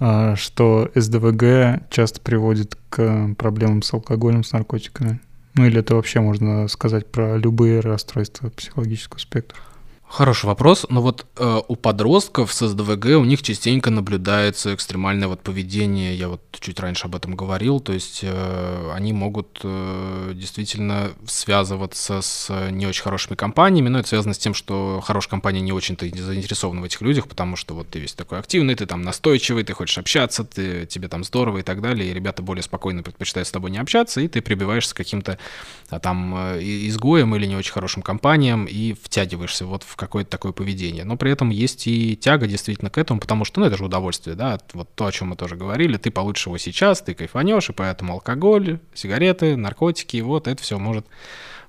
а, 0.00 0.36
что 0.36 0.90
СДВГ 0.94 1.90
часто 1.90 2.20
приводит 2.20 2.76
к 2.88 3.34
проблемам 3.36 3.82
с 3.82 3.92
алкоголем, 3.92 4.44
с 4.44 4.52
наркотиками? 4.52 5.20
Ну 5.58 5.66
или 5.66 5.80
это 5.80 5.96
вообще 5.96 6.20
можно 6.20 6.68
сказать 6.68 7.10
про 7.10 7.36
любые 7.36 7.80
расстройства 7.80 8.48
психологического 8.50 9.18
спектра? 9.18 9.58
Хороший 10.10 10.46
вопрос. 10.46 10.86
Но 10.88 11.02
вот 11.02 11.26
э, 11.36 11.60
у 11.68 11.76
подростков 11.76 12.50
с 12.52 12.66
СДВГ 12.66 13.18
у 13.18 13.24
них 13.24 13.42
частенько 13.42 13.90
наблюдается 13.90 14.74
экстремальное 14.74 15.28
вот 15.28 15.42
поведение. 15.42 16.16
Я 16.16 16.28
вот 16.30 16.40
чуть 16.58 16.80
раньше 16.80 17.06
об 17.06 17.14
этом 17.14 17.36
говорил. 17.36 17.78
То 17.78 17.92
есть 17.92 18.20
э, 18.22 18.90
они 18.94 19.12
могут 19.12 19.60
э, 19.62 20.32
действительно 20.34 21.10
связываться 21.26 22.22
с 22.22 22.70
не 22.70 22.86
очень 22.86 23.02
хорошими 23.02 23.36
компаниями. 23.36 23.90
Но 23.90 23.98
это 23.98 24.08
связано 24.08 24.32
с 24.32 24.38
тем, 24.38 24.54
что 24.54 25.02
хорошая 25.04 25.30
компания 25.30 25.60
не 25.60 25.72
очень-то 25.72 26.06
заинтересована 26.06 26.80
в 26.80 26.84
этих 26.84 27.02
людях, 27.02 27.28
потому 27.28 27.56
что 27.56 27.74
вот 27.74 27.88
ты 27.88 27.98
весь 27.98 28.14
такой 28.14 28.38
активный, 28.38 28.74
ты 28.76 28.86
там 28.86 29.02
настойчивый, 29.02 29.62
ты 29.62 29.74
хочешь 29.74 29.98
общаться, 29.98 30.42
ты, 30.42 30.86
тебе 30.86 31.08
там 31.08 31.22
здорово 31.22 31.58
и 31.58 31.62
так 31.62 31.82
далее. 31.82 32.10
И 32.10 32.14
ребята 32.14 32.42
более 32.42 32.62
спокойно 32.62 33.02
предпочитают 33.02 33.46
с 33.46 33.50
тобой 33.50 33.70
не 33.70 33.78
общаться, 33.78 34.22
и 34.22 34.28
ты 34.28 34.40
прибиваешься 34.40 34.94
к 34.94 34.96
каким-то 34.96 35.38
а, 35.90 36.00
там 36.00 36.34
э, 36.34 36.60
изгоем 36.62 37.36
или 37.36 37.44
не 37.44 37.56
очень 37.56 37.72
хорошим 37.72 38.00
компаниям 38.02 38.64
и 38.64 38.94
втягиваешься 38.94 39.66
вот 39.66 39.82
в 39.82 39.97
какое-то 39.98 40.30
такое 40.30 40.52
поведение. 40.52 41.04
Но 41.04 41.16
при 41.16 41.30
этом 41.30 41.50
есть 41.50 41.86
и 41.86 42.16
тяга 42.16 42.46
действительно 42.46 42.90
к 42.90 42.98
этому, 42.98 43.20
потому 43.20 43.44
что, 43.44 43.60
ну, 43.60 43.66
это 43.66 43.76
же 43.76 43.84
удовольствие, 43.84 44.36
да, 44.36 44.58
вот 44.72 44.88
то, 44.94 45.06
о 45.06 45.12
чем 45.12 45.28
мы 45.28 45.36
тоже 45.36 45.56
говорили, 45.56 45.96
ты 45.96 46.10
получишь 46.10 46.46
его 46.46 46.56
сейчас, 46.58 47.02
ты 47.02 47.14
кайфанешь, 47.14 47.68
и 47.68 47.72
поэтому 47.72 48.14
алкоголь, 48.14 48.78
сигареты, 48.94 49.56
наркотики, 49.56 50.20
вот 50.20 50.48
это 50.48 50.62
все 50.62 50.78
может 50.78 51.06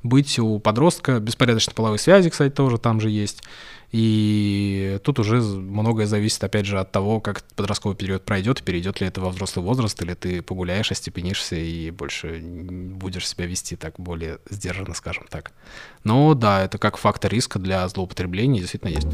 быть 0.03 0.39
у 0.39 0.59
подростка. 0.59 1.19
Беспорядочные 1.19 1.75
половые 1.75 1.99
связи, 1.99 2.29
кстати, 2.29 2.53
тоже 2.53 2.77
там 2.77 3.01
же 3.01 3.09
есть. 3.09 3.43
И 3.91 4.99
тут 5.03 5.17
уже 5.17 5.41
многое 5.41 6.05
зависит, 6.05 6.43
опять 6.43 6.65
же, 6.67 6.79
от 6.79 6.91
того, 6.91 7.19
как 7.19 7.43
подростковый 7.55 7.97
период 7.97 8.23
пройдет, 8.23 8.61
перейдет 8.61 9.01
ли 9.01 9.07
это 9.07 9.19
во 9.19 9.29
взрослый 9.29 9.65
возраст, 9.65 9.99
или 10.03 10.13
ты 10.13 10.43
погуляешь, 10.43 10.91
остепенишься 10.91 11.55
и 11.55 11.89
больше 11.89 12.39
будешь 12.39 13.27
себя 13.27 13.47
вести 13.47 13.75
так 13.75 13.95
более 13.97 14.37
сдержанно, 14.49 14.93
скажем 14.93 15.25
так. 15.29 15.51
Но 16.03 16.35
да, 16.35 16.63
это 16.63 16.77
как 16.77 16.97
фактор 16.97 17.31
риска 17.31 17.57
для 17.57 17.87
злоупотребления 17.87 18.59
действительно 18.59 18.91
есть. 18.91 19.07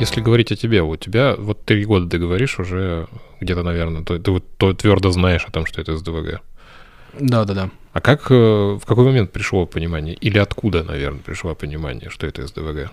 Если 0.00 0.20
говорить 0.20 0.52
о 0.52 0.56
тебе, 0.56 0.80
у 0.80 0.96
тебя 0.96 1.34
вот 1.36 1.64
три 1.64 1.84
года 1.84 2.08
ты 2.08 2.18
говоришь 2.18 2.58
уже 2.60 3.08
где-то, 3.40 3.62
наверное, 3.62 4.04
то, 4.04 4.18
ты 4.18 4.30
вот 4.30 4.44
то 4.56 4.72
твердо 4.72 5.10
знаешь 5.10 5.44
о 5.46 5.50
том, 5.50 5.66
что 5.66 5.80
это 5.80 5.96
СДВГ. 5.96 6.40
Да-да-да. 7.18 7.70
А 7.92 8.00
как, 8.00 8.30
э, 8.30 8.34
в 8.34 8.82
какой 8.86 9.04
момент 9.04 9.32
пришло 9.32 9.66
понимание, 9.66 10.14
или 10.14 10.38
откуда, 10.38 10.84
наверное, 10.84 11.20
пришло 11.20 11.54
понимание, 11.54 12.10
что 12.10 12.26
это 12.26 12.46
СДВГ? 12.46 12.90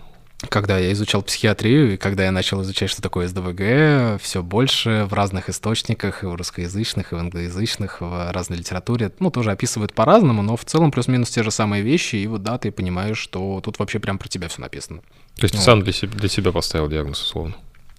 Когда 0.49 0.77
я 0.77 0.91
изучал 0.91 1.21
психиатрию, 1.21 1.93
и 1.93 1.97
когда 1.97 2.25
я 2.25 2.31
начал 2.31 2.61
изучать, 2.61 2.89
что 2.89 3.01
такое 3.01 3.27
СДВГ, 3.27 4.21
все 4.21 4.43
больше 4.43 5.07
в 5.09 5.13
разных 5.13 5.49
источниках, 5.49 6.23
и 6.23 6.27
в 6.27 6.35
русскоязычных, 6.35 7.11
и 7.11 7.15
в 7.15 7.17
англоязычных, 7.19 8.01
в 8.01 8.31
разной 8.31 8.59
литературе, 8.59 9.11
ну, 9.19 9.31
тоже 9.31 9.51
описывают 9.51 9.93
по-разному, 9.93 10.41
но 10.41 10.57
в 10.57 10.65
целом 10.65 10.91
плюс-минус 10.91 11.29
те 11.29 11.41
же 11.41 11.51
самые 11.51 11.83
вещи, 11.83 12.17
и 12.17 12.27
вот 12.27 12.43
да, 12.43 12.57
ты 12.57 12.71
понимаешь, 12.71 13.17
что 13.17 13.61
тут 13.63 13.79
вообще 13.79 13.99
прям 13.99 14.17
про 14.17 14.27
тебя 14.27 14.49
все 14.49 14.61
написано. 14.61 15.01
То 15.35 15.43
есть 15.43 15.53
ты 15.53 15.57
Вот. 15.57 15.65
сам 15.65 15.81
для 15.81 15.93
себя, 15.93 16.13
для 16.17 16.29
себя 16.29 16.51
поставил 16.51 16.89
диагноз, 16.89 17.21
условно? 17.21 17.55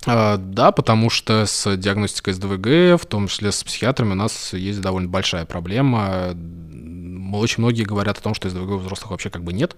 А, 0.07 0.36
Да, 0.36 0.72
потому 0.72 1.11
что 1.11 1.46
с 1.46 1.76
диагностикой 1.76 2.32
СДВГ, 2.32 3.00
в 3.00 3.07
том 3.07 3.26
числе 3.28 3.52
с 3.52 3.62
психиатрами, 3.64 4.12
у 4.12 4.14
нас 4.14 4.52
есть 4.52 4.80
довольно 4.80 5.09
большая 5.09 5.44
проблема. 5.44 6.36
Очень 7.32 7.64
многие 7.64 7.82
говорят 7.82 8.18
о 8.18 8.22
том, 8.22 8.34
что 8.34 8.48
СДВГ 8.48 8.70
у 8.70 8.76
взрослых 8.78 9.11
вообще 9.11 9.30
как 9.30 9.42
бы 9.42 9.52
нет. 9.52 9.76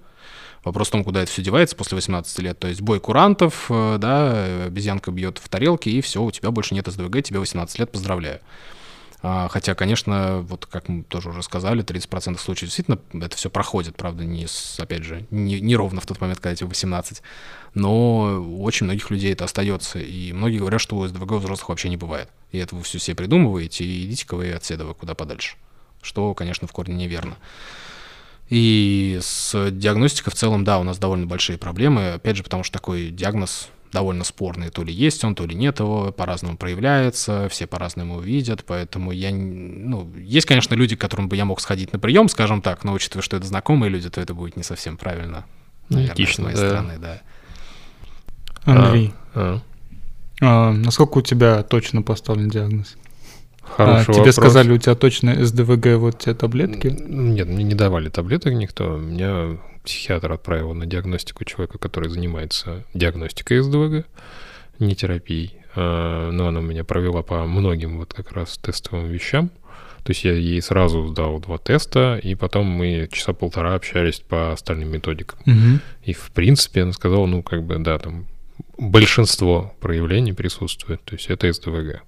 Вопрос 0.64 0.88
в 0.88 0.90
том, 0.90 1.04
куда 1.04 1.22
это 1.22 1.30
все 1.30 1.40
девается 1.40 1.76
после 1.76 1.96
18 1.96 2.38
лет. 2.40 2.58
То 2.58 2.68
есть 2.68 2.82
бой 2.82 3.00
курантов, 3.00 3.66
э, 3.70 3.96
да, 3.98 4.66
обезьянка 4.66 5.10
бьет 5.10 5.38
в 5.38 5.48
тарелке, 5.48 5.90
и 5.90 6.00
все, 6.00 6.22
у 6.22 6.30
тебя 6.30 6.50
больше 6.50 6.74
нет 6.74 6.86
СДВГ, 6.86 7.22
тебе 7.22 7.38
18 7.38 7.78
лет, 7.78 7.92
поздравляю. 7.92 8.40
А, 9.20 9.48
Хотя, 9.48 9.74
конечно, 9.74 10.40
вот 10.42 10.66
как 10.66 10.88
мы 10.88 11.02
тоже 11.02 11.30
уже 11.30 11.42
сказали, 11.42 11.84
30% 11.84 12.38
случаев 12.38 12.68
действительно 12.68 12.98
это 13.12 13.36
все 13.36 13.50
проходит, 13.50 13.96
правда, 13.96 14.24
не 14.24 14.46
с, 14.46 14.78
опять 14.78 15.02
же, 15.02 15.26
не, 15.30 15.60
не 15.60 15.74
ровно 15.74 16.00
в 16.00 16.06
тот 16.06 16.20
момент, 16.20 16.38
когда 16.40 16.54
тебе 16.54 16.68
18, 16.68 17.22
но 17.74 18.40
у 18.40 18.62
очень 18.62 18.86
многих 18.86 19.10
людей 19.10 19.32
это 19.32 19.44
остается, 19.44 19.98
и 19.98 20.32
многие 20.32 20.58
говорят, 20.58 20.80
что 20.80 20.96
у 20.96 21.06
СДВГ 21.06 21.32
взрослых 21.32 21.70
вообще 21.70 21.88
не 21.88 21.96
бывает. 21.96 22.28
И 22.52 22.58
это 22.58 22.76
вы 22.76 22.82
все 22.82 22.98
себе 22.98 23.16
придумываете, 23.16 23.84
и 23.84 24.06
идите-ка 24.06 24.36
вы 24.36 24.52
от 24.52 24.64
седова 24.64 24.94
куда 24.94 25.14
подальше. 25.14 25.56
Что, 26.00 26.32
конечно, 26.34 26.68
в 26.68 26.72
корне 26.72 26.94
неверно. 26.94 27.36
И 28.48 29.18
с 29.20 29.70
диагностикой 29.70 30.32
в 30.32 30.36
целом, 30.36 30.64
да, 30.64 30.78
у 30.78 30.82
нас 30.82 30.98
довольно 30.98 31.26
большие 31.26 31.58
проблемы. 31.58 32.12
Опять 32.12 32.36
же, 32.36 32.44
потому 32.44 32.62
что 32.62 32.72
такой 32.72 33.10
диагноз 33.10 33.68
довольно 33.92 34.24
спорный. 34.24 34.70
То 34.70 34.82
ли 34.82 34.92
есть 34.92 35.24
он, 35.24 35.34
то 35.34 35.46
ли 35.46 35.54
нет 35.54 35.80
его, 35.80 36.12
по-разному 36.12 36.56
проявляется, 36.56 37.48
все 37.48 37.66
по-разному 37.66 38.14
его 38.14 38.22
видят, 38.22 38.64
поэтому 38.66 39.12
я... 39.12 39.30
Ну, 39.30 40.12
есть, 40.16 40.46
конечно, 40.46 40.74
люди, 40.74 40.96
к 40.96 41.00
которым 41.00 41.28
бы 41.28 41.36
я 41.36 41.44
мог 41.44 41.60
сходить 41.60 41.92
на 41.92 41.98
прием, 41.98 42.28
скажем 42.28 42.62
так, 42.62 42.84
но 42.84 42.92
учитывая, 42.92 43.22
что 43.22 43.36
это 43.36 43.46
знакомые 43.46 43.90
люди, 43.90 44.10
то 44.10 44.20
это 44.20 44.34
будет 44.34 44.56
не 44.56 44.62
совсем 44.62 44.96
правильно. 44.96 45.44
Ну, 45.88 45.96
наверное, 45.96 46.14
с 46.14 46.18
этично, 46.18 46.44
моей 46.44 46.56
да. 46.56 46.68
стороны, 46.68 46.98
да. 46.98 47.20
Андрей, 48.64 49.14
А, 49.34 49.60
а 50.40 50.72
насколько 50.72 51.18
у 51.18 51.22
тебя 51.22 51.62
точно 51.62 52.02
поставлен 52.02 52.48
диагноз? 52.48 52.96
А, 53.76 54.02
хороший 54.02 54.04
тебе 54.06 54.18
вопрос. 54.18 54.34
сказали, 54.34 54.72
у 54.72 54.78
тебя 54.78 54.94
точно 54.94 55.44
СДВГ, 55.44 55.98
вот 55.98 56.18
тебе 56.18 56.34
таблетки? 56.34 56.88
Нет, 56.88 57.48
мне 57.48 57.64
не 57.64 57.74
давали 57.74 58.08
таблеток 58.08 58.54
никто. 58.54 58.96
Меня 58.96 59.58
психиатр 59.84 60.32
отправил 60.32 60.74
на 60.74 60.86
диагностику 60.86 61.44
человека, 61.44 61.78
который 61.78 62.08
занимается 62.08 62.84
диагностикой 62.94 63.60
СДВГ, 63.60 64.06
не 64.78 64.94
терапией. 64.94 65.56
А, 65.74 66.30
Но 66.30 66.48
она 66.48 66.60
меня 66.60 66.84
провела 66.84 67.22
по 67.22 67.44
многим 67.44 67.98
вот 67.98 68.12
как 68.14 68.32
раз 68.32 68.58
тестовым 68.58 69.06
вещам. 69.06 69.50
То 70.04 70.12
есть 70.12 70.24
я 70.24 70.32
ей 70.32 70.62
сразу 70.62 71.06
сдал 71.08 71.38
два 71.38 71.58
теста, 71.58 72.18
и 72.22 72.34
потом 72.34 72.66
мы 72.66 73.08
часа 73.12 73.32
полтора 73.32 73.74
общались 73.74 74.20
по 74.20 74.52
остальным 74.52 74.90
методикам. 74.90 75.38
Мгм. 75.44 75.80
И, 76.04 76.14
в 76.14 76.30
принципе, 76.30 76.82
она 76.82 76.92
сказала, 76.92 77.26
ну, 77.26 77.42
как 77.42 77.62
бы, 77.62 77.78
да, 77.78 77.98
там 77.98 78.26
большинство 78.78 79.74
проявлений 79.80 80.32
присутствует. 80.32 81.02
То 81.04 81.14
есть 81.16 81.26
это 81.28 81.52
СДВГ. 81.52 82.02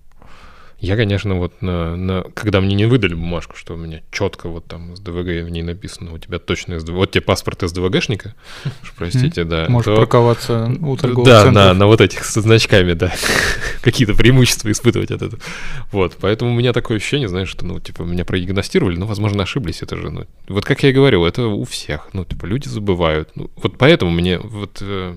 Я, 0.80 0.96
конечно, 0.96 1.34
вот 1.34 1.60
на, 1.60 1.94
на- 1.94 2.22
когда 2.34 2.60
мне 2.62 2.74
не 2.74 2.86
выдали 2.86 3.14
бумажку, 3.14 3.54
что 3.56 3.74
у 3.74 3.76
меня 3.76 4.00
четко 4.10 4.48
вот 4.48 4.64
там 4.64 4.96
СДВГ 4.96 5.44
в 5.46 5.50
ней 5.50 5.62
написано, 5.62 6.14
у 6.14 6.18
тебя 6.18 6.38
точно 6.38 6.80
СДВГ, 6.80 6.96
вот 6.96 7.10
тебе 7.10 7.20
паспорт 7.20 7.60
СДВГшника, 7.62 8.34
уж 8.82 8.92
простите, 8.96 9.44
да. 9.44 9.66
Можешь 9.68 9.84
то- 9.86 9.96
парковаться 9.96 10.72
у 10.80 10.96
торговых 10.96 11.26
да, 11.28 11.42
центров. 11.44 11.54
да, 11.54 11.74
на 11.74 11.86
вот 11.86 12.00
этих 12.00 12.24
со 12.24 12.40
значками, 12.40 12.94
да. 12.94 13.12
Какие-то 13.82 14.14
преимущества 14.14 14.70
испытывать 14.70 15.10
от 15.10 15.20
этого. 15.22 15.42
Вот, 15.92 16.16
поэтому 16.18 16.52
у 16.52 16.54
меня 16.54 16.72
такое 16.72 16.96
ощущение, 16.96 17.28
знаешь, 17.28 17.48
что, 17.48 17.66
ну, 17.66 17.78
типа, 17.78 18.02
меня 18.02 18.24
продиагностировали, 18.24 18.96
но, 18.96 19.06
возможно, 19.06 19.42
ошиблись, 19.42 19.82
это 19.82 19.96
же, 19.96 20.10
ну, 20.10 20.26
вот 20.48 20.64
как 20.64 20.82
я 20.82 20.90
и 20.90 20.92
говорил, 20.92 21.24
это 21.26 21.46
у 21.46 21.64
всех, 21.64 22.08
ну, 22.14 22.24
типа, 22.24 22.46
люди 22.46 22.68
забывают. 22.68 23.28
Ну, 23.34 23.50
вот 23.62 23.76
поэтому 23.76 24.10
мне 24.10 24.38
вот 24.38 24.78
э, 24.80 25.14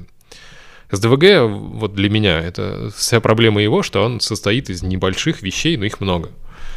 СДВГ, 0.96 1.50
вот 1.50 1.94
для 1.94 2.10
меня, 2.10 2.40
это 2.40 2.92
вся 2.96 3.20
проблема 3.20 3.62
его, 3.62 3.84
что 3.84 4.04
он 4.04 4.20
состоит 4.20 4.70
из 4.70 4.84
небольших 4.84 5.42
вещей, 5.42 5.76
но 5.78 5.86
их 5.86 6.00
много. 6.00 6.30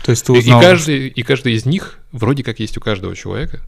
То 0.05 0.11
есть 0.11 0.25
ты 0.25 0.33
И, 0.33 0.37
и 0.37 0.39
узнал, 0.39 0.61
каждый, 0.61 1.09
и 1.09 1.23
каждый 1.23 1.55
из 1.55 1.67
них 1.67 1.99
вроде 2.13 2.43
как 2.43 2.61
есть 2.61 2.77
у 2.77 2.81
каждого 2.81 3.15
человека. 3.15 3.63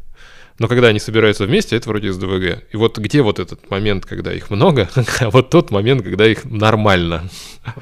Но 0.59 0.67
когда 0.67 0.89
они 0.89 0.99
собираются 0.99 1.45
вместе, 1.45 1.77
это 1.77 1.89
вроде 1.89 2.13
СДВГ. 2.13 2.65
И 2.73 2.77
вот 2.77 2.99
где 2.99 3.23
вот 3.23 3.39
этот 3.39 3.71
момент, 3.71 4.07
когда 4.07 4.33
их 4.33 4.51
много, 4.51 4.91
а 5.21 5.31
вот 5.31 5.51
тот 5.51 5.71
момент, 5.71 6.03
когда 6.03 6.27
их 6.27 6.45
нормально. 6.45 7.29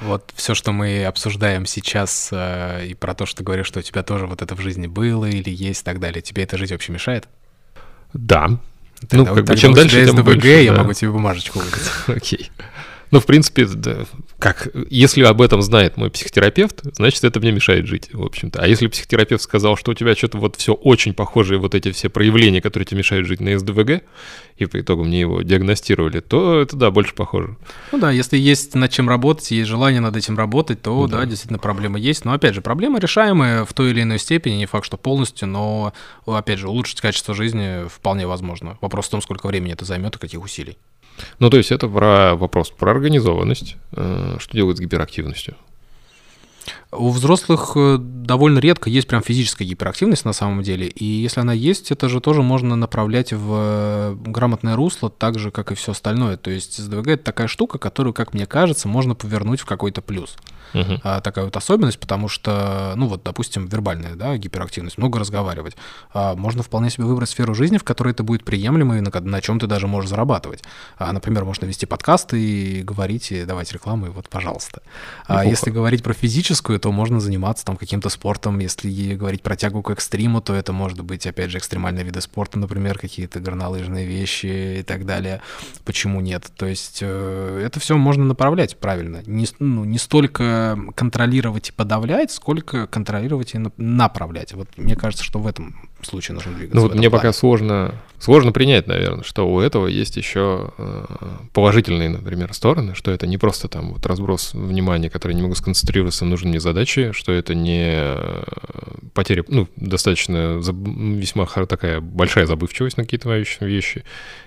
Вот 0.02 0.30
все, 0.34 0.54
что 0.54 0.72
мы 0.72 1.04
обсуждаем 1.04 1.64
сейчас, 1.64 2.28
э, 2.32 2.86
и 2.86 2.94
про 2.94 3.14
то, 3.14 3.24
что 3.24 3.38
ты 3.38 3.44
говоришь, 3.44 3.66
что 3.66 3.78
у 3.78 3.82
тебя 3.82 4.02
тоже 4.02 4.26
вот 4.26 4.42
это 4.42 4.54
в 4.54 4.60
жизни 4.60 4.86
было 4.86 5.24
или 5.24 5.48
есть 5.50 5.82
и 5.82 5.84
так 5.84 6.00
далее, 6.00 6.20
тебе 6.20 6.42
это 6.42 6.58
жить 6.58 6.70
вообще 6.70 6.92
мешает? 6.92 7.28
Да. 8.12 8.58
Тогда- 9.09 9.30
ну, 9.30 9.34
как 9.36 9.44
бы 9.44 9.57
чем 9.57 9.72
дальше, 9.74 10.05
тем 10.05 10.16
СДВГ, 10.16 10.24
больше. 10.24 10.49
я 10.49 10.72
да. 10.72 10.78
могу 10.78 10.92
тебе 10.92 11.11
бумажечку 11.11 11.59
выдать. 11.61 11.90
Окей. 12.09 12.51
Ну, 13.11 13.20
в 13.20 13.26
принципе, 13.26 13.66
да, 13.66 14.07
как, 14.38 14.68
если 14.90 15.22
об 15.22 15.40
этом 15.40 15.62
знает 15.62 15.96
мой 15.96 16.11
психотерапевт, 16.11 16.80
значит, 16.94 17.24
это 17.24 17.40
мне 17.40 17.52
мешает 17.52 17.86
жить, 17.86 18.11
в 18.12 18.22
общем-то. 18.22 18.61
А 18.61 18.66
если 18.66 18.86
психотерапевт 18.88 19.42
сказал, 19.42 19.76
что 19.76 19.92
у 19.92 19.94
тебя 19.94 20.14
что-то 20.14 20.38
вот 20.38 20.57
все 20.57 20.74
очень 20.74 21.14
похожие 21.14 21.59
вот 21.59 21.74
эти 21.74 21.92
все 21.92 22.09
проявления, 22.09 22.61
которые 22.61 22.86
тебе 22.86 22.98
мешают 22.98 23.26
жить 23.26 23.40
на 23.40 23.59
СДВГ, 23.59 24.02
и 24.57 24.66
по 24.66 24.80
итогу 24.80 25.04
мне 25.04 25.20
его 25.20 25.42
диагностировали, 25.42 26.20
то 26.20 26.61
это, 26.61 26.76
да, 26.76 26.90
больше 26.90 27.14
похоже. 27.14 27.57
Ну 27.92 27.98
да, 27.98 28.11
если 28.11 28.38
есть 28.38 28.74
над 28.74 28.90
чем 28.90 29.09
работать, 29.09 29.50
есть 29.50 29.68
желание 29.68 30.00
над 30.00 30.16
этим 30.16 30.36
работать, 30.36 30.82
то 30.82 30.94
ну, 30.94 31.07
да, 31.07 31.18
да, 31.18 31.26
действительно 31.26 31.59
проблема 31.59 31.98
есть. 31.98 32.24
Но, 32.24 32.32
опять 32.32 32.54
же, 32.54 32.61
проблема 32.61 32.98
решаемая 32.98 33.64
в 33.64 33.72
той 33.72 33.90
или 33.90 34.02
иной 34.02 34.18
степени, 34.18 34.54
не 34.54 34.66
факт, 34.66 34.86
что 34.86 34.96
полностью, 34.96 35.48
но, 35.48 35.92
опять 36.26 36.59
же, 36.59 36.68
улучшить 36.68 37.00
качество 37.00 37.34
жизни 37.34 37.86
вполне 37.88 38.26
возможно. 38.26 38.78
Вопрос 38.80 39.07
в 39.07 39.11
том, 39.11 39.22
сколько 39.22 39.46
времени 39.46 39.72
это 39.72 39.84
займет 39.84 40.16
и 40.16 40.18
каких 40.18 40.42
усилий. 40.42 40.78
Ну, 41.38 41.50
то 41.50 41.56
есть 41.56 41.72
это 41.72 41.88
про 41.88 42.34
вопрос 42.34 42.70
про 42.70 42.90
организованность. 42.90 43.76
Э, 43.92 44.36
что 44.38 44.56
делать 44.56 44.76
с 44.76 44.80
гиперактивностью? 44.80 45.56
У 46.92 47.10
взрослых 47.10 47.72
э, 47.76 47.98
довольно 47.98 48.58
редко 48.58 48.90
есть 48.90 49.06
прям 49.08 49.22
физическая 49.22 49.66
гиперактивность 49.66 50.24
на 50.24 50.32
самом 50.32 50.62
деле, 50.62 50.86
и 50.86 51.04
если 51.04 51.40
она 51.40 51.52
есть, 51.52 51.90
это 51.90 52.08
же 52.08 52.20
тоже 52.20 52.42
можно 52.42 52.76
направлять 52.76 53.32
в 53.32 53.52
э, 53.52 54.16
грамотное 54.26 54.76
русло, 54.76 55.10
так 55.10 55.38
же, 55.38 55.50
как 55.50 55.72
и 55.72 55.74
все 55.74 55.92
остальное. 55.92 56.36
То 56.36 56.50
есть 56.50 56.76
СДВГ— 56.76 57.06
это 57.08 57.24
такая 57.24 57.48
штука, 57.48 57.78
которую, 57.78 58.14
как 58.14 58.34
мне 58.34 58.46
кажется, 58.46 58.88
можно 58.88 59.14
повернуть 59.14 59.60
в 59.60 59.66
какой-то 59.66 60.00
плюс. 60.00 60.36
Uh-huh. 60.76 61.00
А, 61.02 61.20
такая 61.20 61.46
вот 61.46 61.56
особенность, 61.56 61.98
потому 61.98 62.28
что, 62.28 62.92
ну 62.96 63.06
вот, 63.06 63.22
допустим, 63.22 63.66
вербальная, 63.66 64.14
да, 64.14 64.36
гиперактивность, 64.36 64.98
много 64.98 65.18
разговаривать. 65.18 65.76
А, 66.12 66.34
можно 66.34 66.62
вполне 66.62 66.90
себе 66.90 67.04
выбрать 67.04 67.30
сферу 67.30 67.54
жизни, 67.54 67.78
в 67.78 67.84
которой 67.84 68.10
это 68.10 68.22
будет 68.22 68.44
приемлемо 68.44 68.98
и 68.98 69.00
на, 69.00 69.10
на 69.20 69.40
чем 69.40 69.58
ты 69.58 69.66
даже 69.66 69.86
можешь 69.86 70.10
зарабатывать. 70.10 70.62
А, 70.98 71.12
например, 71.12 71.44
можно 71.44 71.64
вести 71.64 71.86
подкасты 71.86 72.38
и 72.38 72.82
говорить, 72.82 73.32
и 73.32 73.44
давать 73.44 73.72
рекламу, 73.72 74.06
и 74.06 74.08
вот, 74.10 74.28
пожалуйста. 74.28 74.82
А 75.26 75.44
если 75.44 75.70
говорить 75.70 76.02
про 76.02 76.12
физическую, 76.12 76.78
то 76.78 76.92
можно 76.92 77.20
заниматься 77.20 77.64
там 77.64 77.76
каким-то 77.76 78.08
спортом. 78.08 78.58
Если 78.58 79.14
говорить 79.14 79.42
про 79.42 79.56
тягу 79.56 79.82
к 79.82 79.90
экстриму, 79.90 80.40
то 80.40 80.54
это 80.54 80.72
может 80.72 81.00
быть, 81.00 81.26
опять 81.26 81.50
же, 81.50 81.58
экстремальные 81.58 82.04
виды 82.04 82.20
спорта, 82.20 82.58
например, 82.58 82.98
какие-то 82.98 83.40
горнолыжные 83.40 84.06
вещи 84.06 84.78
и 84.80 84.82
так 84.82 85.06
далее. 85.06 85.40
Почему 85.84 86.20
нет? 86.20 86.50
То 86.56 86.66
есть 86.66 86.98
э, 87.00 87.62
это 87.64 87.80
все 87.80 87.96
можно 87.96 88.24
направлять 88.24 88.76
правильно. 88.76 89.22
Не, 89.26 89.46
ну, 89.58 89.84
не 89.84 89.98
столько 89.98 90.65
контролировать 90.94 91.68
и 91.68 91.72
подавлять, 91.72 92.30
сколько 92.30 92.86
контролировать 92.86 93.54
и 93.54 93.58
направлять. 93.76 94.54
Вот 94.54 94.68
мне 94.76 94.96
кажется, 94.96 95.24
что 95.24 95.38
в 95.38 95.46
этом 95.46 95.86
случае 96.05 96.34
нужно 96.34 96.53
двигаться. 96.53 96.76
Ну 96.76 96.82
вот 96.82 96.92
мне 96.92 97.09
плане. 97.09 97.22
пока 97.22 97.32
сложно, 97.32 97.94
сложно 98.18 98.53
принять, 98.53 98.86
наверное, 98.86 99.24
что 99.24 99.49
у 99.49 99.61
этого 99.61 99.86
есть 99.86 100.16
еще 100.16 100.72
э, 100.76 101.05
положительные, 101.53 102.09
например, 102.09 102.53
стороны, 102.53 102.94
что 102.94 103.11
это 103.11 103.26
не 103.26 103.38
просто 103.38 103.68
там 103.68 103.92
вот 103.92 104.05
разброс 104.05 104.53
внимания, 104.53 105.11
который 105.11 105.32
не 105.32 105.42
могу 105.42 105.55
сконцентрироваться 105.55 106.24
на 106.24 106.30
нужной 106.30 106.51
мне 106.51 106.61
задаче, 106.61 107.12
что 107.12 107.32
это 107.32 107.55
не 107.55 107.92
э, 107.92 108.44
потеря, 109.14 109.44
ну, 109.49 109.68
достаточно 109.76 110.61
весьма 110.61 111.47
такая 111.47 112.01
большая 112.01 112.47
забывчивость 112.47 112.97
на 112.99 113.05
какие-то 113.05 113.28
вещи, 113.61 114.05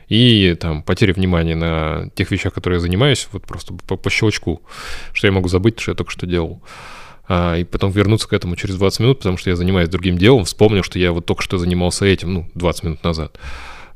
и 0.08 0.56
там 0.60 0.84
потеря 0.84 1.14
внимания 1.14 1.56
на 1.56 2.10
тех 2.16 2.32
вещах, 2.32 2.54
которые 2.54 2.78
я 2.78 2.82
занимаюсь, 2.82 3.28
вот 3.32 3.44
просто 3.44 3.74
по, 3.74 3.96
по 3.96 4.10
щелчку, 4.10 4.62
что 5.14 5.28
я 5.28 5.34
могу 5.34 5.48
забыть, 5.48 5.80
что 5.80 5.92
я 5.92 5.96
только 5.96 6.12
что 6.12 6.26
делал. 6.26 6.62
А, 7.32 7.56
и 7.56 7.64
потом 7.64 7.92
вернуться 7.92 8.28
к 8.28 8.34
этому 8.34 8.56
через 8.56 8.76
20 8.78 9.00
минут, 9.02 9.20
потому 9.20 9.38
что 9.38 9.52
я 9.52 9.56
занимаюсь 9.56 9.88
другим 9.88 10.18
делом, 10.18 10.46
вспомнил, 10.46 10.82
что 10.82 10.98
я 10.98 11.12
вот 11.12 11.28
только 11.28 11.44
что 11.44 11.60
занимался 11.60 12.06
этим, 12.06 12.34
ну, 12.34 12.50
20 12.56 12.84
минут 12.84 13.04
назад. 13.04 13.40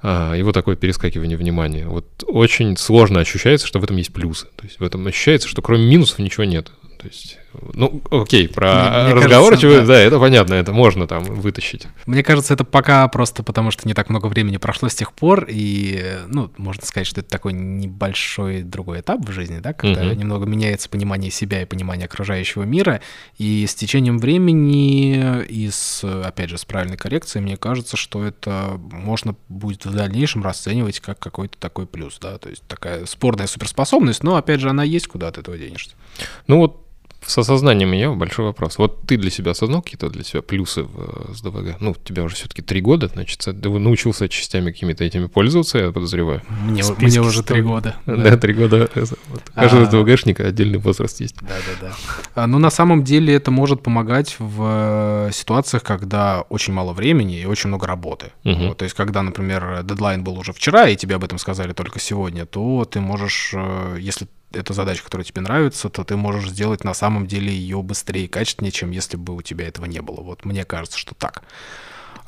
А, 0.04 0.36
и 0.36 0.44
вот 0.44 0.54
такое 0.54 0.76
перескакивание 0.76 1.36
внимания. 1.36 1.88
Вот 1.88 2.06
очень 2.28 2.78
сложно 2.78 3.22
ощущается, 3.22 3.66
что 3.66 3.80
в 3.80 3.84
этом 3.84 3.98
есть 3.98 4.14
плюсы. 4.14 4.46
То 4.56 4.66
есть 4.66 4.80
в 4.80 4.84
этом 4.84 5.08
ощущается, 5.08 5.48
что 5.48 5.64
кроме 5.64 5.86
минусов 5.86 6.20
ничего 6.20 6.44
нет. 6.44 6.72
То 7.00 7.08
есть 7.08 7.40
ну, 7.74 8.02
окей, 8.12 8.48
про 8.48 9.06
мне, 9.06 9.14
разговорчивые, 9.14 9.82
да. 9.82 9.88
да, 9.88 10.00
это 10.00 10.20
понятно, 10.20 10.56
это 10.56 10.74
можно 10.74 11.08
там 11.08 11.24
вытащить. 11.24 11.88
Мне 12.06 12.24
кажется, 12.24 12.54
это 12.54 12.64
пока 12.64 13.08
просто 13.08 13.44
потому, 13.44 13.72
что 13.72 13.88
не 13.88 13.94
так 13.94 14.10
много 14.10 14.28
времени 14.28 14.58
прошло 14.58 14.90
с 14.90 14.96
тех 14.96 15.14
пор, 15.14 15.46
и, 15.50 16.18
ну, 16.28 16.52
можно 16.58 16.86
сказать, 16.86 17.08
что 17.08 17.22
это 17.22 17.30
такой 17.30 17.54
небольшой 17.54 18.62
другой 18.64 19.02
этап 19.02 19.26
в 19.26 19.32
жизни, 19.32 19.60
да, 19.60 19.74
когда 19.74 20.02
угу. 20.02 20.16
немного 20.16 20.46
меняется 20.46 20.90
понимание 20.90 21.32
себя 21.32 21.62
и 21.62 21.66
понимание 21.66 22.06
окружающего 22.06 22.64
мира, 22.64 23.02
и 23.38 23.66
с 23.68 23.76
течением 23.76 24.20
времени 24.20 25.44
и 25.44 25.70
с, 25.70 26.04
опять 26.04 26.50
же, 26.50 26.58
с 26.58 26.66
правильной 26.66 26.98
коррекцией, 26.98 27.44
мне 27.44 27.58
кажется, 27.58 27.98
что 27.98 28.24
это 28.24 28.80
можно 28.92 29.36
будет 29.50 29.86
в 29.86 29.94
дальнейшем 29.94 30.44
расценивать 30.44 31.00
как 31.00 31.20
какой-то 31.20 31.58
такой 31.58 31.86
плюс, 31.86 32.18
да, 32.20 32.38
то 32.38 32.50
есть 32.50 32.64
такая 32.68 33.06
спорная 33.06 33.48
суперспособность, 33.48 34.24
но, 34.24 34.36
опять 34.36 34.60
же, 34.60 34.70
она 34.70 34.84
есть, 34.84 35.08
куда 35.08 35.28
от 35.28 35.38
этого 35.38 35.58
денешься. 35.58 35.92
Ну 36.48 36.58
вот 36.58 36.84
с 37.26 37.38
осознанием 37.38 37.90
меня 37.90 38.12
большой 38.12 38.46
вопрос. 38.46 38.78
Вот 38.78 39.02
ты 39.08 39.18
для 39.18 39.30
себя 39.30 39.52
осознал 39.52 39.82
какие-то 39.82 40.10
для 40.10 40.24
себя 40.24 40.42
плюсы 40.42 40.84
в 40.84 41.30
э, 41.30 41.34
СДВГ? 41.34 41.78
Ну, 41.80 41.92
у 41.92 41.96
тебя 41.96 42.24
уже 42.24 42.36
все-таки 42.36 42.62
три 42.62 42.82
года, 42.82 43.08
значит, 43.08 43.40
ты 43.40 43.70
научился 43.70 44.30
частями 44.30 44.72
какими-то 44.72 45.04
этими 45.04 45.28
пользоваться, 45.28 45.78
я 45.78 45.92
подозреваю. 45.92 46.42
Мне, 46.50 46.84
мне 46.98 47.22
уже 47.22 47.44
три 47.44 47.62
года. 47.62 47.96
Да, 48.06 48.38
три 48.38 48.54
года. 48.54 48.90
Вот. 48.96 49.44
Каждый 49.54 49.84
а, 49.84 49.86
СДВГшника 49.86 50.48
отдельный 50.48 50.80
возраст 50.80 51.20
есть. 51.22 51.36
Да, 51.42 51.56
да, 51.82 51.94
да. 52.36 52.48
Ну, 52.48 52.60
на 52.60 52.70
самом 52.70 53.04
деле 53.04 53.34
это 53.34 53.52
может 53.52 53.82
помогать 53.82 54.36
в 54.40 55.28
э, 55.28 55.32
ситуациях, 55.34 55.84
когда 55.84 56.42
очень 56.50 56.74
мало 56.74 56.94
времени 56.94 57.40
и 57.40 57.46
очень 57.46 57.70
много 57.70 57.88
работы. 57.88 58.32
Угу. 58.44 58.68
Вот, 58.68 58.78
то 58.78 58.84
есть, 58.84 58.96
когда, 58.96 59.22
например, 59.22 59.84
дедлайн 59.84 60.24
был 60.24 60.38
уже 60.38 60.54
вчера, 60.54 60.90
и 60.90 60.96
тебе 60.96 61.16
об 61.16 61.24
этом 61.24 61.38
сказали 61.38 61.74
только 61.74 62.00
сегодня, 62.00 62.46
то 62.46 62.86
ты 62.86 63.00
можешь, 63.00 63.52
э, 63.54 63.98
если 64.00 64.28
эта 64.54 64.74
задача, 64.74 65.04
которая 65.04 65.26
тебе 65.26 65.42
нравится, 65.42 65.90
то 65.90 66.04
ты 66.04 66.16
можешь 66.16 66.50
сделать 66.50 66.84
на 66.84 66.94
самом 66.94 67.28
деле 67.28 67.54
ее 67.54 67.82
быстрее 67.82 68.26
и 68.26 68.28
качественнее, 68.28 68.72
чем 68.72 68.92
если 68.92 69.18
бы 69.18 69.36
у 69.36 69.42
тебя 69.42 69.68
этого 69.68 69.86
не 69.86 70.02
было. 70.02 70.22
Вот 70.22 70.46
мне 70.46 70.64
кажется, 70.66 70.98
что 70.98 71.16
так. 71.16 71.44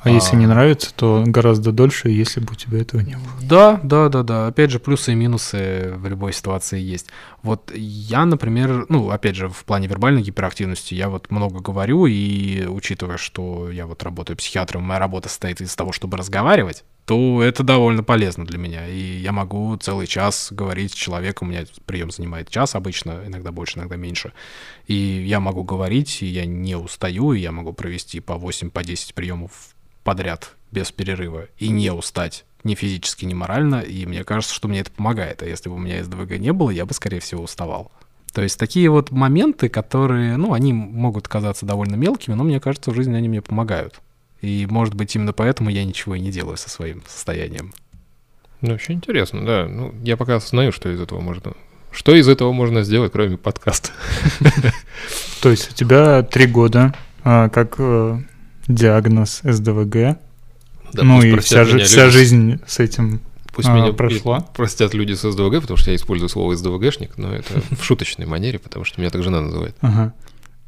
А, 0.06 0.08
а 0.08 0.12
если 0.12 0.36
не 0.36 0.46
нравится, 0.46 0.94
то 0.94 1.24
гораздо 1.26 1.72
дольше, 1.72 2.08
если 2.08 2.40
бы 2.40 2.52
у 2.52 2.54
тебя 2.54 2.80
этого 2.80 3.00
не 3.00 3.14
было. 3.14 3.32
Да, 3.42 3.80
да, 3.82 4.08
да, 4.08 4.22
да. 4.22 4.46
Опять 4.46 4.70
же, 4.70 4.78
плюсы 4.78 5.12
и 5.12 5.14
минусы 5.14 5.92
в 5.96 6.06
любой 6.06 6.32
ситуации 6.32 6.80
есть. 6.80 7.08
Вот 7.42 7.72
я, 7.74 8.24
например, 8.24 8.86
ну, 8.88 9.10
опять 9.10 9.36
же, 9.36 9.48
в 9.48 9.64
плане 9.64 9.88
вербальной 9.88 10.22
гиперактивности 10.22 10.94
я 10.94 11.08
вот 11.08 11.30
много 11.30 11.60
говорю, 11.60 12.06
и 12.06 12.66
учитывая, 12.66 13.16
что 13.16 13.70
я 13.70 13.86
вот 13.86 14.02
работаю 14.04 14.36
психиатром, 14.36 14.82
моя 14.82 15.00
работа 15.00 15.28
состоит 15.28 15.60
из 15.60 15.74
того, 15.74 15.90
чтобы 15.92 16.16
разговаривать, 16.16 16.84
то 17.04 17.40
это 17.40 17.62
довольно 17.62 18.02
полезно 18.02 18.44
для 18.44 18.58
меня. 18.58 18.88
И 18.88 19.18
я 19.18 19.30
могу 19.32 19.76
целый 19.76 20.06
час 20.06 20.48
говорить 20.50 20.92
с 20.92 20.96
человеком, 20.96 21.48
у 21.48 21.50
меня 21.52 21.64
прием 21.86 22.10
занимает 22.10 22.50
час 22.50 22.74
обычно, 22.74 23.22
иногда 23.26 23.52
больше, 23.52 23.78
иногда 23.78 23.96
меньше. 23.96 24.32
И 24.86 24.94
я 24.94 25.38
могу 25.38 25.62
говорить, 25.62 26.22
и 26.22 26.26
я 26.26 26.46
не 26.46 26.76
устаю, 26.76 27.32
и 27.32 27.40
я 27.40 27.52
могу 27.52 27.72
провести 27.72 28.18
по 28.20 28.36
8, 28.36 28.70
по 28.70 28.82
10 28.82 29.14
приемов 29.14 29.75
подряд 30.06 30.54
без 30.70 30.92
перерыва 30.92 31.48
и 31.58 31.68
не 31.68 31.90
устать 31.90 32.44
ни 32.62 32.76
физически, 32.76 33.24
ни 33.24 33.34
морально, 33.34 33.80
и 33.80 34.06
мне 34.06 34.22
кажется, 34.22 34.54
что 34.54 34.68
мне 34.68 34.80
это 34.80 34.90
помогает. 34.92 35.42
А 35.42 35.46
если 35.46 35.68
бы 35.68 35.74
у 35.74 35.78
меня 35.78 36.02
СДВГ 36.02 36.38
не 36.38 36.52
было, 36.52 36.70
я 36.70 36.86
бы, 36.86 36.94
скорее 36.94 37.18
всего, 37.18 37.42
уставал. 37.42 37.90
То 38.32 38.42
есть 38.42 38.58
такие 38.58 38.88
вот 38.88 39.10
моменты, 39.10 39.68
которые, 39.68 40.36
ну, 40.36 40.52
они 40.52 40.72
могут 40.72 41.26
казаться 41.26 41.66
довольно 41.66 41.96
мелкими, 41.96 42.34
но 42.34 42.44
мне 42.44 42.60
кажется, 42.60 42.90
в 42.90 42.94
жизни 42.94 43.16
они 43.16 43.28
мне 43.28 43.42
помогают. 43.42 44.00
И, 44.42 44.66
может 44.70 44.94
быть, 44.94 45.14
именно 45.16 45.32
поэтому 45.32 45.70
я 45.70 45.84
ничего 45.84 46.14
и 46.14 46.20
не 46.20 46.30
делаю 46.30 46.56
со 46.56 46.70
своим 46.70 47.02
состоянием. 47.08 47.72
Ну, 48.60 48.74
очень 48.74 48.94
интересно, 48.94 49.44
да. 49.44 49.66
Ну, 49.66 49.92
я 50.04 50.16
пока 50.16 50.36
осознаю, 50.36 50.70
что 50.70 50.88
из 50.88 51.00
этого 51.00 51.20
можно... 51.20 51.54
Что 51.90 52.14
из 52.14 52.28
этого 52.28 52.52
можно 52.52 52.82
сделать, 52.82 53.10
кроме 53.10 53.38
подкаста? 53.38 53.90
То 55.42 55.50
есть 55.50 55.72
у 55.72 55.74
тебя 55.74 56.22
три 56.22 56.46
года 56.46 56.94
а, 57.24 57.48
как 57.48 57.76
э, 57.78 58.18
диагноз 58.68 59.40
СДВГ. 59.42 60.18
ну 60.94 61.22
и 61.22 61.38
вся, 61.38 61.64
вся 61.64 62.10
жизнь 62.10 62.60
с 62.66 62.78
этим 62.78 63.20
Пусть 63.56 63.68
а, 63.68 63.74
меня 63.74 63.94
прошла. 63.94 64.40
простят 64.40 64.92
люди 64.92 65.14
с 65.14 65.22
СДВГ, 65.22 65.62
потому 65.62 65.78
что 65.78 65.90
я 65.90 65.96
использую 65.96 66.28
слово 66.28 66.54
СДВГшник, 66.54 67.16
но 67.16 67.32
это 67.32 67.62
в 67.74 67.82
шуточной 67.82 68.26
манере, 68.26 68.58
потому 68.58 68.84
что 68.84 69.00
меня 69.00 69.08
так 69.08 69.22
жена 69.22 69.40
называет. 69.40 69.74
Ага. 69.80 70.12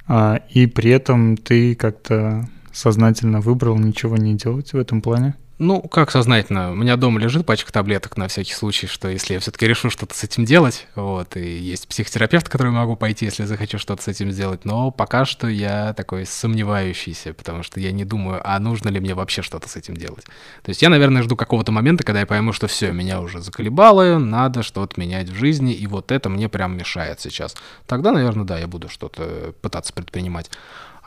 А, 0.07 0.41
и 0.49 0.67
при 0.67 0.91
этом 0.91 1.37
ты 1.37 1.75
как-то 1.75 2.49
сознательно 2.73 3.43
выбрал 3.43 3.77
ничего 3.77 4.17
не 4.17 4.35
делать 4.35 4.73
в 4.73 4.79
этом 4.79 5.03
плане? 5.03 5.35
Ну, 5.59 5.83
как 5.83 6.13
сознательно? 6.13 6.71
У 6.71 6.77
меня 6.77 6.97
дома 6.97 7.19
лежит 7.19 7.45
пачка 7.45 7.73
таблеток 7.73 8.17
на 8.17 8.29
всякий 8.29 8.53
случай, 8.53 8.87
что 8.87 9.09
если 9.09 9.35
я 9.35 9.41
все-таки 9.41 9.67
решу 9.67 9.91
что-то 9.91 10.15
с 10.15 10.23
этим 10.23 10.45
делать, 10.45 10.87
вот, 10.95 11.37
и 11.37 11.59
есть 11.59 11.89
психотерапевт, 11.89 12.49
к 12.49 12.53
которому 12.53 12.77
могу 12.77 12.95
пойти, 12.95 13.25
если 13.25 13.43
захочу 13.43 13.79
что-то 13.79 14.01
с 14.05 14.07
этим 14.07 14.31
сделать, 14.31 14.65
но 14.65 14.93
пока 14.93 15.25
что 15.25 15.49
я 15.49 15.95
такой 15.95 16.27
сомневающийся, 16.27 17.35
потому 17.35 17.65
что 17.65 17.81
я 17.81 17.91
не 17.91 18.05
думаю, 18.05 18.41
а 18.45 18.61
нужно 18.61 18.89
ли 18.89 19.01
мне 19.01 19.15
вообще 19.15 19.43
что-то 19.43 19.69
с 19.69 19.75
этим 19.75 19.97
делать. 19.97 20.25
То 20.63 20.69
есть 20.69 20.81
я, 20.81 20.91
наверное, 20.91 21.23
жду 21.23 21.35
какого-то 21.35 21.73
момента, 21.73 22.05
когда 22.05 22.21
я 22.21 22.27
пойму, 22.27 22.53
что 22.53 22.69
все, 22.69 22.93
меня 22.93 23.21
уже 23.21 23.41
заколебало, 23.41 24.19
надо 24.19 24.63
что-то 24.63 25.01
менять 25.01 25.29
в 25.29 25.35
жизни, 25.35 25.75
и 25.75 25.89
вот 25.89 26.13
это 26.13 26.29
мне 26.29 26.49
прям 26.49 26.77
мешает 26.77 27.19
сейчас. 27.19 27.57
Тогда, 27.89 28.13
наверное, 28.13 28.45
да, 28.45 28.59
я 28.61 28.69
буду 28.69 28.89
что-то 28.89 29.55
пытаться 29.61 29.93
предпринимать. 29.93 30.53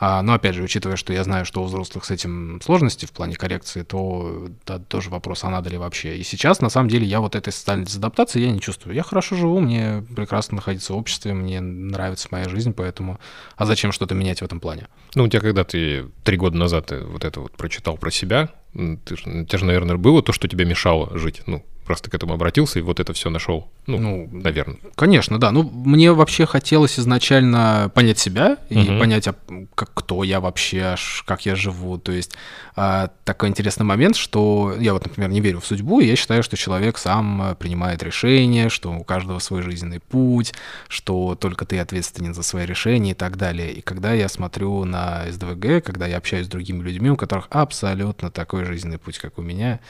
А, 0.04 0.20
но 0.20 0.32
опять 0.34 0.56
же, 0.56 0.64
учитывая, 0.64 0.96
что 0.96 1.12
я 1.12 1.22
знаю, 1.22 1.44
что 1.44 1.62
у 1.62 1.66
взрослых 1.66 2.04
с 2.04 2.10
этим 2.10 2.60
сложности 2.60 3.06
в 3.06 3.12
плане 3.12 3.36
коррекции, 3.36 3.82
то 3.82 4.48
да, 4.66 4.80
тоже 4.80 5.10
вопрос, 5.10 5.44
а 5.44 5.48
надо 5.48 5.70
ли 5.70 5.78
вообще. 5.78 6.16
И 6.16 6.24
сейчас, 6.24 6.60
на 6.60 6.70
самом 6.70 6.88
деле, 6.88 7.06
я 7.06 7.20
вот 7.20 7.36
этой 7.36 7.52
социальной 7.52 7.86
адаптации 7.86 8.40
я 8.40 8.50
не 8.50 8.60
чувствую. 8.60 8.96
Я 8.96 9.04
хорошо 9.04 9.36
живу, 9.36 9.60
мне 9.60 10.04
прекрасно 10.16 10.56
находиться 10.56 10.92
в 10.92 10.96
обществе, 10.96 11.34
мне 11.34 11.60
нравится 11.60 12.26
моя 12.32 12.48
жизнь, 12.48 12.72
поэтому... 12.72 13.20
А 13.54 13.64
зачем 13.64 13.92
что-то 13.92 14.16
менять 14.16 14.40
в 14.40 14.44
этом 14.44 14.58
плане? 14.58 14.88
Ну, 15.14 15.22
у 15.22 15.28
тебя 15.28 15.38
когда 15.38 15.62
ты 15.62 16.08
три 16.24 16.36
года 16.36 16.56
назад 16.56 16.86
ты 16.86 16.98
вот 16.98 17.24
это 17.24 17.38
вот 17.38 17.52
прочитал 17.52 17.96
про 17.96 18.10
себя, 18.10 18.48
ты 18.72 19.16
же, 19.16 19.22
тебе 19.22 19.56
же, 19.56 19.64
наверное, 19.64 19.98
было 19.98 20.20
то, 20.20 20.32
что 20.32 20.48
тебе 20.48 20.64
мешало 20.64 21.16
жить, 21.16 21.42
ну, 21.46 21.64
просто 21.84 22.10
к 22.10 22.14
этому 22.14 22.34
обратился 22.34 22.78
и 22.78 22.82
вот 22.82 23.00
это 23.00 23.12
все 23.12 23.30
нашел. 23.30 23.68
Ну, 23.86 23.98
ну 23.98 24.28
наверное. 24.30 24.78
Конечно, 24.94 25.38
да. 25.38 25.50
Ну, 25.50 25.62
мне 25.62 26.12
вообще 26.12 26.46
хотелось 26.46 26.98
изначально 26.98 27.90
понять 27.94 28.18
себя 28.18 28.58
и 28.68 28.78
угу. 28.78 28.98
понять, 28.98 29.26
а, 29.26 29.34
как, 29.74 29.90
кто 29.94 30.22
я 30.22 30.40
вообще, 30.40 30.94
как 31.24 31.46
я 31.46 31.56
живу. 31.56 31.98
То 31.98 32.12
есть 32.12 32.36
а, 32.76 33.10
такой 33.24 33.48
интересный 33.48 33.84
момент, 33.84 34.16
что 34.16 34.74
я 34.78 34.92
вот, 34.92 35.04
например, 35.04 35.30
не 35.30 35.40
верю 35.40 35.60
в 35.60 35.66
судьбу, 35.66 36.00
и 36.00 36.06
я 36.06 36.16
считаю, 36.16 36.42
что 36.42 36.56
человек 36.56 36.96
сам 36.96 37.42
э, 37.42 37.54
принимает 37.54 38.02
решения, 38.02 38.68
что 38.68 38.92
у 38.92 39.04
каждого 39.04 39.40
свой 39.40 39.62
жизненный 39.62 40.00
путь, 40.00 40.54
что 40.88 41.34
только 41.34 41.66
ты 41.66 41.78
ответственен 41.78 42.34
за 42.34 42.42
свои 42.42 42.64
решения 42.64 43.10
и 43.10 43.14
так 43.14 43.36
далее. 43.36 43.72
И 43.72 43.80
когда 43.80 44.12
я 44.12 44.28
смотрю 44.28 44.84
на 44.84 45.24
СДВГ, 45.30 45.84
когда 45.84 46.06
я 46.06 46.18
общаюсь 46.18 46.46
с 46.46 46.50
другими 46.50 46.82
людьми, 46.82 47.10
у 47.10 47.16
которых 47.16 47.48
абсолютно 47.50 48.30
такой 48.30 48.64
жизненный 48.64 48.98
путь, 48.98 49.18
как 49.18 49.38
у 49.38 49.42
меня, 49.42 49.80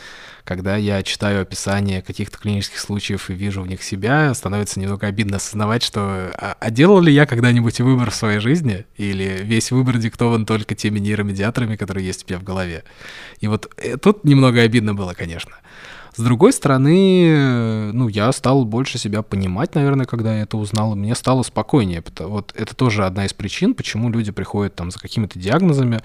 когда 0.45 0.77
я 0.77 1.03
читаю 1.03 1.43
описание 1.43 1.82
каких-то 2.03 2.39
клинических 2.39 2.79
случаев 2.79 3.31
и 3.31 3.35
вижу 3.35 3.63
в 3.63 3.67
них 3.67 3.83
себя, 3.83 4.33
становится 4.35 4.79
немного 4.79 5.07
обидно 5.07 5.37
осознавать, 5.37 5.83
что 5.83 6.01
а, 6.01 6.57
а 6.59 6.71
делал 6.71 7.01
ли 7.01 7.13
я 7.13 7.27
когда-нибудь 7.27 7.81
выбор 7.81 8.11
в 8.11 8.15
своей 8.15 8.39
жизни, 8.39 8.87
или 8.97 9.41
весь 9.43 9.73
выбор 9.73 9.99
диктован 9.99 10.47
только 10.47 10.75
теми 10.75 10.99
нейромедиаторами, 10.99 11.77
которые 11.77 12.07
есть 12.07 12.25
у 12.25 12.27
тебя 12.27 12.39
в 12.39 12.45
голове. 12.45 12.85
И 13.41 13.49
вот 13.49 13.71
э, 13.77 13.97
тут 13.97 14.25
немного 14.25 14.61
обидно 14.61 14.95
было, 14.95 15.15
конечно. 15.15 15.57
С 16.15 16.23
другой 16.23 16.53
стороны, 16.53 17.93
ну, 17.93 18.07
я 18.09 18.31
стал 18.33 18.67
больше 18.67 18.99
себя 18.99 19.23
понимать, 19.23 19.75
наверное, 19.75 20.05
когда 20.05 20.37
я 20.37 20.43
это 20.43 20.59
узнал, 20.59 20.93
и 20.93 20.97
мне 20.97 21.15
стало 21.15 21.43
спокойнее. 21.43 22.05
Вот 22.19 22.53
это 22.55 22.77
тоже 22.77 23.07
одна 23.07 23.25
из 23.25 23.33
причин, 23.33 23.73
почему 23.73 24.11
люди 24.11 24.31
приходят 24.31 24.75
там 24.75 24.91
за 24.91 24.99
какими-то 24.99 25.39
диагнозами, 25.39 26.03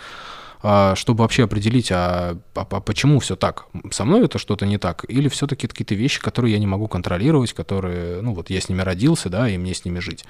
чтобы 0.60 1.22
вообще 1.22 1.44
определить, 1.44 1.92
а, 1.92 2.38
а, 2.56 2.68
а 2.70 2.80
почему 2.80 3.20
все 3.20 3.36
так? 3.36 3.66
Со 3.92 4.06
мной 4.06 4.26
это 4.26 4.40
что-то 4.40 4.66
не 4.66 4.78
так? 4.78 5.06
Или 5.08 5.30
все-таки 5.30 5.68
какие-то 5.68 5.96
вещи, 5.96 6.20
которые 6.20 6.54
я 6.54 6.60
не 6.60 6.68
могу 6.68 6.88
контролировать, 6.88 7.54
которые, 7.54 8.22
ну 8.22 8.34
вот 8.34 8.50
я 8.50 8.60
с 8.60 8.70
ними 8.70 8.82
родился, 8.82 9.30
да, 9.30 9.50
и 9.50 9.58
мне 9.58 9.74
с 9.74 9.86
ними 9.86 10.00
жить. 10.00 10.26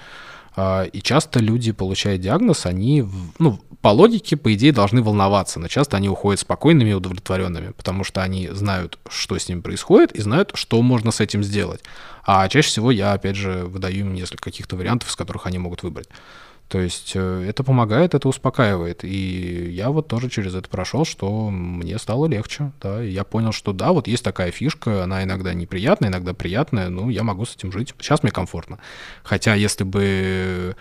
А, 0.59 0.85
и 0.85 1.01
часто 1.01 1.39
люди, 1.39 1.71
получая 1.71 2.17
диагноз, 2.17 2.65
они, 2.65 3.05
ну, 3.37 3.59
по 3.81 3.89
логике, 3.89 4.35
по 4.35 4.51
идее, 4.55 4.73
должны 4.73 5.03
волноваться, 5.03 5.59
но 5.59 5.67
часто 5.67 5.97
они 5.97 6.09
уходят 6.09 6.39
спокойными 6.39 6.89
и 6.89 6.93
удовлетворенными, 6.93 7.73
потому 7.73 8.03
что 8.03 8.23
они 8.23 8.49
знают, 8.49 8.97
что 9.07 9.37
с 9.37 9.47
ним 9.47 9.61
происходит, 9.61 10.13
и 10.13 10.21
знают, 10.21 10.51
что 10.55 10.81
можно 10.81 11.11
с 11.11 11.21
этим 11.21 11.43
сделать. 11.43 11.81
А 12.25 12.49
чаще 12.49 12.69
всего 12.69 12.89
я, 12.89 13.13
опять 13.13 13.35
же, 13.35 13.65
выдаю 13.65 13.99
им 13.99 14.15
несколько 14.15 14.45
каких-то 14.45 14.75
вариантов, 14.75 15.09
из 15.09 15.15
которых 15.15 15.45
они 15.45 15.59
могут 15.59 15.83
выбрать. 15.83 16.09
То 16.69 16.79
есть 16.79 17.13
э, 17.15 17.45
это 17.47 17.63
помогает, 17.63 18.13
это 18.13 18.27
успокаивает. 18.27 19.03
И 19.03 19.69
я 19.71 19.89
вот 19.89 20.07
тоже 20.07 20.29
через 20.29 20.53
это 20.53 20.67
прошел, 20.67 21.05
что 21.05 21.49
мне 21.49 21.97
стало 21.97 22.25
легче. 22.27 22.71
Да, 22.81 23.03
и 23.03 23.09
я 23.09 23.23
понял, 23.23 23.53
что 23.53 23.71
да, 23.71 23.93
вот 23.93 24.07
есть 24.07 24.23
такая 24.23 24.51
фишка, 24.51 25.03
она 25.03 25.23
иногда 25.23 25.53
неприятная, 25.53 26.09
иногда 26.09 26.33
приятная, 26.33 26.89
ну, 26.89 27.09
я 27.09 27.23
могу 27.23 27.45
с 27.45 27.55
этим 27.55 27.71
жить. 27.71 27.93
Сейчас 27.99 28.21
мне 28.23 28.31
комфортно. 28.31 28.79
Хотя 29.23 29.53
если 29.55 29.85
бы 29.85 30.75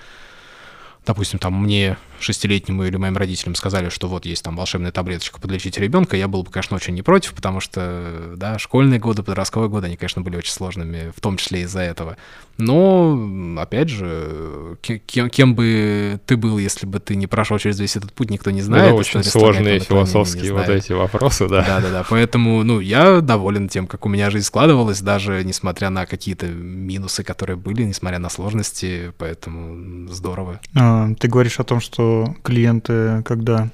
допустим, 1.06 1.38
там 1.38 1.62
мне 1.62 1.96
шестилетнему 2.20 2.84
или 2.84 2.96
моим 2.96 3.16
родителям 3.16 3.54
сказали, 3.54 3.88
что 3.88 4.08
вот 4.08 4.26
есть 4.26 4.42
там 4.42 4.56
волшебная 4.56 4.92
таблеточка 4.92 5.40
подлечить 5.40 5.78
ребенка, 5.78 6.16
я 6.16 6.28
был 6.28 6.42
бы, 6.42 6.50
конечно, 6.50 6.76
очень 6.76 6.94
не 6.94 7.02
против, 7.02 7.34
потому 7.34 7.60
что, 7.60 8.34
да, 8.36 8.58
школьные 8.58 9.00
годы, 9.00 9.22
подростковые 9.22 9.68
годы, 9.68 9.86
они, 9.86 9.96
конечно, 9.96 10.22
были 10.22 10.36
очень 10.36 10.52
сложными, 10.52 11.12
в 11.16 11.20
том 11.20 11.36
числе 11.36 11.62
из-за 11.62 11.80
этого. 11.80 12.16
Но, 12.58 13.58
опять 13.58 13.90
же, 13.90 14.78
кем, 14.80 15.28
кем 15.28 15.54
бы 15.54 16.18
ты 16.24 16.36
был, 16.36 16.56
если 16.58 16.86
бы 16.86 17.00
ты 17.00 17.14
не 17.14 17.26
прошел 17.26 17.58
через 17.58 17.78
весь 17.78 17.96
этот 17.96 18.12
путь, 18.14 18.30
никто 18.30 18.50
не 18.50 18.62
знает. 18.62 18.90
Да, 18.90 18.94
очень 18.94 19.22
сложные 19.24 19.78
философские 19.78 20.52
вот 20.54 20.68
эти 20.68 20.92
вопросы, 20.92 21.48
да. 21.48 21.62
Да-да-да, 21.62 22.04
поэтому, 22.08 22.62
ну, 22.62 22.80
я 22.80 23.20
доволен 23.20 23.68
тем, 23.68 23.86
как 23.86 24.06
у 24.06 24.08
меня 24.08 24.30
жизнь 24.30 24.46
складывалась, 24.46 25.00
даже 25.00 25.42
несмотря 25.44 25.90
на 25.90 26.06
какие-то 26.06 26.46
минусы, 26.46 27.22
которые 27.24 27.56
были, 27.56 27.82
несмотря 27.82 28.18
на 28.18 28.30
сложности, 28.30 29.12
поэтому 29.18 30.08
здорово. 30.08 30.60
А, 30.74 31.10
ты 31.18 31.28
говоришь 31.28 31.60
о 31.60 31.64
том, 31.64 31.80
что 31.80 32.05
клиенты, 32.42 33.22
когда 33.24 33.70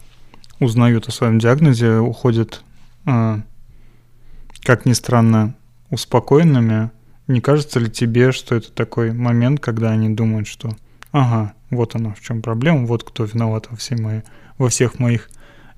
узнают 0.60 1.08
о 1.08 1.12
своем 1.12 1.38
диагнозе, 1.38 1.98
уходят, 1.98 2.62
а, 3.04 3.40
как 4.62 4.86
ни 4.86 4.92
странно, 4.92 5.54
успокоенными, 5.90 6.90
не 7.26 7.40
кажется 7.40 7.80
ли 7.80 7.90
тебе, 7.90 8.32
что 8.32 8.54
это 8.54 8.72
такой 8.72 9.12
момент, 9.12 9.60
когда 9.60 9.90
они 9.90 10.08
думают, 10.10 10.46
что 10.46 10.70
ага, 11.12 11.52
вот 11.70 11.94
она 11.94 12.14
в 12.14 12.20
чем 12.20 12.42
проблема, 12.42 12.86
вот 12.86 13.04
кто 13.04 13.24
виноват 13.24 13.66
во, 13.70 13.76
всей 13.76 13.96
моей, 13.96 14.22
во 14.58 14.68
всех 14.68 14.98
моих 14.98 15.28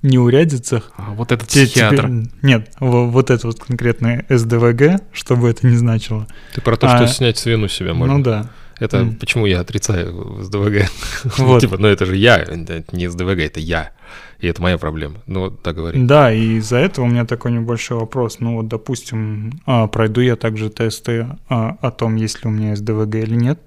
неурядицах. 0.01 0.91
А, 0.97 1.11
вот 1.13 1.31
этот 1.31 1.49
Те, 1.49 1.65
психиатр. 1.65 2.07
Теперь, 2.07 2.29
нет, 2.41 2.71
вот 2.79 3.29
это 3.29 3.47
вот 3.47 3.59
конкретное 3.59 4.25
СДВГ, 4.29 5.01
что 5.11 5.35
бы 5.35 5.49
это 5.49 5.67
ни 5.67 5.75
значило. 5.75 6.27
Ты 6.53 6.61
про 6.61 6.77
то, 6.77 6.87
что 6.87 7.03
а, 7.03 7.07
снять 7.07 7.37
с 7.37 7.45
вину 7.45 7.67
себя 7.67 7.93
можно. 7.93 8.17
Ну 8.17 8.23
да. 8.23 8.49
Это 8.79 8.97
mm. 8.97 9.15
почему 9.17 9.45
я 9.45 9.61
отрицаю 9.61 10.43
СДВГ. 10.43 10.89
Вот. 11.37 11.61
типа, 11.61 11.77
ну 11.77 11.87
это 11.87 12.05
же 12.05 12.15
я, 12.15 12.37
это 12.37 12.83
не 12.91 13.07
СДВГ, 13.07 13.39
это 13.39 13.59
я. 13.59 13.93
И 14.39 14.47
это 14.47 14.61
моя 14.61 14.77
проблема. 14.77 15.15
Ну, 15.27 15.41
вот 15.41 15.63
так 15.63 15.75
говори. 15.75 16.03
Да, 16.05 16.31
и 16.31 16.57
из-за 16.57 16.77
этого 16.77 17.05
у 17.05 17.07
меня 17.07 17.25
такой 17.25 17.51
небольшой 17.51 17.97
вопрос. 17.97 18.39
Ну, 18.39 18.55
вот, 18.55 18.67
допустим, 18.67 19.61
а, 19.65 19.87
пройду 19.87 20.21
я 20.21 20.35
также 20.35 20.69
тесты 20.69 21.27
а, 21.47 21.77
о 21.81 21.91
том, 21.91 22.15
есть 22.15 22.43
ли 22.43 22.49
у 22.49 22.53
меня 22.53 22.75
СДВГ 22.75 23.15
или 23.15 23.35
нет. 23.35 23.59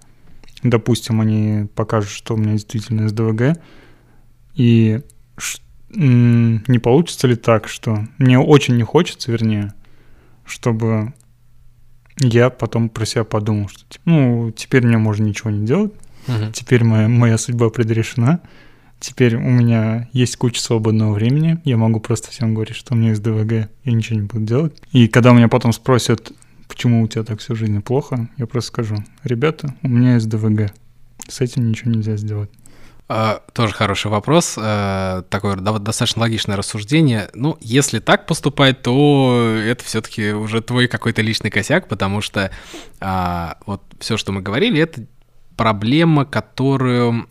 Допустим, 0.62 1.20
они 1.20 1.66
покажут, 1.74 2.10
что 2.10 2.34
у 2.34 2.36
меня 2.36 2.52
действительно 2.52 3.08
СДВГ. 3.08 3.58
И 4.54 5.00
не 5.90 6.78
получится 6.78 7.26
ли 7.26 7.36
так, 7.36 7.68
что 7.68 8.06
мне 8.18 8.38
очень 8.38 8.76
не 8.76 8.82
хочется, 8.82 9.32
вернее, 9.32 9.72
чтобы 10.44 11.14
я 12.20 12.50
потом 12.50 12.88
про 12.88 13.04
себя 13.06 13.24
подумал, 13.24 13.68
что 13.68 13.84
ну, 14.04 14.50
теперь 14.50 14.86
мне 14.86 14.98
можно 14.98 15.24
ничего 15.24 15.50
не 15.50 15.66
делать, 15.66 15.92
угу. 16.26 16.52
теперь 16.52 16.84
моя, 16.84 17.08
моя 17.08 17.38
судьба 17.38 17.70
предрешена, 17.70 18.40
теперь 19.00 19.36
у 19.36 19.50
меня 19.50 20.08
есть 20.12 20.36
куча 20.36 20.60
свободного 20.60 21.12
времени, 21.12 21.60
я 21.64 21.76
могу 21.76 22.00
просто 22.00 22.30
всем 22.30 22.54
говорить, 22.54 22.76
что 22.76 22.94
у 22.94 22.96
меня 22.96 23.10
есть 23.10 23.22
ДВГ, 23.22 23.70
я 23.84 23.92
ничего 23.92 24.18
не 24.20 24.26
буду 24.26 24.44
делать. 24.44 24.76
И 24.92 25.08
когда 25.08 25.32
меня 25.32 25.48
потом 25.48 25.72
спросят, 25.72 26.32
почему 26.68 27.02
у 27.02 27.08
тебя 27.08 27.24
так 27.24 27.40
всю 27.40 27.54
жизнь 27.54 27.80
плохо, 27.82 28.28
я 28.36 28.46
просто 28.46 28.68
скажу, 28.68 28.96
ребята, 29.24 29.74
у 29.82 29.88
меня 29.88 30.14
есть 30.14 30.28
ДВГ, 30.28 30.72
с 31.28 31.40
этим 31.40 31.68
ничего 31.68 31.90
нельзя 31.90 32.16
сделать. 32.16 32.50
Uh, 33.08 33.40
тоже 33.54 33.72
хороший 33.72 34.10
вопрос. 34.10 34.58
Uh, 34.58 35.22
такое 35.22 35.56
достаточно 35.56 36.22
логичное 36.22 36.56
рассуждение. 36.56 37.30
Ну, 37.32 37.56
если 37.60 38.00
так 38.00 38.26
поступать, 38.26 38.82
то 38.82 39.56
это 39.64 39.82
все-таки 39.82 40.32
уже 40.32 40.60
твой 40.60 40.88
какой-то 40.88 41.22
личный 41.22 41.50
косяк, 41.50 41.88
потому 41.88 42.20
что 42.20 42.50
uh, 43.00 43.56
вот 43.64 43.82
все, 43.98 44.18
что 44.18 44.32
мы 44.32 44.42
говорили, 44.42 44.80
это 44.80 45.06
проблема, 45.56 46.24
которую 46.24 47.26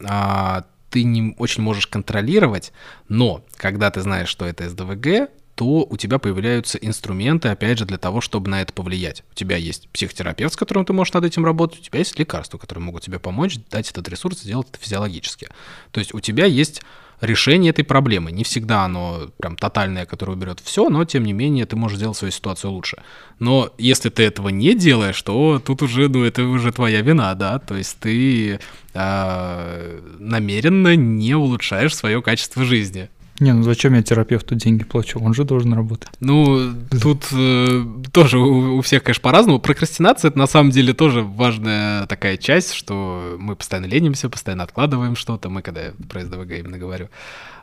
ты 0.89 1.03
не 1.03 1.35
очень 1.37 1.63
можешь 1.63 1.87
контролировать, 1.87 2.73
но 3.07 3.45
когда 3.55 3.91
ты 3.91 4.01
знаешь, 4.01 4.29
что 4.29 4.45
это 4.45 4.69
СДВГ, 4.69 5.29
то 5.57 5.87
у 5.89 5.97
тебя 5.97 6.19
появляются 6.19 6.77
инструменты, 6.77 7.47
опять 7.47 7.79
же, 7.79 7.85
для 7.85 7.97
того, 7.97 8.21
чтобы 8.21 8.47
на 8.47 8.61
это 8.61 8.73
повлиять. 8.73 9.23
У 9.31 9.33
тебя 9.33 9.57
есть 9.57 9.89
психотерапевт, 9.89 10.53
с 10.53 10.55
которым 10.55 10.85
ты 10.85 10.93
можешь 10.93 11.15
над 11.15 11.25
этим 11.25 11.43
работать, 11.43 11.79
у 11.79 11.81
тебя 11.81 11.97
есть 11.97 12.19
лекарства, 12.19 12.59
которые 12.59 12.83
могут 12.83 13.01
тебе 13.01 13.17
помочь 13.17 13.57
дать 13.71 13.89
этот 13.89 14.07
ресурс, 14.07 14.41
сделать 14.41 14.67
это 14.69 14.79
физиологически. 14.79 15.49
То 15.89 15.99
есть 15.99 16.13
у 16.13 16.19
тебя 16.19 16.45
есть 16.45 16.83
решение 17.21 17.71
этой 17.71 17.83
проблемы. 17.83 18.31
Не 18.31 18.43
всегда 18.43 18.85
оно 18.85 19.29
прям 19.39 19.55
тотальное, 19.55 20.05
которое 20.05 20.33
уберет 20.33 20.59
все, 20.63 20.89
но 20.89 21.03
тем 21.05 21.23
не 21.23 21.33
менее 21.33 21.65
ты 21.65 21.75
можешь 21.75 21.97
сделать 21.97 22.17
свою 22.17 22.31
ситуацию 22.31 22.69
лучше. 22.69 23.01
Но 23.39 23.73
если 23.79 24.09
ты 24.09 24.21
этого 24.25 24.49
не 24.49 24.75
делаешь, 24.75 25.19
то 25.23 25.59
тут 25.59 25.81
уже, 25.81 26.07
ну, 26.07 26.23
это 26.23 26.43
уже 26.43 26.71
твоя 26.71 27.01
вина, 27.01 27.33
да, 27.33 27.57
то 27.57 27.75
есть 27.75 27.97
ты 27.99 28.59
э, 28.93 29.99
намеренно 30.19 30.95
не 30.95 31.33
улучшаешь 31.33 31.95
свое 31.95 32.21
качество 32.21 32.63
жизни. 32.63 33.09
Не, 33.39 33.53
ну 33.53 33.63
зачем 33.63 33.93
я 33.93 34.01
терапевту 34.01 34.55
деньги 34.55 34.83
плачу? 34.83 35.19
Он 35.19 35.33
же 35.33 35.43
должен 35.43 35.73
работать. 35.73 36.09
Ну, 36.19 36.73
тут 37.01 37.27
э, 37.31 37.85
тоже 38.11 38.39
у, 38.39 38.77
у 38.77 38.81
всех, 38.81 39.03
конечно, 39.03 39.21
по-разному. 39.21 39.59
Прокрастинация— 39.59 40.29
это 40.29 40.39
на 40.39 40.47
самом 40.47 40.71
деле 40.71 40.93
тоже 40.93 41.21
важная 41.21 42.07
такая 42.07 42.37
часть, 42.37 42.73
что 42.73 43.35
мы 43.39 43.55
постоянно 43.55 43.85
ленимся, 43.85 44.29
постоянно 44.29 44.63
откладываем 44.63 45.15
что-то. 45.15 45.49
Мы, 45.49 45.61
когда 45.61 45.81
я 45.85 45.93
про 46.09 46.21
СДВГ 46.21 46.51
именно 46.51 46.77
говорю. 46.77 47.09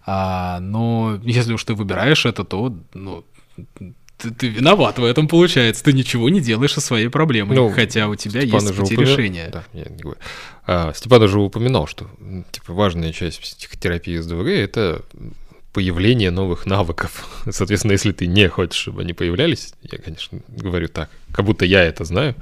А, 0.06 0.60
но 0.60 1.18
если 1.22 1.54
уж 1.54 1.64
ты 1.64 1.74
выбираешь 1.74 2.24
это, 2.24 2.44
то 2.44 2.76
ну, 2.92 3.24
ты, 4.18 4.30
ты 4.30 4.48
виноват 4.48 4.98
в 4.98 5.04
этом, 5.04 5.28
получается. 5.28 5.82
Ты 5.82 5.92
ничего 5.92 6.28
не 6.28 6.40
делаешь 6.40 6.72
со 6.72 6.80
своей 6.80 7.08
проблемой, 7.08 7.56
ну, 7.56 7.70
хотя 7.70 8.08
у 8.08 8.14
тебя 8.14 8.42
Степан 8.42 8.60
есть 8.60 8.76
пути 8.76 8.94
упомя... 8.94 9.10
решения. 9.10 9.50
Да, 9.52 9.64
я 9.72 9.86
не 9.90 10.02
говорю. 10.02 10.18
А, 10.66 10.92
Степан 10.94 11.22
уже 11.22 11.40
упоминал, 11.40 11.86
что 11.86 12.06
типа 12.52 12.72
важная 12.72 13.12
часть 13.12 13.40
психотерапии 13.40 14.18
с 14.18 14.26
ДВГ— 14.26 14.46
это 14.48 15.02
появление 15.74 16.30
новых 16.30 16.64
навыков. 16.64 17.28
Соответственно, 17.50 17.92
если 17.92 18.12
ты 18.12 18.26
не 18.26 18.48
хочешь, 18.48 18.80
чтобы 18.80 19.02
они 19.02 19.12
появлялись, 19.12 19.74
я, 19.82 19.98
конечно, 19.98 20.38
говорю 20.48 20.88
так, 20.88 21.10
как 21.32 21.44
будто 21.44 21.66
я 21.66 21.82
это 21.82 22.04
знаю, 22.04 22.36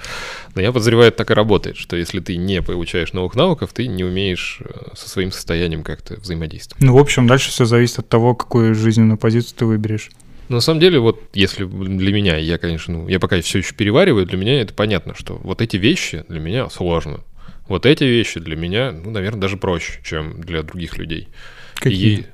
но 0.55 0.61
я 0.61 0.71
подозреваю, 0.71 1.09
это 1.09 1.19
так 1.19 1.31
и 1.31 1.35
работает, 1.35 1.77
что 1.77 1.97
если 1.97 2.21
ты 2.21 2.37
не 2.37 2.63
получаешь 2.63 3.15
новых 3.15 3.35
навыков, 3.35 3.71
ты 3.73 3.89
не 3.89 4.05
умеешь 4.05 4.61
э, 4.61 4.95
со 4.95 5.09
своим 5.09 5.33
состоянием 5.33 5.83
как-то 5.83 6.17
взаимодействовать. 6.17 6.85
Ну, 6.85 6.95
в 6.95 6.99
общем, 6.99 7.27
дальше 7.27 7.51
все 7.51 7.65
зависит 7.65 8.01
от 8.01 8.09
того, 8.09 8.35
какую 8.35 8.75
жизненную 8.75 9.17
позицию 9.17 9.57
ты 9.57 9.65
выберешь. 9.65 10.11
На 10.51 10.61
самом 10.61 10.81
деле, 10.81 10.99
вот 10.99 11.19
если 11.33 11.65
для 11.65 12.13
меня, 12.13 12.37
я, 12.37 12.59
конечно, 12.59 12.93
ну, 12.93 13.09
я 13.09 13.19
пока 13.19 13.41
все 13.41 13.59
еще 13.59 13.75
перевариваю, 13.75 14.27
для 14.27 14.37
меня 14.37 14.61
это 14.61 14.75
понятно, 14.75 15.15
что 15.15 15.41
вот 15.43 15.63
эти 15.63 15.79
вещи 15.79 16.25
для 16.29 16.41
меня 16.41 16.69
сложно. 16.69 17.21
Вот 17.69 17.87
эти 17.87 18.05
вещи 18.05 18.39
для 18.41 18.57
меня, 18.57 18.93
ну, 18.93 19.11
наверное, 19.11 19.41
даже 19.41 19.57
проще, 19.57 20.01
чем 20.05 20.43
для 20.43 20.63
других 20.63 20.99
людей. 20.99 21.29
Какие? 21.77 22.19
И, 22.19 22.27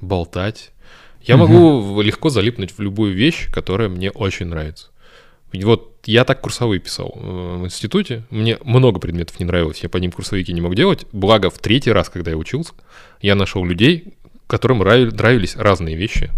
болтать. 0.00 0.72
Я 1.22 1.36
угу. 1.36 1.46
могу 1.46 2.00
легко 2.02 2.30
залипнуть 2.30 2.72
в 2.72 2.80
любую 2.80 3.14
вещь, 3.14 3.50
которая 3.50 3.88
мне 3.88 4.10
очень 4.10 4.46
нравится. 4.46 4.88
Вот 5.52 5.96
я 6.06 6.24
так 6.24 6.40
курсовые 6.40 6.80
писал 6.80 7.12
э, 7.14 7.56
в 7.60 7.64
институте. 7.64 8.24
Мне 8.30 8.58
много 8.64 9.00
предметов 9.00 9.38
не 9.40 9.44
нравилось, 9.44 9.82
я 9.82 9.88
по 9.88 9.96
ним 9.96 10.12
курсовики 10.12 10.52
не 10.52 10.60
мог 10.60 10.74
делать. 10.74 11.06
Благо, 11.12 11.50
в 11.50 11.58
третий 11.58 11.92
раз, 11.92 12.08
когда 12.08 12.30
я 12.30 12.36
учился, 12.36 12.72
я 13.20 13.34
нашел 13.34 13.64
людей, 13.64 14.14
которым 14.50 14.78
нравились 14.78 15.56
разные 15.56 15.96
вещи 15.96 16.30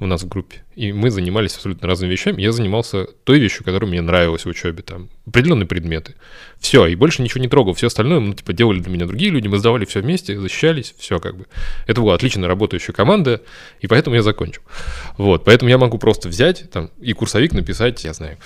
у 0.00 0.06
нас 0.06 0.22
в 0.22 0.28
группе. 0.28 0.64
И 0.74 0.92
мы 0.92 1.10
занимались 1.10 1.54
абсолютно 1.54 1.86
разными 1.86 2.10
вещами. 2.10 2.42
Я 2.42 2.52
занимался 2.52 3.04
той 3.24 3.38
вещью, 3.38 3.64
которая 3.64 3.88
мне 3.88 4.00
нравилась 4.00 4.44
в 4.44 4.48
учебе, 4.48 4.82
там, 4.82 5.08
определенные 5.26 5.66
предметы. 5.66 6.16
Все, 6.58 6.86
и 6.86 6.96
больше 6.96 7.22
ничего 7.22 7.42
не 7.42 7.48
трогал. 7.48 7.74
Все 7.74 7.86
остальное, 7.86 8.18
ну, 8.18 8.34
типа, 8.34 8.52
делали 8.52 8.80
для 8.80 8.90
меня 8.90 9.06
другие 9.06 9.30
люди, 9.30 9.46
мы 9.46 9.58
сдавали 9.58 9.84
все 9.84 10.00
вместе, 10.00 10.38
защищались, 10.38 10.94
все 10.98 11.20
как 11.20 11.36
бы. 11.36 11.46
Это 11.86 12.00
была 12.00 12.14
отлично 12.14 12.48
работающая 12.48 12.92
команда, 12.92 13.42
и 13.80 13.86
поэтому 13.86 14.16
я 14.16 14.22
закончил. 14.22 14.62
Вот, 15.16 15.44
поэтому 15.44 15.70
я 15.70 15.78
могу 15.78 15.98
просто 15.98 16.28
взять, 16.28 16.70
там, 16.72 16.90
и 17.00 17.12
курсовик 17.12 17.52
написать, 17.52 18.02
я 18.02 18.12
знаю. 18.14 18.38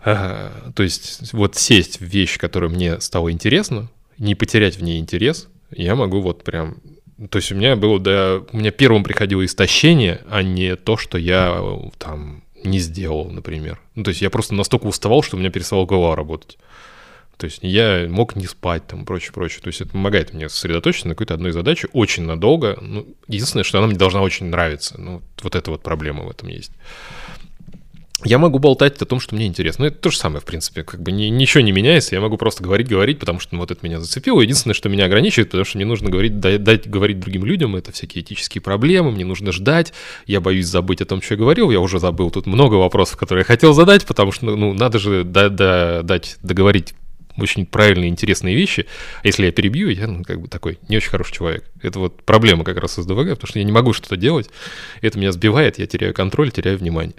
А, 0.00 0.70
то 0.74 0.82
есть, 0.82 1.32
вот 1.34 1.56
сесть 1.56 2.00
в 2.00 2.04
вещь, 2.04 2.38
которая 2.38 2.70
мне 2.70 3.00
стала 3.00 3.30
интересна, 3.30 3.90
не 4.16 4.34
потерять 4.34 4.78
в 4.78 4.82
ней 4.82 5.00
интерес, 5.00 5.48
я 5.70 5.96
могу 5.96 6.20
вот 6.20 6.44
прям 6.44 6.78
то 7.30 7.36
есть 7.36 7.50
у 7.50 7.56
меня 7.56 7.74
было, 7.74 7.98
да, 7.98 8.40
у 8.52 8.56
меня 8.56 8.70
первым 8.70 9.02
приходило 9.02 9.44
истощение, 9.44 10.20
а 10.30 10.42
не 10.42 10.76
то, 10.76 10.96
что 10.96 11.18
я 11.18 11.60
там 11.98 12.42
не 12.62 12.78
сделал, 12.78 13.30
например. 13.30 13.80
Ну, 13.94 14.04
то 14.04 14.10
есть 14.10 14.22
я 14.22 14.30
просто 14.30 14.54
настолько 14.54 14.86
уставал, 14.86 15.22
что 15.22 15.36
у 15.36 15.40
меня 15.40 15.50
перестала 15.50 15.84
голова 15.84 16.14
работать. 16.14 16.58
То 17.36 17.44
есть 17.44 17.60
я 17.62 18.06
мог 18.08 18.34
не 18.34 18.46
спать, 18.46 18.86
там, 18.86 19.04
прочее, 19.04 19.32
прочее. 19.32 19.60
То 19.62 19.68
есть 19.68 19.80
это 19.80 19.90
помогает 19.90 20.32
мне 20.32 20.48
сосредоточиться 20.48 21.08
на 21.08 21.14
какой-то 21.14 21.34
одной 21.34 21.52
задаче 21.52 21.88
очень 21.92 22.24
надолго. 22.24 22.76
Ну, 22.80 23.06
единственное, 23.28 23.62
что 23.62 23.78
она 23.78 23.86
мне 23.86 23.96
должна 23.96 24.22
очень 24.22 24.46
нравиться. 24.46 25.00
Ну, 25.00 25.22
вот 25.42 25.54
эта 25.54 25.70
вот 25.70 25.82
проблема 25.82 26.24
в 26.24 26.30
этом 26.30 26.48
есть 26.48 26.72
я 28.24 28.38
могу 28.38 28.58
болтать 28.58 29.00
о 29.00 29.04
том, 29.04 29.20
что 29.20 29.36
мне 29.36 29.46
интересно. 29.46 29.84
Ну, 29.84 29.88
это 29.88 29.98
то 29.98 30.10
же 30.10 30.16
самое, 30.16 30.40
в 30.40 30.44
принципе, 30.44 30.82
как 30.82 31.00
бы 31.00 31.12
ни, 31.12 31.26
ничего 31.26 31.62
не 31.62 31.70
меняется, 31.70 32.16
я 32.16 32.20
могу 32.20 32.36
просто 32.36 32.64
говорить, 32.64 32.88
говорить, 32.88 33.20
потому 33.20 33.38
что 33.38 33.54
ну, 33.54 33.60
вот 33.60 33.70
это 33.70 33.86
меня 33.86 34.00
зацепило. 34.00 34.40
Единственное, 34.40 34.74
что 34.74 34.88
меня 34.88 35.04
ограничивает, 35.04 35.50
потому 35.50 35.64
что 35.64 35.78
мне 35.78 35.86
нужно 35.86 36.10
говорить, 36.10 36.40
дать, 36.40 36.62
дать 36.64 36.88
говорить 36.88 37.20
другим 37.20 37.44
людям, 37.44 37.76
это 37.76 37.92
всякие 37.92 38.24
этические 38.24 38.60
проблемы, 38.60 39.12
мне 39.12 39.24
нужно 39.24 39.52
ждать, 39.52 39.92
я 40.26 40.40
боюсь 40.40 40.66
забыть 40.66 41.00
о 41.00 41.04
том, 41.04 41.22
что 41.22 41.34
я 41.34 41.38
говорил, 41.38 41.70
я 41.70 41.78
уже 41.78 42.00
забыл. 42.00 42.30
Тут 42.30 42.46
много 42.46 42.74
вопросов, 42.74 43.18
которые 43.18 43.42
я 43.42 43.46
хотел 43.46 43.72
задать, 43.72 44.04
потому 44.04 44.32
что, 44.32 44.46
ну, 44.46 44.72
надо 44.72 44.98
же 44.98 45.22
да, 45.22 45.48
да, 45.48 46.02
дать, 46.02 46.38
договорить 46.42 46.94
очень 47.36 47.66
правильные, 47.66 48.10
интересные 48.10 48.56
вещи. 48.56 48.86
А 49.22 49.26
если 49.28 49.46
я 49.46 49.52
перебью, 49.52 49.90
я, 49.90 50.08
ну, 50.08 50.24
как 50.24 50.40
бы 50.40 50.48
такой 50.48 50.78
не 50.88 50.96
очень 50.96 51.10
хороший 51.10 51.34
человек. 51.34 51.64
Это 51.82 52.00
вот 52.00 52.22
проблема 52.22 52.64
как 52.64 52.78
раз 52.78 52.96
с 52.96 53.06
ДВГ, 53.06 53.30
потому 53.30 53.46
что 53.46 53.60
я 53.60 53.64
не 53.64 53.70
могу 53.70 53.92
что-то 53.92 54.16
делать, 54.16 54.50
это 55.02 55.18
меня 55.18 55.30
сбивает, 55.30 55.78
я 55.78 55.86
теряю 55.86 56.14
контроль, 56.14 56.50
теряю 56.50 56.78
внимание. 56.78 57.14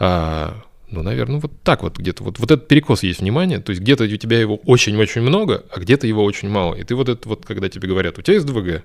А, 0.00 0.62
ну, 0.90 1.02
наверное, 1.02 1.40
вот 1.40 1.52
так 1.62 1.82
вот 1.82 1.98
где-то. 1.98 2.24
Вот, 2.24 2.38
вот 2.38 2.50
этот 2.50 2.66
перекос 2.66 3.02
есть 3.02 3.20
внимание, 3.20 3.60
то 3.60 3.70
есть 3.70 3.82
где-то 3.82 4.04
у 4.04 4.16
тебя 4.16 4.40
его 4.40 4.56
очень-очень 4.56 5.20
много, 5.20 5.64
а 5.70 5.78
где-то 5.78 6.06
его 6.06 6.24
очень 6.24 6.48
мало. 6.48 6.74
И 6.74 6.82
ты 6.82 6.94
вот 6.94 7.08
это 7.08 7.28
вот, 7.28 7.44
когда 7.44 7.68
тебе 7.68 7.86
говорят, 7.86 8.18
у 8.18 8.22
тебя 8.22 8.34
есть 8.34 8.46
ДВГ, 8.46 8.82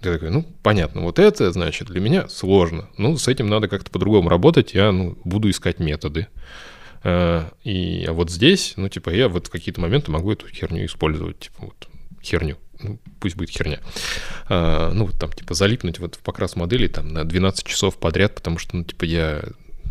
ты 0.00 0.12
такой, 0.12 0.30
ну, 0.30 0.46
понятно, 0.62 1.02
вот 1.02 1.18
это, 1.18 1.52
значит, 1.52 1.88
для 1.88 2.00
меня 2.00 2.28
сложно. 2.28 2.88
Ну, 2.96 3.16
с 3.18 3.28
этим 3.28 3.48
надо 3.48 3.68
как-то 3.68 3.90
по-другому 3.90 4.28
работать, 4.28 4.72
я, 4.72 4.92
ну, 4.92 5.18
буду 5.24 5.50
искать 5.50 5.80
методы. 5.80 6.28
А, 7.02 7.50
и 7.64 8.04
а 8.08 8.12
вот 8.12 8.30
здесь, 8.30 8.74
ну, 8.76 8.88
типа, 8.88 9.10
я 9.10 9.28
вот 9.28 9.48
в 9.48 9.50
какие-то 9.50 9.80
моменты 9.80 10.12
могу 10.12 10.32
эту 10.32 10.48
херню 10.48 10.86
использовать, 10.86 11.40
типа, 11.40 11.56
вот, 11.58 11.88
херню, 12.22 12.56
ну, 12.80 13.00
пусть 13.20 13.34
будет 13.36 13.50
херня. 13.50 13.80
А, 14.48 14.92
ну, 14.92 15.06
вот 15.06 15.18
там, 15.18 15.32
типа, 15.32 15.54
залипнуть 15.54 15.98
вот 15.98 16.14
в 16.14 16.20
покрас 16.20 16.54
модели 16.54 16.86
там 16.86 17.08
на 17.08 17.24
12 17.24 17.66
часов 17.66 17.98
подряд, 17.98 18.34
потому 18.36 18.58
что, 18.58 18.76
ну, 18.76 18.84
типа, 18.84 19.04
я 19.04 19.42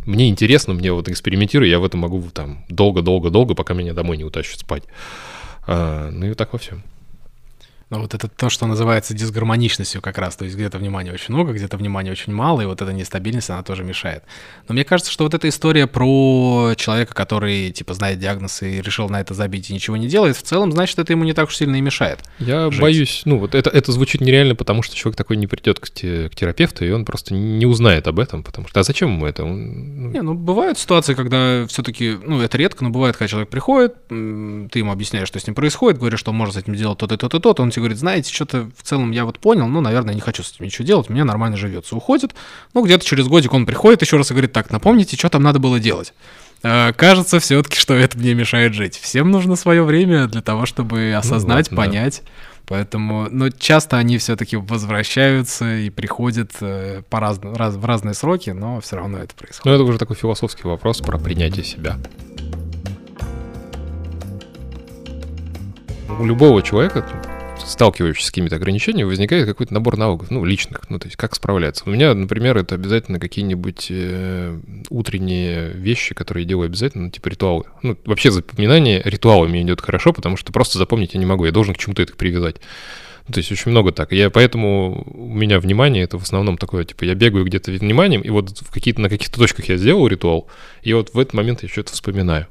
мне 0.05 0.29
интересно, 0.29 0.73
мне 0.73 0.91
вот 0.91 1.09
экспериментирую, 1.09 1.69
я 1.69 1.79
в 1.79 1.85
этом 1.85 1.99
могу 1.99 2.21
там 2.33 2.65
долго-долго-долго, 2.69 3.55
пока 3.55 3.73
меня 3.73 3.93
домой 3.93 4.17
не 4.17 4.23
утащат 4.23 4.59
спать. 4.59 4.83
А, 5.67 6.09
ну 6.11 6.27
и 6.27 6.33
так 6.33 6.53
во 6.53 6.59
всем. 6.59 6.83
Но 7.91 7.99
вот 7.99 8.13
это 8.13 8.29
то, 8.29 8.49
что 8.49 8.67
называется 8.67 9.13
дисгармоничностью 9.13 10.01
как 10.01 10.17
раз. 10.17 10.37
То 10.37 10.45
есть 10.45 10.55
где-то 10.55 10.77
внимания 10.77 11.11
очень 11.11 11.33
много, 11.33 11.51
где-то 11.51 11.75
внимания 11.75 12.09
очень 12.09 12.31
мало, 12.33 12.61
и 12.61 12.65
вот 12.65 12.81
эта 12.81 12.93
нестабильность, 12.93 13.49
она 13.49 13.63
тоже 13.63 13.83
мешает. 13.83 14.23
Но 14.69 14.73
мне 14.73 14.85
кажется, 14.85 15.11
что 15.11 15.25
вот 15.25 15.33
эта 15.33 15.49
история 15.49 15.87
про 15.87 16.73
человека, 16.77 17.13
который, 17.13 17.69
типа, 17.71 17.93
знает 17.93 18.17
диагноз 18.17 18.63
и 18.63 18.81
решил 18.81 19.09
на 19.09 19.19
это 19.19 19.33
забить 19.33 19.69
и 19.69 19.73
ничего 19.73 19.97
не 19.97 20.07
делает, 20.07 20.37
в 20.37 20.41
целом, 20.41 20.71
значит, 20.71 20.99
это 20.99 21.11
ему 21.11 21.25
не 21.25 21.33
так 21.33 21.49
уж 21.49 21.57
сильно 21.57 21.75
и 21.75 21.81
мешает. 21.81 22.21
Я 22.39 22.71
жить. 22.71 22.79
боюсь, 22.79 23.23
ну, 23.25 23.37
вот 23.37 23.55
это, 23.55 23.69
это 23.69 23.91
звучит 23.91 24.21
нереально, 24.21 24.55
потому 24.55 24.83
что 24.83 24.95
человек 24.95 25.17
такой 25.17 25.35
не 25.35 25.47
придет 25.47 25.81
к, 25.81 25.89
те, 25.89 26.29
к 26.29 26.35
терапевту, 26.35 26.85
и 26.85 26.91
он 26.91 27.03
просто 27.03 27.33
не 27.33 27.65
узнает 27.65 28.07
об 28.07 28.21
этом, 28.21 28.41
потому 28.43 28.69
что, 28.69 28.79
а 28.79 28.83
зачем 28.83 29.15
ему 29.15 29.25
это? 29.25 29.43
Он, 29.43 30.03
ну... 30.03 30.11
Не, 30.11 30.21
ну, 30.21 30.33
бывают 30.33 30.79
ситуации, 30.79 31.13
когда 31.13 31.67
все-таки, 31.67 32.17
ну, 32.23 32.39
это 32.39 32.57
редко, 32.57 32.85
но 32.85 32.89
бывает, 32.89 33.17
когда 33.17 33.27
человек 33.27 33.49
приходит, 33.49 33.95
ты 34.07 34.79
ему 34.79 34.93
объясняешь, 34.93 35.27
что 35.27 35.41
с 35.41 35.45
ним 35.45 35.55
происходит, 35.55 35.99
говоришь, 35.99 36.21
что 36.21 36.31
он 36.31 36.37
может 36.37 36.55
с 36.55 36.57
этим 36.57 36.73
сделать 36.77 36.97
то-то 36.97 37.17
то-то, 37.17 37.53
то 37.53 37.61
он 37.61 37.69
тебе 37.69 37.80
говорит, 37.81 37.97
знаете, 37.97 38.33
что-то 38.33 38.69
в 38.77 38.83
целом 38.83 39.11
я 39.11 39.25
вот 39.25 39.39
понял, 39.39 39.67
ну, 39.67 39.81
наверное, 39.81 40.13
не 40.13 40.21
хочу 40.21 40.43
с 40.43 40.53
этим 40.53 40.65
ничего 40.65 40.85
делать, 40.85 41.09
меня 41.09 41.25
нормально 41.25 41.57
живется. 41.57 41.95
Уходит, 41.95 42.33
ну, 42.73 42.83
где-то 42.83 43.05
через 43.05 43.27
годик 43.27 43.53
он 43.53 43.65
приходит 43.65 44.01
еще 44.01 44.17
раз 44.17 44.31
и 44.31 44.33
говорит, 44.33 44.53
так, 44.53 44.69
напомните, 44.71 45.17
что 45.17 45.29
там 45.29 45.43
надо 45.43 45.59
было 45.59 45.79
делать. 45.79 46.13
Э, 46.63 46.93
кажется 46.93 47.39
все-таки, 47.39 47.77
что 47.77 47.93
это 47.93 48.17
мне 48.17 48.33
мешает 48.33 48.73
жить. 48.73 48.97
Всем 48.97 49.31
нужно 49.31 49.55
свое 49.55 49.83
время 49.83 50.27
для 50.27 50.41
того, 50.41 50.65
чтобы 50.65 51.13
осознать, 51.17 51.71
ну, 51.71 51.77
вот, 51.77 51.85
понять. 51.85 52.21
Да. 52.23 52.31
Поэтому, 52.67 53.23
но 53.23 53.45
ну, 53.45 53.49
часто 53.49 53.97
они 53.97 54.17
все-таки 54.17 54.55
возвращаются 54.55 55.75
и 55.75 55.89
приходят 55.89 56.51
э, 56.61 57.01
по 57.09 57.19
раз, 57.19 57.39
раз, 57.43 57.75
в 57.75 57.83
разные 57.83 58.13
сроки, 58.13 58.51
но 58.51 58.79
все 58.79 58.95
равно 58.95 59.17
это 59.17 59.35
происходит. 59.35 59.65
Ну, 59.65 59.73
это 59.73 59.83
уже 59.83 59.97
такой 59.97 60.15
философский 60.15 60.63
вопрос 60.63 60.99
про 60.99 61.17
принятие 61.17 61.65
себя. 61.65 61.97
У 66.17 66.25
любого 66.25 66.61
человека 66.61 67.05
сталкиваешься 67.65 68.25
с 68.25 68.29
какими-то 68.29 68.55
ограничениями, 68.55 69.07
возникает 69.07 69.45
какой-то 69.45 69.73
набор 69.73 69.97
навыков, 69.97 70.31
ну, 70.31 70.43
личных, 70.45 70.89
ну, 70.89 70.99
то 70.99 71.07
есть 71.07 71.17
как 71.17 71.35
справляться. 71.35 71.83
У 71.85 71.89
меня, 71.89 72.13
например, 72.13 72.57
это 72.57 72.75
обязательно 72.75 73.19
какие-нибудь 73.19 73.87
э, 73.89 74.59
утренние 74.89 75.69
вещи, 75.71 76.13
которые 76.15 76.43
я 76.43 76.49
делаю 76.49 76.67
обязательно, 76.67 77.05
ну, 77.05 77.09
типа 77.11 77.29
ритуалы. 77.29 77.63
Ну, 77.81 77.97
вообще 78.05 78.31
запоминание 78.31 79.01
ритуалами 79.03 79.61
идет 79.61 79.81
хорошо, 79.81 80.13
потому 80.13 80.37
что 80.37 80.51
просто 80.51 80.77
запомнить 80.77 81.13
я 81.13 81.19
не 81.19 81.25
могу, 81.25 81.45
я 81.45 81.51
должен 81.51 81.73
к 81.73 81.77
чему-то 81.77 82.01
это 82.01 82.15
привязать. 82.15 82.57
Ну, 83.27 83.33
то 83.33 83.39
есть 83.39 83.51
очень 83.51 83.71
много 83.71 83.91
так. 83.91 84.11
Я 84.11 84.29
поэтому 84.29 85.03
у 85.13 85.33
меня 85.33 85.59
внимание 85.59 86.03
это 86.03 86.17
в 86.17 86.23
основном 86.23 86.57
такое, 86.57 86.85
типа 86.85 87.05
я 87.05 87.15
бегаю 87.15 87.45
где-то 87.45 87.71
вниманием, 87.71 88.21
и 88.21 88.29
вот 88.29 88.59
в 88.59 88.71
какие-то, 88.71 89.01
на 89.01 89.09
каких-то 89.09 89.39
точках 89.39 89.69
я 89.69 89.77
сделал 89.77 90.07
ритуал, 90.07 90.47
и 90.81 90.93
вот 90.93 91.13
в 91.13 91.19
этот 91.19 91.33
момент 91.33 91.63
я 91.63 91.69
что-то 91.69 91.93
вспоминаю. 91.93 92.47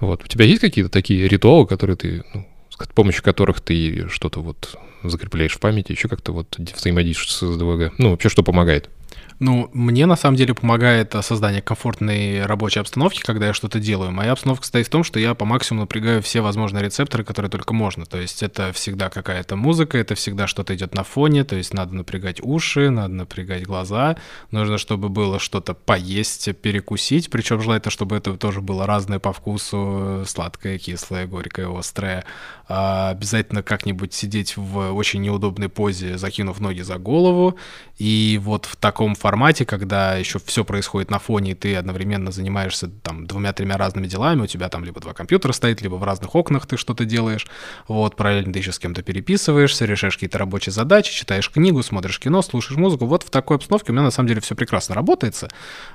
Вот. 0.00 0.22
У 0.24 0.26
тебя 0.26 0.44
есть 0.44 0.60
какие-то 0.60 0.90
такие 0.90 1.26
ритуалы, 1.26 1.66
которые 1.66 1.96
ты 1.96 2.22
ну, 2.34 2.46
с 2.78 2.88
помощью 2.88 3.22
которых 3.22 3.60
ты 3.60 4.08
что-то 4.08 4.40
вот 4.40 4.76
закрепляешь 5.02 5.54
в 5.54 5.60
памяти, 5.60 5.92
еще 5.92 6.08
как-то 6.08 6.32
вот 6.32 6.56
взаимодействуешь 6.58 7.32
с 7.32 7.58
ДВГ? 7.58 7.94
Ну, 7.98 8.10
вообще, 8.10 8.28
что 8.28 8.42
помогает? 8.42 8.90
Ну, 9.38 9.68
мне 9.74 10.06
на 10.06 10.16
самом 10.16 10.36
деле 10.36 10.54
помогает 10.54 11.14
э, 11.14 11.20
создание 11.20 11.60
комфортной 11.60 12.46
рабочей 12.46 12.80
обстановки, 12.80 13.20
когда 13.20 13.48
я 13.48 13.52
что-то 13.52 13.78
делаю. 13.78 14.10
Моя 14.10 14.32
обстановка 14.32 14.64
состоит 14.64 14.86
в 14.86 14.90
том, 14.90 15.04
что 15.04 15.20
я 15.20 15.34
по 15.34 15.44
максимуму 15.44 15.82
напрягаю 15.82 16.22
все 16.22 16.40
возможные 16.40 16.84
рецепторы, 16.84 17.22
которые 17.22 17.50
только 17.50 17.74
можно. 17.74 18.06
То 18.06 18.18
есть 18.18 18.42
это 18.42 18.72
всегда 18.72 19.10
какая-то 19.10 19.56
музыка, 19.56 19.98
это 19.98 20.14
всегда 20.14 20.46
что-то 20.46 20.74
идет 20.74 20.94
на 20.94 21.04
фоне, 21.04 21.44
то 21.44 21.54
есть 21.54 21.74
надо 21.74 21.94
напрягать 21.94 22.40
уши, 22.42 22.88
надо 22.88 23.12
напрягать 23.12 23.64
глаза, 23.64 24.16
нужно, 24.50 24.78
чтобы 24.78 25.10
было 25.10 25.38
что-то 25.38 25.74
поесть, 25.74 26.56
перекусить, 26.62 27.28
причем 27.28 27.60
желательно, 27.60 27.90
чтобы 27.90 28.16
это 28.16 28.34
тоже 28.38 28.62
было 28.62 28.86
разное 28.86 29.18
по 29.18 29.34
вкусу, 29.34 30.24
сладкое, 30.26 30.78
кислое, 30.78 31.26
горькое, 31.26 31.78
острое. 31.78 32.24
А 32.68 33.10
обязательно 33.10 33.62
как-нибудь 33.62 34.14
сидеть 34.14 34.56
в 34.56 34.92
очень 34.92 35.20
неудобной 35.20 35.68
позе, 35.68 36.16
закинув 36.16 36.58
ноги 36.58 36.80
за 36.80 36.96
голову, 36.96 37.56
и 37.98 38.40
вот 38.42 38.64
в 38.64 38.76
так 38.76 38.95
таком 38.96 39.14
формате, 39.14 39.66
когда 39.66 40.14
еще 40.14 40.38
все 40.38 40.64
происходит 40.64 41.10
на 41.10 41.18
фоне, 41.18 41.50
и 41.50 41.54
ты 41.54 41.76
одновременно 41.76 42.32
занимаешься 42.32 42.88
там 42.88 43.26
двумя-тремя 43.26 43.76
разными 43.76 44.06
делами, 44.06 44.40
у 44.40 44.46
тебя 44.46 44.70
там 44.70 44.84
либо 44.84 45.02
два 45.02 45.12
компьютера 45.12 45.52
стоит, 45.52 45.82
либо 45.82 45.96
в 45.96 46.02
разных 46.02 46.34
окнах 46.34 46.66
ты 46.66 46.78
что-то 46.78 47.04
делаешь, 47.04 47.46
вот, 47.88 48.16
параллельно 48.16 48.54
ты 48.54 48.60
еще 48.60 48.72
с 48.72 48.78
кем-то 48.78 49.02
переписываешься, 49.02 49.84
решаешь 49.84 50.14
какие-то 50.14 50.38
рабочие 50.38 50.72
задачи, 50.72 51.12
читаешь 51.12 51.50
книгу, 51.50 51.82
смотришь 51.82 52.18
кино, 52.18 52.40
слушаешь 52.40 52.78
музыку, 52.78 53.04
вот 53.04 53.22
в 53.22 53.28
такой 53.28 53.58
обстановке 53.58 53.92
у 53.92 53.94
меня 53.94 54.02
на 54.02 54.10
самом 54.10 54.28
деле 54.28 54.40
все 54.40 54.54
прекрасно 54.54 54.94
работается. 54.94 55.50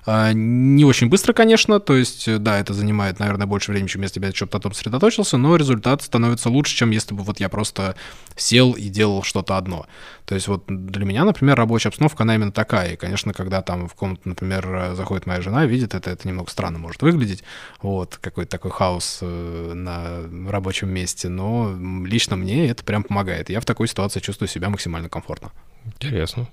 А, 0.05 0.31
не 0.31 0.85
очень 0.85 1.09
быстро, 1.09 1.33
конечно, 1.33 1.79
то 1.79 1.95
есть, 1.95 2.31
да, 2.43 2.59
это 2.59 2.75
занимает, 2.75 3.17
наверное, 3.17 3.47
больше 3.47 3.71
времени, 3.71 3.87
чем 3.87 4.03
если 4.03 4.19
бы 4.19 4.27
я 4.27 4.31
что-то 4.31 4.59
там 4.59 4.73
сосредоточился, 4.73 5.37
но 5.37 5.55
результат 5.55 6.03
становится 6.03 6.51
лучше, 6.51 6.75
чем 6.75 6.91
если 6.91 7.15
бы 7.15 7.23
вот 7.23 7.39
я 7.39 7.49
просто 7.49 7.95
сел 8.35 8.73
и 8.73 8.89
делал 8.89 9.23
что-то 9.23 9.57
одно. 9.57 9.87
То 10.31 10.35
есть 10.35 10.47
вот 10.47 10.63
для 10.65 11.03
меня, 11.03 11.25
например, 11.25 11.57
рабочая 11.57 11.89
обстановка, 11.89 12.23
она 12.23 12.35
именно 12.35 12.53
такая. 12.53 12.93
И, 12.93 12.95
конечно, 12.95 13.33
когда 13.33 13.61
там 13.61 13.89
в 13.89 13.95
комнату, 13.95 14.21
например, 14.23 14.93
заходит 14.93 15.25
моя 15.25 15.41
жена, 15.41 15.65
видит 15.65 15.93
это, 15.93 16.09
это 16.09 16.25
немного 16.25 16.49
странно 16.49 16.79
может 16.79 17.01
выглядеть. 17.01 17.43
Вот, 17.81 18.15
какой-то 18.15 18.49
такой 18.49 18.71
хаос 18.71 19.19
э, 19.21 19.73
на 19.73 20.49
рабочем 20.49 20.87
месте. 20.87 21.27
Но 21.27 21.75
лично 22.05 22.37
мне 22.37 22.69
это 22.69 22.81
прям 22.85 23.03
помогает. 23.03 23.49
Я 23.49 23.59
в 23.59 23.65
такой 23.65 23.89
ситуации 23.89 24.21
чувствую 24.21 24.47
себя 24.47 24.69
максимально 24.69 25.09
комфортно. 25.09 25.51
Интересно. 25.85 26.47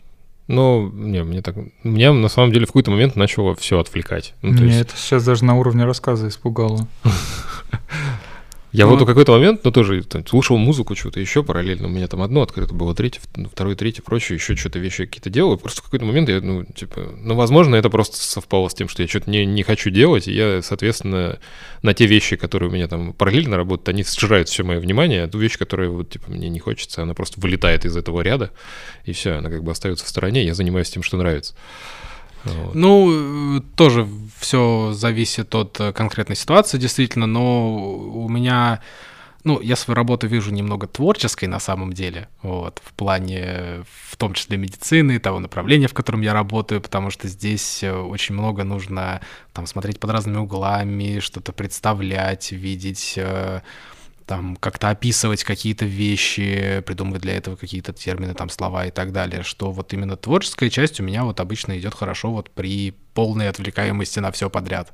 Ну, 0.49 0.91
не, 0.91 1.23
мне 1.23 1.41
так... 1.41 1.55
Меня 1.85 2.13
на 2.13 2.29
самом 2.29 2.51
деле 2.51 2.65
в 2.65 2.71
какой-то 2.71 2.91
момент 2.91 3.15
начало 3.15 3.55
все 3.55 3.79
отвлекать. 3.79 4.35
Ну, 4.43 4.55
Меня 4.55 4.65
есть... 4.65 4.81
это 4.81 4.97
сейчас 4.97 5.25
даже 5.25 5.45
на 5.45 5.55
уровне 5.55 5.85
рассказа 5.85 6.27
испугало. 6.27 6.89
Я 8.79 8.87
ну, 8.87 8.93
вот 8.93 9.03
в 9.03 9.07
какой-то 9.07 9.33
момент, 9.33 9.65
ну, 9.65 9.73
тоже 9.73 10.05
там, 10.05 10.25
слушал 10.25 10.57
музыку, 10.57 10.95
что-то 10.95 11.19
еще 11.19 11.43
параллельно. 11.43 11.89
У 11.89 11.91
меня 11.91 12.07
там 12.07 12.23
одно 12.23 12.43
открыто 12.43 12.73
было, 12.75 12.95
третье, 12.95 13.21
ну, 13.35 13.49
второе, 13.49 13.75
третье, 13.75 14.05
прочее, 14.05 14.37
еще 14.37 14.55
что-то 14.55 14.79
вещи 14.79 15.05
какие-то 15.05 15.31
делаю. 15.31 15.59
Просто 15.59 15.81
в 15.81 15.87
какой-то 15.87 16.05
момент 16.05 16.29
я, 16.29 16.41
ну, 16.41 16.65
типа, 16.65 17.13
ну, 17.21 17.35
возможно, 17.35 17.75
это 17.75 17.91
просто 17.91 18.19
совпало 18.19 18.69
с 18.69 18.75
тем, 18.75 18.89
что 18.89 19.03
я 19.03 19.09
что-то 19.09 19.31
не, 19.31 19.45
не 19.45 19.65
хочу 19.65 19.91
делать, 19.91 20.29
и 20.29 20.33
я, 20.33 20.63
соответственно, 20.63 21.41
на 21.83 21.93
те 21.93 22.07
вещи, 22.07 22.37
которые 22.37 22.71
у 22.71 22.73
меня 22.73 22.87
там 22.87 23.15
параллельно 23.15 23.57
работают, 23.57 23.89
они 23.89 24.05
сжирают 24.05 24.49
все 24.49 24.63
мое 24.63 24.79
внимание, 24.79 25.25
а 25.25 25.29
ту 25.29 25.39
вещь, 25.39 25.59
которая 25.59 25.89
вот, 25.89 26.11
типа, 26.11 26.31
мне 26.31 26.49
не 26.49 26.61
хочется, 26.61 27.03
она 27.03 27.15
просто 27.15 27.41
вылетает 27.41 27.85
из 27.85 27.97
этого 27.97 28.21
ряда, 28.21 28.53
и 29.05 29.13
все, 29.13 29.33
она 29.33 29.51
как 29.51 29.65
бы 29.65 29.73
остается 29.73 30.05
в 30.05 30.09
стороне, 30.09 30.45
я 30.45 30.55
занимаюсь 30.55 30.89
тем, 30.89 31.03
что 31.03 31.17
нравится. 31.17 31.57
Вот. 32.45 32.75
Ну, 32.75 33.61
тоже 33.77 34.07
все 34.39 34.93
зависит 34.93 35.55
от 35.55 35.81
э, 35.81 35.93
конкретной 35.93 36.36
ситуации, 36.36 36.78
действительно, 36.78 37.27
но 37.27 37.74
у 37.74 38.28
меня, 38.28 38.81
ну, 39.44 39.60
я 39.60 39.77
свою 39.77 39.97
работу 39.97 40.27
вижу 40.27 40.52
немного 40.52 40.86
творческой 40.86 41.47
на 41.47 41.59
самом 41.59 41.93
деле, 41.93 42.28
вот, 42.43 42.81
в 42.85 42.93
плане, 42.94 43.85
в 44.09 44.16
том 44.16 44.35
числе 44.35 44.56
медицины, 44.56 45.19
того 45.19 45.40
направления, 45.40 45.89
в 45.89 45.94
котором 45.94 46.20
я 46.20 46.32
работаю, 46.32 46.81
потому 46.81 47.10
что 47.10 47.28
здесь 47.28 47.82
э, 47.82 47.93
очень 47.93 48.35
много 48.35 48.65
нужно 48.65 49.20
там 49.52 49.66
смотреть 49.66 50.01
под 50.01 50.10
разными 50.10 50.39
углами, 50.39 51.20
что-то 51.20 51.52
представлять, 51.52 52.52
видеть 52.52 53.15
э, 53.16 53.60
там 54.29 54.57
как-то 54.57 54.91
описывать 54.91 55.43
какие-то 55.43 55.87
вещи, 55.87 56.83
придумывать 56.87 57.23
для 57.23 57.37
этого 57.37 57.57
какие-то 57.57 57.95
термины, 57.95 58.35
там 58.35 58.51
слова 58.51 58.85
и 58.85 58.91
так 58.91 59.11
далее, 59.11 59.43
что 59.43 59.73
вот 59.73 59.93
именно 59.95 60.17
творческая 60.17 60.69
часть 60.69 61.01
у 61.01 61.03
меня 61.03 61.25
вот 61.25 61.41
обычно 61.41 61.79
идет 61.79 61.95
хорошо 61.95 62.31
вот 62.31 62.51
при 62.51 62.95
полной 63.15 63.49
отвлекаемости 63.49 64.21
на 64.21 64.31
все 64.31 64.51
подряд. 64.51 64.93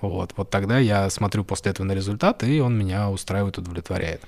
Вот, 0.00 0.34
вот 0.36 0.50
тогда 0.50 0.78
я 0.78 1.10
смотрю 1.10 1.42
после 1.42 1.72
этого 1.72 1.84
на 1.84 1.92
результат, 1.92 2.44
и 2.44 2.60
он 2.60 2.78
меня 2.78 3.10
устраивает, 3.10 3.58
удовлетворяет. 3.58 4.22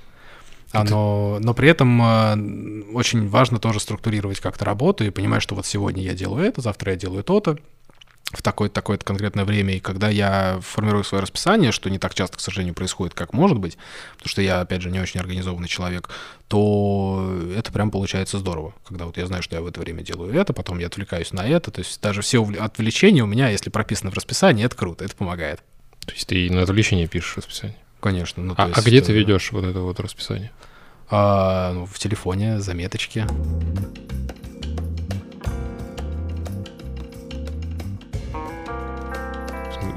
А, 0.72 0.82
но, 0.82 1.39
но 1.40 1.55
при 1.55 1.68
этом 1.68 2.02
э, 2.02 2.93
очень 2.93 3.28
важно 3.28 3.60
тоже 3.60 3.78
структурировать 3.78 4.40
как-то 4.40 4.64
работу 4.64 5.05
и 5.05 5.10
понимать, 5.10 5.43
что 5.43 5.55
вот 5.55 5.66
сегодня 5.66 6.02
я 6.02 6.14
делаю 6.14 6.44
это, 6.44 6.60
завтра 6.60 6.93
я 6.93 6.98
делаю 6.98 7.22
то-то, 7.22 7.59
в 8.32 8.42
такое-то 8.42 8.74
такое 8.74 8.98
конкретное 8.98 9.44
время, 9.44 9.74
и 9.74 9.80
когда 9.80 10.10
я 10.10 10.60
формирую 10.62 11.02
свое 11.02 11.22
расписание, 11.22 11.72
что 11.72 11.88
не 11.88 11.98
так 11.98 12.14
часто, 12.14 12.36
к 12.36 12.40
сожалению, 12.40 12.74
происходит, 12.74 13.14
как 13.14 13.32
может 13.32 13.59
быть, 13.59 13.78
потому 14.16 14.28
что 14.28 14.42
я, 14.42 14.60
опять 14.60 14.82
же, 14.82 14.90
не 14.90 15.00
очень 15.00 15.18
организованный 15.20 15.68
человек, 15.68 16.10
то 16.46 17.34
это 17.56 17.72
прям 17.72 17.90
получается 17.90 18.38
здорово, 18.38 18.74
когда 18.86 19.06
вот 19.06 19.16
я 19.16 19.26
знаю, 19.26 19.42
что 19.42 19.56
я 19.56 19.62
в 19.62 19.66
это 19.66 19.80
время 19.80 20.02
делаю 20.02 20.34
это, 20.34 20.52
потом 20.52 20.78
я 20.78 20.88
отвлекаюсь 20.88 21.32
на 21.32 21.46
это, 21.46 21.70
то 21.70 21.78
есть 21.78 22.00
даже 22.02 22.20
все 22.20 22.44
отвлечения 22.59 23.22
у 23.22 23.26
меня, 23.26 23.48
если 23.48 23.70
прописано 23.70 24.10
в 24.10 24.14
расписании, 24.14 24.64
это 24.64 24.76
круто, 24.76 25.05
это 25.05 25.16
помогает. 25.16 25.60
То 26.05 26.12
есть 26.12 26.26
ты 26.26 26.50
на 26.50 26.62
отвлечение 26.62 27.06
пишешь 27.06 27.36
расписание? 27.38 27.76
Конечно. 28.00 28.42
Ну, 28.42 28.55
а, 28.56 28.68
есть, 28.68 28.78
а 28.78 28.82
где 28.82 29.00
ты 29.00 29.12
ведешь 29.12 29.52
вот 29.52 29.64
это 29.64 29.80
вот 29.80 30.00
расписание? 30.00 30.52
А, 31.10 31.72
ну, 31.72 31.86
в 31.86 31.98
телефоне, 31.98 32.60
заметочки. 32.60 33.26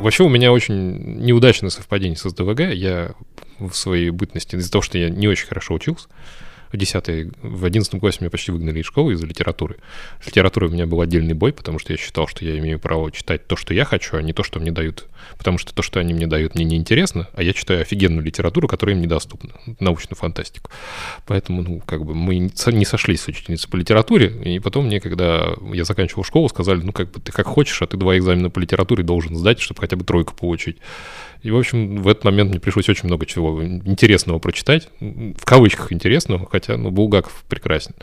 Вообще 0.01 0.23
у 0.23 0.29
меня 0.29 0.51
очень 0.51 1.19
неудачное 1.21 1.69
совпадение 1.69 2.17
с 2.17 2.27
СДВГ. 2.27 2.73
Я 2.73 3.11
в 3.59 3.73
своей 3.73 4.09
бытности, 4.09 4.55
из-за 4.55 4.71
того, 4.71 4.81
что 4.81 4.97
я 4.97 5.09
не 5.09 5.27
очень 5.27 5.47
хорошо 5.47 5.75
учился, 5.75 6.07
в 6.71 6.77
10 6.77 7.33
в 7.41 7.65
11 7.65 7.99
классе 7.99 8.19
меня 8.21 8.29
почти 8.29 8.51
выгнали 8.51 8.79
из 8.79 8.85
школы 8.85 9.13
из-за 9.13 9.25
литературы. 9.25 9.77
С 10.23 10.27
литературой 10.27 10.69
у 10.69 10.73
меня 10.73 10.85
был 10.85 11.01
отдельный 11.01 11.33
бой, 11.33 11.53
потому 11.53 11.79
что 11.79 11.93
я 11.93 11.97
считал, 11.97 12.27
что 12.27 12.45
я 12.45 12.57
имею 12.59 12.79
право 12.79 13.11
читать 13.11 13.47
то, 13.47 13.55
что 13.55 13.73
я 13.73 13.85
хочу, 13.85 14.17
а 14.17 14.21
не 14.21 14.33
то, 14.33 14.43
что 14.43 14.59
мне 14.59 14.71
дают. 14.71 15.07
Потому 15.37 15.57
что 15.57 15.73
то, 15.73 15.81
что 15.81 15.99
они 15.99 16.13
мне 16.13 16.27
дают, 16.27 16.55
мне 16.55 16.65
неинтересно, 16.65 17.27
а 17.33 17.43
я 17.43 17.53
читаю 17.53 17.81
офигенную 17.81 18.23
литературу, 18.23 18.67
которая 18.67 18.95
им 18.95 19.01
недоступна, 19.01 19.51
научную 19.79 20.17
фантастику. 20.17 20.71
Поэтому, 21.27 21.61
ну, 21.61 21.79
как 21.85 22.05
бы 22.05 22.15
мы 22.15 22.37
не 22.37 22.85
сошлись 22.85 23.21
с 23.21 23.27
учительницей 23.27 23.69
по 23.69 23.75
литературе, 23.75 24.27
и 24.27 24.59
потом 24.59 24.85
мне, 24.85 24.99
когда 24.99 25.53
я 25.73 25.83
заканчивал 25.83 26.23
школу, 26.23 26.49
сказали, 26.49 26.81
ну, 26.81 26.91
как 26.91 27.11
бы 27.11 27.19
ты 27.19 27.31
как 27.31 27.47
хочешь, 27.47 27.81
а 27.81 27.87
ты 27.87 27.97
два 27.97 28.17
экзамена 28.17 28.49
по 28.49 28.59
литературе 28.59 29.03
должен 29.03 29.35
сдать, 29.35 29.59
чтобы 29.59 29.81
хотя 29.81 29.95
бы 29.95 30.03
тройку 30.03 30.35
получить. 30.35 30.77
И, 31.41 31.51
в 31.51 31.57
общем, 31.57 32.01
в 32.01 32.07
этот 32.07 32.23
момент 32.23 32.51
мне 32.51 32.59
пришлось 32.59 32.87
очень 32.89 33.07
много 33.07 33.25
чего 33.25 33.63
интересного 33.63 34.39
прочитать. 34.39 34.89
В 34.99 35.43
кавычках 35.43 35.91
интересного, 35.91 36.47
хотя, 36.49 36.77
ну, 36.77 36.91
Булгаков 36.91 37.43
прекрасен. 37.47 37.95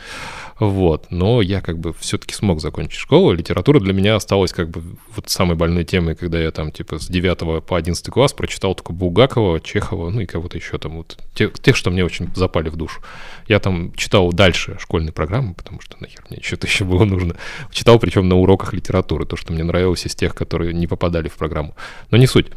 Вот. 0.59 1.07
Но 1.11 1.41
я 1.41 1.61
как 1.61 1.79
бы 1.79 1.93
все-таки 1.93 2.35
смог 2.35 2.61
закончить 2.61 2.99
школу. 2.99 3.33
Литература 3.33 3.79
для 3.81 3.93
меня 3.93 4.17
осталась 4.17 4.53
как 4.53 4.71
бы 4.71 4.83
вот 5.15 5.29
самой 5.29 5.57
больной 5.57 5.85
темой, 5.85 6.17
когда 6.17 6.41
я 6.41 6.51
там 6.51 6.73
типа 6.73 6.99
с 6.99 7.07
9 7.07 7.65
по 7.65 7.77
11 7.77 8.11
класс 8.11 8.33
прочитал 8.33 8.75
только 8.75 8.93
Булгакова, 8.93 9.61
Чехова, 9.61 10.11
ну 10.11 10.21
и 10.21 10.27
кого-то 10.27 10.59
еще 10.59 10.79
там 10.79 10.97
вот. 10.97 11.17
Тех, 11.35 11.53
тех, 11.61 11.77
что 11.77 11.91
мне 11.91 12.05
очень 12.05 12.29
запали 12.35 12.71
в 12.71 12.77
душу. 12.77 13.01
Я 13.47 13.61
там 13.61 13.93
читал 13.95 14.33
дальше 14.33 14.77
школьной 14.81 15.13
программы, 15.13 15.55
потому 15.55 15.81
что 15.81 15.97
нахер 16.01 16.25
мне 16.29 16.41
что-то 16.43 16.67
еще 16.67 16.85
было 16.85 17.05
нужно. 17.05 17.37
Читал 17.71 17.99
причем 17.99 18.29
на 18.29 18.37
уроках 18.37 18.73
литературы, 18.73 19.27
то, 19.27 19.37
что 19.37 19.53
мне 19.53 19.63
нравилось 19.63 20.07
из 20.07 20.15
тех, 20.15 20.35
которые 20.35 20.75
не 20.75 20.87
попадали 20.87 21.29
в 21.29 21.35
программу. 21.35 21.77
Но 22.11 22.19
не 22.19 22.27
суть. 22.27 22.49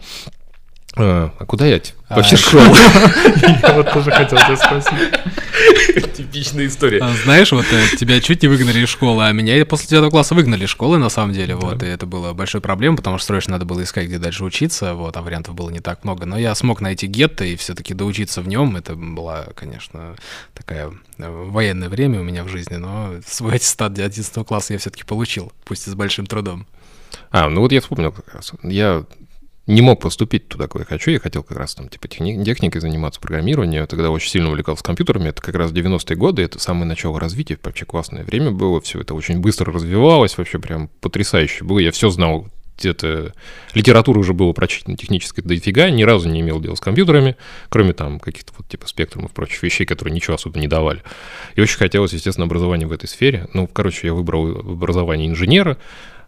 А, 0.97 1.33
а 1.39 1.45
куда 1.45 1.65
я 1.67 1.79
а, 2.09 2.17
вообще 2.17 2.35
шел? 2.37 2.59
Я 2.59 3.73
вот 3.73 3.93
тоже 3.93 4.11
хотел 4.11 4.37
тебя 4.37 4.57
спросить. 4.57 6.13
Типичная 6.13 6.67
история. 6.67 6.99
А, 7.01 7.13
знаешь, 7.23 7.51
вот 7.53 7.65
э, 7.71 7.95
тебя 7.97 8.19
чуть 8.19 8.41
не 8.41 8.49
выгнали 8.49 8.79
из 8.79 8.89
школы, 8.89 9.25
а 9.25 9.31
меня 9.31 9.65
после 9.65 9.87
девятого 9.87 10.09
класса 10.09 10.35
выгнали 10.35 10.65
из 10.65 10.69
школы, 10.69 10.97
на 10.97 11.07
самом 11.07 11.33
деле, 11.33 11.55
вот, 11.55 11.81
и 11.81 11.85
это 11.85 12.05
было 12.05 12.33
большой 12.33 12.59
проблемой, 12.59 12.97
потому 12.97 13.17
что 13.17 13.27
срочно 13.27 13.53
надо 13.53 13.65
было 13.65 13.83
искать, 13.83 14.07
где 14.07 14.17
дальше 14.17 14.43
учиться, 14.43 14.93
вот, 14.93 15.15
а 15.15 15.21
вариантов 15.21 15.55
было 15.55 15.69
не 15.69 15.79
так 15.79 16.03
много, 16.03 16.25
но 16.25 16.37
я 16.37 16.53
смог 16.55 16.81
найти 16.81 17.07
гетто 17.07 17.45
и 17.45 17.55
все-таки 17.55 17.93
доучиться 17.93 18.41
в 18.41 18.47
нем, 18.47 18.75
это 18.75 18.95
была, 18.95 19.47
конечно, 19.55 20.15
такая 20.53 20.91
э, 21.17 21.29
военное 21.29 21.87
время 21.87 22.19
у 22.19 22.23
меня 22.23 22.43
в 22.43 22.49
жизни, 22.49 22.75
но 22.75 23.15
свой 23.25 23.55
аттестат 23.55 23.97
11 23.97 24.45
класса 24.45 24.73
я 24.73 24.79
все-таки 24.79 25.05
получил, 25.05 25.53
пусть 25.63 25.87
и 25.87 25.89
с 25.89 25.95
большим 25.95 26.25
трудом. 26.25 26.67
А, 27.31 27.49
ну 27.49 27.61
вот 27.61 27.71
я 27.71 27.81
вспомнил 27.81 28.11
как 28.11 28.33
раз. 28.33 28.51
Я 28.63 29.05
не 29.71 29.81
мог 29.81 30.01
поступить 30.01 30.47
туда, 30.47 30.67
куда 30.67 30.83
я 30.83 30.85
хочу. 30.85 31.11
Я 31.11 31.19
хотел 31.19 31.43
как 31.43 31.57
раз 31.57 31.75
там 31.75 31.89
типа 31.89 32.07
техни- 32.07 32.43
техникой 32.43 32.81
заниматься, 32.81 33.19
программированием. 33.21 33.81
Я 33.81 33.87
тогда 33.87 34.11
очень 34.11 34.29
сильно 34.29 34.49
увлекался 34.49 34.83
компьютерами. 34.83 35.29
Это 35.29 35.41
как 35.41 35.55
раз 35.55 35.71
90-е 35.71 36.15
годы, 36.17 36.43
это 36.43 36.59
самое 36.59 36.85
начало 36.85 37.19
развития. 37.19 37.57
Вообще 37.63 37.85
классное 37.85 38.23
время 38.23 38.51
было. 38.51 38.81
Все 38.81 38.99
это 39.01 39.13
очень 39.13 39.39
быстро 39.39 39.71
развивалось. 39.71 40.37
Вообще 40.37 40.59
прям 40.59 40.89
потрясающе 40.99 41.63
было. 41.63 41.79
Я 41.79 41.91
все 41.91 42.09
знал 42.09 42.47
где-то 42.81 43.33
литература 43.73 44.19
уже 44.19 44.33
было 44.33 44.53
прочитана 44.53 44.97
технической 44.97 45.43
дофига, 45.43 45.89
ни 45.89 46.03
разу 46.03 46.29
не 46.29 46.41
имел 46.41 46.59
дела 46.59 46.75
с 46.75 46.79
компьютерами, 46.79 47.37
кроме 47.69 47.93
там 47.93 48.19
каких-то 48.19 48.53
вот 48.57 48.67
типа 48.67 48.87
спектрумов 48.87 49.31
и 49.31 49.33
прочих 49.33 49.61
вещей, 49.61 49.85
которые 49.85 50.13
ничего 50.13 50.35
особо 50.35 50.59
не 50.59 50.67
давали. 50.67 51.03
И 51.55 51.61
очень 51.61 51.77
хотелось, 51.77 52.13
естественно, 52.13 52.45
образование 52.45 52.87
в 52.87 52.91
этой 52.91 53.07
сфере. 53.07 53.47
Ну, 53.53 53.67
короче, 53.67 54.07
я 54.07 54.13
выбрал 54.13 54.59
образование 54.59 55.27
инженера, 55.29 55.77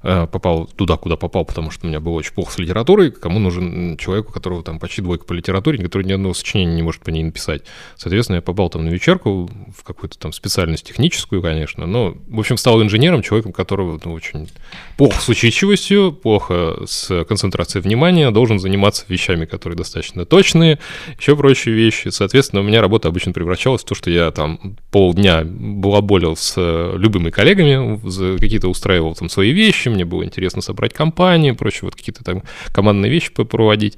попал 0.03 0.67
туда, 0.67 0.97
куда 0.97 1.15
попал, 1.15 1.45
потому 1.45 1.71
что 1.71 1.85
у 1.85 1.89
меня 1.89 1.99
было 1.99 2.13
очень 2.13 2.33
плохо 2.33 2.51
с 2.51 2.57
литературой, 2.59 3.11
кому 3.11 3.39
нужен 3.39 3.97
человек, 3.97 4.29
у 4.29 4.33
которого 4.33 4.61
там 4.61 4.77
почти 4.77 5.01
двойка 5.01 5.25
по 5.25 5.33
литературе, 5.33 5.81
который 5.81 6.03
ни 6.03 6.11
одного 6.11 6.33
сочинения 6.33 6.75
не 6.75 6.83
может 6.83 7.01
по 7.01 7.09
ней 7.09 7.23
написать. 7.23 7.63
Соответственно, 7.95 8.35
я 8.37 8.41
попал 8.41 8.69
там 8.69 8.83
на 8.83 8.89
вечерку, 8.89 9.49
в 9.75 9.83
какую-то 9.83 10.19
там 10.19 10.33
специальность 10.33 10.85
техническую, 10.85 11.41
конечно, 11.41 11.85
но, 11.85 12.15
в 12.27 12.39
общем, 12.39 12.57
стал 12.57 12.81
инженером, 12.83 13.21
человеком, 13.21 13.53
которого 13.53 13.99
ну, 14.03 14.11
очень 14.11 14.49
плохо 14.97 15.21
с 15.21 15.29
усидчивостью, 15.29 16.11
плохо 16.11 16.83
с 16.85 17.23
концентрацией 17.23 17.81
внимания, 17.81 18.29
должен 18.31 18.59
заниматься 18.59 19.05
вещами, 19.07 19.45
которые 19.45 19.77
достаточно 19.77 20.25
точные, 20.25 20.79
еще 21.17 21.37
прочие 21.37 21.75
вещи. 21.75 22.09
Соответственно, 22.09 22.61
у 22.61 22.65
меня 22.65 22.81
работа 22.81 23.07
обычно 23.07 23.31
превращалась 23.31 23.83
в 23.83 23.85
то, 23.85 23.95
что 23.95 24.09
я 24.11 24.31
там 24.31 24.77
полдня 24.91 25.43
балаболил 25.45 26.35
с 26.35 26.55
любыми 26.97 27.29
коллегами, 27.29 28.37
какие-то 28.37 28.67
устраивал 28.67 29.15
там 29.15 29.29
свои 29.29 29.51
вещи, 29.51 29.92
мне 29.93 30.05
было 30.05 30.23
интересно 30.23 30.61
собрать 30.61 30.93
компанию, 30.93 31.55
прочее, 31.55 31.81
вот 31.83 31.95
какие-то 31.95 32.23
там 32.23 32.43
командные 32.71 33.11
вещи 33.11 33.31
проводить. 33.31 33.97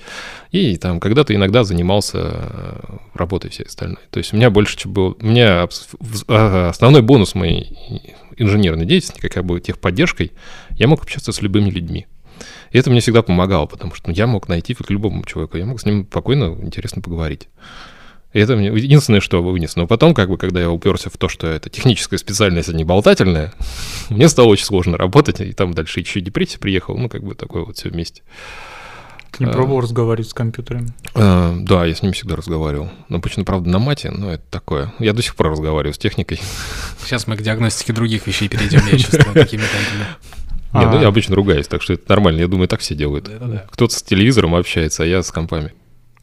И 0.51 0.75
там 0.77 0.99
когда-то 0.99 1.33
иногда 1.33 1.63
занимался 1.63 2.19
э, 2.21 2.97
работой 3.13 3.49
всей 3.49 3.65
остальной. 3.65 3.99
То 4.11 4.19
есть 4.19 4.33
у 4.33 4.37
меня 4.37 4.49
больше 4.49 4.87
было... 4.87 5.15
У 5.19 5.25
меня 5.25 5.67
а, 6.27 6.69
основной 6.69 7.01
бонус 7.01 7.35
моей 7.35 7.77
инженерной 8.37 8.85
деятельности, 8.85 9.21
какая 9.21 9.43
была 9.43 9.59
техподдержкой, 9.59 10.31
я 10.71 10.87
мог 10.87 11.03
общаться 11.03 11.31
с 11.31 11.41
любыми 11.41 11.69
людьми. 11.69 12.07
И 12.71 12.77
это 12.77 12.89
мне 12.89 12.99
всегда 12.99 13.21
помогало, 13.21 13.65
потому 13.65 13.93
что 13.95 14.09
ну, 14.09 14.15
я 14.15 14.27
мог 14.27 14.47
найти 14.47 14.73
к 14.73 14.89
любому 14.89 15.23
человеку, 15.23 15.57
я 15.57 15.65
мог 15.65 15.79
с 15.79 15.85
ним 15.85 16.05
спокойно, 16.09 16.57
интересно 16.61 17.01
поговорить. 17.01 17.47
И 18.35 18.39
это 18.39 18.57
мне 18.57 18.67
единственное, 18.67 19.21
что 19.21 19.41
вынес. 19.41 19.77
Но 19.77 19.87
потом, 19.87 20.13
как 20.13 20.27
бы, 20.27 20.37
когда 20.37 20.59
я 20.59 20.69
уперся 20.69 21.09
в 21.09 21.15
то, 21.15 21.29
что 21.29 21.47
это 21.47 21.69
техническая 21.69 22.19
специальность, 22.19 22.67
а 22.67 22.73
не 22.73 22.83
болтательная, 22.83 23.53
мне 24.09 24.27
стало 24.27 24.47
очень 24.47 24.65
сложно 24.65 24.97
работать, 24.97 25.39
и 25.39 25.53
там 25.53 25.73
дальше 25.73 26.01
еще 26.01 26.19
депрессия 26.19 26.59
приехала, 26.59 26.97
ну, 26.97 27.07
как 27.07 27.23
бы 27.23 27.33
такое 27.33 27.63
вот 27.63 27.77
все 27.77 27.87
вместе. 27.87 28.23
Ты 29.31 29.45
не 29.45 29.49
пробовал 29.49 29.79
а, 29.79 29.81
разговаривать 29.83 30.27
с 30.27 30.33
компьютерами? 30.33 30.89
А, 31.13 31.55
да, 31.57 31.85
я 31.85 31.95
с 31.95 32.01
ними 32.01 32.11
всегда 32.11 32.35
разговаривал. 32.35 32.89
Но 33.07 33.21
почему, 33.21 33.45
правда, 33.45 33.69
на 33.69 33.79
мате, 33.79 34.11
но 34.11 34.33
это 34.33 34.43
такое. 34.51 34.93
Я 34.99 35.13
до 35.13 35.21
сих 35.21 35.37
пор 35.37 35.51
разговариваю 35.51 35.93
с 35.93 35.97
техникой. 35.97 36.41
Сейчас 37.05 37.27
мы 37.27 37.37
к 37.37 37.41
диагностике 37.41 37.93
других 37.93 38.27
вещей 38.27 38.49
перейдем, 38.49 38.81
я 38.91 38.99
чувствую, 38.99 39.33
такими 39.33 39.61
темпами. 39.61 40.07
Не, 40.73 40.91
ну 40.91 41.01
я 41.01 41.07
обычно 41.07 41.37
ругаюсь, 41.37 41.69
так 41.69 41.81
что 41.81 41.93
это 41.93 42.03
нормально. 42.09 42.41
Я 42.41 42.49
думаю, 42.49 42.67
так 42.67 42.81
все 42.81 42.95
делают. 42.95 43.31
Кто-то 43.71 43.95
с 43.95 44.03
телевизором 44.03 44.55
общается, 44.55 45.03
а 45.03 45.05
я 45.05 45.23
с 45.23 45.31
компами. 45.31 45.71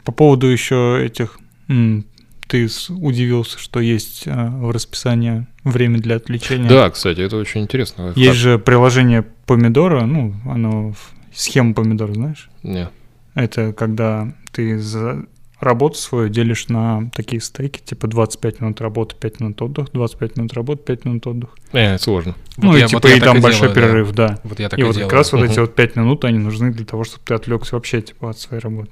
По 0.05 0.12
поводу 0.12 0.47
еще 0.48 1.02
этих 1.02 1.39
ты 1.66 2.68
удивился, 2.90 3.59
что 3.59 3.80
есть 3.80 4.24
а, 4.26 4.51
в 4.51 4.70
расписании 4.70 5.47
время 5.64 5.98
для 6.01 6.16
отвлечения. 6.16 6.68
Да, 6.68 6.90
кстати, 6.90 7.20
это 7.20 7.36
очень 7.36 7.62
интересно. 7.62 8.12
Есть 8.14 8.39
же 8.39 8.59
приложение 8.59 9.22
помидора, 9.22 10.05
ну, 10.05 10.34
оно 10.44 10.94
схема 11.32 11.72
помидора, 11.72 12.12
знаешь? 12.12 12.51
Нет. 12.62 12.90
Это 13.34 13.72
когда 13.72 14.34
ты 14.52 14.78
за 14.78 15.24
работу 15.62 15.97
свою 15.97 16.28
делишь 16.28 16.68
на 16.68 17.10
такие 17.14 17.40
стейки, 17.40 17.80
типа 17.80 18.06
25 18.06 18.60
минут 18.60 18.80
работы, 18.80 19.16
5 19.18 19.40
минут 19.40 19.62
отдых, 19.62 19.89
25 19.93 20.36
минут 20.36 20.52
работы, 20.52 20.82
5 20.84 21.05
минут 21.05 21.26
отдых. 21.26 21.51
Э, 21.72 21.98
сложно. 21.98 22.34
Ну, 22.59 22.68
вот 22.68 22.76
и 22.76 22.80
я, 22.80 22.86
типа, 22.86 23.01
вот 23.02 23.10
и 23.10 23.20
там 23.20 23.40
большой 23.40 23.68
делаю, 23.68 23.74
перерыв, 23.74 24.12
да. 24.12 24.28
да. 24.28 24.39
Вот 24.44 24.60
я 24.60 24.68
так 24.68 24.78
и, 24.78 24.82
и 24.82 24.84
вот 24.84 24.94
делаю. 24.94 25.09
как 25.09 25.16
раз 25.16 25.32
вот 25.32 25.43
эти 25.43 25.59
вот 25.59 25.74
5 25.74 25.97
минут, 25.97 26.24
они 26.24 26.39
нужны 26.39 26.70
для 26.70 26.84
того, 26.84 27.05
чтобы 27.05 27.22
ты 27.24 27.34
отвлекся 27.34 27.76
вообще, 27.76 28.02
типа, 28.02 28.30
от 28.30 28.39
своей 28.39 28.62
работы. 28.62 28.90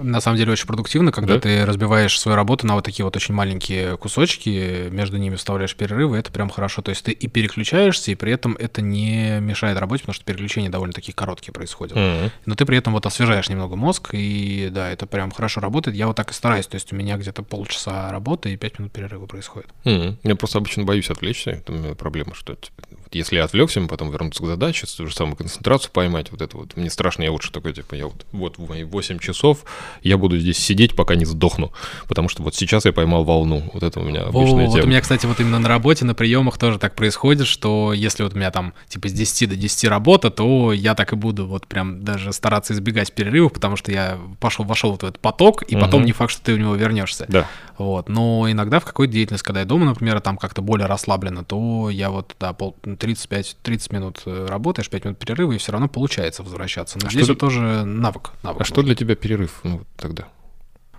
На 0.00 0.20
самом 0.20 0.38
деле 0.38 0.52
очень 0.52 0.66
продуктивно, 0.66 1.10
когда 1.10 1.34
да? 1.34 1.40
ты 1.40 1.66
разбиваешь 1.66 2.18
свою 2.18 2.36
работу 2.36 2.66
на 2.66 2.74
вот 2.74 2.84
такие 2.84 3.04
вот 3.04 3.16
очень 3.16 3.34
маленькие 3.34 3.96
кусочки, 3.96 4.88
между 4.90 5.16
ними 5.16 5.34
вставляешь 5.34 5.74
перерывы, 5.74 6.18
это 6.18 6.30
прям 6.30 6.50
хорошо. 6.50 6.82
То 6.82 6.90
есть 6.90 7.04
ты 7.04 7.10
и 7.10 7.26
переключаешься, 7.26 8.12
и 8.12 8.14
при 8.14 8.32
этом 8.32 8.56
это 8.58 8.80
не 8.80 9.40
мешает 9.40 9.78
работе, 9.78 10.02
потому 10.02 10.14
что 10.14 10.24
переключения 10.24 10.70
довольно-таки 10.70 11.12
короткие 11.12 11.52
происходят. 11.52 11.96
Mm-hmm. 11.96 12.30
Но 12.46 12.54
ты 12.54 12.64
при 12.64 12.76
этом 12.78 12.92
вот 12.92 13.06
освежаешь 13.06 13.48
немного 13.48 13.74
мозг, 13.76 14.10
и 14.12 14.68
да, 14.70 14.88
это 14.90 15.06
прям 15.06 15.30
хорошо 15.30 15.60
работает. 15.60 15.96
Я 15.96 16.06
вот 16.10 16.16
так 16.16 16.30
и 16.30 16.34
стараюсь. 16.34 16.66
То 16.66 16.74
есть 16.74 16.92
у 16.92 16.96
меня 16.96 17.16
где-то 17.16 17.42
полчаса 17.42 18.10
работы 18.10 18.52
и 18.52 18.56
5 18.56 18.78
минут 18.78 18.92
перерыва 18.92 19.26
происходит. 19.26 19.70
Mm-hmm. 19.84 20.18
Я 20.24 20.36
просто 20.36 20.58
обычно 20.58 20.84
боюсь 20.84 21.10
отвлечься. 21.10 21.50
Это 21.50 21.72
у 21.72 21.76
меня 21.76 21.94
проблема, 21.94 22.34
что 22.34 22.54
типа, 22.54 22.82
если 23.12 23.36
я 23.36 23.44
отвлекся, 23.44 23.80
потом 23.82 24.10
вернуться 24.10 24.42
к 24.42 24.46
задаче, 24.46 24.86
ту 24.86 25.06
же 25.06 25.14
самую 25.14 25.36
концентрацию 25.36 25.90
поймать, 25.92 26.30
вот 26.30 26.42
это 26.42 26.56
вот. 26.56 26.76
Мне 26.76 26.90
страшно, 26.90 27.22
я 27.22 27.32
лучше 27.32 27.52
такой, 27.52 27.72
типа, 27.72 27.94
я 27.94 28.06
вот, 28.06 28.26
вот 28.32 28.58
в 28.58 28.68
мои 28.68 28.84
8 28.84 29.18
часов 29.18 29.64
я 30.02 30.16
буду 30.16 30.38
здесь 30.38 30.58
сидеть, 30.58 30.94
пока 30.94 31.14
не 31.14 31.24
сдохну, 31.24 31.72
потому 32.08 32.28
что 32.28 32.42
вот 32.42 32.54
сейчас 32.54 32.84
я 32.84 32.92
поймал 32.92 33.24
волну. 33.24 33.70
Вот 33.72 33.82
это 33.82 34.00
у 34.00 34.02
меня 34.02 34.22
обычная 34.22 34.66
О, 34.66 34.70
тема. 34.70 34.70
Вот 34.70 34.84
у 34.84 34.86
меня, 34.88 35.00
кстати, 35.00 35.26
вот 35.26 35.40
именно 35.40 35.58
на 35.58 35.68
работе, 35.68 36.04
на 36.04 36.14
приемах 36.14 36.58
тоже 36.58 36.78
так 36.78 36.94
происходит, 36.94 37.46
что 37.46 37.92
если 37.92 38.22
вот 38.22 38.34
у 38.34 38.36
меня 38.36 38.50
там 38.50 38.74
типа 38.88 39.08
с 39.08 39.12
10 39.12 39.50
до 39.50 39.56
10 39.56 39.84
работа, 39.84 40.30
то 40.30 40.72
я 40.72 40.94
так 40.94 41.12
и 41.12 41.16
буду 41.16 41.46
вот 41.46 41.66
прям 41.66 42.04
даже 42.04 42.32
стараться 42.32 42.74
избегать 42.74 43.12
перерывов, 43.12 43.52
потому 43.52 43.76
что 43.76 43.92
я 43.92 44.18
пошел, 44.38 44.64
вошел 44.64 44.92
вот 44.92 45.02
в 45.02 45.06
этот 45.06 45.20
поток, 45.20 45.64
и 45.66 45.74
угу. 45.74 45.84
потом 45.84 46.04
не 46.04 46.12
факт, 46.12 46.32
что 46.32 46.42
ты 46.42 46.54
в 46.54 46.58
него 46.58 46.74
вернешься. 46.74 47.26
Да. 47.28 47.46
Вот. 47.78 48.10
Но 48.10 48.50
иногда 48.50 48.78
в 48.78 48.84
какой-то 48.84 49.12
деятельности, 49.12 49.44
когда 49.44 49.60
я 49.60 49.66
дома, 49.66 49.86
например, 49.86 50.20
там 50.20 50.36
как-то 50.36 50.60
более 50.60 50.86
расслабленно, 50.86 51.44
то 51.44 51.88
я 51.88 52.10
вот, 52.10 52.36
да, 52.38 52.52
пол, 52.52 52.76
35 53.00 53.56
30 53.62 53.92
минут 53.92 54.22
э, 54.26 54.46
работаешь, 54.48 54.88
5 54.88 55.04
минут 55.04 55.18
перерыва, 55.18 55.52
и 55.52 55.58
все 55.58 55.72
равно 55.72 55.88
получается 55.88 56.42
возвращаться. 56.42 56.98
Но 57.00 57.08
а 57.08 57.10
здесь 57.10 57.24
что... 57.24 57.32
это 57.32 57.40
тоже 57.40 57.84
навык. 57.84 58.30
навык 58.42 58.60
а 58.60 58.64
что 58.64 58.82
для 58.82 58.94
тебя 58.94 59.16
перерыв 59.16 59.60
ну, 59.64 59.82
тогда? 59.96 60.28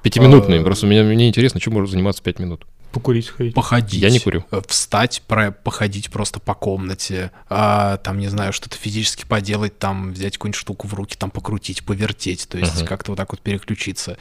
Пятиминутный. 0.04 0.60
А... 0.60 0.64
Просто 0.64 0.88
мне, 0.88 1.04
мне 1.04 1.30
интересно, 1.30 1.60
чем 1.60 1.74
можно 1.74 1.88
заниматься 1.88 2.22
5 2.24 2.40
минут. 2.40 2.66
Покурить 2.92 3.30
ходить. 3.30 3.54
Походить. 3.54 4.02
Я 4.02 4.10
не 4.10 4.20
курю. 4.20 4.44
Э, 4.52 4.62
встать, 4.68 5.22
про, 5.28 5.52
походить 5.52 6.12
просто 6.12 6.40
по 6.40 6.54
комнате, 6.54 7.32
а, 7.50 7.98
там, 7.98 8.20
не 8.20 8.28
знаю, 8.28 8.52
что-то 8.52 8.76
физически 8.76 9.26
поделать, 9.26 9.80
там, 9.80 10.12
взять 10.12 10.34
какую-нибудь 10.34 10.60
штуку 10.60 10.88
в 10.88 10.94
руки, 10.94 11.16
там, 11.18 11.32
покрутить, 11.32 11.86
повертеть, 11.86 12.50
то 12.50 12.58
есть 12.58 12.82
uh-huh. 12.82 12.88
как-то 12.88 13.12
вот 13.12 13.18
так 13.18 13.32
вот 13.32 13.40
переключиться. 13.40 14.18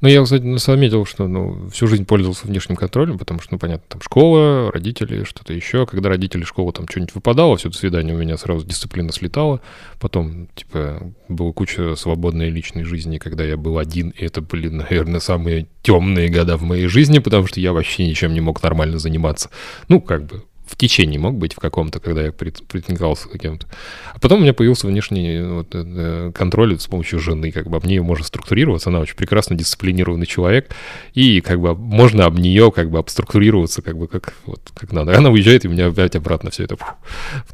Ну, 0.00 0.08
я, 0.08 0.22
кстати, 0.22 0.56
заметил, 0.58 1.04
что 1.04 1.28
ну, 1.28 1.68
всю 1.70 1.86
жизнь 1.86 2.04
пользовался 2.04 2.46
внешним 2.46 2.76
контролем, 2.76 3.18
потому 3.18 3.40
что, 3.40 3.54
ну, 3.54 3.58
понятно, 3.58 3.84
там 3.88 4.02
школа, 4.02 4.70
родители, 4.72 5.24
что-то 5.24 5.52
еще. 5.52 5.86
Когда 5.86 6.08
родители 6.08 6.44
школы 6.44 6.72
там 6.72 6.88
что-нибудь 6.88 7.14
выпадало, 7.14 7.56
все 7.56 7.68
до 7.68 7.76
свидания, 7.76 8.14
у 8.14 8.18
меня 8.18 8.36
сразу 8.36 8.66
дисциплина 8.66 9.12
слетала. 9.12 9.60
Потом, 10.00 10.48
типа, 10.54 11.12
была 11.28 11.52
куча 11.52 11.94
свободной 11.96 12.50
личной 12.50 12.84
жизни, 12.84 13.18
когда 13.18 13.44
я 13.44 13.56
был 13.56 13.78
один, 13.78 14.10
и 14.10 14.24
это 14.24 14.40
были, 14.40 14.68
наверное, 14.68 15.20
самые 15.20 15.66
темные 15.82 16.28
года 16.28 16.56
в 16.56 16.62
моей 16.62 16.86
жизни, 16.86 17.18
потому 17.18 17.46
что 17.46 17.60
я 17.60 17.72
вообще 17.72 18.06
ничем 18.06 18.34
не 18.34 18.40
мог 18.40 18.62
нормально 18.62 18.98
заниматься. 18.98 19.50
Ну, 19.88 20.00
как 20.00 20.24
бы, 20.24 20.44
в 20.72 20.76
течение 20.76 21.20
мог 21.20 21.34
быть 21.34 21.52
в 21.52 21.58
каком-то, 21.58 22.00
когда 22.00 22.22
я 22.22 22.32
преткнулся 22.32 23.28
каким-то. 23.28 23.66
А 24.14 24.18
потом 24.18 24.38
у 24.38 24.42
меня 24.42 24.54
появился 24.54 24.86
внешний 24.86 25.42
вот, 25.42 25.68
э, 25.74 26.32
контроль 26.34 26.80
с 26.80 26.86
помощью 26.86 27.18
жены, 27.18 27.52
как 27.52 27.68
бы 27.68 27.76
об 27.76 27.84
нее 27.84 28.02
можно 28.02 28.24
структурироваться, 28.24 28.88
она 28.88 29.00
очень 29.00 29.14
прекрасно 29.14 29.54
дисциплинированный 29.54 30.24
человек, 30.24 30.70
и 31.12 31.42
как 31.42 31.60
бы 31.60 31.74
можно 31.74 32.24
об 32.24 32.38
нее 32.38 32.72
как 32.72 32.90
бы 32.90 32.98
обструктурироваться 32.98 33.82
как 33.82 33.98
бы 33.98 34.08
как, 34.08 34.32
вот, 34.46 34.60
как 34.74 34.92
надо. 34.92 35.16
Она 35.16 35.28
уезжает, 35.28 35.66
и 35.66 35.68
у 35.68 35.70
меня 35.70 35.88
опять 35.88 36.16
обратно 36.16 36.50
все 36.50 36.64
это 36.64 36.78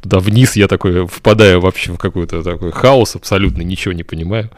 туда 0.00 0.20
вниз, 0.20 0.54
я 0.54 0.68
такой 0.68 1.08
впадаю 1.08 1.60
вообще 1.60 1.92
в 1.92 1.98
какой-то 1.98 2.44
такой 2.44 2.70
хаос, 2.70 3.16
абсолютно 3.16 3.62
ничего 3.62 3.92
не 3.92 4.04
понимаю. 4.04 4.48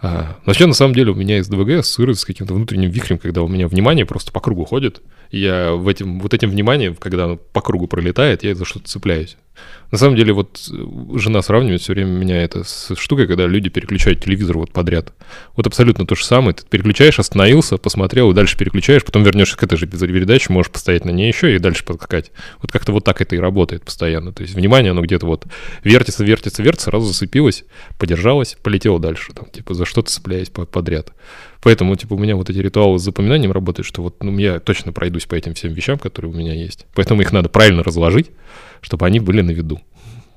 А, 0.00 0.36
вообще, 0.44 0.66
на 0.66 0.74
самом 0.74 0.94
деле, 0.94 1.12
у 1.12 1.14
меня 1.14 1.38
из 1.38 1.48
ДВГ 1.48 1.78
ассоциируется 1.78 2.22
с 2.22 2.26
каким-то 2.26 2.54
внутренним 2.54 2.90
вихрем, 2.90 3.18
когда 3.18 3.42
у 3.42 3.48
меня 3.48 3.66
внимание 3.66 4.04
просто 4.04 4.32
по 4.32 4.40
кругу 4.40 4.64
ходит, 4.64 5.00
и 5.30 5.40
я 5.40 5.72
в 5.72 5.88
этим, 5.88 6.20
вот 6.20 6.34
этим 6.34 6.50
вниманием, 6.50 6.94
когда 6.94 7.24
оно 7.24 7.36
по 7.36 7.60
кругу 7.60 7.86
пролетает, 7.86 8.42
я 8.42 8.54
за 8.54 8.64
что-то 8.64 8.88
цепляюсь. 8.88 9.36
На 9.90 9.98
самом 9.98 10.16
деле, 10.16 10.32
вот 10.32 10.68
э, 10.70 11.18
жена 11.18 11.42
сравнивает 11.42 11.80
все 11.80 11.92
время 11.92 12.10
меня 12.10 12.42
это 12.42 12.64
с 12.64 12.94
штукой, 12.96 13.26
когда 13.26 13.46
люди 13.46 13.68
переключают 13.68 14.22
телевизор 14.22 14.58
вот 14.58 14.72
подряд. 14.72 15.12
Вот 15.54 15.66
абсолютно 15.66 16.06
то 16.06 16.14
же 16.14 16.24
самое. 16.24 16.54
Ты 16.54 16.64
переключаешь, 16.68 17.18
остановился, 17.18 17.76
посмотрел, 17.76 18.30
и 18.30 18.34
дальше 18.34 18.58
переключаешь, 18.58 19.04
потом 19.04 19.22
вернешься 19.22 19.56
к 19.56 19.62
этой 19.62 19.76
же 19.76 19.86
передаче, 19.86 20.52
можешь 20.52 20.72
постоять 20.72 21.04
на 21.04 21.10
ней 21.10 21.28
еще 21.28 21.54
и 21.54 21.58
дальше 21.58 21.84
подскакать. 21.84 22.32
Вот 22.60 22.72
как-то 22.72 22.92
вот 22.92 23.04
так 23.04 23.20
это 23.20 23.36
и 23.36 23.38
работает 23.38 23.84
постоянно. 23.84 24.32
То 24.32 24.42
есть 24.42 24.54
внимание, 24.54 24.90
оно 24.90 25.02
где-то 25.02 25.26
вот 25.26 25.46
вертится, 25.84 26.24
вертится, 26.24 26.62
вертится, 26.62 26.90
сразу 26.90 27.06
зацепилось, 27.06 27.64
подержалось, 27.98 28.56
полетело 28.62 28.98
дальше. 28.98 29.32
Там, 29.32 29.46
типа 29.46 29.74
за 29.74 29.84
что-то 29.84 30.10
цепляясь 30.10 30.50
подряд. 30.50 31.12
Поэтому, 31.66 31.96
типа, 31.96 32.14
у 32.14 32.18
меня 32.18 32.36
вот 32.36 32.48
эти 32.48 32.58
ритуалы 32.58 32.98
с 32.98 33.02
запоминанием 33.02 33.50
работают, 33.50 33.86
что 33.86 34.02
вот, 34.02 34.22
ну, 34.22 34.38
я 34.38 34.60
точно 34.60 34.92
пройдусь 34.92 35.26
по 35.26 35.34
этим 35.34 35.54
всем 35.54 35.72
вещам, 35.72 35.98
которые 35.98 36.30
у 36.30 36.34
меня 36.34 36.54
есть. 36.54 36.86
Поэтому 36.94 37.22
их 37.22 37.32
надо 37.32 37.48
правильно 37.48 37.82
разложить, 37.82 38.30
чтобы 38.86 39.04
они 39.04 39.18
были 39.18 39.42
на 39.42 39.50
виду. 39.50 39.80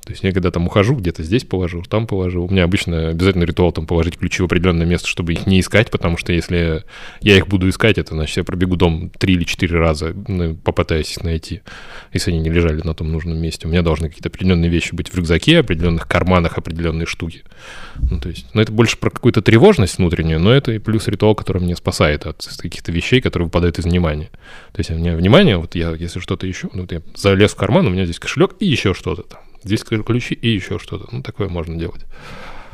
То 0.10 0.14
есть 0.14 0.24
я 0.24 0.32
когда 0.32 0.50
там 0.50 0.66
ухожу, 0.66 0.96
где-то 0.96 1.22
здесь 1.22 1.44
положил, 1.44 1.84
там 1.84 2.08
положил. 2.08 2.46
У 2.46 2.50
меня 2.50 2.64
обычно 2.64 3.10
обязательно 3.10 3.44
ритуал 3.44 3.72
там 3.72 3.86
положить 3.86 4.18
ключи 4.18 4.42
в 4.42 4.46
определенное 4.46 4.88
место, 4.88 5.08
чтобы 5.08 5.34
их 5.34 5.46
не 5.46 5.60
искать, 5.60 5.92
потому 5.92 6.18
что 6.18 6.34
если 6.34 6.84
я 7.22 7.38
их 7.38 7.48
буду 7.48 7.70
искать, 7.70 8.00
это 8.00 8.16
значит 8.16 8.38
я 8.38 8.44
пробегу 8.44 8.76
дом 8.76 9.12
три 9.12 9.36
или 9.36 9.44
четыре 9.44 9.78
раза, 9.78 10.16
ну, 10.28 10.56
попытаясь 10.56 11.12
их 11.16 11.24
найти, 11.24 11.62
если 12.12 12.32
они 12.32 12.40
не 12.40 12.50
лежали 12.50 12.82
на 12.82 12.96
том 12.96 13.12
нужном 13.12 13.38
месте. 13.38 13.68
У 13.68 13.70
меня 13.70 13.84
должны 13.84 14.08
какие-то 14.08 14.30
определенные 14.30 14.72
вещи 14.72 14.96
быть 14.96 15.10
в 15.10 15.16
рюкзаке, 15.16 15.60
определенных 15.60 16.08
карманах, 16.08 16.58
определенные 16.58 17.06
штуки. 17.06 17.44
Ну, 18.10 18.20
то 18.20 18.30
есть, 18.30 18.48
ну, 18.56 18.64
это 18.64 18.72
больше 18.72 18.98
про 18.98 19.12
какую-то 19.12 19.44
тревожность 19.44 20.00
внутреннюю, 20.00 20.40
но 20.40 20.52
это 20.52 20.72
и 20.72 20.80
плюс 20.80 21.08
ритуал, 21.08 21.36
который 21.36 21.62
меня 21.62 21.76
спасает 21.76 22.26
от 22.26 22.48
каких-то 22.58 22.92
вещей, 22.92 23.22
которые 23.22 23.46
выпадают 23.46 23.78
из 23.78 23.86
внимания. 23.86 24.32
То 24.72 24.80
есть 24.80 24.90
у 24.90 24.96
меня 24.96 25.16
внимание, 25.16 25.58
вот 25.58 25.76
я, 25.76 25.92
если 25.92 26.20
что-то 26.20 26.50
ищу, 26.50 26.72
ну, 26.74 26.82
вот 26.82 26.94
я 26.94 27.04
залез 27.14 27.52
в 27.52 27.58
карман, 27.58 27.86
у 27.86 27.92
меня 27.92 28.06
здесь 28.06 28.18
кошелек 28.18 28.56
и 28.60 28.66
еще 28.66 28.96
что-то 28.96 29.22
там 29.22 29.42
Здесь 29.64 29.84
ключи 29.84 30.34
и 30.34 30.50
еще 30.50 30.80
что-то. 30.80 31.08
Ну, 31.12 31.22
такое 31.22 31.50
можно 31.50 31.76
делать. 31.76 32.06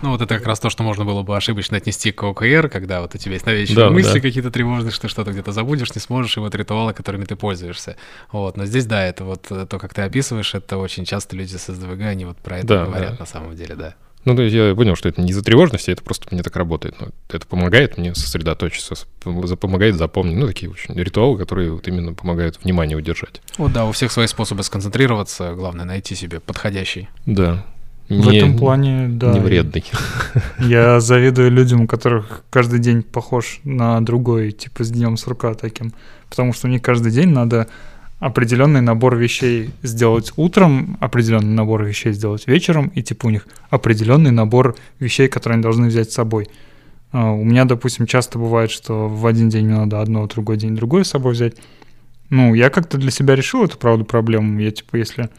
Ну, 0.02 0.12
вот 0.12 0.22
это 0.22 0.38
как 0.38 0.46
раз 0.46 0.60
то, 0.60 0.70
что 0.70 0.84
можно 0.84 1.06
было 1.06 1.24
бы 1.24 1.36
ошибочно 1.36 1.78
отнести 1.78 2.12
к 2.12 2.22
ОКР, 2.22 2.70
когда 2.70 3.02
вот 3.02 3.16
у 3.16 3.18
тебя 3.18 3.34
есть 3.34 3.46
навязчивые 3.46 3.88
да, 3.88 3.92
мысли 3.92 4.14
да. 4.14 4.20
какие-то 4.20 4.52
тревожные, 4.52 4.92
что 4.92 5.08
что-то 5.08 5.32
где-то 5.32 5.52
забудешь, 5.52 5.96
не 5.96 6.02
сможешь, 6.02 6.38
и 6.38 6.40
вот 6.40 6.54
ритуалы, 6.54 6.94
которыми 6.94 7.24
ты 7.24 7.36
пользуешься. 7.36 7.96
Вот, 8.32 8.58
но 8.58 8.66
здесь, 8.66 8.86
да, 8.86 9.04
это 9.04 9.24
вот 9.24 9.48
э, 9.50 9.66
то, 9.66 9.80
как 9.80 9.94
ты 9.94 10.02
описываешь, 10.02 10.54
это 10.54 10.78
очень 10.78 11.06
часто 11.06 11.36
люди 11.36 11.56
с 11.56 11.74
СДВГ, 11.74 12.02
они 12.02 12.26
вот 12.26 12.38
про 12.38 12.60
это 12.60 12.68
да, 12.68 12.86
говорят 12.86 13.12
да. 13.14 13.18
на 13.20 13.26
самом 13.26 13.56
деле, 13.56 13.76
да. 13.76 13.96
Ну, 14.26 14.36
то 14.36 14.42
есть 14.42 14.56
я 14.56 14.74
понял, 14.76 14.96
что 14.96 15.08
это 15.08 15.22
не 15.22 15.30
из-за 15.30 15.44
тревожности, 15.44 15.92
это 15.92 16.04
просто 16.04 16.28
мне 16.32 16.42
так 16.42 16.56
работает. 16.56 16.96
Но 17.00 17.10
это 17.30 17.46
помогает 17.46 17.98
мне 17.98 18.16
сосредоточиться, 18.16 18.96
помогает 19.22 19.96
запомнить. 19.96 20.36
Ну, 20.36 20.48
такие 20.48 20.70
очень 20.70 20.96
ритуалы, 20.96 21.38
которые 21.38 21.72
вот 21.72 21.88
именно 21.88 22.14
помогают 22.14 22.60
внимание 22.64 22.98
удержать. 22.98 23.42
Вот 23.58 23.72
да, 23.72 23.86
у 23.86 23.92
всех 23.92 24.12
свои 24.12 24.26
способы 24.28 24.64
сконцентрироваться, 24.64 25.54
главное 25.54 25.86
найти 25.86 26.16
себе 26.16 26.40
подходящий. 26.40 27.08
Да. 27.28 27.66
В 28.10 28.30
не, 28.30 28.38
этом 28.38 28.58
плане, 28.58 29.08
да. 29.10 29.32
Не 29.34 29.40
вредный. 29.40 29.84
Я 30.60 31.00
завидую 31.00 31.52
людям, 31.52 31.82
у 31.82 31.88
которых 31.88 32.44
каждый 32.50 32.80
день 32.80 33.02
похож 33.02 33.60
на 33.64 34.00
другой, 34.02 34.52
типа 34.52 34.84
с 34.84 34.92
днем 34.92 35.18
сурка 35.18 35.54
таким. 35.56 35.94
Потому 36.30 36.54
что 36.54 36.68
у 36.68 36.70
них 36.70 36.82
каждый 36.82 37.12
день 37.12 37.30
надо 37.30 37.68
определенный 38.20 38.82
набор 38.82 39.16
вещей 39.16 39.72
сделать 39.84 40.32
утром, 40.38 40.98
определенный 41.00 41.54
набор 41.54 41.84
вещей 41.84 42.14
сделать 42.14 42.48
вечером, 42.48 42.88
и 42.96 43.04
типа 43.04 43.28
у 43.28 43.30
них 43.30 43.48
определенный 43.70 44.32
набор 44.32 44.76
вещей, 45.00 45.28
которые 45.28 45.56
они 45.56 45.64
должны 45.64 45.88
взять 45.88 46.12
с 46.12 46.16
собой. 46.16 46.48
А, 47.12 47.32
у 47.32 47.44
меня, 47.44 47.66
допустим, 47.66 48.08
часто 48.08 48.40
бывает, 48.40 48.72
что 48.72 49.08
в 49.08 49.26
один 49.26 49.50
день 49.50 49.66
мне 49.66 49.76
надо 49.76 50.02
одно, 50.02 50.24
в 50.24 50.28
другой 50.28 50.58
день 50.58 50.76
другое 50.76 51.04
с 51.04 51.10
собой 51.10 51.34
взять. 51.34 51.56
Ну, 52.30 52.54
я 52.54 52.70
как-то 52.70 52.98
для 52.98 53.12
себя 53.12 53.36
решил 53.36 53.64
эту, 53.64 53.78
правда, 53.78 54.04
проблему. 54.06 54.60
Я, 54.60 54.72
типа, 54.72 54.96
если 54.96 55.30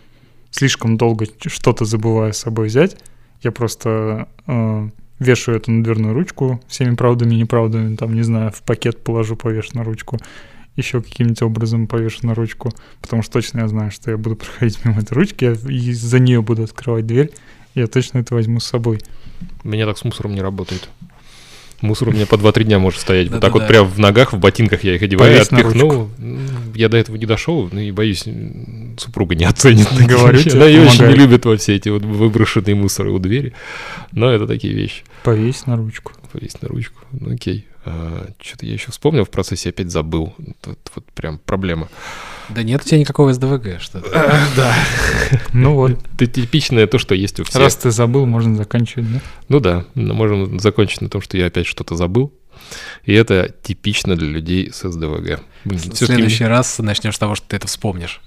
слишком 0.51 0.97
долго 0.97 1.27
что-то 1.47 1.85
забываю 1.85 2.33
с 2.33 2.39
собой 2.39 2.69
взять, 2.69 2.97
я 3.43 3.51
просто 3.53 4.29
э, 4.47 4.89
вешаю 5.19 5.59
это 5.59 5.71
на 5.71 5.83
дверную 5.83 6.15
ручку 6.15 6.61
всеми 6.69 6.95
правдами 6.95 7.35
и 7.35 7.39
неправдами, 7.39 7.97
там, 7.97 8.15
не 8.15 8.23
знаю, 8.23 8.53
в 8.53 8.63
пакет 8.63 9.03
положу, 9.03 9.37
повешу 9.37 9.71
на 9.75 9.85
ручку 9.85 10.19
еще 10.77 11.03
каким-нибудь 11.03 11.43
образом 11.43 11.87
повешу 11.87 12.27
на 12.27 12.35
ручку, 12.35 12.73
потому 13.01 13.23
что 13.23 13.35
точно 13.35 13.61
я 13.61 13.69
знаю, 13.69 13.91
что 13.91 14.11
я 14.11 14.17
буду 14.17 14.37
проходить 14.37 14.85
мимо 14.85 15.01
этой 15.01 15.15
ручки, 15.15 15.45
я 15.45 15.53
и 15.53 15.93
за 15.93 16.19
нее 16.19 16.43
буду 16.43 16.65
открывать 16.65 17.07
дверь, 17.07 17.31
я 17.75 17.87
точно 17.87 18.19
это 18.19 18.35
возьму 18.35 18.61
с 18.61 18.67
собой. 18.67 19.01
У 19.65 19.69
меня 19.69 19.87
так 19.87 19.99
с 19.99 20.05
мусором 20.05 20.35
не 20.35 20.41
работает. 20.41 20.89
Мусор 21.83 22.09
у 22.09 22.13
меня 22.13 22.27
по 22.27 22.37
2-3 22.37 22.65
дня 22.65 22.79
может 22.79 23.01
стоять. 23.01 23.29
Вот 23.29 23.41
так 23.41 23.53
вот 23.53 23.69
прям 23.69 23.87
в 23.87 23.99
ногах, 23.99 24.33
в 24.33 24.39
ботинках 24.39 24.83
я 24.83 24.95
их 24.95 25.03
одеваю, 25.03 25.43
отпихну. 25.43 26.11
Я 26.75 26.89
до 26.89 26.97
этого 26.97 27.17
не 27.17 27.27
дошел, 27.27 27.69
ну 27.71 27.81
и 27.81 27.91
боюсь, 27.91 28.25
супруга 28.97 29.35
не 29.35 29.45
оценит. 29.45 29.87
Говорю 30.07 30.41
Она 30.55 30.67
ее 30.67 30.87
очень 30.87 31.07
не 31.07 31.15
любит 31.15 31.45
во 31.45 31.57
все 31.57 31.77
эти 31.77 31.91
вот 31.91 32.03
выброшенные 32.03 32.75
мусоры 32.75 33.11
у 33.11 33.19
двери. 33.19 33.53
Но 34.13 34.31
это 34.31 34.47
такие 34.47 34.73
вещи. 34.73 35.05
Повесь 35.23 35.67
на 35.67 35.77
ручку. 35.77 36.13
Повесь 36.33 36.61
на 36.63 36.69
ручку. 36.69 37.01
Ну 37.13 37.35
окей. 37.35 37.67
А, 37.87 38.27
Что-то 38.41 38.67
я 38.67 38.73
еще 38.73 38.91
вспомнил 38.91 39.25
в 39.25 39.31
процессе, 39.31 39.71
опять 39.71 39.91
забыл. 39.91 40.35
Тут 40.61 40.79
вот 40.95 41.05
прям 41.13 41.39
проблема. 41.39 41.89
Да 42.49 42.63
нет 42.63 42.83
у 42.83 42.85
тебя 42.85 42.99
никакого 42.99 43.33
СДВГ, 43.33 43.81
что 43.81 44.03
а, 44.13 44.47
Да. 44.57 44.75
Ну 45.53 45.75
вот. 45.75 45.93
Это 46.15 46.27
типичное 46.27 46.89
то, 46.89 46.99
что 46.99 47.15
есть 47.15 47.39
у 47.39 47.45
всех. 47.45 47.63
Раз 47.63 47.77
ты 47.77 47.93
забыл, 47.93 48.27
можно 48.27 48.57
заканчивать, 48.57 49.13
да? 49.13 49.21
Ну 49.49 49.61
да, 49.61 49.85
можем 49.95 50.59
закончить 50.59 51.01
на 51.01 51.09
том, 51.09 51.23
что 51.23 51.39
я 51.39 51.47
опять 51.47 51.67
что-то 51.67 51.95
забыл. 51.95 52.33
И 53.05 53.15
это 53.15 53.55
типично 53.63 54.17
для 54.17 54.29
людей 54.29 54.73
с 54.73 54.89
СДВГ. 54.91 55.41
Блин, 55.67 55.81
в 55.81 55.97
следующий 55.97 56.45
раз 56.45 56.79
начнем 56.79 57.13
с 57.13 57.19
того, 57.19 57.35
что 57.35 57.47
ты 57.49 57.57
это 57.57 57.67
вспомнишь. 57.67 58.21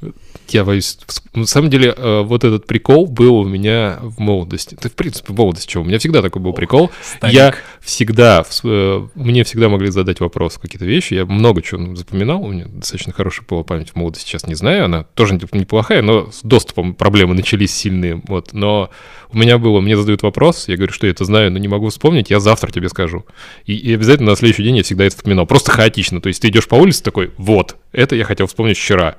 Я 0.50 0.66
боюсь. 0.66 0.98
На 1.34 1.46
самом 1.46 1.70
деле, 1.70 1.94
э, 1.96 2.22
вот 2.22 2.44
этот 2.44 2.68
прикол 2.68 3.08
был 3.08 3.38
у 3.38 3.48
меня 3.48 4.00
в 4.02 4.20
молодости. 4.20 4.76
Ты, 4.76 4.90
в 4.90 4.94
принципе, 4.94 5.32
в 5.32 5.38
молодости 5.38 5.68
чего? 5.68 5.84
У 5.84 5.86
меня 5.86 6.00
всегда 6.00 6.22
такой 6.22 6.42
был 6.42 6.54
прикол. 6.54 6.92
Старик. 7.02 7.36
Я 7.36 7.56
всегда, 7.82 8.44
э, 8.64 9.08
мне 9.16 9.44
всегда 9.44 9.70
могли 9.70 9.90
задать 9.90 10.20
вопрос 10.20 10.58
какие-то 10.58 10.86
вещи. 10.86 11.14
Я 11.14 11.26
много 11.26 11.62
чего 11.62 11.96
запоминал. 11.96 12.44
У 12.44 12.52
меня 12.52 12.66
достаточно 12.68 13.14
хорошая 13.14 13.46
была 13.48 13.64
память 13.64 13.92
в 13.92 13.96
молодости. 13.96 14.28
Сейчас 14.28 14.46
не 14.46 14.56
знаю. 14.56 14.86
Она 14.86 15.04
тоже 15.04 15.36
неплохая, 15.36 16.02
но 16.02 16.32
с 16.32 16.42
доступом 16.44 16.94
проблемы 16.94 17.36
начались 17.36 17.74
сильные. 17.74 18.22
Вот. 18.28 18.54
Но 18.54 18.90
у 19.32 19.38
меня 19.38 19.60
было, 19.60 19.80
мне 19.80 19.96
задают 19.96 20.24
вопрос, 20.24 20.68
я 20.68 20.76
говорю, 20.76 20.92
что 20.92 21.06
я 21.06 21.12
это 21.12 21.24
знаю, 21.24 21.52
но 21.52 21.60
не 21.60 21.68
могу 21.68 21.90
вспомнить, 21.90 22.32
я 22.32 22.40
завтра 22.40 22.72
тебе 22.72 22.90
скажу. 22.90 23.26
И, 23.66 23.76
и 23.76 23.94
обязательно 23.94 24.32
на 24.32 24.36
следующий 24.36 24.64
день 24.64 24.78
я 24.78 24.84
всегда 24.84 25.06
это 25.06 25.16
вспоминал. 25.16 25.46
Просто 25.46 25.72
хаотично. 25.72 26.20
То 26.20 26.28
есть 26.28 26.42
ты 26.42 26.50
идешь 26.50 26.68
по 26.68 26.76
улице 26.76 27.04
такой, 27.04 27.29
вот, 27.38 27.78
это 27.92 28.16
я 28.16 28.24
хотел 28.24 28.48
вспомнить 28.48 28.78
вчера. 28.78 29.16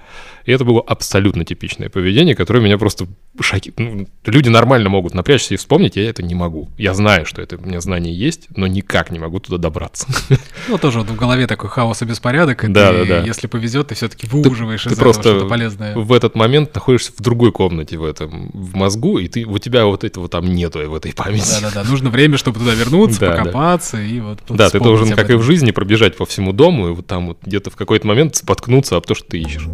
И 0.50 0.52
это 0.52 0.64
было 0.64 0.80
абсолютно 0.80 1.44
типичное 1.44 1.88
поведение, 1.88 2.34
которое 2.34 2.58
меня 2.58 2.76
просто 2.76 3.06
шокирует. 3.40 3.78
Ну, 3.78 4.08
люди 4.26 4.48
нормально 4.48 4.88
могут 4.88 5.14
напрячься 5.14 5.54
и 5.54 5.56
вспомнить, 5.56 5.94
я 5.94 6.10
это 6.10 6.24
не 6.24 6.34
могу. 6.34 6.68
Я 6.76 6.92
знаю, 6.92 7.24
что 7.24 7.40
это 7.40 7.56
у 7.56 7.64
меня 7.64 7.80
знание 7.80 8.12
есть, 8.12 8.48
но 8.56 8.66
никак 8.66 9.12
не 9.12 9.20
могу 9.20 9.38
туда 9.38 9.58
добраться. 9.58 10.08
Ну, 10.68 10.78
тоже 10.78 11.00
вот 11.00 11.08
в 11.08 11.16
голове 11.16 11.46
такой 11.46 11.68
хаос 11.68 12.02
и 12.02 12.04
беспорядок, 12.04 12.64
и 12.64 12.68
да, 12.68 12.92
ты, 12.92 12.98
да, 12.98 13.20
да. 13.20 13.26
если 13.26 13.46
повезет, 13.46 13.88
ты 13.88 13.94
все-таки 13.94 14.26
выуживаешь 14.26 14.82
ты, 14.82 14.90
из 14.90 14.94
ты 14.94 15.00
этого 15.00 15.14
что-то 15.14 15.46
полезное. 15.46 15.96
в 15.96 16.12
этот 16.12 16.36
момент 16.36 16.74
находишься 16.74 17.12
в 17.16 17.20
другой 17.20 17.50
комнате 17.50 17.96
в 17.96 18.04
этом, 18.04 18.50
в 18.52 18.76
мозгу, 18.76 19.18
и 19.18 19.26
ты, 19.26 19.44
у 19.44 19.58
тебя 19.58 19.86
вот 19.86 20.04
этого 20.04 20.28
там 20.28 20.52
нету 20.52 20.78
в 20.88 20.94
этой 20.94 21.12
памяти. 21.12 21.60
Да-да-да, 21.60 21.88
нужно 21.88 22.10
время, 22.10 22.36
чтобы 22.36 22.60
туда 22.60 22.74
вернуться, 22.74 23.20
да, 23.20 23.32
покопаться 23.32 23.96
да. 23.96 24.02
и 24.02 24.20
вот 24.20 24.38
Да, 24.48 24.70
ты 24.70 24.78
должен, 24.78 25.10
как 25.14 25.30
и 25.30 25.34
в 25.34 25.42
жизни, 25.42 25.70
пробежать 25.70 26.16
по 26.16 26.26
всему 26.26 26.52
дому, 26.52 26.88
и 26.88 26.92
вот 26.92 27.06
там 27.06 27.28
вот 27.28 27.38
где-то 27.42 27.70
в 27.70 27.76
какой-то 27.76 28.06
момент 28.06 28.36
споткнуться 28.36 28.96
об 28.96 29.06
то, 29.06 29.14
что 29.14 29.26
ты 29.28 29.38
ищешь. 29.38 29.66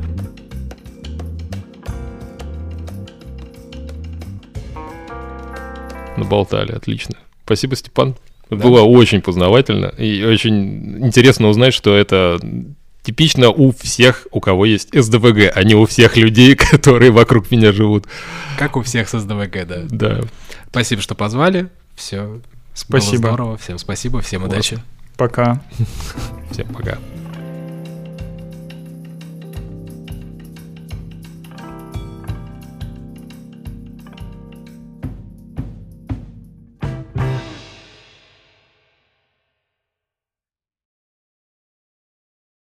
Наболтали, 6.16 6.72
отлично. 6.72 7.16
Спасибо, 7.44 7.76
Степан. 7.76 8.16
Да. 8.50 8.56
Было 8.56 8.82
очень 8.82 9.20
познавательно 9.20 9.86
и 9.98 10.22
очень 10.22 11.04
интересно 11.04 11.48
узнать, 11.48 11.74
что 11.74 11.96
это 11.96 12.38
типично 13.02 13.50
у 13.50 13.72
всех, 13.72 14.26
у 14.32 14.40
кого 14.40 14.66
есть 14.66 14.88
СДВГ, 14.92 15.52
а 15.54 15.62
не 15.62 15.74
у 15.74 15.86
всех 15.86 16.16
людей, 16.16 16.54
которые 16.70 17.10
вокруг 17.10 17.50
меня 17.50 17.72
живут. 17.72 18.06
Как 18.58 18.76
у 18.76 18.82
всех 18.82 19.08
с 19.08 19.18
СДВГ, 19.18 19.66
да. 19.66 19.82
Да. 19.88 20.20
Спасибо, 20.70 21.02
что 21.02 21.14
позвали. 21.14 21.68
Все. 21.94 22.40
Спасибо. 22.74 23.22
Было 23.22 23.32
здорово. 23.32 23.56
Всем 23.56 23.78
спасибо, 23.78 24.20
всем 24.20 24.44
удачи. 24.44 24.78
Пока. 25.16 25.62
Всем 26.50 26.68
пока. 26.68 26.98